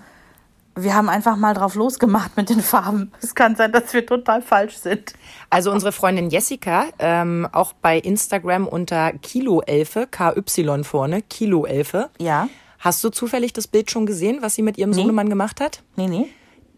wir 0.77 0.95
haben 0.95 1.09
einfach 1.09 1.37
mal 1.37 1.55
drauf 1.55 1.75
losgemacht 1.75 2.37
mit 2.37 2.51
den 2.51 2.61
Farben. 2.61 3.11
Es 3.23 3.35
kann 3.35 3.57
sein, 3.57 3.73
dass 3.73 3.93
wir 3.95 4.05
total 4.05 4.43
falsch 4.43 4.77
sind. 4.77 5.15
Also 5.51 5.73
unsere 5.73 5.91
Freundin 5.91 6.31
Jessica, 6.31 6.87
ähm, 6.99 7.49
auch 7.51 7.73
bei 7.73 7.99
Instagram 7.99 8.69
unter 8.69 9.13
Kiloelfe, 9.13 10.07
KY 10.07 10.85
vorne, 10.85 11.23
Kiloelfe. 11.23 12.11
Ja. 12.19 12.49
Hast 12.87 13.03
du 13.03 13.11
zufällig 13.11 13.53
das 13.53 13.67
Bild 13.67 13.91
schon 13.91 14.07
gesehen, 14.07 14.39
was 14.43 14.55
sie 14.55 14.63
mit 14.63 14.79
ihrem 14.79 14.93
Sohnemann 14.93 15.29
gemacht 15.29 15.61
hat? 15.61 15.83
Nee, 15.97 16.07
nee. 16.07 16.27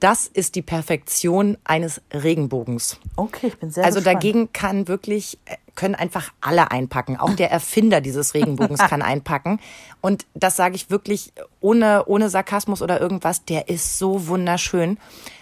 Das 0.01 0.27
ist 0.29 0.55
die 0.55 0.63
Perfektion 0.63 1.59
eines 1.65 2.01
Regenbogens. 2.13 2.99
Okay, 3.17 3.49
ich 3.49 3.59
bin 3.59 3.71
sehr 3.71 3.85
Also 3.85 3.97
gespannt. 3.99 4.15
dagegen 4.17 4.53
kann 4.53 4.89
wirklich, 4.89 5.39
äh, 5.45 5.57
können 5.75 5.97
einfach 5.97 6.33
alle 6.41 6.71
einpacken. 6.71 7.17
Auch 7.19 7.35
der 7.35 7.51
Erfinder 7.51 8.01
dieses 8.01 8.33
Regenbogens 8.33 8.79
kann 8.89 9.03
einpacken. 9.03 9.61
Und 10.01 10.25
das 10.35 10.57
sage 10.57 10.77
ich 10.77 10.89
wirklich 10.89 11.33
ohne, 11.61 12.05
ohne 12.07 12.31
Sarkasmus 12.31 12.81
oder 12.81 13.01
irgendwas. 13.01 13.45
Der 13.45 13.69
ist 13.69 13.99
so 13.99 14.29
wunderschön. 14.29 14.99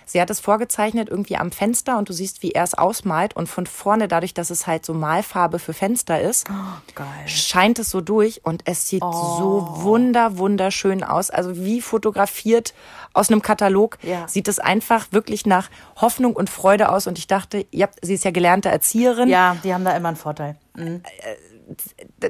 Sie 0.08 0.20
hat 0.20 0.30
es 0.30 0.38
vorgezeichnet 0.38 1.08
irgendwie 1.10 1.36
am 1.36 1.50
Fenster 1.50 1.98
und 1.98 2.08
du 2.08 2.12
siehst, 2.12 2.42
wie 2.42 2.52
er 2.52 2.62
es 2.62 2.74
ausmalt. 2.74 3.34
Und 3.34 3.48
von 3.48 3.66
vorne, 3.66 4.06
dadurch, 4.06 4.34
dass 4.34 4.50
es 4.50 4.66
halt 4.68 4.86
so 4.86 4.94
Malfarbe 4.94 5.58
für 5.58 5.72
Fenster 5.72 6.20
ist, 6.20 6.46
Geil. 6.94 7.06
scheint 7.26 7.80
es 7.80 7.90
so 7.90 8.00
durch 8.00 8.44
und 8.44 8.62
es 8.66 8.88
sieht 8.88 9.02
so 9.02 9.66
wunder, 9.72 10.38
wunderschön 10.38 11.02
aus. 11.02 11.30
Also 11.30 11.56
wie 11.56 11.80
fotografiert 11.80 12.72
aus 13.14 13.30
einem 13.30 13.42
Katalog 13.42 13.98
Ja. 14.02 14.28
sieht 14.28 14.46
es 14.46 14.60
einfach 14.60 15.08
wirklich 15.10 15.44
nach 15.44 15.68
Hoffnung 15.96 16.36
und 16.36 16.50
Freude 16.50 16.90
aus. 16.90 17.06
Und 17.08 17.18
ich 17.18 17.26
dachte, 17.26 17.66
ja, 17.72 17.88
sie 18.00 18.14
ist 18.14 18.24
ja 18.24 18.30
gelernte 18.30 18.68
Erzieherin. 18.68 19.28
Ja, 19.28 19.56
die 19.64 19.74
haben 19.74 19.84
da 19.84 19.96
immer 19.96 20.08
einen 20.08 20.16
Vorteil. 20.16 20.54
Mhm. 20.76 21.02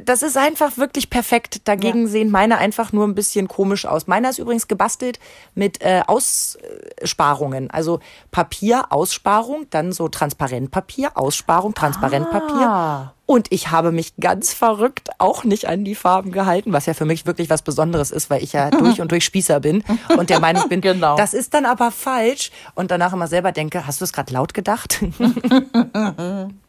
Das 0.05 0.23
ist 0.23 0.37
einfach 0.37 0.77
wirklich 0.79 1.11
perfekt. 1.11 1.69
Dagegen 1.69 2.07
sehen 2.07 2.31
meine 2.31 2.59
einfach 2.59 2.93
nur 2.93 3.07
ein 3.07 3.15
bisschen 3.15 3.49
komisch 3.49 3.85
aus. 3.85 4.07
Meiner 4.07 4.31
ist 4.31 4.39
übrigens 4.39 4.69
gebastelt 4.69 5.19
mit 5.55 5.83
äh, 5.83 6.03
Aussparungen. 6.07 7.71
Also 7.71 8.01
Papier, 8.31 8.87
Aussparung, 8.91 9.67
dann 9.71 9.93
so 9.93 10.09
Transparentpapier, 10.09 11.17
Aussparung, 11.17 11.75
Transparentpapier. 11.75 12.69
Ah. 12.69 13.13
Und 13.27 13.51
ich 13.51 13.73
habe 13.73 13.91
mich 13.91 14.17
ganz 14.19 14.53
verrückt 14.53 15.11
auch 15.19 15.43
nicht 15.43 15.69
an 15.69 15.85
die 15.85 15.97
Farben 15.97 16.31
gehalten, 16.31 16.73
was 16.73 16.87
ja 16.87 16.95
für 16.95 17.05
mich 17.05 17.27
wirklich 17.27 17.51
was 17.51 17.63
Besonderes 17.63 18.13
ist, 18.13 18.31
weil 18.31 18.43
ich 18.43 18.53
ja 18.53 18.71
durch 18.79 19.01
und 19.01 19.11
durch 19.11 19.25
Spießer 19.25 19.61
bin 19.61 19.83
und 20.17 20.31
der 20.31 20.41
Meinung 20.41 20.69
bin, 20.69 20.81
Genau. 20.87 21.17
das 21.17 21.35
ist 21.35 21.53
dann 21.53 21.67
aber 21.67 21.91
falsch. 21.91 22.53
Und 22.75 22.91
danach 22.91 23.13
immer 23.13 23.27
selber 23.27 23.51
denke, 23.53 23.87
hast 23.87 24.01
du 24.01 24.05
es 24.05 24.13
gerade 24.13 24.33
laut 24.33 24.55
gedacht? 24.55 25.03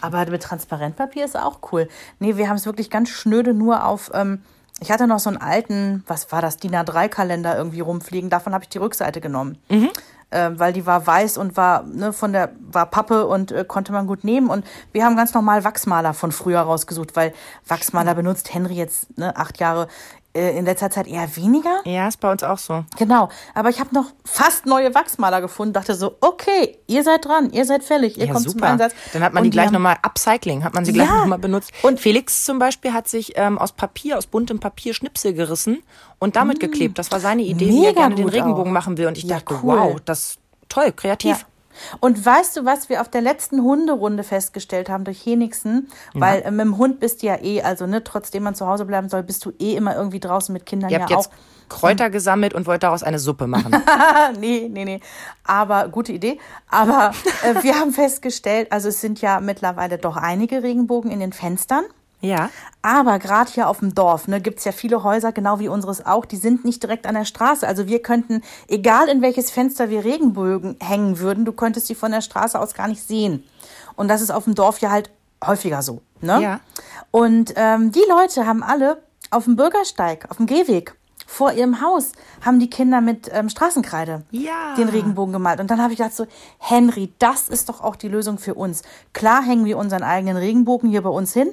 Aber 0.00 0.24
mit 0.26 0.42
Transparentpapier 0.42 1.24
ist 1.24 1.36
auch 1.36 1.60
cool. 1.72 1.88
Nee, 2.18 2.36
wir 2.36 2.48
haben 2.48 2.56
es 2.56 2.66
wirklich 2.66 2.90
ganz 2.90 3.08
schnöde 3.08 3.54
nur 3.54 3.84
auf. 3.84 4.10
Ähm, 4.14 4.42
ich 4.80 4.90
hatte 4.90 5.06
noch 5.06 5.18
so 5.18 5.30
einen 5.30 5.38
alten, 5.38 6.04
was 6.06 6.30
war 6.32 6.42
das, 6.42 6.58
DIN 6.58 6.74
A3-Kalender 6.74 7.56
irgendwie 7.56 7.80
rumfliegen. 7.80 8.28
Davon 8.28 8.52
habe 8.52 8.64
ich 8.64 8.68
die 8.68 8.78
Rückseite 8.78 9.20
genommen. 9.20 9.58
äh, 10.30 10.50
weil 10.54 10.72
die 10.72 10.86
war 10.86 11.06
weiß 11.06 11.38
und 11.38 11.56
war 11.56 11.82
ne, 11.84 12.12
von 12.12 12.32
der 12.32 12.50
war 12.60 12.86
Pappe 12.86 13.26
und 13.26 13.52
äh, 13.52 13.64
konnte 13.64 13.92
man 13.92 14.06
gut 14.06 14.24
nehmen. 14.24 14.48
Und 14.48 14.64
wir 14.92 15.04
haben 15.04 15.16
ganz 15.16 15.34
normal 15.34 15.64
Wachsmaler 15.64 16.14
von 16.14 16.32
früher 16.32 16.60
rausgesucht, 16.60 17.16
weil 17.16 17.32
Wachsmaler 17.66 18.14
benutzt 18.14 18.52
Henry 18.52 18.74
jetzt 18.74 19.16
ne, 19.18 19.36
acht 19.36 19.58
Jahre 19.58 19.88
in 20.36 20.64
letzter 20.64 20.90
Zeit 20.90 21.06
eher 21.06 21.34
weniger. 21.36 21.80
Ja, 21.84 22.08
ist 22.08 22.20
bei 22.20 22.30
uns 22.30 22.42
auch 22.42 22.58
so. 22.58 22.84
Genau, 22.98 23.28
aber 23.54 23.68
ich 23.70 23.80
habe 23.80 23.94
noch 23.94 24.06
fast 24.24 24.66
neue 24.66 24.94
Wachsmaler 24.94 25.40
gefunden, 25.40 25.72
dachte 25.72 25.94
so, 25.94 26.16
okay, 26.20 26.78
ihr 26.86 27.02
seid 27.02 27.24
dran, 27.24 27.50
ihr 27.50 27.64
seid 27.64 27.82
fällig, 27.84 28.16
ihr 28.18 28.26
Ja, 28.26 28.32
kommt 28.32 28.44
zum 28.44 28.52
super. 28.52 28.66
Einsatz. 28.66 28.92
Dann 29.12 29.22
hat 29.22 29.32
man 29.32 29.42
Und 29.42 29.44
die 29.44 29.50
gleich 29.50 29.66
haben- 29.66 29.72
nochmal 29.74 29.96
Upcycling, 30.02 30.64
hat 30.64 30.74
man 30.74 30.84
sie 30.84 30.92
gleich 30.92 31.08
Ja. 31.08 31.16
nochmal 31.18 31.38
benutzt. 31.38 31.72
Und 31.82 32.00
Felix 32.00 32.44
zum 32.44 32.58
Beispiel 32.58 32.92
hat 32.92 33.08
sich 33.08 33.32
ähm, 33.36 33.58
aus 33.58 33.72
Papier, 33.72 34.18
aus 34.18 34.26
buntem 34.26 34.60
Papier 34.60 34.94
Schnipsel 34.94 35.32
gerissen 35.34 35.82
und 36.18 36.36
damit 36.36 36.60
geklebt. 36.60 36.98
Das 36.98 37.10
war 37.12 37.20
seine 37.20 37.42
Idee, 37.42 37.68
wie 37.68 37.76
er 37.84 37.92
Mm. 37.92 37.94
Mega 37.94 38.00
gerne 38.00 38.14
den 38.16 38.28
Regenbogen 38.28 38.70
auch. 38.70 38.74
machen 38.74 38.98
will. 38.98 39.06
Und 39.06 39.18
ich 39.18 39.24
Ja, 39.24 39.36
dachte, 39.36 39.54
cool. 39.62 39.76
wow, 39.78 39.96
das 40.04 40.18
ist 40.20 40.38
toll, 40.68 40.92
kreativ. 40.92 41.38
Ja. 41.38 41.46
Und 42.00 42.24
weißt 42.24 42.56
du, 42.56 42.64
was 42.64 42.88
wir 42.88 43.00
auf 43.00 43.08
der 43.08 43.20
letzten 43.20 43.62
Hunderunde 43.62 44.24
festgestellt 44.24 44.88
haben 44.88 45.04
durch 45.04 45.24
Henigsen? 45.24 45.88
Weil 46.14 46.42
äh, 46.42 46.50
mit 46.50 46.66
dem 46.66 46.78
Hund 46.78 47.00
bist 47.00 47.22
du 47.22 47.26
ja 47.26 47.36
eh, 47.42 47.62
also 47.62 47.86
ne, 47.86 48.04
trotzdem 48.04 48.42
man 48.42 48.54
zu 48.54 48.66
Hause 48.66 48.84
bleiben 48.84 49.08
soll, 49.08 49.22
bist 49.22 49.44
du 49.44 49.52
eh 49.58 49.74
immer 49.76 49.96
irgendwie 49.96 50.20
draußen 50.20 50.52
mit 50.52 50.66
Kindern 50.66 50.90
Ihr 50.90 50.98
ja 50.98 51.02
habt 51.02 51.10
jetzt 51.10 51.28
auch. 51.28 51.32
Kräuter 51.68 52.10
gesammelt 52.10 52.54
und 52.54 52.66
wollt 52.66 52.82
daraus 52.82 53.02
eine 53.02 53.18
Suppe 53.18 53.46
machen. 53.46 53.74
Nee, 54.38 54.68
nee, 54.70 54.84
nee. 54.84 55.00
Aber 55.44 55.88
gute 55.88 56.12
Idee. 56.12 56.38
Aber 56.68 57.12
äh, 57.42 57.62
wir 57.62 57.78
haben 57.78 57.92
festgestellt, 57.92 58.72
also 58.72 58.88
es 58.88 59.00
sind 59.00 59.20
ja 59.20 59.40
mittlerweile 59.40 59.98
doch 59.98 60.16
einige 60.16 60.62
Regenbogen 60.62 61.10
in 61.10 61.20
den 61.20 61.32
Fenstern. 61.32 61.84
Ja. 62.20 62.50
Aber 62.82 63.18
gerade 63.18 63.50
hier 63.50 63.68
auf 63.68 63.80
dem 63.80 63.94
Dorf 63.94 64.28
ne, 64.28 64.40
gibt's 64.40 64.64
ja 64.64 64.72
viele 64.72 65.02
Häuser, 65.02 65.32
genau 65.32 65.58
wie 65.58 65.68
unseres 65.68 66.04
auch, 66.04 66.24
die 66.24 66.36
sind 66.36 66.64
nicht 66.64 66.82
direkt 66.82 67.06
an 67.06 67.14
der 67.14 67.24
Straße. 67.24 67.66
Also 67.66 67.88
wir 67.88 68.00
könnten, 68.00 68.42
egal 68.68 69.08
in 69.08 69.22
welches 69.22 69.50
Fenster 69.50 69.90
wir 69.90 70.04
Regenbögen 70.04 70.76
hängen 70.80 71.18
würden, 71.18 71.44
du 71.44 71.52
könntest 71.52 71.88
die 71.88 71.94
von 71.94 72.12
der 72.12 72.20
Straße 72.20 72.58
aus 72.58 72.74
gar 72.74 72.88
nicht 72.88 73.02
sehen. 73.02 73.44
Und 73.96 74.08
das 74.08 74.20
ist 74.20 74.30
auf 74.30 74.44
dem 74.44 74.54
Dorf 74.54 74.78
ja 74.78 74.90
halt 74.90 75.10
häufiger 75.44 75.82
so. 75.82 76.02
Ne? 76.20 76.40
Ja. 76.42 76.60
Und 77.10 77.52
ähm, 77.56 77.92
die 77.92 78.04
Leute 78.08 78.46
haben 78.46 78.62
alle 78.62 79.02
auf 79.30 79.44
dem 79.44 79.56
Bürgersteig, 79.56 80.26
auf 80.30 80.36
dem 80.36 80.46
Gehweg, 80.46 80.94
vor 81.26 81.52
ihrem 81.52 81.80
Haus, 81.80 82.12
haben 82.44 82.60
die 82.60 82.70
Kinder 82.70 83.00
mit 83.00 83.28
ähm, 83.32 83.48
Straßenkreide 83.48 84.22
Ja. 84.30 84.74
den 84.76 84.88
Regenbogen 84.88 85.32
gemalt. 85.32 85.60
Und 85.60 85.70
dann 85.70 85.82
habe 85.82 85.92
ich 85.92 85.98
gedacht 85.98 86.14
so, 86.16 86.26
Henry, 86.58 87.12
das 87.18 87.48
ist 87.48 87.68
doch 87.68 87.80
auch 87.82 87.96
die 87.96 88.08
Lösung 88.08 88.38
für 88.38 88.54
uns. 88.54 88.82
Klar 89.12 89.42
hängen 89.42 89.64
wir 89.64 89.76
unseren 89.76 90.02
eigenen 90.02 90.36
Regenbogen 90.36 90.88
hier 90.88 91.02
bei 91.02 91.10
uns 91.10 91.32
hin, 91.32 91.48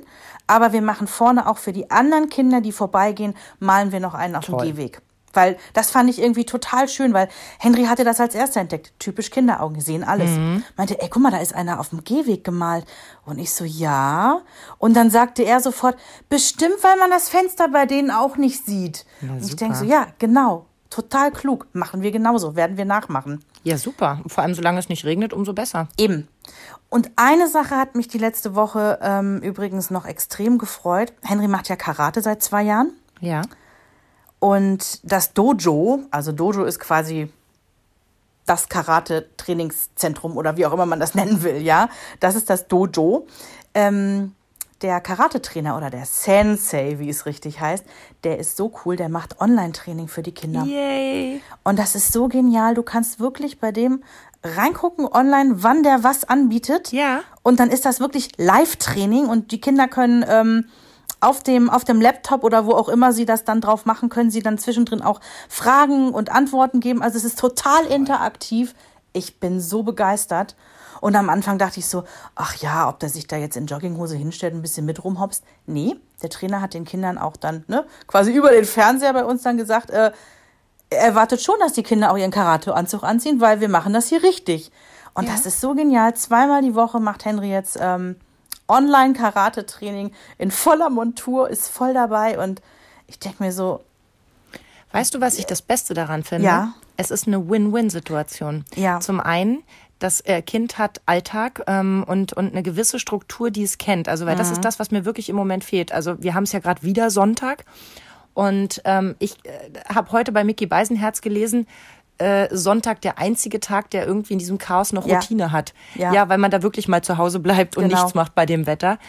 aber 0.48 0.74
wir 0.74 0.82
machen 0.82 1.08
vorne 1.08 1.48
auch 1.48 1.58
für 1.58 1.74
die 1.74 1.90
anderen 1.90 2.30
Kinder, 2.30 2.62
die 2.62 2.72
vorbeigehen, 2.72 3.34
malen 3.60 3.92
wir 3.92 4.00
noch 4.00 4.14
einen 4.14 4.36
auf 4.36 4.46
dem 4.46 4.58
Toll. 4.58 4.68
Gehweg. 4.68 5.02
Weil 5.34 5.58
das 5.74 5.92
fand 5.92 6.10
ich 6.10 6.22
irgendwie 6.22 6.46
total 6.46 6.88
schön, 6.88 7.14
weil 7.14 7.28
Henry 7.60 7.86
hatte 7.86 8.04
das 8.04 8.20
als 8.20 8.36
erster 8.36 8.62
entdeckt. 8.62 8.94
Typisch 9.00 9.32
Kinderaugen, 9.32 9.76
die 9.76 9.82
sehen 9.82 10.04
alles. 10.04 10.30
Meinte, 10.78 11.02
ey, 11.02 11.10
guck 11.10 11.22
mal, 11.22 11.32
da 11.32 11.38
ist 11.38 11.54
einer 11.54 11.80
auf 11.80 11.90
dem 11.90 12.04
Gehweg 12.04 12.44
gemalt. 12.44 12.86
Und 13.26 13.40
ich 13.40 13.54
so, 13.54 13.66
ja. 13.66 14.42
Und 14.78 14.96
dann 14.96 15.10
sagte 15.10 15.44
er 15.44 15.60
sofort, 15.60 15.98
bestimmt, 16.30 16.76
weil 16.82 16.98
man 16.98 17.10
das 17.10 17.30
Fenster 17.30 17.68
bei 17.68 17.86
denen 17.86 18.12
auch 18.12 18.38
nicht 18.38 18.66
sieht. 18.66 19.06
Und 19.22 19.44
ich 19.44 19.56
denke 19.56 19.76
so, 19.76 19.86
ja, 19.86 20.08
genau. 20.20 20.68
Total 20.90 21.32
klug. 21.32 21.66
Machen 21.74 22.04
wir 22.04 22.12
genauso. 22.12 22.56
Werden 22.56 22.78
wir 22.78 22.86
nachmachen. 22.86 23.44
Ja, 23.64 23.80
super. 23.80 24.22
Vor 24.28 24.44
allem, 24.44 24.54
solange 24.54 24.78
es 24.78 24.90
nicht 24.90 25.06
regnet, 25.06 25.34
umso 25.34 25.54
besser. 25.54 25.88
Eben. 25.98 26.28
Und 26.90 27.10
eine 27.16 27.48
Sache 27.48 27.76
hat 27.76 27.96
mich 27.96 28.08
die 28.08 28.20
letzte 28.20 28.54
Woche 28.54 29.00
ähm, 29.02 29.40
übrigens 29.40 29.90
noch 29.90 30.06
extrem 30.06 30.60
gefreut. 30.60 31.12
Henry 31.24 31.48
macht 31.48 31.68
ja 31.70 31.76
Karate 31.76 32.22
seit 32.22 32.44
zwei 32.44 32.62
Jahren. 32.62 32.92
Ja. 33.22 33.42
Und 34.44 35.00
das 35.10 35.32
Dojo, 35.32 36.02
also 36.12 36.34
Dojo 36.34 36.66
ist 36.66 36.78
quasi 36.78 37.30
das 38.46 38.68
Karate-Trainingszentrum 38.68 40.36
oder 40.36 40.58
wie 40.58 40.66
auch 40.66 40.74
immer 40.74 40.86
man 40.86 41.00
das 41.00 41.16
nennen 41.16 41.44
will, 41.44 41.62
ja. 41.62 41.88
Das 42.20 42.36
ist 42.36 42.50
das 42.50 42.68
Dojo. 42.68 43.26
Ähm, 43.74 44.36
der 44.82 45.00
Karate-Trainer 45.00 45.78
oder 45.78 45.90
der 45.90 46.06
Sensei, 46.06 47.00
wie 47.00 47.08
es 47.08 47.26
richtig 47.26 47.62
heißt, 47.62 47.86
der 48.26 48.38
ist 48.38 48.58
so 48.58 48.74
cool, 48.84 48.98
der 48.98 49.08
macht 49.08 49.40
Online-Training 49.40 50.10
für 50.10 50.24
die 50.24 50.34
Kinder. 50.34 50.66
Yay. 50.66 51.42
Und 51.64 51.80
das 51.80 51.96
ist 51.96 52.12
so 52.12 52.28
genial. 52.28 52.74
Du 52.74 52.84
kannst 52.84 53.22
wirklich 53.22 53.62
bei 53.62 53.72
dem 53.72 54.04
reingucken 54.44 55.08
online, 55.08 55.64
wann 55.64 55.84
der 55.84 56.04
was 56.04 56.26
anbietet. 56.26 56.92
Ja. 56.92 57.22
Und 57.44 57.62
dann 57.62 57.70
ist 57.70 57.86
das 57.86 58.02
wirklich 58.02 58.32
Live-Training 58.36 59.28
und 59.28 59.54
die 59.54 59.62
Kinder 59.62 59.88
können 59.88 60.26
ähm, 60.28 60.66
auf 61.24 61.42
dem, 61.42 61.70
auf 61.70 61.84
dem 61.84 62.02
Laptop 62.02 62.44
oder 62.44 62.66
wo 62.66 62.72
auch 62.74 62.90
immer 62.90 63.14
sie 63.14 63.26
das 63.26 63.44
dann 63.44 63.62
drauf 63.62 63.86
machen, 63.86 64.10
können 64.10 64.32
sie 64.32 64.42
dann 64.42 64.58
zwischendrin 64.58 65.02
auch 65.02 65.22
Fragen 65.50 66.14
und 66.14 66.32
Antworten 66.32 66.80
geben. 66.80 67.02
Also 67.02 67.18
es 67.18 67.24
ist 67.24 67.40
total 67.40 67.86
interaktiv. 67.86 68.76
Ich 69.14 69.40
bin 69.40 69.60
so 69.60 69.84
begeistert. 69.84 70.56
Und 71.02 71.16
am 71.18 71.30
Anfang 71.30 71.58
dachte 71.58 71.80
ich 71.80 71.88
so, 71.88 72.06
ach 72.36 72.56
ja, 72.56 72.88
ob 72.88 73.00
der 73.00 73.10
sich 73.10 73.28
da 73.28 73.36
jetzt 73.36 73.58
in 73.58 73.66
Jogginghose 73.66 74.16
hinstellt, 74.16 74.54
ein 74.54 74.62
bisschen 74.62 74.86
mit 74.86 75.04
rumhopst. 75.04 75.44
Nee, 75.66 75.98
der 76.22 76.30
Trainer 76.30 76.62
hat 76.62 76.74
den 76.74 76.86
Kindern 76.86 77.18
auch 77.18 77.36
dann 77.36 77.66
ne, 77.68 77.86
quasi 78.08 78.32
über 78.32 78.52
den 78.52 78.64
Fernseher 78.64 79.12
bei 79.12 79.26
uns 79.26 79.44
dann 79.44 79.58
gesagt, 79.58 79.90
äh, 79.90 80.12
er 80.90 81.00
erwartet 81.00 81.42
schon, 81.42 81.56
dass 81.60 81.74
die 81.74 81.84
Kinder 81.84 82.12
auch 82.12 82.18
ihren 82.18 82.32
Karateanzug 82.32 83.04
anziehen, 83.04 83.42
weil 83.42 83.60
wir 83.60 83.68
machen 83.68 83.92
das 83.92 84.08
hier 84.08 84.24
richtig. 84.24 84.72
Und 85.14 85.28
das 85.28 85.46
ist 85.46 85.60
so 85.60 85.76
genial. 85.76 86.16
Zweimal 86.16 86.62
die 86.62 86.76
Woche 86.76 87.00
macht 87.00 87.26
Henry 87.26 87.50
jetzt 87.50 87.78
ähm, 87.80 88.16
Online-Karate-Training 88.74 90.12
in 90.38 90.52
voller 90.52 90.90
Montur, 90.90 91.50
ist 91.50 91.70
voll 91.70 91.94
dabei. 91.94 92.38
Und 92.44 92.62
ich 93.08 93.20
denke 93.20 93.44
mir 93.44 93.52
so, 93.52 93.82
Weißt 94.92 95.16
du, 95.16 95.22
was 95.22 95.40
ich 95.40 95.48
das 95.48 95.64
Beste 95.64 95.96
daran 95.96 96.24
finde? 96.24 96.46
Ja. 96.46 96.74
Es 96.98 97.10
ist 97.10 97.26
eine 97.28 97.50
Win-Win-Situation. 97.50 98.64
Ja. 98.76 99.00
Zum 99.00 99.20
einen, 99.20 99.64
das 99.98 100.22
äh, 100.22 100.44
Kind 100.44 100.78
hat 100.78 101.02
Alltag 101.08 101.64
ähm, 101.66 102.04
und, 102.08 102.34
und 102.34 102.52
eine 102.52 102.62
gewisse 102.62 103.00
Struktur, 103.00 103.50
die 103.50 103.64
es 103.64 103.80
kennt. 103.80 104.08
Also, 104.08 104.28
weil 104.28 104.36
das 104.36 104.50
Mhm. 104.50 104.54
ist 104.54 104.66
das, 104.66 104.78
was 104.78 104.92
mir 104.92 105.04
wirklich 105.04 105.30
im 105.30 105.36
Moment 105.36 105.64
fehlt. 105.64 105.92
Also, 105.92 106.22
wir 106.22 106.36
haben 106.36 106.44
es 106.44 106.52
ja 106.52 106.60
gerade 106.60 106.84
wieder 106.84 107.10
Sonntag. 107.10 107.66
Und 108.36 108.82
ähm, 108.86 109.16
ich 109.18 109.36
äh, 109.46 109.50
habe 109.94 110.12
heute 110.12 110.32
bei 110.32 110.44
Mickey 110.44 110.68
Beisenherz 110.68 111.22
gelesen, 111.22 111.68
äh, 112.20 112.48
Sonntag 112.56 113.02
der 113.02 113.18
einzige 113.18 113.60
Tag, 113.60 113.90
der 113.92 114.06
irgendwie 114.06 114.34
in 114.34 114.40
diesem 114.40 114.58
Chaos 114.58 114.94
noch 114.94 115.06
Ja. 115.08 115.16
Routine 115.20 115.52
hat. 115.52 115.74
Ja. 115.96 116.14
ja, 116.14 116.30
weil 116.30 116.38
man 116.38 116.52
da 116.52 116.62
wirklich 116.64 116.88
mal 116.88 117.04
zu 117.04 117.18
Hause 117.18 117.40
bleibt 117.40 117.76
und 117.78 117.84
Genau. 117.90 117.98
nichts 118.02 118.14
macht 118.16 118.36
bei 118.36 118.46
dem 118.46 118.66
Wetter. 118.68 119.00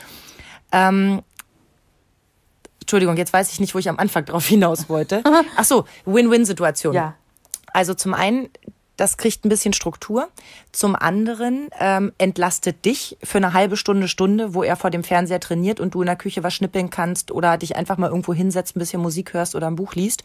Ähm, 0.73 1.23
Entschuldigung, 2.81 3.17
jetzt 3.17 3.33
weiß 3.33 3.51
ich 3.53 3.61
nicht, 3.61 3.75
wo 3.75 3.79
ich 3.79 3.89
am 3.89 3.99
Anfang 3.99 4.25
drauf 4.25 4.47
hinaus 4.49 4.89
wollte. 4.89 5.23
Ach 5.57 5.65
so, 5.65 5.85
Win-Win-Situation. 6.05 6.95
ja, 6.95 7.15
Also 7.73 7.95
zum 7.95 8.13
einen, 8.15 8.49
das 8.97 9.17
kriegt 9.17 9.45
ein 9.45 9.49
bisschen 9.49 9.73
Struktur. 9.73 10.29
Zum 10.73 10.95
anderen 10.95 11.69
ähm, 11.81 12.13
entlastet 12.19 12.85
dich 12.85 13.17
für 13.23 13.39
eine 13.39 13.53
halbe 13.53 13.77
Stunde, 13.77 14.07
Stunde, 14.09 14.55
wo 14.55 14.63
er 14.63 14.77
vor 14.77 14.91
dem 14.91 15.03
Fernseher 15.03 15.41
trainiert 15.41 15.81
und 15.81 15.95
du 15.95 16.03
in 16.03 16.07
der 16.07 16.17
Küche 16.17 16.43
was 16.43 16.55
schnippeln 16.55 16.91
kannst 16.91 17.31
oder 17.33 17.57
dich 17.59 17.75
einfach 17.77 17.97
mal 17.97 18.09
irgendwo 18.11 18.35
hinsetzt, 18.35 18.77
ein 18.77 18.79
bisschen 18.81 19.01
Musik 19.03 19.33
hörst 19.35 19.55
oder 19.55 19.67
ein 19.67 19.77
Buch 19.77 19.95
liest. 19.95 20.23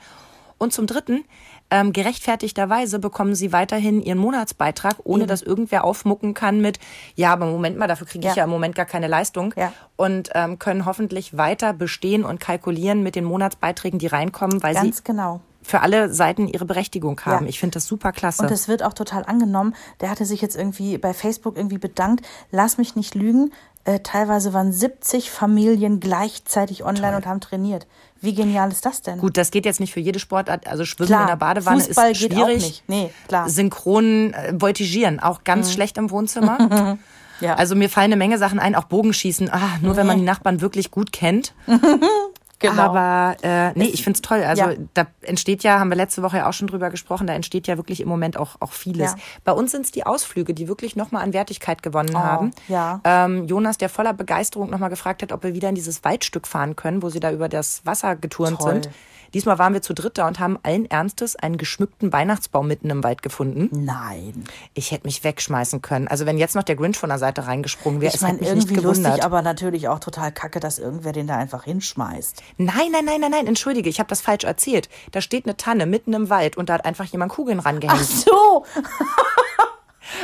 Und 0.57 0.73
zum 0.73 0.85
dritten, 0.85 1.23
ähm, 1.71 1.93
gerechtfertigterweise 1.93 2.99
bekommen 2.99 3.35
sie 3.35 3.53
weiterhin 3.53 4.01
ihren 4.01 4.17
Monatsbeitrag, 4.17 4.95
ohne 5.03 5.27
dass 5.27 5.41
irgendwer 5.41 5.83
aufmucken 5.83 6.33
kann 6.33 6.61
mit, 6.61 6.79
ja, 7.15 7.31
aber 7.31 7.45
Moment 7.45 7.77
mal, 7.77 7.87
dafür 7.87 8.07
kriege 8.07 8.27
ich 8.27 8.35
Ja. 8.35 8.39
ja 8.39 8.43
im 8.45 8.49
Moment 8.49 8.75
gar 8.75 8.85
keine 8.85 9.07
Leistung. 9.07 9.53
Ja. 9.55 9.71
Und 9.95 10.29
ähm, 10.33 10.57
können 10.59 10.85
hoffentlich 10.85 11.37
weiter 11.37 11.73
bestehen 11.73 12.23
und 12.23 12.39
kalkulieren 12.39 13.03
mit 13.03 13.15
den 13.15 13.25
Monatsbeiträgen, 13.25 13.99
die 13.99 14.07
reinkommen, 14.07 14.63
weil 14.63 14.73
ganz 14.73 14.97
sie 14.97 15.03
genau. 15.03 15.41
für 15.61 15.81
alle 15.81 16.11
Seiten 16.13 16.47
ihre 16.47 16.65
Berechtigung 16.65 17.19
haben. 17.25 17.45
Ja. 17.45 17.49
Ich 17.49 17.59
finde 17.59 17.75
das 17.75 17.85
super 17.85 18.11
klasse. 18.11 18.41
Und 18.43 18.51
es 18.51 18.67
wird 18.67 18.81
auch 18.83 18.93
total 18.93 19.25
angenommen. 19.25 19.75
Der 20.01 20.09
hatte 20.09 20.25
sich 20.25 20.41
jetzt 20.41 20.55
irgendwie 20.55 20.97
bei 20.97 21.13
Facebook 21.13 21.57
irgendwie 21.57 21.77
bedankt. 21.77 22.25
Lass 22.51 22.77
mich 22.77 22.95
nicht 22.95 23.13
lügen. 23.13 23.51
Äh, 23.89 24.01
teilweise 24.01 24.53
waren 24.53 24.71
70 24.71 25.31
Familien 25.31 25.99
gleichzeitig 25.99 26.85
online 26.85 27.17
und 27.17 27.25
haben 27.25 27.39
trainiert. 27.39 27.87
Wie 28.21 28.35
genial 28.35 28.71
ist 28.71 28.85
das 28.85 29.01
denn? 29.01 29.17
Gut, 29.17 29.35
das 29.35 29.49
geht 29.49 29.65
jetzt 29.65 29.79
nicht 29.79 29.91
für 29.91 29.99
jede 29.99 30.19
Sportart. 30.19 30.67
Also 30.67 30.85
Schwimmen 30.85 31.07
Klar, 31.07 31.21
in 31.21 31.27
der 31.27 31.37
Badewanne 31.37 31.81
Fußball 31.81 32.11
ist 32.11 32.19
geht 32.19 32.33
schwierig. 32.33 32.43
auch 32.43 32.67
nicht. 32.67 32.83
Nee, 32.87 33.09
klar. 33.27 33.45
Mhm. 33.45 33.49
Synchron 33.49 34.33
äh, 34.33 34.53
voltigieren, 34.59 35.19
auch 35.19 35.43
ganz 35.43 35.73
schlecht 35.73 35.97
im 35.97 36.11
Wohnzimmer. 36.11 36.97
Ja. 37.41 37.53
Also 37.53 37.73
mir 37.73 37.89
fallen 37.89 38.07
eine 38.07 38.17
Menge 38.17 38.37
Sachen 38.37 38.59
ein, 38.59 38.75
auch 38.75 38.83
Bogenschießen. 38.83 39.49
Ah, 39.49 39.77
nur 39.81 39.95
wenn 39.95 40.05
man 40.05 40.17
die 40.17 40.25
Nachbarn 40.25 40.59
wirklich 40.59 40.91
gut 40.91 41.13
kennt. 41.13 41.53
genau. 42.59 42.81
Aber 42.81 43.35
äh, 43.41 43.71
nee, 43.75 43.85
ich 43.85 44.03
find's 44.03 44.21
toll. 44.21 44.43
Also 44.43 44.63
Ja. 44.63 44.73
da 44.93 45.07
entsteht 45.21 45.63
ja, 45.63 45.79
haben 45.79 45.89
wir 45.89 45.95
letzte 45.95 46.21
Woche 46.23 46.37
ja 46.37 46.49
auch 46.49 46.53
schon 46.53 46.67
drüber 46.67 46.89
gesprochen, 46.89 47.27
da 47.27 47.33
entsteht 47.33 47.67
ja 47.67 47.77
wirklich 47.77 48.01
im 48.01 48.07
Moment 48.09 48.37
auch, 48.37 48.57
auch 48.59 48.71
vieles. 48.71 49.11
Ja. 49.11 49.17
Bei 49.43 49.51
uns 49.51 49.71
sind's 49.71 49.91
die 49.91 50.05
Ausflüge, 50.05 50.53
die 50.53 50.67
wirklich 50.67 50.95
nochmal 50.95 51.23
an 51.23 51.33
Wertigkeit 51.33 51.81
gewonnen 51.83 52.17
haben. 52.17 52.51
Oh, 52.55 52.71
ja. 52.71 53.01
Ähm, 53.03 53.47
Jonas, 53.47 53.77
der 53.77 53.89
voller 53.89 54.13
Begeisterung 54.13 54.69
nochmal 54.69 54.89
gefragt 54.89 55.21
hat, 55.21 55.31
ob 55.31 55.43
wir 55.43 55.53
wieder 55.53 55.69
in 55.69 55.75
dieses 55.75 56.03
Waldstück 56.03 56.47
fahren 56.47 56.75
können, 56.75 57.01
wo 57.01 57.09
sie 57.09 57.19
da 57.19 57.31
über 57.31 57.49
das 57.49 57.85
Wasser 57.85 58.15
geturnt 58.15 58.59
Toll. 58.59 58.73
sind. 58.73 58.89
Diesmal 59.33 59.59
waren 59.59 59.73
wir 59.73 59.81
zu 59.81 59.93
dritt 59.93 60.17
da 60.17 60.27
und 60.27 60.39
haben 60.39 60.57
allen 60.63 60.89
Ernstes 60.89 61.35
einen 61.35 61.57
geschmückten 61.57 62.11
Weihnachtsbaum 62.11 62.67
mitten 62.67 62.89
im 62.89 63.03
Wald 63.03 63.21
gefunden. 63.21 63.69
Nein. 63.71 64.43
Ich 64.73 64.91
hätte 64.91 65.07
mich 65.07 65.23
wegschmeißen 65.23 65.81
können. 65.81 66.07
Also 66.07 66.25
wenn 66.25 66.37
jetzt 66.37 66.55
noch 66.55 66.63
der 66.63 66.75
Grinch 66.75 66.97
von 66.97 67.09
der 67.09 67.19
Seite 67.19 67.47
reingesprungen 67.47 68.01
wäre, 68.01 68.09
Ich 68.09 68.15
es 68.15 68.21
meine, 68.21 68.33
hätte 68.39 68.43
mich 68.45 68.53
nicht 68.53 68.63
irgendwie 68.65 68.81
gewundert. 68.81 69.11
lustig, 69.11 69.23
aber 69.25 69.41
natürlich 69.41 69.87
auch 69.87 69.99
total 69.99 70.31
kacke, 70.31 70.59
dass 70.59 70.79
irgendwer 70.79 71.11
den 71.11 71.27
da 71.27 71.37
einfach 71.37 71.63
hinschmeißt. 71.63 72.41
Nein, 72.57 72.91
nein, 72.91 73.05
nein, 73.05 73.21
nein, 73.21 73.31
nein, 73.31 73.47
entschuldige, 73.47 73.89
ich 73.89 73.99
habe 73.99 74.09
das 74.09 74.21
falsch 74.21 74.43
erzählt. 74.43 74.89
Da 75.11 75.21
steht 75.21 75.45
eine 75.45 75.57
Tanne 75.57 75.85
mitten 75.85 76.13
im 76.13 76.29
Wald 76.29 76.57
und 76.57 76.69
da 76.69 76.73
hat 76.75 76.85
einfach 76.85 77.05
jemand 77.05 77.31
Kugeln 77.31 77.59
rangehängt. 77.59 77.99
Ach 78.01 78.03
so. 78.03 78.65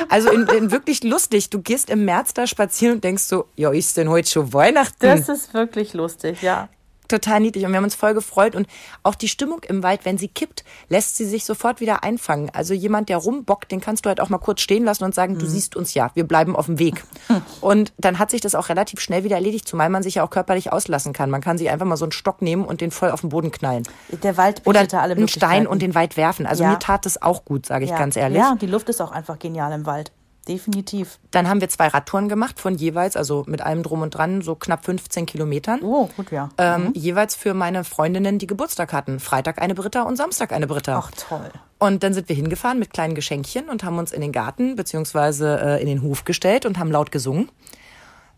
Also 0.09 0.31
in, 0.31 0.47
in 0.47 0.71
wirklich 0.71 1.03
lustig. 1.03 1.51
Du 1.51 1.61
gehst 1.61 1.89
im 1.91 2.05
März 2.05 2.33
da 2.33 2.47
spazieren 2.47 2.95
und 2.95 3.03
denkst 3.03 3.23
so, 3.23 3.45
ja, 3.55 3.71
ist 3.71 3.97
denn 3.97 4.09
heute 4.09 4.29
schon 4.29 4.51
Weihnachten? 4.51 4.95
Das 4.99 5.29
ist 5.29 5.53
wirklich 5.53 5.93
lustig, 5.93 6.41
ja 6.41 6.69
total 7.07 7.39
niedlich 7.39 7.65
und 7.65 7.71
wir 7.71 7.77
haben 7.77 7.83
uns 7.83 7.95
voll 7.95 8.13
gefreut 8.13 8.55
und 8.55 8.67
auch 9.03 9.15
die 9.15 9.27
Stimmung 9.27 9.61
im 9.67 9.83
Wald, 9.83 10.05
wenn 10.05 10.17
sie 10.17 10.27
kippt, 10.27 10.63
lässt 10.89 11.17
sie 11.17 11.25
sich 11.25 11.45
sofort 11.45 11.81
wieder 11.81 12.03
einfangen. 12.03 12.49
Also 12.53 12.73
jemand, 12.73 13.09
der 13.09 13.17
rumbockt, 13.17 13.71
den 13.71 13.81
kannst 13.81 14.05
du 14.05 14.09
halt 14.09 14.19
auch 14.19 14.29
mal 14.29 14.37
kurz 14.37 14.61
stehen 14.61 14.83
lassen 14.83 15.03
und 15.03 15.15
sagen, 15.15 15.35
mhm. 15.35 15.39
du 15.39 15.45
siehst 15.45 15.75
uns 15.75 15.93
ja, 15.93 16.11
wir 16.13 16.25
bleiben 16.25 16.55
auf 16.55 16.67
dem 16.67 16.79
Weg. 16.79 17.03
und 17.61 17.93
dann 17.97 18.19
hat 18.19 18.31
sich 18.31 18.41
das 18.41 18.55
auch 18.55 18.69
relativ 18.69 18.99
schnell 18.99 19.23
wieder 19.23 19.35
erledigt, 19.35 19.67
zumal 19.67 19.89
man 19.89 20.03
sich 20.03 20.15
ja 20.15 20.23
auch 20.23 20.29
körperlich 20.29 20.71
auslassen 20.71 21.13
kann. 21.13 21.29
Man 21.29 21.41
kann 21.41 21.57
sich 21.57 21.69
einfach 21.69 21.85
mal 21.85 21.97
so 21.97 22.05
einen 22.05 22.11
Stock 22.11 22.41
nehmen 22.41 22.65
und 22.65 22.81
den 22.81 22.91
voll 22.91 23.11
auf 23.11 23.21
den 23.21 23.29
Boden 23.29 23.51
knallen. 23.51 23.83
Der 24.23 24.37
Wald 24.37 24.61
oder 24.65 24.85
alle 25.01 25.15
einen 25.15 25.27
Stein 25.27 25.67
und 25.67 25.81
den 25.81 25.95
weit 25.95 26.17
werfen. 26.17 26.45
Also 26.45 26.63
ja. 26.63 26.71
mir 26.71 26.79
tat 26.79 27.05
das 27.05 27.21
auch 27.21 27.45
gut, 27.45 27.65
sage 27.65 27.85
ich 27.85 27.91
ja. 27.91 27.97
ganz 27.97 28.15
ehrlich. 28.15 28.37
Ja, 28.37 28.55
die 28.59 28.67
Luft 28.67 28.89
ist 28.89 29.01
auch 29.01 29.11
einfach 29.11 29.39
genial 29.39 29.71
im 29.73 29.85
Wald. 29.85 30.11
Definitiv. 30.47 31.17
Dann 31.31 31.49
haben 31.49 31.59
wir 31.59 31.69
zwei 31.69 31.87
Radtouren 31.87 32.29
gemacht 32.29 32.59
von 32.59 32.75
jeweils, 32.75 33.17
also 33.17 33.43
mit 33.47 33.61
allem 33.61 33.81
drum 33.81 34.03
und 34.03 34.11
dran, 34.11 34.41
so 34.41 34.53
knapp 34.53 34.85
15 34.85 35.25
Kilometern. 35.25 35.81
Oh, 35.81 36.07
gut, 36.15 36.31
ja. 36.31 36.49
Ähm, 36.59 36.85
mhm. 36.85 36.93
Jeweils 36.93 37.35
für 37.35 37.55
meine 37.55 37.83
Freundinnen, 37.83 38.37
die 38.37 38.45
Geburtstag 38.45 38.93
hatten. 38.93 39.19
Freitag 39.19 39.59
eine 39.59 39.73
Britta 39.73 40.03
und 40.03 40.17
Samstag 40.17 40.51
eine 40.51 40.67
Britta. 40.67 41.03
Ach, 41.03 41.11
toll. 41.11 41.51
Und 41.79 42.03
dann 42.03 42.13
sind 42.13 42.29
wir 42.29 42.35
hingefahren 42.35 42.77
mit 42.77 42.93
kleinen 42.93 43.15
Geschenkchen 43.15 43.69
und 43.69 43.83
haben 43.83 43.97
uns 43.97 44.11
in 44.11 44.21
den 44.21 44.31
Garten 44.31 44.75
beziehungsweise 44.75 45.59
äh, 45.61 45.81
in 45.81 45.87
den 45.87 46.03
Hof 46.03 46.25
gestellt 46.25 46.65
und 46.65 46.77
haben 46.77 46.91
laut 46.91 47.11
gesungen. 47.11 47.49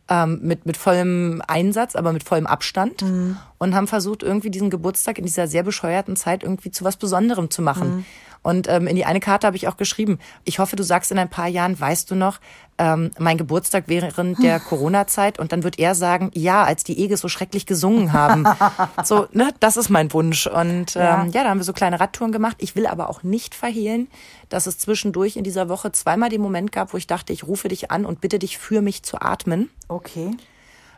Ähm, 0.10 0.40
mit, 0.42 0.66
mit 0.66 0.78
vollem 0.78 1.42
Einsatz, 1.46 1.98
aber 1.98 2.14
mit 2.14 2.24
vollem 2.24 2.48
Abstand. 2.48 3.02
Mhm. 3.02 3.38
Und 3.58 3.76
haben 3.76 3.88
versucht, 3.88 4.24
irgendwie 4.24 4.50
diesen 4.50 4.70
Geburtstag 4.70 5.18
in 5.18 5.26
dieser 5.26 5.48
sehr 5.48 5.64
bescheuerten 5.64 6.16
Zeit 6.16 6.44
irgendwie 6.44 6.72
zu 6.72 6.86
was 6.86 6.96
Besonderem 6.96 7.50
zu 7.50 7.62
machen. 7.62 7.98
Mhm. 7.98 8.06
Und 8.42 8.68
ähm, 8.70 8.88
in 8.88 8.96
die 8.96 9.06
eine 9.06 9.20
Karte 9.20 9.48
habe 9.48 9.58
ich 9.58 9.68
auch 9.68 9.78
geschrieben, 9.78 10.20
ich 10.44 10.60
hoffe, 10.60 10.76
du 10.76 10.84
sagst 10.84 11.12
in 11.12 11.20
ein 11.20 11.30
paar 11.30 11.48
Jahren, 11.48 11.80
weißt 11.80 12.10
du 12.10 12.16
noch, 12.16 12.40
ähm, 12.78 13.12
mein 13.18 13.38
Geburtstag 13.38 13.86
während 13.88 14.42
der 14.42 14.60
Corona-Zeit 14.70 15.40
und 15.40 15.52
dann 15.52 15.64
wird 15.64 15.80
er 15.80 15.96
sagen, 15.96 16.32
ja, 16.34 16.64
als 16.64 16.84
die 16.84 17.00
Ege 17.00 17.18
so 17.18 17.28
schrecklich 17.28 17.66
gesungen 17.66 18.14
haben. 18.14 18.46
so, 19.04 19.28
ne, 19.32 19.52
das 19.60 19.78
ist 19.78 19.90
mein 19.90 20.14
Wunsch. 20.14 20.48
Und 20.48 20.96
ähm, 20.96 21.02
ja. 21.02 21.26
ja, 21.26 21.44
da 21.44 21.50
haben 21.50 21.60
wir 21.60 21.64
so 21.64 21.74
kleine 21.74 22.00
Radtouren 22.00 22.32
gemacht. 22.32 22.58
Ich 22.60 22.76
will 22.76 22.88
aber 22.88 23.10
auch 23.10 23.24
nicht 23.24 23.56
verhehlen, 23.56 24.08
dass 24.50 24.68
es 24.68 24.78
zwischendurch 24.78 25.38
in 25.38 25.44
dieser 25.44 25.70
Woche 25.70 25.92
zweimal 25.92 26.30
den 26.30 26.42
Moment 26.42 26.72
gab, 26.72 26.94
wo 26.94 26.98
ich 26.98 27.08
dachte, 27.08 27.34
ich 27.34 27.46
rufe 27.46 27.68
dich 27.68 27.92
an 27.92 28.06
und 28.06 28.22
bitte 28.22 28.40
dich 28.40 28.58
für 28.58 28.82
mich 28.82 29.04
zu 29.04 29.22
atmen. 29.22 29.70
Okay. 29.88 30.32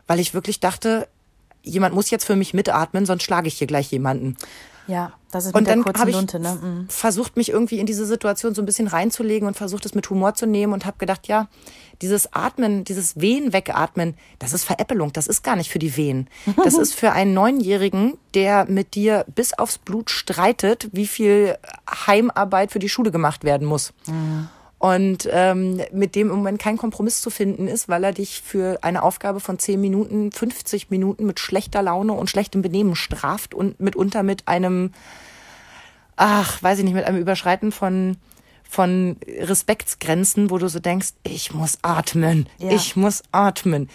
Weil 0.06 0.20
ich 0.20 0.34
wirklich 0.34 0.60
dachte, 0.60 1.08
jemand 1.62 1.94
muss 1.94 2.10
jetzt 2.10 2.24
für 2.24 2.36
mich 2.36 2.54
mitatmen, 2.54 3.06
sonst 3.06 3.22
schlage 3.22 3.48
ich 3.48 3.54
hier 3.54 3.66
gleich 3.66 3.90
jemanden. 3.90 4.36
Ja, 4.90 5.12
das 5.30 5.46
ist 5.46 5.54
und 5.54 5.62
mit 5.62 5.70
dann 5.70 5.84
der 5.84 5.92
kurzen 5.92 6.08
ich 6.08 6.14
Lunte, 6.14 6.40
ne? 6.40 6.58
Mhm. 6.60 6.88
versucht 6.88 7.36
mich 7.36 7.50
irgendwie 7.50 7.78
in 7.78 7.86
diese 7.86 8.04
Situation 8.04 8.54
so 8.54 8.62
ein 8.62 8.66
bisschen 8.66 8.88
reinzulegen 8.88 9.46
und 9.46 9.56
versucht 9.56 9.86
es 9.86 9.94
mit 9.94 10.10
Humor 10.10 10.34
zu 10.34 10.46
nehmen 10.46 10.72
und 10.72 10.84
habe 10.84 10.98
gedacht, 10.98 11.28
ja, 11.28 11.48
dieses 12.02 12.32
Atmen, 12.32 12.82
dieses 12.82 13.20
Wehen 13.20 13.52
wegatmen, 13.52 14.14
das 14.40 14.52
ist 14.52 14.64
Veräppelung, 14.64 15.12
das 15.12 15.28
ist 15.28 15.44
gar 15.44 15.54
nicht 15.54 15.70
für 15.70 15.78
die 15.78 15.96
Wehen. 15.96 16.28
Das 16.64 16.74
ist 16.78 16.94
für 16.94 17.12
einen 17.12 17.34
Neunjährigen, 17.34 18.18
der 18.34 18.64
mit 18.64 18.94
dir 18.94 19.24
bis 19.32 19.52
aufs 19.52 19.78
Blut 19.78 20.10
streitet, 20.10 20.88
wie 20.92 21.06
viel 21.06 21.56
Heimarbeit 21.88 22.72
für 22.72 22.78
die 22.80 22.88
Schule 22.88 23.12
gemacht 23.12 23.44
werden 23.44 23.66
muss. 23.66 23.92
Mhm 24.06 24.48
und 24.80 25.28
ähm, 25.30 25.78
mit 25.92 26.14
dem 26.14 26.30
im 26.30 26.36
Moment 26.36 26.58
kein 26.58 26.78
Kompromiss 26.78 27.20
zu 27.20 27.28
finden 27.28 27.68
ist, 27.68 27.90
weil 27.90 28.02
er 28.02 28.12
dich 28.12 28.40
für 28.40 28.78
eine 28.80 29.02
Aufgabe 29.02 29.38
von 29.38 29.58
10 29.58 29.78
Minuten, 29.78 30.32
50 30.32 30.88
Minuten 30.88 31.26
mit 31.26 31.38
schlechter 31.38 31.82
Laune 31.82 32.14
und 32.14 32.30
schlechtem 32.30 32.62
Benehmen 32.62 32.96
straft 32.96 33.52
und 33.52 33.78
mitunter 33.78 34.22
mit 34.22 34.48
einem, 34.48 34.94
ach, 36.16 36.62
weiß 36.62 36.78
ich 36.78 36.84
nicht, 36.84 36.94
mit 36.94 37.04
einem 37.04 37.20
Überschreiten 37.20 37.72
von 37.72 38.16
von 38.66 39.16
Respektsgrenzen, 39.26 40.48
wo 40.48 40.56
du 40.56 40.68
so 40.68 40.78
denkst, 40.78 41.10
ich 41.24 41.52
muss 41.52 41.78
atmen, 41.82 42.48
ja. 42.58 42.70
ich 42.70 42.94
muss 42.94 43.24
atmen. 43.32 43.90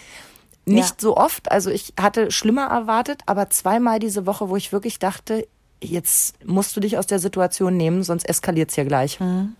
Nicht 0.66 0.90
ja. 0.90 0.96
so 0.98 1.16
oft, 1.16 1.50
also 1.50 1.70
ich 1.70 1.94
hatte 1.98 2.30
schlimmer 2.30 2.66
erwartet, 2.66 3.22
aber 3.24 3.48
zweimal 3.48 3.98
diese 3.98 4.26
Woche, 4.26 4.50
wo 4.50 4.56
ich 4.56 4.72
wirklich 4.72 4.98
dachte, 4.98 5.48
jetzt 5.82 6.34
musst 6.44 6.76
du 6.76 6.80
dich 6.80 6.98
aus 6.98 7.06
der 7.06 7.18
Situation 7.18 7.76
nehmen, 7.76 8.02
sonst 8.02 8.28
eskaliert's 8.28 8.74
hier 8.74 8.84
gleich. 8.84 9.18
Mhm. 9.18 9.56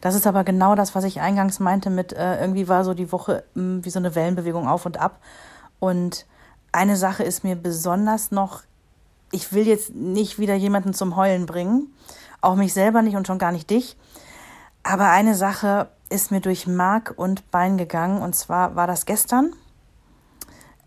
Das 0.00 0.14
ist 0.14 0.26
aber 0.26 0.44
genau 0.44 0.74
das, 0.74 0.94
was 0.94 1.04
ich 1.04 1.20
eingangs 1.20 1.60
meinte 1.60 1.90
mit, 1.90 2.12
äh, 2.12 2.40
irgendwie 2.40 2.68
war 2.68 2.84
so 2.84 2.94
die 2.94 3.10
Woche 3.12 3.44
mh, 3.54 3.62
hm, 3.62 3.84
wie 3.84 3.90
so 3.90 3.98
eine 3.98 4.14
Wellenbewegung 4.14 4.68
auf 4.68 4.86
und 4.86 4.98
ab. 4.98 5.20
Und 5.80 6.26
eine 6.72 6.96
Sache 6.96 7.22
ist 7.22 7.44
mir 7.44 7.56
besonders 7.56 8.30
noch, 8.30 8.62
ich 9.30 9.52
will 9.52 9.66
jetzt 9.66 9.94
nicht 9.94 10.38
wieder 10.38 10.54
jemanden 10.54 10.94
zum 10.94 11.16
Heulen 11.16 11.46
bringen, 11.46 11.92
auch 12.40 12.56
mich 12.56 12.72
selber 12.72 13.02
nicht 13.02 13.16
und 13.16 13.26
schon 13.26 13.38
gar 13.38 13.52
nicht 13.52 13.70
dich. 13.70 13.96
Aber 14.82 15.10
eine 15.10 15.34
Sache 15.34 15.88
ist 16.08 16.30
mir 16.30 16.40
durch 16.40 16.66
Mark 16.66 17.14
und 17.16 17.50
Bein 17.50 17.76
gegangen 17.76 18.22
und 18.22 18.34
zwar 18.34 18.76
war 18.76 18.86
das 18.86 19.06
gestern. 19.06 19.52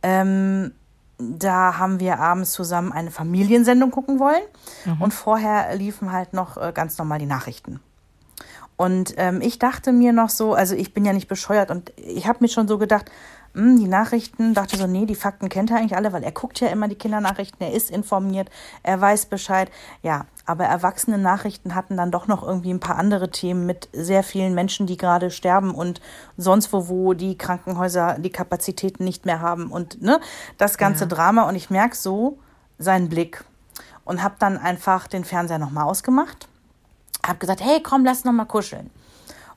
Ähm, 0.01 0.73
da 1.19 1.77
haben 1.77 1.99
wir 1.99 2.19
abends 2.19 2.51
zusammen 2.51 2.91
eine 2.91 3.11
Familiensendung 3.11 3.91
gucken 3.91 4.19
wollen 4.19 4.41
mhm. 4.85 5.01
und 5.01 5.13
vorher 5.13 5.75
liefen 5.75 6.11
halt 6.11 6.33
noch 6.33 6.57
äh, 6.57 6.71
ganz 6.73 6.97
normal 6.97 7.19
die 7.19 7.27
Nachrichten. 7.27 7.79
Und 8.81 9.13
ähm, 9.17 9.41
ich 9.41 9.59
dachte 9.59 9.91
mir 9.91 10.11
noch 10.11 10.31
so, 10.31 10.55
also 10.55 10.73
ich 10.73 10.91
bin 10.91 11.05
ja 11.05 11.13
nicht 11.13 11.27
bescheuert 11.27 11.69
und 11.69 11.93
ich 11.97 12.25
habe 12.25 12.39
mir 12.41 12.47
schon 12.47 12.67
so 12.67 12.79
gedacht, 12.79 13.11
mh, 13.53 13.61
hm, 13.61 13.77
die 13.77 13.87
Nachrichten, 13.87 14.55
dachte 14.55 14.75
so, 14.75 14.87
nee, 14.87 15.05
die 15.05 15.13
Fakten 15.13 15.49
kennt 15.49 15.69
er 15.69 15.77
eigentlich 15.77 15.95
alle, 15.95 16.11
weil 16.13 16.23
er 16.23 16.31
guckt 16.31 16.59
ja 16.61 16.67
immer 16.69 16.87
die 16.87 16.95
Kindernachrichten, 16.95 17.61
er 17.61 17.73
ist 17.73 17.91
informiert, 17.91 18.49
er 18.81 18.99
weiß 18.99 19.27
Bescheid. 19.27 19.69
Ja, 20.01 20.25
aber 20.47 20.65
erwachsene 20.65 21.19
Nachrichten 21.19 21.75
hatten 21.75 21.95
dann 21.95 22.09
doch 22.09 22.25
noch 22.25 22.41
irgendwie 22.41 22.73
ein 22.73 22.79
paar 22.79 22.95
andere 22.95 23.29
Themen 23.29 23.67
mit 23.67 23.87
sehr 23.93 24.23
vielen 24.23 24.55
Menschen, 24.55 24.87
die 24.87 24.97
gerade 24.97 25.29
sterben 25.29 25.75
und 25.75 26.01
sonst 26.35 26.73
wo, 26.73 26.89
wo 26.89 27.13
die 27.13 27.37
Krankenhäuser 27.37 28.17
die 28.17 28.31
Kapazitäten 28.31 29.03
nicht 29.03 29.27
mehr 29.27 29.41
haben 29.41 29.71
und 29.71 30.01
ne, 30.01 30.19
das 30.57 30.79
ganze 30.79 31.03
ja. 31.03 31.09
Drama. 31.09 31.47
Und 31.47 31.53
ich 31.53 31.69
merke 31.69 31.95
so 31.95 32.39
seinen 32.79 33.09
Blick 33.09 33.43
und 34.05 34.23
habe 34.23 34.37
dann 34.39 34.57
einfach 34.57 35.05
den 35.05 35.23
Fernseher 35.23 35.59
nochmal 35.59 35.83
ausgemacht 35.83 36.47
habe 37.25 37.39
gesagt, 37.39 37.61
hey, 37.61 37.81
komm, 37.81 38.05
lass 38.05 38.23
noch 38.23 38.33
mal 38.33 38.45
kuscheln. 38.45 38.89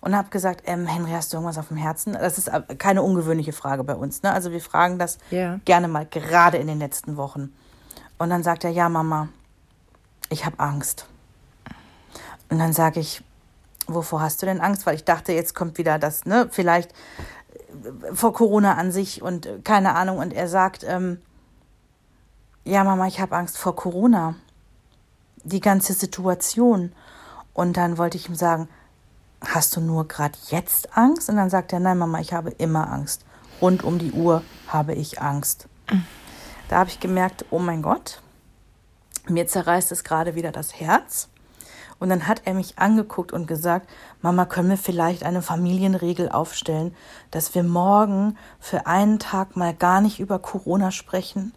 Und 0.01 0.15
habe 0.15 0.29
gesagt, 0.29 0.63
ähm, 0.67 0.87
Henry, 0.87 1.13
hast 1.13 1.33
du 1.33 1.39
irgendwas 1.39 1.57
auf 1.57 1.69
dem 1.69 1.79
Herzen? 1.79 2.13
Das 2.13 2.37
ist 2.37 2.51
keine 2.79 3.03
ungewöhnliche 3.03 3.55
Frage 3.55 3.85
bei 3.85 3.95
uns. 3.95 4.23
Ne? 4.23 4.33
Also 4.33 4.51
wir 4.51 4.61
fragen 4.61 4.99
das 4.99 5.19
yeah. 5.33 5.61
gerne 5.65 5.89
mal, 5.89 6.05
gerade 6.05 6.59
in 6.59 6.67
den 6.67 6.79
letzten 6.79 7.17
Wochen. 7.17 7.55
Und 8.19 8.29
dann 8.29 8.43
sagt 8.43 8.65
er, 8.65 8.71
ja, 8.71 8.91
Mama, 8.91 9.29
ich 10.29 10.45
habe 10.45 10.59
Angst. 10.59 11.07
Und 12.51 12.59
dann 12.59 12.75
sage 12.75 13.01
ich, 13.01 13.23
wovor 13.87 14.21
hast 14.21 14.43
du 14.43 14.47
denn 14.47 14.61
Angst? 14.61 14.85
Weil 14.87 14.95
ich 14.95 15.05
dachte, 15.05 15.33
jetzt 15.33 15.55
kommt 15.55 15.79
wieder 15.79 15.99
das, 15.99 16.27
ne, 16.27 16.49
vielleicht 16.51 16.93
äh, 16.93 18.15
vor 18.15 18.35
Corona 18.35 18.75
an 18.75 18.93
sich 18.93 19.23
und 19.23 19.47
äh, 19.47 19.59
keine 19.65 19.95
Ahnung. 19.95 20.19
Und 20.19 20.33
er 20.33 20.49
sagt, 20.49 20.85
ähm, 20.87 21.19
ja, 22.65 22.85
Mama, 22.85 23.07
ich 23.07 23.21
habe 23.21 23.37
Angst 23.37 23.59
vor 23.59 23.77
Corona. 23.77 24.35
Die 25.45 25.61
ganze 25.61 25.93
Situation. 25.93 26.93
Und 27.55 27.77
dann 27.77 27.97
wollte 27.97 28.19
ich 28.19 28.29
ihm 28.29 28.35
sagen, 28.35 28.69
hast 29.41 29.77
du 29.77 29.81
nur 29.81 30.07
gerade 30.07 30.37
jetzt 30.49 30.97
Angst? 30.97 31.31
Und 31.31 31.37
dann 31.37 31.51
sagt 31.51 31.73
er, 31.73 31.81
nein, 31.81 31.99
Mama, 31.99 32.21
ich 32.21 32.33
habe 32.33 32.51
immer 32.51 32.93
Angst. 32.93 33.25
Rund 33.63 33.83
um 33.85 33.99
die 33.99 34.13
Uhr 34.13 34.43
habe 34.69 34.95
ich 34.95 35.23
Angst. 35.23 35.69
Da 36.69 36.77
habe 36.77 36.91
ich 36.91 37.01
gemerkt, 37.01 37.47
oh 37.51 37.59
mein 37.59 37.83
Gott, 37.83 38.21
mir 39.29 39.47
zerreißt 39.47 39.93
es 39.93 40.05
gerade 40.05 40.35
wieder 40.35 40.53
das 40.53 40.81
Herz. 40.81 41.29
Und 42.01 42.09
dann 42.09 42.27
hat 42.27 42.43
er 42.45 42.55
mich 42.55 42.79
angeguckt 42.79 43.33
und 43.33 43.47
gesagt, 43.47 43.89
Mama, 44.21 44.45
können 44.45 44.69
wir 44.69 44.77
vielleicht 44.77 45.23
eine 45.23 45.43
Familienregel 45.43 46.29
aufstellen, 46.29 46.95
dass 47.31 47.55
wir 47.55 47.63
morgen 47.63 48.37
für 48.59 48.87
einen 48.87 49.19
Tag 49.19 49.57
mal 49.57 49.73
gar 49.73 50.01
nicht 50.01 50.19
über 50.19 50.39
Corona 50.41 50.91
sprechen? 50.91 51.55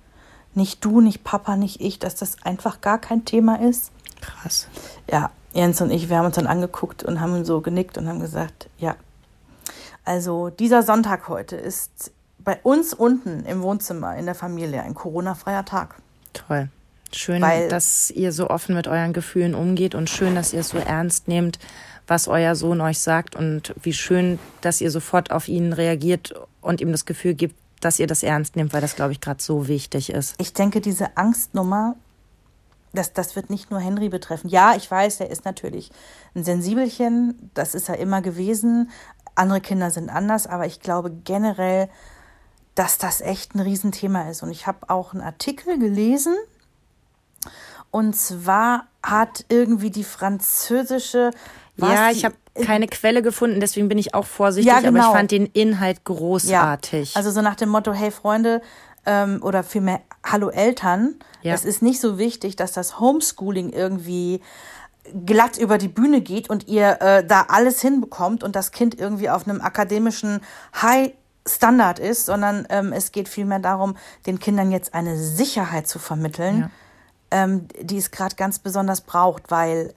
Nicht 0.54 0.86
du, 0.86 1.02
nicht 1.02 1.24
Papa, 1.24 1.56
nicht 1.56 1.82
ich, 1.82 2.00
dass 2.00 2.16
das 2.16 2.44
einfach 2.44 2.82
gar 2.82 3.00
kein 3.00 3.26
Thema 3.26 3.60
ist? 3.60 3.92
Krass. 4.22 4.68
Ja, 5.10 5.32
Jens 5.54 5.82
und 5.82 5.92
ich, 5.92 6.10
wir 6.10 6.18
haben 6.18 6.26
uns 6.26 6.36
dann 6.36 6.48
angeguckt 6.48 7.04
und 7.04 7.20
haben 7.20 7.46
so 7.46 7.62
genickt 7.62 7.98
und 7.98 8.08
haben 8.08 8.20
gesagt, 8.20 8.70
ja. 8.78 8.96
Also 10.06 10.50
dieser 10.50 10.84
Sonntag 10.84 11.28
heute 11.28 11.56
ist 11.56 12.12
bei 12.40 12.60
uns 12.64 12.94
unten 12.94 13.46
im 13.46 13.62
Wohnzimmer 13.62 14.16
in 14.16 14.26
der 14.26 14.36
Familie 14.36 14.82
ein 14.82 14.94
Corona-freier 14.94 15.66
Tag. 15.66 15.96
Toll. 16.34 16.70
Schön, 17.14 17.42
Weil, 17.42 17.70
dass 17.70 18.12
ihr 18.12 18.32
so 18.32 18.50
offen 18.50 18.76
mit 18.76 18.88
euren 18.88 19.14
Gefühlen 19.14 19.56
umgeht 19.56 19.96
und 19.96 20.10
schön, 20.10 20.36
dass 20.36 20.54
ihr 20.54 20.60
es 20.60 20.70
so 20.70 20.78
ernst 20.78 21.28
nehmt, 21.28 21.58
was 22.06 22.28
euer 22.28 22.56
Sohn 22.56 22.82
euch 22.82 23.00
sagt 23.00 23.36
und 23.36 23.74
wie 23.82 23.94
schön, 23.94 24.40
dass 24.62 24.82
ihr 24.82 24.92
sofort 24.92 25.32
auf 25.32 25.48
ihn 25.48 25.74
reagiert 25.74 26.34
und 26.62 26.82
ihm 26.82 26.92
das 26.92 27.06
Gefühl 27.06 27.34
gibt, 27.34 27.56
dass 27.80 28.00
ihr 28.00 28.08
das 28.08 28.24
ernst 28.24 28.56
nehmt, 28.56 28.74
weil 28.74 28.82
das, 28.82 28.96
glaube 28.96 29.12
ich, 29.12 29.22
gerade 29.22 29.42
so 29.42 29.68
wichtig 29.68 30.10
ist. 30.10 30.36
Ich 30.40 30.54
denke, 30.54 30.82
diese 30.82 31.16
Angstnummer 31.18 31.96
das, 32.94 33.14
das 33.14 33.36
wird 33.36 33.50
nicht 33.50 33.70
nur 33.72 33.80
Henry 33.80 34.10
betreffen. 34.10 34.50
Ja, 34.50 34.76
ich 34.76 34.90
weiß, 34.90 35.20
er 35.20 35.30
ist 35.30 35.46
natürlich 35.46 35.92
ein 36.36 36.44
Sensibelchen, 36.44 37.52
das 37.54 37.76
ist 37.76 37.90
er 37.90 37.98
immer 38.00 38.22
gewesen. 38.22 38.90
Andere 39.36 39.62
Kinder 39.62 39.92
sind 39.92 40.10
anders, 40.10 40.48
aber 40.48 40.66
ich 40.66 40.80
glaube 40.80 41.12
generell, 41.12 41.90
dass 42.76 42.98
das 42.98 43.22
echt 43.22 43.56
ein 43.56 43.60
Riesenthema 43.60 44.30
ist. 44.30 44.42
Und 44.44 44.50
ich 44.52 44.68
habe 44.68 44.90
auch 44.90 45.14
einen 45.14 45.22
Artikel 45.22 45.78
gelesen, 45.80 46.36
Und 47.92 48.16
zwar 48.16 48.88
hat 49.02 49.46
irgendwie 49.50 49.90
die 49.92 50.04
französische. 50.04 51.32
Ja, 51.78 52.12
ich 52.12 52.26
habe 52.26 52.36
keine 52.66 52.88
Quelle 52.88 53.22
gefunden, 53.22 53.60
deswegen 53.60 53.88
bin 53.88 53.98
ich 53.98 54.14
auch 54.16 54.26
vorsichtig, 54.26 54.72
Ja, 54.72 54.80
aber 54.80 54.88
genau. 54.88 55.12
ich 55.12 55.16
fand 55.16 55.32
den 55.32 55.46
Inhalt 55.46 56.04
großartig. 56.04 57.16
Also 57.16 57.32
so 57.32 57.42
nach 57.42 57.56
dem 57.56 57.70
Motto, 57.70 57.94
hey 57.94 58.12
Freunde, 58.12 58.62
ähm, 59.06 59.40
oder 59.44 59.64
vielmehr, 59.64 60.02
hallo 60.32 60.50
Eltern, 60.50 61.16
Ja. 61.42 61.54
es 61.54 61.66
ist 61.66 61.82
nicht 61.82 62.00
so 62.00 62.18
wichtig, 62.18 62.56
dass 62.56 62.72
das 62.72 63.00
Homeschooling 63.00 63.72
irgendwie 63.72 64.42
glatt 65.26 65.58
über 65.58 65.78
die 65.78 65.88
Bühne 65.88 66.22
geht 66.22 66.50
und 66.50 66.68
ihr 66.68 67.02
äh, 67.02 67.26
da 67.26 67.46
alles 67.50 67.82
hinbekommt 67.82 68.44
und 68.44 68.56
das 68.56 68.72
Kind 68.72 69.00
irgendwie 69.00 69.30
auf 69.30 69.48
einem 69.48 69.62
akademischen 69.62 70.42
High 70.82 71.14
Standard 71.48 71.98
ist, 72.00 72.26
sondern 72.26 72.68
ähm, 72.70 72.92
es 72.92 73.14
geht 73.14 73.30
vielmehr 73.30 73.60
darum, 73.60 73.96
den 74.26 74.38
Kindern 74.40 74.70
jetzt 74.72 74.94
eine 74.94 75.18
Sicherheit 75.18 75.88
zu 75.88 75.98
vermitteln, 75.98 76.70
ähm, 77.32 77.70
die 77.82 77.98
es 77.98 78.12
gerade 78.12 78.36
ganz 78.36 78.60
besonders 78.60 79.00
braucht, 79.02 79.50
weil 79.50 79.94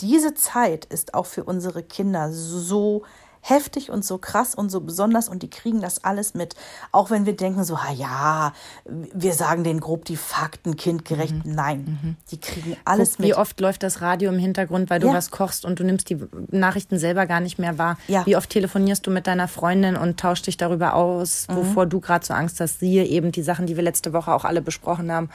diese 0.00 0.34
Zeit 0.34 0.86
ist 0.86 1.12
auch 1.12 1.26
für 1.26 1.44
unsere 1.44 1.82
Kinder 1.82 2.32
so 2.32 3.02
heftig 3.48 3.90
und 3.90 4.04
so 4.04 4.18
krass 4.18 4.54
und 4.56 4.70
so 4.70 4.80
besonders 4.80 5.28
und 5.28 5.42
die 5.42 5.50
kriegen 5.50 5.80
das 5.80 6.02
alles 6.02 6.34
mit. 6.34 6.56
Auch 6.90 7.10
wenn 7.10 7.26
wir 7.26 7.36
denken 7.36 7.62
so, 7.62 7.82
ha 7.82 7.92
ja, 7.92 8.52
wir 8.84 9.34
sagen 9.34 9.62
denen 9.62 9.78
grob 9.78 10.04
die 10.04 10.16
Fakten 10.16 10.76
kindgerecht. 10.76 11.34
Nein, 11.44 12.16
die 12.32 12.40
kriegen 12.40 12.76
alles 12.84 13.10
Guck, 13.16 13.18
wie 13.24 13.28
mit. 13.28 13.36
oft 13.36 13.60
läuft 13.60 13.82
das 13.84 14.00
Radio 14.00 14.32
im 14.32 14.38
Hintergrund, 14.38 14.90
weil 14.90 14.98
du 14.98 15.06
Ja. 15.08 15.14
was 15.14 15.30
kochst 15.30 15.64
und 15.64 15.78
du 15.78 15.84
nimmst 15.84 16.10
die 16.10 16.18
Nachrichten 16.50 16.98
selber 16.98 17.26
gar 17.26 17.38
nicht 17.40 17.58
mehr 17.58 17.78
wahr. 17.78 17.98
Ja. 18.08 18.26
Wie 18.26 18.34
oft 18.36 18.50
telefonierst 18.50 19.06
du 19.06 19.12
mit 19.12 19.26
deiner 19.28 19.46
Freundin 19.46 19.96
und 19.96 20.18
tauschst 20.18 20.46
dich 20.48 20.56
darüber 20.56 20.94
aus, 20.94 21.46
Mhm. 21.48 21.56
wovor 21.56 21.86
du 21.86 22.00
gerade 22.00 22.26
so 22.26 22.34
Angst 22.34 22.58
hast. 22.60 22.80
Siehe 22.80 23.04
eben 23.04 23.30
die 23.30 23.42
Sachen, 23.42 23.66
die 23.66 23.76
wir 23.76 23.84
letzte 23.84 24.12
Woche 24.12 24.32
auch 24.34 24.44
alle 24.44 24.60
besprochen 24.60 25.12
haben, 25.12 25.30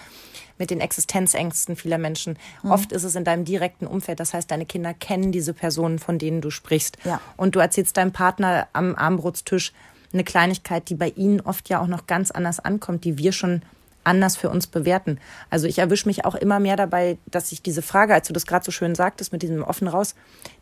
mit 0.61 0.69
den 0.69 0.79
Existenzängsten 0.79 1.75
vieler 1.75 1.97
Menschen. 1.97 2.37
Mhm. 2.61 2.69
Oft 2.69 2.91
ist 2.91 3.03
es 3.03 3.15
in 3.15 3.23
deinem 3.23 3.45
direkten 3.45 3.87
Umfeld. 3.87 4.19
Das 4.19 4.35
heißt, 4.35 4.51
deine 4.51 4.67
Kinder 4.67 4.93
kennen 4.93 5.31
diese 5.31 5.55
Personen, 5.55 5.97
von 5.97 6.19
denen 6.19 6.39
du 6.39 6.51
sprichst. 6.51 6.99
Ja. 7.03 7.19
Und 7.35 7.55
du 7.55 7.59
erzählst 7.59 7.97
deinem 7.97 8.11
Partner 8.11 8.67
am 8.71 8.95
Armbrotstisch 8.95 9.73
eine 10.13 10.23
Kleinigkeit, 10.23 10.87
die 10.89 10.93
bei 10.93 11.09
ihnen 11.09 11.41
oft 11.41 11.67
ja 11.69 11.81
auch 11.81 11.87
noch 11.87 12.05
ganz 12.05 12.29
anders 12.29 12.59
ankommt, 12.59 13.05
die 13.05 13.17
wir 13.17 13.31
schon 13.31 13.63
anders 14.03 14.37
für 14.37 14.49
uns 14.49 14.67
bewerten. 14.67 15.19
Also 15.49 15.65
ich 15.65 15.79
erwische 15.79 16.07
mich 16.07 16.25
auch 16.25 16.35
immer 16.35 16.59
mehr 16.59 16.75
dabei, 16.75 17.17
dass 17.25 17.51
ich 17.51 17.63
diese 17.63 17.81
Frage, 17.81 18.13
als 18.13 18.27
du 18.27 18.33
das 18.33 18.45
gerade 18.45 18.63
so 18.63 18.71
schön 18.71 18.93
sagtest, 18.93 19.31
mit 19.31 19.41
diesem 19.41 19.63
offen 19.63 19.87
raus, 19.87 20.13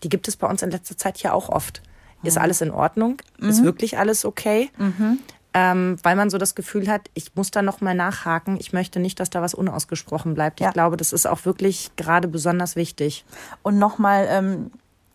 die 0.03 0.09
gibt 0.09 0.29
es 0.29 0.37
bei 0.37 0.47
uns 0.47 0.61
in 0.61 0.71
letzter 0.71 0.97
Zeit 0.97 1.17
ja 1.19 1.33
auch 1.33 1.49
oft. 1.49 1.81
Ist 2.23 2.37
alles 2.37 2.61
in 2.61 2.71
Ordnung? 2.71 3.17
Mhm. 3.37 3.49
Ist 3.49 3.63
wirklich 3.63 3.97
alles 3.97 4.25
okay? 4.25 4.69
Ähm, 5.53 5.97
weil 6.03 6.15
man 6.15 6.29
so 6.29 6.37
das 6.37 6.53
Gefühl 6.53 6.87
hat, 6.87 7.09
ich 7.15 7.35
muss 7.35 7.49
da 7.49 7.61
noch 7.61 7.81
mal 7.81 7.95
nachhaken. 7.95 8.57
Ich 8.59 8.71
möchte 8.71 8.99
nicht, 8.99 9.19
dass 9.19 9.31
da 9.31 9.41
was 9.41 9.55
unausgesprochen 9.55 10.35
bleibt. 10.35 10.59
Ja. 10.59 10.67
Ich 10.67 10.73
glaube, 10.73 10.95
das 10.95 11.11
ist 11.11 11.25
auch 11.25 11.45
wirklich 11.45 11.91
gerade 11.95 12.27
besonders 12.27 12.75
wichtig. 12.75 13.25
Und 13.63 13.79
nochmal, 13.79 14.27
ähm, 14.29 14.71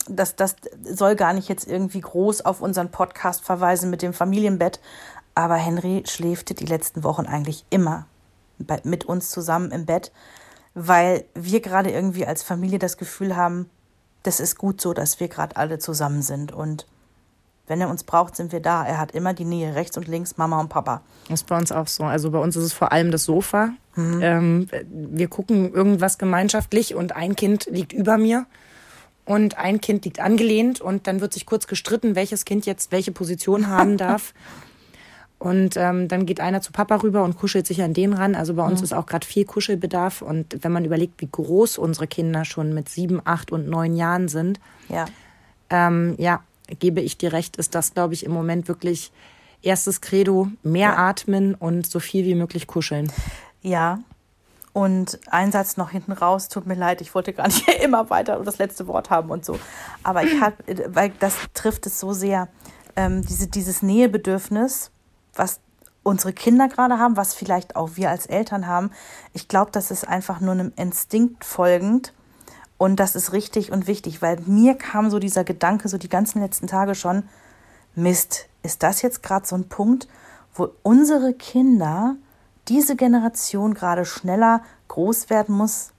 das, 0.09 0.35
das 0.35 0.57
soll 0.83 1.15
gar 1.15 1.35
nicht 1.35 1.49
jetzt 1.49 1.69
irgendwie 1.69 2.01
groß 2.01 2.45
auf 2.45 2.61
unseren 2.61 2.91
Podcast 2.91 3.45
verweisen 3.45 3.91
mit 3.91 4.03
dem 4.03 4.13
Familienbett. 4.13 4.81
Aber 5.37 5.55
Henry 5.55 6.03
schläfte 6.07 6.55
die 6.55 6.67
letzten 6.67 7.05
Wochen 7.05 7.27
eigentlich 7.27 7.65
immer 7.71 8.07
bei, 8.59 8.81
mit 8.85 9.05
uns 9.05 9.31
zusammen 9.31 9.71
im 9.71 9.87
Bett, 9.87 10.13
weil 10.75 11.25
wir 11.35 11.61
gerade 11.61 11.91
irgendwie 11.91 12.27
als 12.27 12.43
Familie 12.43 12.79
das 12.79 12.97
Gefühl 12.97 13.37
haben, 13.37 13.71
das 14.25 14.41
ist 14.41 14.59
gut 14.59 14.81
so, 14.81 14.95
dass 14.95 15.21
wir 15.21 15.29
gerade 15.29 15.57
alle 15.57 15.79
zusammen 15.79 16.23
sind. 16.23 16.53
Und 16.53 16.87
wenn 17.67 17.81
er 17.81 17.89
uns 17.89 18.05
braucht, 18.05 18.37
sind 18.37 18.53
wir 18.53 18.61
da. 18.61 18.85
Er 18.87 18.99
hat 18.99 19.13
immer 19.13 19.33
die 19.35 19.45
Nähe 19.45 19.75
rechts 19.75 19.97
und 19.97 20.07
links, 20.09 20.37
Mama 20.37 20.61
und 20.61 20.69
Papa. 20.69 21.01
Das 21.29 21.41
ist 21.41 21.47
bei 21.47 21.57
uns 21.57 21.73
auch 21.73 21.87
so. 21.87 22.05
Also 22.05 22.31
bei 22.31 22.39
uns 22.39 22.57
ist 22.57 22.65
es 22.65 22.73
vor 22.73 22.93
allem 22.93 23.11
das 23.11 23.25
Sofa. 23.25 23.71
Ähm, 23.97 24.69
wir 24.89 25.29
gucken 25.29 25.73
irgendwas 25.73 26.19
gemeinschaftlich 26.19 26.95
und 26.95 27.15
ein 27.15 27.37
Kind 27.37 27.67
liegt 27.71 27.93
über 27.93 28.19
mir 28.19 28.45
und 29.25 29.57
ein 29.57 29.81
Kind 29.81 30.05
liegt 30.05 30.21
angelehnt 30.21 30.81
und 30.81 31.07
dann 31.07 31.21
wird 31.21 31.33
sich 31.33 31.47
kurz 31.47 31.67
gestritten, 31.67 32.15
welches 32.17 32.45
Kind 32.45 32.67
jetzt 32.67 32.93
welche 32.93 33.13
Position 33.13 33.69
haben 33.69 33.97
darf. 33.99 34.35
Und 35.39 35.77
ähm, 35.77 36.09
dann 36.09 36.25
geht 36.27 36.41
einer 36.41 36.61
zu 36.63 36.73
Papa 36.73 36.97
rüber 36.97 37.23
und 37.23 37.37
kuschelt 37.37 37.67
sich 37.67 37.83
an 37.83 37.93
den 37.93 38.15
ran. 38.15 38.35
Also 38.35 38.55
bei 38.55 38.65
uns 38.65 38.81
ist 38.81 38.95
auch 38.95 39.05
gerade 39.05 39.27
viel 39.27 39.45
Kuschelbedarf. 39.45 40.23
Und 40.23 40.57
wenn 40.63 40.73
man 40.73 40.85
überlegt, 40.87 41.21
wie 41.21 41.29
groß 41.31 41.77
unsere 41.77 42.07
Kinder 42.07 42.45
schon 42.47 42.73
mit 42.73 42.89
sieben, 42.89 43.21
acht 43.25 43.53
und 43.53 43.69
neun 43.69 43.95
Jahren 43.95 44.29
sind, 44.29 44.59
Ja. 44.89 45.05
ähm, 45.71 46.15
ja, 46.19 46.41
gebe 46.69 47.01
ich 47.01 47.19
dir 47.19 47.33
recht, 47.33 47.57
ist 47.57 47.75
das, 47.75 47.95
glaube 47.95 48.15
ich, 48.15 48.25
im 48.25 48.33
Moment 48.33 48.69
wirklich 48.69 49.13
erstes 49.63 50.01
Credo, 50.01 50.49
mehr 50.63 50.99
atmen 50.99 51.55
und 51.55 51.87
so 51.87 52.01
viel 52.01 52.25
wie 52.25 52.35
möglich 52.35 52.67
kuscheln. 52.67 53.11
Ja. 53.63 54.01
Und 54.73 55.21
ein 55.31 55.53
Satz 55.53 55.77
noch 55.77 55.91
hinten 55.91 56.13
raus, 56.13 56.49
tut 56.49 56.67
mir 56.67 56.75
leid, 56.75 57.01
ich 57.01 57.15
wollte 57.15 57.33
gar 57.33 57.47
nicht 57.47 57.69
immer 57.83 58.11
weiter 58.11 58.41
das 58.45 58.59
letzte 58.59 58.87
Wort 58.87 59.09
haben 59.11 59.31
und 59.31 59.45
so. 59.45 59.59
Aber 60.03 60.25
ich 60.25 60.41
habe, 60.41 60.57
weil 60.89 61.13
das 61.21 61.37
trifft 61.55 61.87
es 61.87 62.01
so 62.01 62.13
sehr, 62.13 62.49
ähm, 62.97 63.23
diese, 63.23 63.47
dieses 63.47 63.83
Nähebedürfnis, 63.83 64.91
was 65.35 65.61
unsere 66.03 66.33
Kinder 66.33 66.69
gerade 66.69 66.99
haben, 66.99 67.17
was 67.17 67.35
vielleicht 67.35 67.77
auch 67.77 67.91
wir 67.95 68.11
als 68.11 68.27
Eltern 68.27 68.67
haben. 68.67 68.91
Ich 69.33 69.49
glaube, 69.49 69.71
das 69.71 69.91
ist 69.91 70.07
einfach 70.07 70.41
nur 70.41 70.53
einem 70.53 70.73
Instinkt 70.77 71.45
folgend. 71.45 72.13
Und 72.79 72.97
das 73.01 73.15
ist 73.15 73.33
richtig 73.33 73.73
und 73.73 73.87
wichtig, 73.87 74.21
weil 74.21 74.41
mir 74.47 74.75
kam 74.75 75.11
so 75.11 75.19
dieser 75.19 75.45
Gedanke, 75.45 75.89
so 75.89 75.99
die 75.99 76.09
ganzen 76.09 76.41
letzten 76.41 76.67
Tage 76.67 76.95
schon, 76.95 77.25
Mist, 77.95 78.47
ist 78.63 78.83
das 78.83 79.03
jetzt 79.03 79.23
gerade 79.23 79.47
so 79.47 79.55
ein 79.57 79.69
Punkt, 79.69 80.09
wo 80.55 80.71
unsere 80.83 81.33
Kinder, 81.33 82.17
diese 82.69 82.97
Generation 82.97 83.75
gerade 83.75 84.05
schneller 84.05 84.63
groß 84.89 85.31
werden 85.31 85.55
muss, 85.55 85.91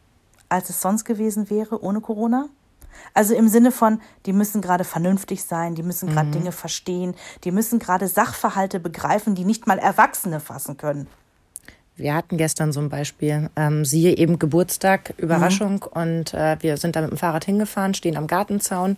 als 0.49 0.69
es 0.69 0.81
sonst 0.81 1.05
gewesen 1.05 1.49
wäre 1.49 1.81
ohne 1.81 2.01
Corona? 2.01 2.47
Also 3.13 3.35
im 3.35 3.47
Sinne 3.47 3.71
von, 3.71 4.01
die 4.25 4.33
müssen 4.33 4.61
gerade 4.61 4.83
vernünftig 4.83 5.43
sein, 5.43 5.75
die 5.75 5.83
müssen 5.83 6.09
gerade 6.09 6.31
Dinge 6.31 6.51
verstehen, 6.51 7.13
die 7.43 7.51
müssen 7.51 7.79
gerade 7.79 8.07
Sachverhalte 8.07 8.79
begreifen, 8.79 9.35
die 9.35 9.45
nicht 9.45 9.67
mal 9.67 9.79
Erwachsene 9.79 10.39
fassen 10.39 10.77
können. 10.77 11.07
Wir 11.97 12.13
hatten 12.13 12.37
gestern 12.37 12.73
so 12.73 12.81
ein 12.81 12.89
Beispiel. 12.89 13.49
Ähm, 13.55 13.85
siehe 13.85 14.17
eben 14.17 14.37
Geburtstag, 14.37 15.13
Überraschung. 15.17 15.83
Und 15.83 16.33
äh, 16.33 16.57
wir 16.59 16.77
sind 16.77 16.95
da 16.95 17.01
mit 17.01 17.11
dem 17.11 17.17
Fahrrad 17.17 17.45
hingefahren, 17.45 17.93
stehen 17.93 18.17
am 18.17 18.27
Gartenzaun, 18.27 18.97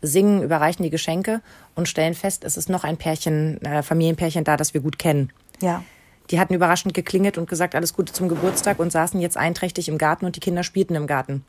singen, 0.00 0.42
überreichen 0.42 0.82
die 0.82 0.90
Geschenke 0.90 1.40
und 1.76 1.88
stellen 1.88 2.14
fest, 2.14 2.44
es 2.44 2.56
ist 2.56 2.68
noch 2.68 2.84
ein 2.84 2.96
Pärchen, 2.96 3.62
äh, 3.62 3.82
Familienpärchen 3.82 4.44
da, 4.44 4.56
das 4.56 4.74
wir 4.74 4.80
gut 4.80 4.98
kennen. 4.98 5.30
Ja. 5.60 5.84
Die 6.30 6.40
hatten 6.40 6.54
überraschend 6.54 6.94
geklingelt 6.94 7.38
und 7.38 7.48
gesagt, 7.48 7.74
alles 7.74 7.94
Gute 7.94 8.12
zum 8.12 8.28
Geburtstag 8.28 8.78
und 8.78 8.90
saßen 8.90 9.20
jetzt 9.20 9.36
einträchtig 9.36 9.88
im 9.88 9.98
Garten 9.98 10.24
und 10.24 10.34
die 10.34 10.40
Kinder 10.40 10.64
spielten 10.64 10.94
im 10.94 11.06
Garten. 11.06 11.44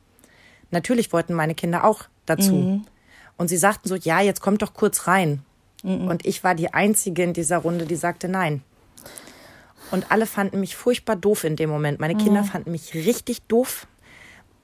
Natürlich 0.72 1.14
wollten 1.14 1.34
meine 1.34 1.56
Kinder 1.56 1.84
auch 1.84 2.04
dazu. 2.26 2.82
Und 3.38 3.48
sie 3.48 3.58
sagten 3.58 3.88
so, 3.88 3.96
ja, 3.96 4.22
jetzt 4.22 4.42
kommt 4.42 4.62
doch 4.62 4.74
kurz 4.74 5.08
rein. 5.08 5.42
Und 5.84 6.26
ich 6.26 6.44
war 6.44 6.56
die 6.56 6.74
Einzige 6.74 7.24
in 7.24 7.34
dieser 7.34 7.58
Runde, 7.60 7.86
die 7.86 7.96
sagte 7.96 8.28
nein. 8.28 8.62
Und 9.94 10.12
alle 10.12 10.26
fanden 10.26 10.60
mich 10.60 10.76
furchtbar 10.76 11.16
doof 11.16 11.44
in 11.44 11.56
dem 11.56 11.70
Moment. 11.70 12.00
Meine 12.00 12.16
Kinder 12.16 12.44
fanden 12.44 12.72
mich 12.72 12.96
richtig 12.96 13.44
doof. 13.44 13.86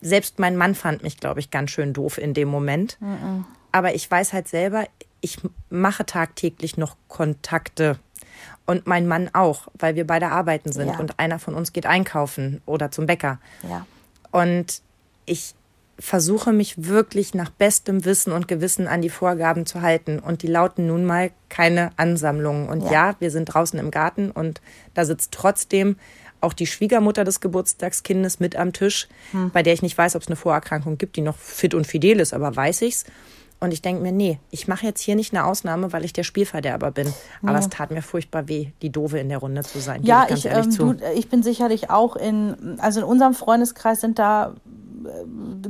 Selbst 0.02 0.40
mein 0.40 0.58
Mann 0.58 0.74
fand 0.74 1.04
mich, 1.04 1.20
glaube 1.20 1.40
ich, 1.40 1.52
ganz 1.52 1.70
schön 1.70 1.94
doof 1.94 2.18
in 2.18 2.34
dem 2.34 2.48
Moment. 2.48 2.98
Aber 3.72 3.94
ich 3.94 4.10
weiß 4.10 4.34
halt 4.34 4.48
selber, 4.48 4.88
ich 5.22 5.38
mache 5.70 6.04
tagtäglich 6.08 6.78
noch 6.78 6.96
Kontakte. 7.10 8.00
Und 8.66 8.88
mein 8.88 9.08
Mann 9.08 9.30
auch, 9.34 9.68
weil 9.76 9.96
wir 9.96 10.08
beide 10.08 10.30
arbeiten 10.30 10.72
sind. 10.72 10.88
Ja. 10.88 10.98
Und 10.98 11.20
einer 11.20 11.38
von 11.38 11.54
uns 11.54 11.74
geht 11.74 11.86
einkaufen 11.86 12.64
oder 12.66 12.90
zum 12.90 13.06
Bäcker. 13.06 13.40
Ja. 13.70 13.86
Und 14.32 14.82
ich 15.28 15.54
versuche 16.00 16.54
mich 16.54 16.88
wirklich 16.88 17.34
nach 17.34 17.50
bestem 17.50 18.06
Wissen 18.06 18.32
und 18.32 18.48
Gewissen 18.48 18.88
an 18.88 19.02
die 19.02 19.10
Vorgaben 19.10 19.66
zu 19.66 19.82
halten. 19.82 20.20
Und 20.20 20.42
die 20.44 20.48
lauten 20.48 20.88
nun 20.88 21.06
mal 21.06 21.32
keine 21.50 21.92
Ansammlungen. 21.98 22.70
Und 22.70 22.84
Ja. 22.86 22.92
ja, 22.92 23.16
wir 23.20 23.32
sind 23.32 23.46
draußen 23.46 23.78
im 23.80 23.92
Garten 23.92 24.32
und 24.32 24.62
da 24.94 25.06
sitzt 25.06 25.32
trotzdem 25.32 25.98
auch 26.42 26.54
die 26.54 26.68
Schwiegermutter 26.68 27.26
des 27.26 27.42
Geburtstagskindes 27.42 28.40
mit 28.40 28.56
am 28.56 28.72
Tisch, 28.72 29.10
bei 29.52 29.62
der 29.62 29.74
ich 29.74 29.82
nicht 29.82 29.98
weiß, 29.98 30.16
ob 30.16 30.22
es 30.22 30.30
eine 30.30 30.38
Vorerkrankung 30.38 30.98
gibt, 30.98 31.18
die 31.18 31.22
noch 31.22 31.38
fit 31.38 31.74
und 31.74 31.86
fidel 31.86 32.22
ist, 32.22 32.34
aber 32.34 32.56
weiß 32.56 32.82
ich's. 32.84 33.04
Und 33.62 33.74
ich 33.74 33.82
denke 33.82 34.02
mir, 34.02 34.14
nee, 34.14 34.40
ich 34.52 34.70
mache 34.70 34.86
jetzt 34.86 35.02
hier 35.02 35.18
nicht 35.18 35.34
eine 35.34 35.44
Ausnahme, 35.44 35.92
weil 35.92 36.06
ich 36.06 36.14
der 36.14 36.24
Spielverderber 36.24 36.92
bin. 36.92 37.14
Aber 37.44 37.60
es 37.60 37.68
tat 37.68 37.92
mir 37.92 38.02
furchtbar 38.02 38.48
weh, 38.48 38.68
die 38.82 38.90
Doofe 38.90 39.20
in 39.20 39.28
der 39.28 39.40
Runde 39.40 39.64
zu 39.64 39.80
sein. 39.80 40.02
Ja, 40.04 40.28
ich, 40.30 40.46
ähm, 40.46 40.72
zu. 40.72 40.94
du, 40.94 41.06
ich 41.14 41.28
bin 41.28 41.44
sicherlich 41.44 41.90
auch 41.90 42.16
in, 42.16 42.78
also 42.80 43.02
in 43.02 43.06
unserem 43.06 43.34
Freundeskreis 43.34 44.00
sind 44.00 44.18
da, 44.18 44.56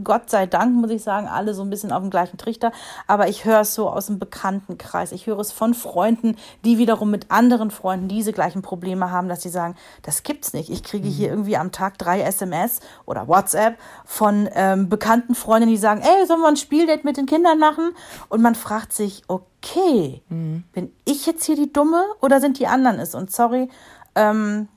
Gott 0.04 0.30
sei 0.30 0.46
Dank, 0.46 0.76
muss 0.76 0.92
ich 0.92 1.04
sagen, 1.04 1.28
alle 1.28 1.54
so 1.54 1.62
ein 1.62 1.70
bisschen 1.70 1.92
auf 1.92 2.02
dem 2.02 2.10
gleichen 2.10 2.38
Trichter. 2.38 2.72
Aber 3.08 3.28
ich 3.28 3.46
höre 3.46 3.62
es 3.62 3.74
so 3.74 3.90
aus 3.90 4.08
dem 4.08 4.20
Bekanntenkreis. 4.20 5.12
Ich 5.12 5.28
höre 5.28 5.40
es 5.40 5.52
von 5.52 5.74
Freunden, 5.74 6.36
die 6.66 6.78
wiederum 6.78 7.12
mit 7.12 7.32
anderen 7.32 7.72
Freunden 7.72 8.08
diese 8.08 8.34
gleichen 8.34 8.62
Probleme 8.62 9.12
haben, 9.12 9.30
dass 9.30 9.42
sie 9.42 9.50
sagen, 9.50 9.76
das 10.02 10.24
gibt's 10.24 10.54
nicht. 10.54 10.70
Ich 10.70 10.84
kriege 10.84 11.08
hier 11.08 11.30
irgendwie 11.30 11.58
am 11.58 11.72
Tag 11.72 11.98
drei 11.98 12.22
SMS 12.22 12.80
oder 13.06 13.28
WhatsApp 13.28 13.78
von 14.06 14.50
ähm, 14.54 14.90
bekannten 14.90 15.36
Freunden, 15.36 15.70
die 15.70 15.78
sagen, 15.78 16.02
ey, 16.02 16.26
sollen 16.26 16.42
wir 16.42 16.48
ein 16.48 16.58
Spieldate 16.58 17.06
mit 17.06 17.18
den 17.18 17.26
Kindern 17.26 17.60
machen? 17.60 17.92
Und 18.30 18.42
man 18.42 18.56
fragt 18.56 18.94
sich, 18.94 19.24
okay, 19.28 20.22
bin 20.30 20.94
ich 21.06 21.26
jetzt 21.26 21.46
hier 21.46 21.56
die 21.56 21.72
Dumme 21.72 22.04
oder 22.22 22.40
sind 22.40 22.60
die 22.60 22.68
anderen 22.68 23.00
es? 23.00 23.16
Und 23.16 23.32
sorry, 23.32 23.70
ähm, 24.16 24.68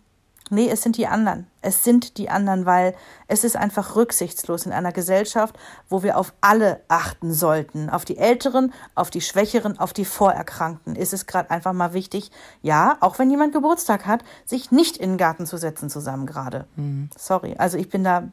Nee, 0.52 0.68
es 0.68 0.82
sind 0.82 0.98
die 0.98 1.06
anderen. 1.06 1.46
Es 1.62 1.82
sind 1.82 2.18
die 2.18 2.28
anderen, 2.28 2.66
weil 2.66 2.94
es 3.26 3.42
ist 3.42 3.56
einfach 3.56 3.96
rücksichtslos 3.96 4.66
in 4.66 4.72
einer 4.72 4.92
Gesellschaft, 4.92 5.58
wo 5.88 6.02
wir 6.02 6.18
auf 6.18 6.34
alle 6.42 6.82
achten 6.88 7.32
sollten. 7.32 7.88
Auf 7.88 8.04
die 8.04 8.18
Älteren, 8.18 8.74
auf 8.94 9.08
die 9.08 9.22
Schwächeren, 9.22 9.78
auf 9.78 9.94
die 9.94 10.04
Vorerkrankten. 10.04 10.94
Ist 10.94 11.14
es 11.14 11.24
gerade 11.24 11.50
einfach 11.50 11.72
mal 11.72 11.94
wichtig, 11.94 12.30
ja, 12.60 12.98
auch 13.00 13.18
wenn 13.18 13.30
jemand 13.30 13.54
Geburtstag 13.54 14.04
hat, 14.04 14.24
sich 14.44 14.70
nicht 14.70 14.98
in 14.98 15.12
den 15.12 15.16
Garten 15.16 15.46
zu 15.46 15.56
setzen 15.56 15.88
zusammen 15.88 16.26
gerade. 16.26 16.66
Mhm. 16.76 17.08
Sorry. 17.16 17.54
Also 17.56 17.78
ich 17.78 17.88
bin 17.88 18.04
da. 18.04 18.24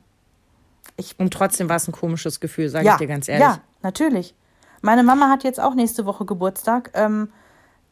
Ich, 0.97 1.17
Und 1.17 1.33
trotzdem 1.33 1.69
war 1.69 1.77
es 1.77 1.87
ein 1.87 1.93
komisches 1.93 2.41
Gefühl, 2.41 2.67
sage 2.67 2.85
ja, 2.85 2.93
ich 2.95 2.97
dir 2.97 3.07
ganz 3.07 3.29
ehrlich. 3.29 3.47
Ja, 3.47 3.59
natürlich. 3.81 4.35
Meine 4.81 5.03
Mama 5.03 5.29
hat 5.29 5.45
jetzt 5.45 5.61
auch 5.61 5.73
nächste 5.73 6.05
Woche 6.05 6.25
Geburtstag. 6.25 6.91
Ähm, 6.95 7.31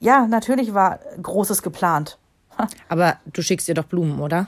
ja, 0.01 0.27
natürlich 0.27 0.73
war 0.73 0.99
Großes 1.21 1.61
geplant. 1.61 2.17
Aber 2.89 3.17
du 3.25 3.41
schickst 3.41 3.67
ihr 3.67 3.75
doch 3.75 3.85
Blumen, 3.85 4.19
oder? 4.19 4.47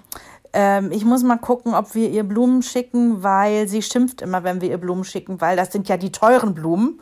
Ähm, 0.53 0.91
ich 0.91 1.06
muss 1.06 1.23
mal 1.23 1.38
gucken, 1.38 1.76
ob 1.76 1.94
wir 1.94 2.10
ihr 2.10 2.23
Blumen 2.23 2.64
schicken, 2.64 3.22
weil 3.22 3.68
sie 3.68 3.81
schimpft 3.81 4.22
immer, 4.22 4.44
wenn 4.44 4.61
wir 4.61 4.69
ihr 4.69 4.80
Blumen 4.80 5.03
schicken, 5.03 5.41
weil 5.41 5.56
das 5.56 5.72
sind 5.72 5.88
ja 5.88 5.98
die 5.98 6.11
teuren 6.11 6.53
Blumen. 6.53 7.02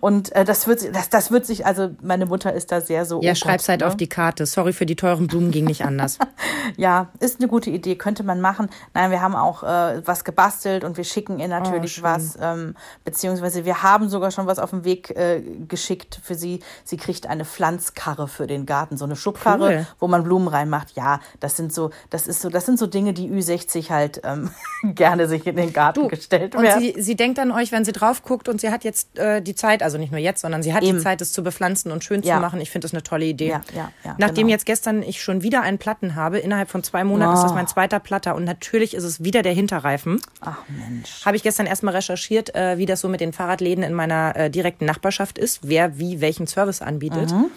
Und 0.00 0.32
äh, 0.32 0.44
das 0.44 0.66
wird 0.66 0.94
das, 0.94 1.08
das 1.08 1.30
wird 1.30 1.46
sich, 1.46 1.66
also 1.66 1.90
meine 2.02 2.26
Mutter 2.26 2.52
ist 2.52 2.72
da 2.72 2.80
sehr 2.80 3.04
so. 3.04 3.20
Ja, 3.22 3.32
oh 3.32 3.34
schreib's 3.34 3.68
halt 3.68 3.80
ne? 3.80 3.86
auf 3.86 3.96
die 3.96 4.08
Karte. 4.08 4.46
Sorry 4.46 4.72
für 4.72 4.86
die 4.86 4.96
teuren 4.96 5.26
Blumen, 5.26 5.50
ging 5.50 5.64
nicht 5.64 5.84
anders. 5.84 6.18
ja, 6.76 7.08
ist 7.20 7.40
eine 7.40 7.48
gute 7.48 7.70
Idee, 7.70 7.96
könnte 7.96 8.22
man 8.22 8.40
machen. 8.40 8.68
Nein, 8.94 9.10
wir 9.10 9.20
haben 9.20 9.34
auch 9.34 9.62
äh, 9.62 10.06
was 10.06 10.24
gebastelt 10.24 10.84
und 10.84 10.96
wir 10.96 11.04
schicken 11.04 11.38
ihr 11.38 11.48
natürlich 11.48 12.00
oh, 12.00 12.04
was, 12.04 12.38
ähm, 12.40 12.74
beziehungsweise 13.04 13.64
wir 13.64 13.82
haben 13.82 14.08
sogar 14.08 14.30
schon 14.30 14.46
was 14.46 14.58
auf 14.58 14.70
den 14.70 14.84
Weg 14.84 15.10
äh, 15.10 15.42
geschickt 15.68 16.20
für 16.22 16.34
sie. 16.34 16.60
Sie 16.84 16.96
kriegt 16.96 17.26
eine 17.26 17.44
Pflanzkarre 17.44 18.28
für 18.28 18.46
den 18.46 18.66
Garten, 18.66 18.96
so 18.96 19.04
eine 19.04 19.16
Schubkarre, 19.16 19.68
cool. 19.68 19.86
wo 19.98 20.08
man 20.08 20.24
Blumen 20.24 20.48
reinmacht. 20.48 20.92
Ja, 20.92 21.20
das 21.40 21.56
sind 21.56 21.72
so, 21.72 21.90
das 22.10 22.26
ist 22.26 22.40
so, 22.42 22.48
das 22.48 22.66
sind 22.66 22.78
so 22.78 22.86
Dinge, 22.86 23.12
die 23.12 23.30
Ü60 23.30 23.90
halt 23.90 24.20
ähm, 24.24 24.50
gerne 24.94 25.28
sich 25.28 25.46
in 25.46 25.56
den 25.56 25.72
Garten 25.72 26.02
du, 26.02 26.08
gestellt 26.08 26.54
werden. 26.54 26.74
Und 26.74 26.80
sie, 26.80 27.00
sie 27.00 27.16
denkt 27.16 27.38
an 27.38 27.50
euch, 27.52 27.72
wenn 27.72 27.84
sie 27.84 27.92
drauf 27.92 28.22
guckt 28.22 28.48
und 28.48 28.60
sie 28.60 28.70
hat 28.70 28.84
jetzt 28.84 29.18
äh, 29.18 29.40
die 29.40 29.54
Zeit, 29.60 29.82
also 29.82 29.98
nicht 29.98 30.10
nur 30.10 30.20
jetzt, 30.20 30.40
sondern 30.40 30.62
sie 30.62 30.72
hat 30.72 30.82
Eben. 30.82 30.98
die 30.98 31.02
Zeit, 31.02 31.20
es 31.20 31.32
zu 31.32 31.42
bepflanzen 31.42 31.92
und 31.92 32.02
schön 32.02 32.22
ja. 32.22 32.36
zu 32.36 32.40
machen. 32.40 32.60
Ich 32.60 32.70
finde 32.70 32.86
das 32.86 32.92
eine 32.92 33.02
tolle 33.02 33.26
Idee. 33.26 33.48
Ja, 33.48 33.60
ja, 33.74 33.92
ja, 34.04 34.16
Nachdem 34.18 34.46
genau. 34.46 34.50
jetzt 34.50 34.66
gestern 34.66 35.02
ich 35.02 35.22
schon 35.22 35.42
wieder 35.42 35.62
einen 35.62 35.78
Platten 35.78 36.14
habe, 36.14 36.38
innerhalb 36.38 36.70
von 36.70 36.82
zwei 36.82 37.04
Monaten 37.04 37.32
oh. 37.32 37.34
ist 37.34 37.42
das 37.42 37.54
mein 37.54 37.66
zweiter 37.66 38.00
Platter 38.00 38.34
und 38.34 38.44
natürlich 38.44 38.94
ist 38.94 39.04
es 39.04 39.22
wieder 39.22 39.42
der 39.42 39.52
Hinterreifen. 39.52 40.20
Ach 40.40 40.58
Mensch. 40.68 41.24
Habe 41.24 41.36
ich 41.36 41.42
gestern 41.42 41.66
erstmal 41.66 41.94
recherchiert, 41.94 42.54
äh, 42.54 42.78
wie 42.78 42.86
das 42.86 43.00
so 43.00 43.08
mit 43.08 43.20
den 43.20 43.32
Fahrradläden 43.32 43.84
in 43.84 43.92
meiner 43.92 44.34
äh, 44.36 44.50
direkten 44.50 44.86
Nachbarschaft 44.86 45.38
ist, 45.38 45.60
wer 45.62 45.98
wie 45.98 46.20
welchen 46.20 46.46
Service 46.46 46.82
anbietet. 46.82 47.30
Mhm. 47.30 47.50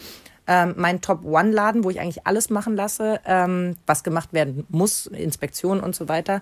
Ähm, 0.46 0.74
mein 0.76 1.00
Top-One-Laden, 1.00 1.86
wo 1.86 1.90
ich 1.90 2.02
eigentlich 2.02 2.28
alles 2.28 2.50
machen 2.50 2.76
lasse, 2.76 3.22
ähm, 3.26 3.78
was 3.86 4.04
gemacht 4.04 4.34
werden 4.34 4.66
muss, 4.70 5.08
Inspektionen 5.08 5.82
und 5.82 5.96
so 5.96 6.10
weiter, 6.10 6.42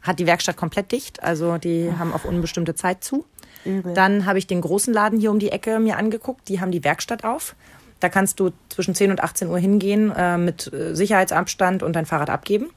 hat 0.00 0.18
die 0.18 0.26
Werkstatt 0.26 0.56
komplett 0.56 0.92
dicht. 0.92 1.22
Also 1.22 1.58
die 1.58 1.92
haben 1.98 2.12
auf 2.12 2.24
unbestimmte 2.24 2.74
Zeit 2.74 3.04
zu. 3.04 3.24
Übel. 3.64 3.94
Dann 3.94 4.26
habe 4.26 4.38
ich 4.38 4.46
den 4.46 4.60
großen 4.60 4.92
Laden 4.92 5.18
hier 5.18 5.30
um 5.30 5.38
die 5.38 5.50
Ecke 5.50 5.78
mir 5.78 5.96
angeguckt. 5.96 6.48
Die 6.48 6.60
haben 6.60 6.70
die 6.70 6.84
Werkstatt 6.84 7.24
auf. 7.24 7.54
Da 8.00 8.08
kannst 8.08 8.40
du 8.40 8.50
zwischen 8.68 8.94
10 8.94 9.12
und 9.12 9.22
18 9.22 9.48
Uhr 9.48 9.58
hingehen 9.58 10.12
äh, 10.16 10.36
mit 10.36 10.72
äh, 10.72 10.94
Sicherheitsabstand 10.94 11.82
und 11.82 11.94
dein 11.94 12.06
Fahrrad 12.06 12.30
abgeben. 12.30 12.70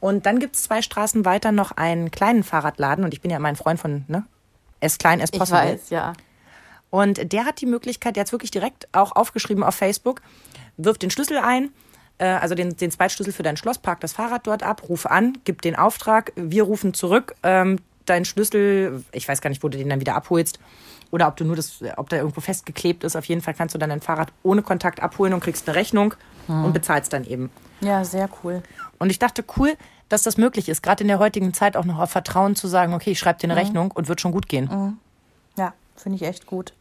Und 0.00 0.26
dann 0.26 0.38
gibt 0.38 0.56
es 0.56 0.64
zwei 0.64 0.82
Straßen 0.82 1.24
weiter 1.24 1.52
noch 1.52 1.72
einen 1.72 2.10
kleinen 2.10 2.42
Fahrradladen. 2.42 3.04
Und 3.04 3.14
ich 3.14 3.20
bin 3.20 3.30
ja 3.30 3.38
immer 3.38 3.48
ein 3.48 3.56
Freund 3.56 3.80
von 3.80 4.04
ne? 4.08 4.24
S 4.80 4.98
klein, 4.98 5.20
S 5.20 5.30
possible. 5.30 5.64
Ich 5.64 5.72
weiß, 5.72 5.90
ja. 5.90 6.12
Und 6.90 7.32
der 7.32 7.44
hat 7.44 7.60
die 7.60 7.66
Möglichkeit, 7.66 8.14
der 8.14 8.20
hat 8.20 8.28
es 8.28 8.32
wirklich 8.32 8.52
direkt 8.52 8.86
auch 8.92 9.16
aufgeschrieben 9.16 9.64
auf 9.64 9.74
Facebook, 9.74 10.22
wirft 10.76 11.02
den 11.02 11.10
Schlüssel 11.10 11.38
ein, 11.38 11.70
äh, 12.18 12.26
also 12.26 12.54
den, 12.54 12.76
den 12.76 12.90
Zweitschlüssel 12.90 13.32
für 13.32 13.42
dein 13.42 13.56
Schloss, 13.56 13.78
parkt 13.78 14.04
das 14.04 14.12
Fahrrad 14.12 14.46
dort 14.46 14.62
ab, 14.62 14.88
ruf 14.88 15.04
an, 15.06 15.38
gib 15.44 15.62
den 15.62 15.74
Auftrag, 15.74 16.32
wir 16.36 16.62
rufen 16.62 16.94
zurück, 16.94 17.34
ähm, 17.42 17.80
dein 18.06 18.24
Schlüssel, 18.24 19.04
ich 19.12 19.28
weiß 19.28 19.40
gar 19.40 19.50
nicht, 19.50 19.62
wo 19.62 19.68
du 19.68 19.78
den 19.78 19.88
dann 19.88 20.00
wieder 20.00 20.14
abholst, 20.14 20.58
oder 21.10 21.28
ob 21.28 21.36
du 21.36 21.44
nur 21.44 21.54
das, 21.54 21.78
ob 21.96 22.08
der 22.08 22.18
irgendwo 22.18 22.40
festgeklebt 22.40 23.04
ist. 23.04 23.14
Auf 23.14 23.24
jeden 23.26 23.40
Fall 23.40 23.54
kannst 23.54 23.74
du 23.74 23.78
dann 23.78 23.90
dein 23.90 24.00
Fahrrad 24.00 24.32
ohne 24.42 24.62
Kontakt 24.62 25.00
abholen 25.00 25.32
und 25.32 25.40
kriegst 25.40 25.68
eine 25.68 25.76
Rechnung 25.76 26.14
hm. 26.46 26.64
und 26.64 26.72
bezahlst 26.72 27.12
dann 27.12 27.24
eben. 27.24 27.50
Ja, 27.80 28.04
sehr 28.04 28.28
cool. 28.42 28.62
Und 28.98 29.10
ich 29.10 29.18
dachte, 29.18 29.44
cool, 29.56 29.74
dass 30.08 30.22
das 30.22 30.36
möglich 30.38 30.68
ist, 30.68 30.82
gerade 30.82 31.04
in 31.04 31.08
der 31.08 31.18
heutigen 31.18 31.54
Zeit 31.54 31.76
auch 31.76 31.84
noch 31.84 31.98
auf 31.98 32.10
Vertrauen 32.10 32.56
zu 32.56 32.66
sagen, 32.66 32.94
okay, 32.94 33.12
ich 33.12 33.18
schreibe 33.18 33.38
dir 33.38 33.46
eine 33.46 33.54
mhm. 33.54 33.60
Rechnung 33.60 33.90
und 33.92 34.08
wird 34.08 34.20
schon 34.20 34.32
gut 34.32 34.48
gehen. 34.48 34.68
Mhm. 34.72 34.98
Ja, 35.56 35.72
finde 35.96 36.16
ich 36.16 36.22
echt 36.22 36.46
gut. 36.46 36.72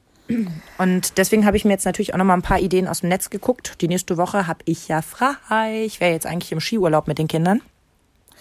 Und 0.77 1.17
deswegen 1.17 1.45
habe 1.45 1.57
ich 1.57 1.65
mir 1.65 1.71
jetzt 1.71 1.85
natürlich 1.85 2.13
auch 2.13 2.17
noch 2.17 2.25
mal 2.25 2.33
ein 2.33 2.41
paar 2.41 2.59
Ideen 2.59 2.87
aus 2.87 3.01
dem 3.01 3.09
Netz 3.09 3.29
geguckt. 3.29 3.81
Die 3.81 3.87
nächste 3.87 4.17
Woche 4.17 4.47
habe 4.47 4.59
ich 4.65 4.87
ja 4.87 5.01
frei. 5.01 5.83
Ich 5.85 5.99
wäre 5.99 6.11
jetzt 6.11 6.25
eigentlich 6.25 6.51
im 6.51 6.59
Skiurlaub 6.59 7.07
mit 7.07 7.19
den 7.19 7.27
Kindern. 7.27 7.61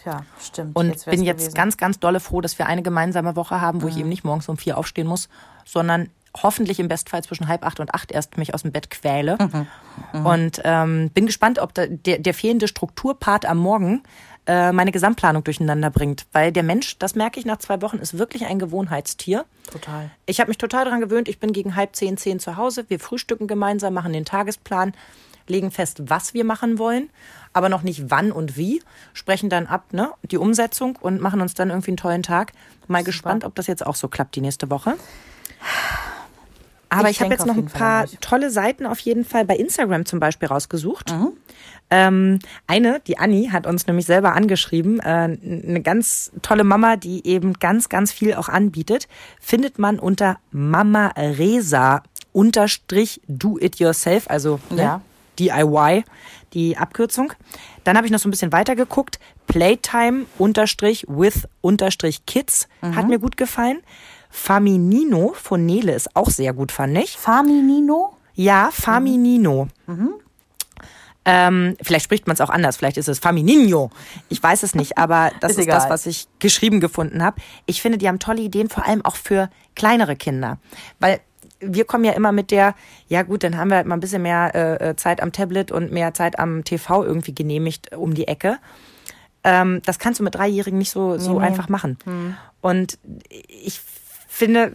Ja, 0.05 0.24
stimmt. 0.41 0.77
Und 0.77 0.89
jetzt 0.89 1.07
bin 1.07 1.23
jetzt 1.23 1.39
gewesen. 1.39 1.55
ganz, 1.55 1.77
ganz 1.77 1.99
dolle 1.99 2.20
froh, 2.20 2.41
dass 2.41 2.59
wir 2.59 2.66
eine 2.66 2.83
gemeinsame 2.83 3.37
Woche 3.37 3.61
haben, 3.61 3.83
wo 3.83 3.87
mhm. 3.87 3.93
ich 3.93 3.99
eben 3.99 4.09
nicht 4.09 4.24
morgens 4.24 4.49
um 4.49 4.57
vier 4.57 4.79
aufstehen 4.79 5.07
muss, 5.07 5.29
sondern 5.65 6.09
hoffentlich 6.35 6.81
im 6.81 6.89
Bestfall 6.89 7.23
zwischen 7.23 7.49
halb 7.49 7.65
acht 7.65 7.79
und 7.79 7.95
acht 7.95 8.11
erst 8.11 8.39
mich 8.39 8.55
aus 8.55 8.62
dem 8.62 8.73
Bett 8.73 8.91
quäle. 8.91 9.37
Mhm. 9.39 9.66
Mhm. 10.12 10.27
Und 10.27 10.61
ähm, 10.65 11.11
bin 11.11 11.27
gespannt, 11.27 11.59
ob 11.59 11.74
der, 11.74 11.89
der 11.89 12.35
fehlende 12.35 12.69
Strukturpart 12.69 13.45
am 13.45 13.59
Morgen 13.59 14.03
äh, 14.47 14.73
meine 14.73 14.93
Gesamtplanung 14.93 15.45
durcheinander 15.45 15.91
bringt. 15.91 16.27
Weil 16.33 16.51
der 16.51 16.62
Mensch, 16.62 16.99
das 16.99 17.15
merke 17.15 17.39
ich 17.39 17.47
nach 17.47 17.59
zwei 17.59 17.81
Wochen, 17.83 17.99
ist 17.99 18.19
wirklich 18.19 18.47
ein 18.47 18.59
Gewohnheitstier. 18.59 19.45
Total. 19.70 20.11
Ich 20.27 20.41
habe 20.41 20.49
mich 20.49 20.59
total 20.59 20.85
daran 20.85 21.01
gewöhnt. 21.01 21.29
Ich 21.29 21.39
bin 21.39 21.53
gegen 21.53 21.77
halb 21.77 21.95
zehn, 21.95 22.16
zehn 22.16 22.41
zu 22.41 22.57
Hause. 22.57 22.87
Wir 22.89 22.99
frühstücken 22.99 23.47
gemeinsam, 23.47 23.95
machen 23.95 24.12
den 24.12 24.24
Tagesplan, 24.24 24.95
legen 25.53 25.70
fest, 25.70 26.03
was 26.07 26.35
wir 26.35 26.45
machen 26.45 26.79
wollen 26.79 27.11
aber 27.53 27.69
noch 27.69 27.83
nicht 27.83 28.11
wann 28.11 28.33
und 28.33 28.57
wie, 28.57 28.83
sprechen 29.12 29.51
dann 29.51 29.66
ab, 29.66 29.93
ne, 29.93 30.11
die 30.23 30.39
Umsetzung 30.39 30.97
und 31.01 31.20
machen 31.20 31.41
uns 31.41 31.55
dann 31.55 31.70
irgendwie 31.70 31.91
einen 31.91 31.97
tollen 31.97 32.23
Tag. 32.23 32.53
Mal 32.89 32.99
Super. 32.99 33.05
gespannt, 33.05 33.45
ob 33.45 33.55
das 33.55 33.66
jetzt 33.66 33.87
auch 33.87 33.95
so 33.95 34.09
klappt 34.09 34.37
die 34.37 34.41
nächste 34.41 34.70
Woche. 34.70 34.95
Aber 36.89 37.09
ich, 37.09 37.16
ich 37.16 37.23
habe 37.23 37.33
jetzt 37.33 37.47
noch 37.47 37.57
ein 37.57 37.66
paar 37.66 38.07
tolle 38.20 38.51
Seiten 38.51 38.85
auf 38.85 38.99
jeden 38.99 39.24
Fall 39.24 39.47
bei 39.47 39.57
Instagram 39.57 40.05
zum 40.05 40.20
Beispiel 40.20 40.49
rausgesucht. 40.49 41.11
Mhm. 41.12 41.33
Ähm, 41.91 42.39
eine, 42.66 43.01
die 43.07 43.19
Anni, 43.19 43.49
hat 43.51 43.66
uns 43.66 43.87
nämlich 43.87 44.05
selber 44.05 44.35
angeschrieben. 44.35 45.01
Äh, 45.01 45.39
eine 45.43 45.81
ganz 45.83 46.33
tolle 46.43 46.65
Mama, 46.65 46.97
die 46.97 47.27
eben 47.27 47.55
ganz, 47.55 47.89
ganz 47.89 48.12
viel 48.12 48.35
auch 48.35 48.49
anbietet, 48.49 49.09
findet 49.41 49.79
man 49.79 49.99
unter 49.99 50.39
Mama 50.51 51.12
Resa 51.16 52.03
unterstrich 52.33 53.20
do 53.29 53.59
it 53.59 53.77
yourself, 53.77 54.29
also 54.29 54.59
ne, 54.70 54.83
ja. 54.83 55.01
DIY, 55.39 56.05
die 56.53 56.77
Abkürzung. 56.77 57.33
Dann 57.85 57.97
habe 57.97 58.07
ich 58.07 58.13
noch 58.13 58.19
so 58.19 58.29
ein 58.29 58.31
bisschen 58.31 58.53
weiter 58.53 58.77
geguckt. 58.77 59.19
Playtime 59.47 60.27
unterstrich 60.39 61.07
with 61.09 61.49
unterstrich 61.61 62.27
Kids 62.27 62.69
mhm. 62.81 62.97
hat 62.97 63.09
mir 63.09 63.19
gut 63.19 63.37
gefallen. 63.37 63.83
Faminino 64.31 65.35
von 65.35 65.67
Nele 65.67 65.93
ist 65.93 66.17
auch 66.17 66.31
sehr 66.31 66.53
gut, 66.55 66.73
fand 66.73 66.97
ich. 66.97 67.17
Faminino? 67.17 68.17
Ja, 68.35 68.71
Faminino. 68.73 69.69
Mhm. 69.87 70.15
Ähm, 71.25 71.77
vielleicht 71.81 72.05
spricht 72.05 72.27
man 72.27 72.35
es 72.35 72.41
auch 72.41 72.51
anders, 72.51 72.77
vielleicht 72.77 72.97
ist 72.97 73.09
es 73.09 73.19
Faminino. 73.19 73.91
Ich 74.29 74.43
weiß 74.43 74.65
es 74.65 74.75
nicht, 74.75 74.99
aber 74.99 75.31
das 75.41 75.53
ist, 75.53 75.59
ist 75.59 75.69
das, 75.69 75.89
was 75.89 76.07
ich 76.07 76.27
geschrieben 76.39 76.81
gefunden 76.81 77.23
habe. 77.23 77.41
Ich 77.67 77.81
finde, 77.81 77.99
die 77.99 78.09
haben 78.09 78.19
tolle 78.19 78.41
Ideen, 78.41 78.69
vor 78.69 78.87
allem 78.87 79.05
auch 79.05 79.17
für 79.17 79.49
kleinere 79.77 80.17
Kinder. 80.17 80.59
Weil 80.99 81.21
wir 81.62 81.84
kommen 81.84 82.05
ja 82.05 82.12
immer 82.12 82.32
mit 82.32 82.51
der, 82.51 82.74
ja 83.09 83.22
gut, 83.22 83.44
dann 83.44 83.56
haben 83.56 83.68
wir 83.68 83.76
halt 83.76 83.86
mal 83.86 83.94
ein 83.94 84.01
bisschen 84.01 84.22
mehr 84.22 84.55
äh, 84.55 84.90
äh 84.90 84.97
Zeit 84.97 85.22
am 85.22 85.32
Tablet 85.32 85.72
und 85.72 85.93
mehr 85.93 86.12
Zeit 86.14 86.39
am 86.39 86.64
TV 86.64 87.05
irgendwie 87.05 87.34
genehmigt 87.34 87.97
um 87.97 88.14
die 88.14 88.28
Ecke. 88.28 88.59
Ähm, 89.44 89.80
das 89.84 89.98
kannst 89.98 90.20
du 90.20 90.24
mit 90.24 90.34
Dreijährigen 90.34 90.78
nicht 90.78 90.90
so, 90.90 91.18
so 91.18 91.39
nee. 91.39 91.47
einfach 91.47 91.68
machen. 91.68 91.98
Mhm. 92.05 92.36
Und 92.60 92.98
ich 93.28 93.80
finde, 94.28 94.74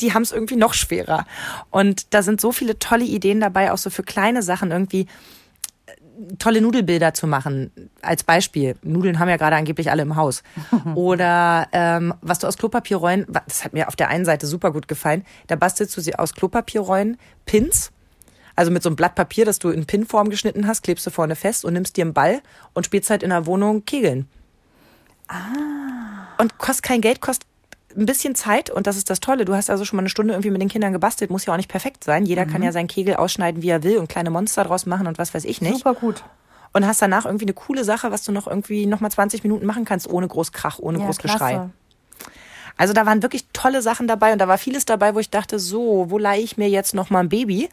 die 0.00 0.12
haben 0.12 0.22
es 0.22 0.32
irgendwie 0.32 0.56
noch 0.56 0.74
schwerer. 0.74 1.26
Und 1.70 2.12
da 2.14 2.22
sind 2.22 2.40
so 2.40 2.52
viele 2.52 2.78
tolle 2.78 3.04
Ideen 3.04 3.40
dabei, 3.40 3.72
auch 3.72 3.78
so 3.78 3.90
für 3.90 4.02
kleine 4.02 4.42
Sachen 4.42 4.70
irgendwie 4.70 5.06
tolle 6.38 6.60
Nudelbilder 6.60 7.14
zu 7.14 7.26
machen. 7.26 7.70
Als 8.02 8.24
Beispiel. 8.24 8.76
Nudeln 8.82 9.18
haben 9.18 9.28
ja 9.28 9.36
gerade 9.36 9.56
angeblich 9.56 9.90
alle 9.90 10.02
im 10.02 10.16
Haus. 10.16 10.42
Oder 10.94 11.68
ähm, 11.72 12.14
was 12.20 12.38
du 12.38 12.46
aus 12.46 12.56
Klopapierrollen, 12.56 13.26
das 13.46 13.64
hat 13.64 13.72
mir 13.72 13.88
auf 13.88 13.96
der 13.96 14.08
einen 14.08 14.24
Seite 14.24 14.46
super 14.46 14.72
gut 14.72 14.88
gefallen, 14.88 15.24
da 15.46 15.56
bastelst 15.56 15.96
du 15.96 16.00
sie 16.00 16.14
aus 16.14 16.34
Klopapierrollen, 16.34 17.16
Pins, 17.44 17.92
also 18.56 18.70
mit 18.70 18.82
so 18.82 18.88
einem 18.88 18.96
Blatt 18.96 19.14
Papier, 19.14 19.44
das 19.44 19.58
du 19.58 19.68
in 19.68 19.86
Pinform 19.86 20.30
geschnitten 20.30 20.66
hast, 20.66 20.82
klebst 20.82 21.06
du 21.06 21.10
vorne 21.10 21.36
fest 21.36 21.64
und 21.64 21.74
nimmst 21.74 21.96
dir 21.96 22.04
einen 22.04 22.14
Ball 22.14 22.40
und 22.72 22.86
spielst 22.86 23.10
halt 23.10 23.22
in 23.22 23.30
der 23.30 23.46
Wohnung 23.46 23.84
Kegeln. 23.84 24.26
Ah. 25.28 26.28
Und 26.38 26.56
kostet 26.58 26.84
kein 26.84 27.00
Geld, 27.00 27.20
kostet 27.20 27.46
ein 27.96 28.06
bisschen 28.06 28.34
Zeit 28.34 28.70
und 28.70 28.86
das 28.86 28.96
ist 28.96 29.10
das 29.10 29.20
Tolle. 29.20 29.44
Du 29.44 29.54
hast 29.54 29.70
also 29.70 29.84
schon 29.84 29.96
mal 29.96 30.02
eine 30.02 30.08
Stunde 30.08 30.34
irgendwie 30.34 30.50
mit 30.50 30.60
den 30.60 30.68
Kindern 30.68 30.92
gebastelt, 30.92 31.30
muss 31.30 31.46
ja 31.46 31.52
auch 31.52 31.56
nicht 31.56 31.70
perfekt 31.70 32.04
sein. 32.04 32.26
Jeder 32.26 32.46
mhm. 32.46 32.50
kann 32.50 32.62
ja 32.62 32.72
seinen 32.72 32.88
Kegel 32.88 33.16
ausschneiden, 33.16 33.62
wie 33.62 33.68
er 33.68 33.82
will 33.82 33.98
und 33.98 34.08
kleine 34.08 34.30
Monster 34.30 34.64
draus 34.64 34.86
machen 34.86 35.06
und 35.06 35.18
was 35.18 35.34
weiß 35.34 35.44
ich 35.44 35.60
nicht. 35.60 35.78
Super 35.78 35.94
gut. 35.94 36.22
Und 36.72 36.86
hast 36.86 37.00
danach 37.00 37.24
irgendwie 37.24 37.46
eine 37.46 37.54
coole 37.54 37.84
Sache, 37.84 38.10
was 38.10 38.22
du 38.24 38.32
noch 38.32 38.46
irgendwie 38.46 38.86
noch 38.86 39.00
mal 39.00 39.10
20 39.10 39.42
Minuten 39.42 39.64
machen 39.64 39.84
kannst, 39.84 40.08
ohne 40.08 40.28
groß 40.28 40.52
Krach, 40.52 40.78
ohne 40.78 40.98
ja, 40.98 41.06
groß 41.06 41.18
Geschrei. 41.18 41.70
Also 42.76 42.92
da 42.92 43.06
waren 43.06 43.22
wirklich 43.22 43.46
tolle 43.52 43.80
Sachen 43.80 44.06
dabei 44.06 44.32
und 44.32 44.38
da 44.38 44.48
war 44.48 44.58
vieles 44.58 44.84
dabei, 44.84 45.14
wo 45.14 45.18
ich 45.18 45.30
dachte, 45.30 45.58
so, 45.58 46.10
wo 46.10 46.18
leihe 46.18 46.42
ich 46.42 46.58
mir 46.58 46.68
jetzt 46.68 46.94
noch 46.94 47.08
mal 47.08 47.20
ein 47.20 47.30
Baby? 47.30 47.70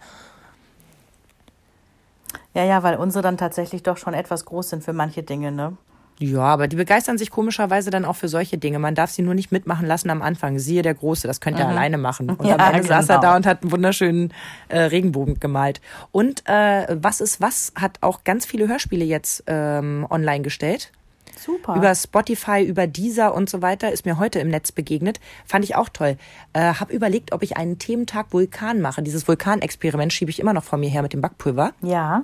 Ja, 2.53 2.63
ja, 2.63 2.83
weil 2.83 2.95
unsere 2.95 3.21
dann 3.21 3.37
tatsächlich 3.37 3.83
doch 3.83 3.97
schon 3.97 4.13
etwas 4.13 4.45
groß 4.45 4.69
sind 4.69 4.83
für 4.83 4.93
manche 4.93 5.23
Dinge, 5.23 5.51
ne? 5.51 5.75
Ja, 6.19 6.41
aber 6.41 6.67
die 6.67 6.75
begeistern 6.75 7.17
sich 7.17 7.31
komischerweise 7.31 7.89
dann 7.89 8.05
auch 8.05 8.15
für 8.15 8.27
solche 8.27 8.57
Dinge. 8.57 8.79
Man 8.79 8.95
darf 8.95 9.11
sie 9.11 9.21
nur 9.23 9.33
nicht 9.33 9.51
mitmachen 9.51 9.87
lassen 9.87 10.09
am 10.09 10.21
Anfang. 10.21 10.59
Siehe 10.59 10.81
der 10.81 10.93
Große, 10.93 11.27
das 11.27 11.41
könnt 11.41 11.59
ihr 11.59 11.67
alleine 11.67 11.97
machen. 11.97 12.29
Und 12.37 12.45
Ja, 12.45 12.57
am 12.57 12.75
Ende 12.75 12.87
saß 12.87 13.09
er 13.09 13.15
genau. 13.19 13.31
da 13.31 13.35
und 13.35 13.45
hat 13.45 13.63
einen 13.63 13.71
wunderschönen 13.71 14.33
äh, 14.69 14.79
Regenbogen 14.79 15.39
gemalt. 15.39 15.81
Und 16.11 16.47
äh, 16.47 16.95
Was 17.01 17.19
ist 17.21 17.41
was 17.41 17.73
hat 17.75 17.97
auch 18.01 18.23
ganz 18.23 18.45
viele 18.45 18.67
Hörspiele 18.67 19.03
jetzt 19.05 19.43
ähm, 19.47 20.05
online 20.09 20.43
gestellt. 20.43 20.91
Super. 21.39 21.75
Über 21.75 21.93
Spotify, 21.95 22.63
über 22.63 22.85
Deezer 22.87 23.33
und 23.33 23.49
so 23.49 23.61
weiter 23.61 23.91
ist 23.91 24.05
mir 24.05 24.19
heute 24.19 24.39
im 24.39 24.49
Netz 24.49 24.71
begegnet. 24.71 25.19
Fand 25.45 25.65
ich 25.65 25.75
auch 25.75 25.89
toll. 25.89 26.15
Äh, 26.53 26.75
hab 26.75 26.91
überlegt, 26.91 27.33
ob 27.33 27.41
ich 27.41 27.57
einen 27.57 27.79
Thementag 27.79 28.27
Vulkan 28.31 28.79
mache. 28.81 29.01
Dieses 29.01 29.27
Vulkanexperiment 29.27 30.13
schiebe 30.13 30.29
ich 30.31 30.39
immer 30.39 30.53
noch 30.53 30.63
vor 30.63 30.77
mir 30.77 30.89
her 30.89 31.01
mit 31.01 31.11
dem 31.11 31.21
Backpulver. 31.21 31.73
ja. 31.81 32.23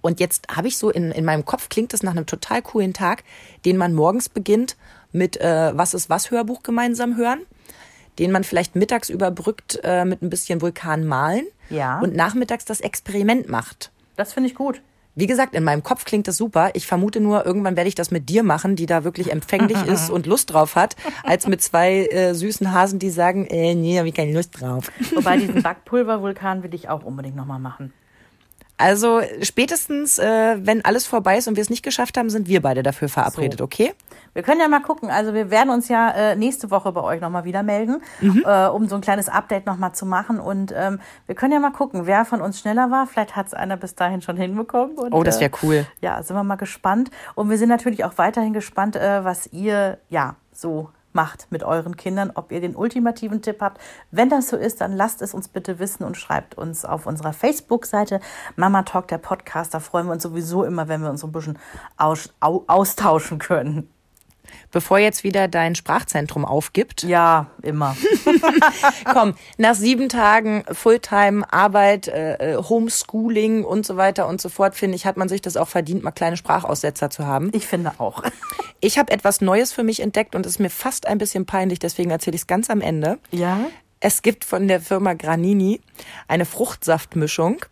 Und 0.00 0.20
jetzt 0.20 0.46
habe 0.54 0.68
ich 0.68 0.76
so 0.78 0.90
in, 0.90 1.10
in 1.12 1.24
meinem 1.24 1.44
Kopf, 1.44 1.68
klingt 1.68 1.92
das 1.92 2.02
nach 2.02 2.12
einem 2.12 2.26
total 2.26 2.62
coolen 2.62 2.92
Tag, 2.92 3.24
den 3.64 3.76
man 3.76 3.94
morgens 3.94 4.28
beginnt 4.28 4.76
mit 5.12 5.40
äh, 5.40 5.72
Was 5.76 5.94
ist 5.94 6.08
was 6.10 6.30
Hörbuch 6.30 6.62
gemeinsam 6.62 7.16
hören, 7.16 7.40
den 8.18 8.32
man 8.32 8.44
vielleicht 8.44 8.76
mittags 8.76 9.08
überbrückt 9.10 9.80
äh, 9.82 10.04
mit 10.04 10.22
ein 10.22 10.30
bisschen 10.30 10.60
Vulkan 10.62 11.04
malen 11.06 11.46
Ja. 11.68 11.98
und 12.00 12.14
nachmittags 12.14 12.64
das 12.64 12.80
Experiment 12.80 13.48
macht. 13.48 13.90
Das 14.16 14.32
finde 14.32 14.48
ich 14.48 14.54
gut. 14.54 14.82
Wie 15.16 15.26
gesagt, 15.26 15.54
in 15.56 15.64
meinem 15.64 15.82
Kopf 15.82 16.04
klingt 16.04 16.28
das 16.28 16.36
super. 16.36 16.70
Ich 16.74 16.86
vermute 16.86 17.20
nur, 17.20 17.44
irgendwann 17.44 17.76
werde 17.76 17.88
ich 17.88 17.96
das 17.96 18.12
mit 18.12 18.28
dir 18.28 18.44
machen, 18.44 18.76
die 18.76 18.86
da 18.86 19.02
wirklich 19.02 19.32
empfänglich 19.32 19.82
ist 19.86 20.08
und 20.10 20.24
Lust 20.26 20.52
drauf 20.52 20.76
hat, 20.76 20.94
als 21.24 21.48
mit 21.48 21.60
zwei 21.60 22.06
äh, 22.06 22.32
süßen 22.32 22.72
Hasen, 22.72 23.00
die 23.00 23.10
sagen, 23.10 23.44
äh, 23.46 23.74
nee, 23.74 23.98
habe 23.98 24.08
ich 24.08 24.14
keine 24.14 24.32
Lust 24.32 24.60
drauf. 24.60 24.90
Wobei 25.14 25.36
diesen 25.36 25.62
Backpulvervulkan 25.62 26.62
will 26.62 26.72
ich 26.74 26.88
auch 26.88 27.02
unbedingt 27.02 27.34
nochmal 27.36 27.58
machen. 27.58 27.92
Also 28.80 29.20
spätestens, 29.42 30.18
äh, 30.18 30.56
wenn 30.60 30.84
alles 30.84 31.06
vorbei 31.06 31.36
ist 31.36 31.46
und 31.48 31.56
wir 31.56 31.62
es 31.62 31.70
nicht 31.70 31.82
geschafft 31.82 32.16
haben, 32.16 32.30
sind 32.30 32.48
wir 32.48 32.62
beide 32.62 32.82
dafür 32.82 33.08
verabredet, 33.08 33.58
So. 33.58 33.64
okay? 33.64 33.92
Wir 34.32 34.42
können 34.42 34.60
ja 34.60 34.68
mal 34.68 34.80
gucken. 34.80 35.10
Also 35.10 35.34
wir 35.34 35.50
werden 35.50 35.70
uns 35.70 35.88
ja 35.88 36.10
äh, 36.10 36.36
nächste 36.36 36.70
Woche 36.70 36.90
bei 36.92 37.02
euch 37.02 37.20
nochmal 37.20 37.44
wieder 37.44 37.62
melden, 37.62 38.00
äh, 38.22 38.66
um 38.68 38.88
so 38.88 38.94
ein 38.94 39.00
kleines 39.00 39.28
Update 39.28 39.66
nochmal 39.66 39.92
zu 39.92 40.06
machen. 40.06 40.38
Und 40.40 40.72
ähm, 40.76 41.00
wir 41.26 41.34
können 41.34 41.52
ja 41.52 41.58
mal 41.60 41.72
gucken, 41.72 42.06
wer 42.06 42.24
von 42.24 42.40
uns 42.40 42.60
schneller 42.60 42.90
war. 42.90 43.06
Vielleicht 43.06 43.36
hat 43.36 43.48
es 43.48 43.54
einer 43.54 43.76
bis 43.76 43.94
dahin 43.94 44.22
schon 44.22 44.36
hinbekommen. 44.36 44.96
Und, 44.96 45.12
Oh, 45.12 45.22
das 45.22 45.40
wär 45.40 45.48
äh, 45.48 45.52
cool. 45.62 45.86
Ja, 46.00 46.22
sind 46.22 46.36
wir 46.36 46.44
mal 46.44 46.56
gespannt. 46.56 47.10
Und 47.34 47.50
wir 47.50 47.58
sind 47.58 47.68
natürlich 47.68 48.04
auch 48.04 48.16
weiterhin 48.16 48.52
gespannt, 48.52 48.96
äh, 48.96 49.24
was 49.24 49.46
ihr 49.52 49.98
ja 50.08 50.36
so 50.52 50.90
macht 51.12 51.46
mit 51.50 51.62
euren 51.62 51.96
Kindern, 51.96 52.32
ob 52.34 52.52
ihr 52.52 52.60
den 52.60 52.76
ultimativen 52.76 53.42
Tipp 53.42 53.60
habt. 53.60 53.80
Wenn 54.10 54.28
das 54.28 54.48
so 54.48 54.56
ist, 54.56 54.80
dann 54.80 54.96
lasst 54.96 55.22
es 55.22 55.34
uns 55.34 55.48
bitte 55.48 55.78
wissen 55.78 56.04
und 56.04 56.16
schreibt 56.16 56.56
uns 56.56 56.84
auf 56.84 57.06
unserer 57.06 57.32
Facebook-Seite 57.32 58.20
Mama 58.56 58.82
Talk, 58.82 59.08
der 59.08 59.18
Podcast. 59.18 59.74
Da 59.74 59.80
freuen 59.80 60.06
wir 60.06 60.12
uns 60.12 60.22
sowieso 60.22 60.64
immer, 60.64 60.88
wenn 60.88 61.02
wir 61.02 61.10
uns 61.10 61.24
ein 61.24 61.32
bisschen 61.32 61.58
aus, 61.96 62.32
au, 62.40 62.64
austauschen 62.66 63.38
können. 63.38 63.88
Bevor 64.72 64.98
jetzt 64.98 65.24
wieder 65.24 65.48
dein 65.48 65.74
Sprachzentrum 65.74 66.44
aufgibt. 66.44 67.02
Ja, 67.02 67.46
immer. 67.62 67.96
Komm, 69.12 69.34
nach 69.58 69.74
sieben 69.74 70.08
Tagen 70.08 70.64
Fulltime 70.70 71.52
Arbeit, 71.52 72.08
äh, 72.08 72.54
äh, 72.54 72.56
Homeschooling 72.56 73.64
und 73.64 73.84
so 73.84 73.96
weiter 73.96 74.28
und 74.28 74.40
so 74.40 74.48
fort, 74.48 74.74
finde 74.74 74.96
ich, 74.96 75.06
hat 75.06 75.16
man 75.16 75.28
sich 75.28 75.42
das 75.42 75.56
auch 75.56 75.68
verdient, 75.68 76.04
mal 76.04 76.12
kleine 76.12 76.36
Sprachaussetzer 76.36 77.10
zu 77.10 77.26
haben. 77.26 77.50
Ich 77.52 77.66
finde 77.66 77.92
auch. 77.98 78.22
Ich 78.82 78.98
habe 78.98 79.12
etwas 79.12 79.42
Neues 79.42 79.74
für 79.74 79.82
mich 79.82 80.00
entdeckt 80.00 80.34
und 80.34 80.46
es 80.46 80.52
ist 80.52 80.58
mir 80.58 80.70
fast 80.70 81.06
ein 81.06 81.18
bisschen 81.18 81.44
peinlich, 81.44 81.80
deswegen 81.80 82.10
erzähle 82.10 82.34
ich 82.34 82.40
es 82.40 82.46
ganz 82.46 82.70
am 82.70 82.80
Ende. 82.80 83.18
Ja? 83.30 83.66
Es 84.00 84.22
gibt 84.22 84.42
von 84.46 84.68
der 84.68 84.80
Firma 84.80 85.12
Granini 85.12 85.82
eine 86.28 86.46
Fruchtsaftmischung. 86.46 87.62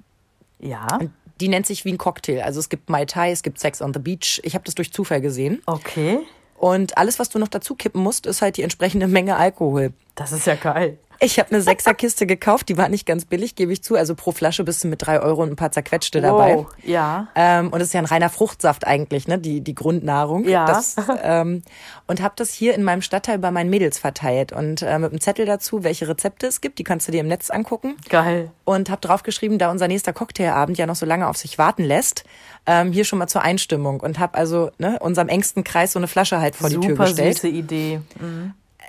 Ja. 0.58 0.98
Die 1.40 1.48
nennt 1.48 1.66
sich 1.66 1.86
wie 1.86 1.92
ein 1.92 1.98
Cocktail. 1.98 2.42
Also 2.42 2.60
es 2.60 2.68
gibt 2.68 2.90
Mai 2.90 3.06
Tai, 3.06 3.30
es 3.30 3.42
gibt 3.42 3.58
Sex 3.58 3.80
on 3.80 3.94
the 3.94 4.00
Beach. 4.00 4.40
Ich 4.44 4.54
habe 4.54 4.64
das 4.64 4.74
durch 4.74 4.92
Zufall 4.92 5.22
gesehen. 5.22 5.62
Okay. 5.64 6.18
Und 6.59 6.98
alles, 6.98 7.18
was 7.18 7.28
du 7.28 7.39
noch 7.39 7.48
dazu 7.48 7.74
kippen 7.74 8.02
musst, 8.02 8.26
ist 8.26 8.43
halt 8.43 8.56
die 8.56 8.62
entsprechende 8.62 9.06
Menge 9.06 9.36
Alkohol. 9.36 9.93
Das 10.16 10.32
ist 10.32 10.47
ja 10.47 10.56
geil. 10.56 10.98
Ich 11.20 11.38
habe 11.40 11.50
eine 11.50 11.60
Sechserkiste 11.60 12.26
gekauft, 12.26 12.68
die 12.68 12.76
war 12.76 12.88
nicht 12.88 13.04
ganz 13.04 13.24
billig, 13.24 13.56
gebe 13.56 13.72
ich 13.72 13.82
zu. 13.82 13.96
Also 13.96 14.14
pro 14.14 14.30
Flasche 14.30 14.62
bist 14.62 14.84
du 14.84 14.88
mit 14.88 15.04
drei 15.04 15.20
Euro 15.20 15.42
und 15.42 15.50
ein 15.50 15.56
paar 15.56 15.72
zerquetschte 15.72 16.20
dabei. 16.20 16.56
Wow. 16.56 16.66
Ja. 16.84 17.26
Ähm, 17.34 17.70
und 17.70 17.80
es 17.80 17.88
ist 17.88 17.92
ja 17.92 18.00
ein 18.00 18.04
reiner 18.04 18.30
Fruchtsaft 18.30 18.86
eigentlich, 18.86 19.26
ne? 19.26 19.38
Die, 19.38 19.60
die 19.60 19.74
Grundnahrung. 19.74 20.44
Ja. 20.48 20.66
Das, 20.66 20.94
ähm, 21.22 21.62
und 22.06 22.22
habe 22.22 22.34
das 22.36 22.52
hier 22.52 22.74
in 22.74 22.84
meinem 22.84 23.02
Stadtteil 23.02 23.38
bei 23.38 23.50
meinen 23.50 23.68
Mädels 23.68 23.98
verteilt. 23.98 24.52
Und 24.52 24.82
äh, 24.82 24.98
mit 25.00 25.10
einem 25.10 25.20
Zettel 25.20 25.44
dazu, 25.44 25.82
welche 25.82 26.06
Rezepte 26.06 26.46
es 26.46 26.60
gibt, 26.60 26.78
die 26.78 26.84
kannst 26.84 27.08
du 27.08 27.12
dir 27.12 27.20
im 27.20 27.28
Netz 27.28 27.50
angucken. 27.50 27.96
Geil. 28.08 28.52
Und 28.64 28.88
habe 28.88 29.00
draufgeschrieben, 29.00 29.58
da 29.58 29.72
unser 29.72 29.88
nächster 29.88 30.12
Cocktailabend 30.12 30.78
ja 30.78 30.86
noch 30.86 30.96
so 30.96 31.06
lange 31.06 31.26
auf 31.26 31.36
sich 31.36 31.58
warten 31.58 31.82
lässt, 31.82 32.24
ähm, 32.66 32.92
hier 32.92 33.04
schon 33.04 33.18
mal 33.18 33.26
zur 33.26 33.42
Einstimmung. 33.42 33.98
Und 34.00 34.20
habe 34.20 34.38
also 34.38 34.70
ne, 34.78 34.98
unserem 35.00 35.28
engsten 35.28 35.64
Kreis 35.64 35.92
so 35.92 35.98
eine 35.98 36.06
Flasche 36.06 36.40
halt 36.40 36.54
vor 36.54 36.68
die 36.68 36.76
Tür 36.76 36.90
Super 36.90 37.04
gestellt. 37.06 37.34
süße 37.38 37.48
Idee. 37.48 38.00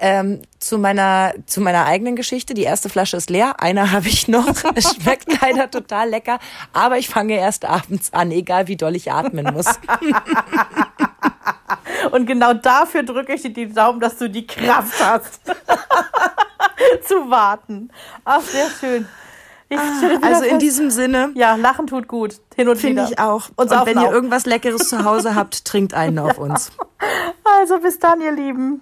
Ähm, 0.01 0.41
zu 0.59 0.77
meiner 0.77 1.33
zu 1.45 1.59
meiner 1.59 1.85
eigenen 1.85 2.15
Geschichte. 2.15 2.53
Die 2.53 2.63
erste 2.63 2.87
Flasche 2.89 3.17
ist 3.17 3.29
leer, 3.29 3.61
eine 3.61 3.91
habe 3.91 4.07
ich 4.07 4.27
noch. 4.27 4.47
Es 4.75 4.95
schmeckt 4.95 5.27
leider 5.41 5.69
total 5.69 6.09
lecker, 6.09 6.39
aber 6.73 6.97
ich 6.97 7.09
fange 7.09 7.33
erst 7.35 7.65
abends 7.65 8.13
an, 8.13 8.31
egal 8.31 8.67
wie 8.67 8.77
doll 8.77 8.95
ich 8.95 9.11
atmen 9.11 9.53
muss. 9.53 9.65
Und 12.11 12.25
genau 12.25 12.53
dafür 12.53 13.03
drücke 13.03 13.33
ich 13.33 13.41
dir 13.41 13.53
die 13.53 13.71
Daumen, 13.71 13.99
dass 13.99 14.17
du 14.17 14.29
die 14.29 14.47
Kraft 14.47 15.03
hast, 15.03 15.41
zu 17.05 17.29
warten. 17.29 17.89
Ach, 18.23 18.41
sehr 18.41 18.69
schön. 18.79 19.07
Wieder 19.67 20.23
Also 20.23 20.43
in 20.45 20.57
diesem 20.59 20.89
Sinne 20.89 21.31
Ja, 21.35 21.55
Lachen 21.55 21.85
tut 21.87 22.07
gut. 22.07 22.35
Hin 22.55 22.69
und 22.69 22.77
finde 22.77 23.03
wieder. 23.03 23.11
ich 23.11 23.19
auch. 23.19 23.49
Und, 23.55 23.71
Und 23.71 23.85
wenn 23.85 23.97
ihr 23.97 24.03
irgend 24.03 24.13
irgendwas 24.15 24.45
Leckeres 24.45 24.89
zu 24.89 25.03
Hause 25.03 25.35
habt, 25.35 25.65
trinkt 25.65 25.93
einen 25.93 26.17
auf 26.19 26.37
uns. 26.39 26.71
Also 27.43 27.79
bis 27.79 27.99
dann, 27.99 28.19
ihr 28.21 28.31
Lieben. 28.31 28.81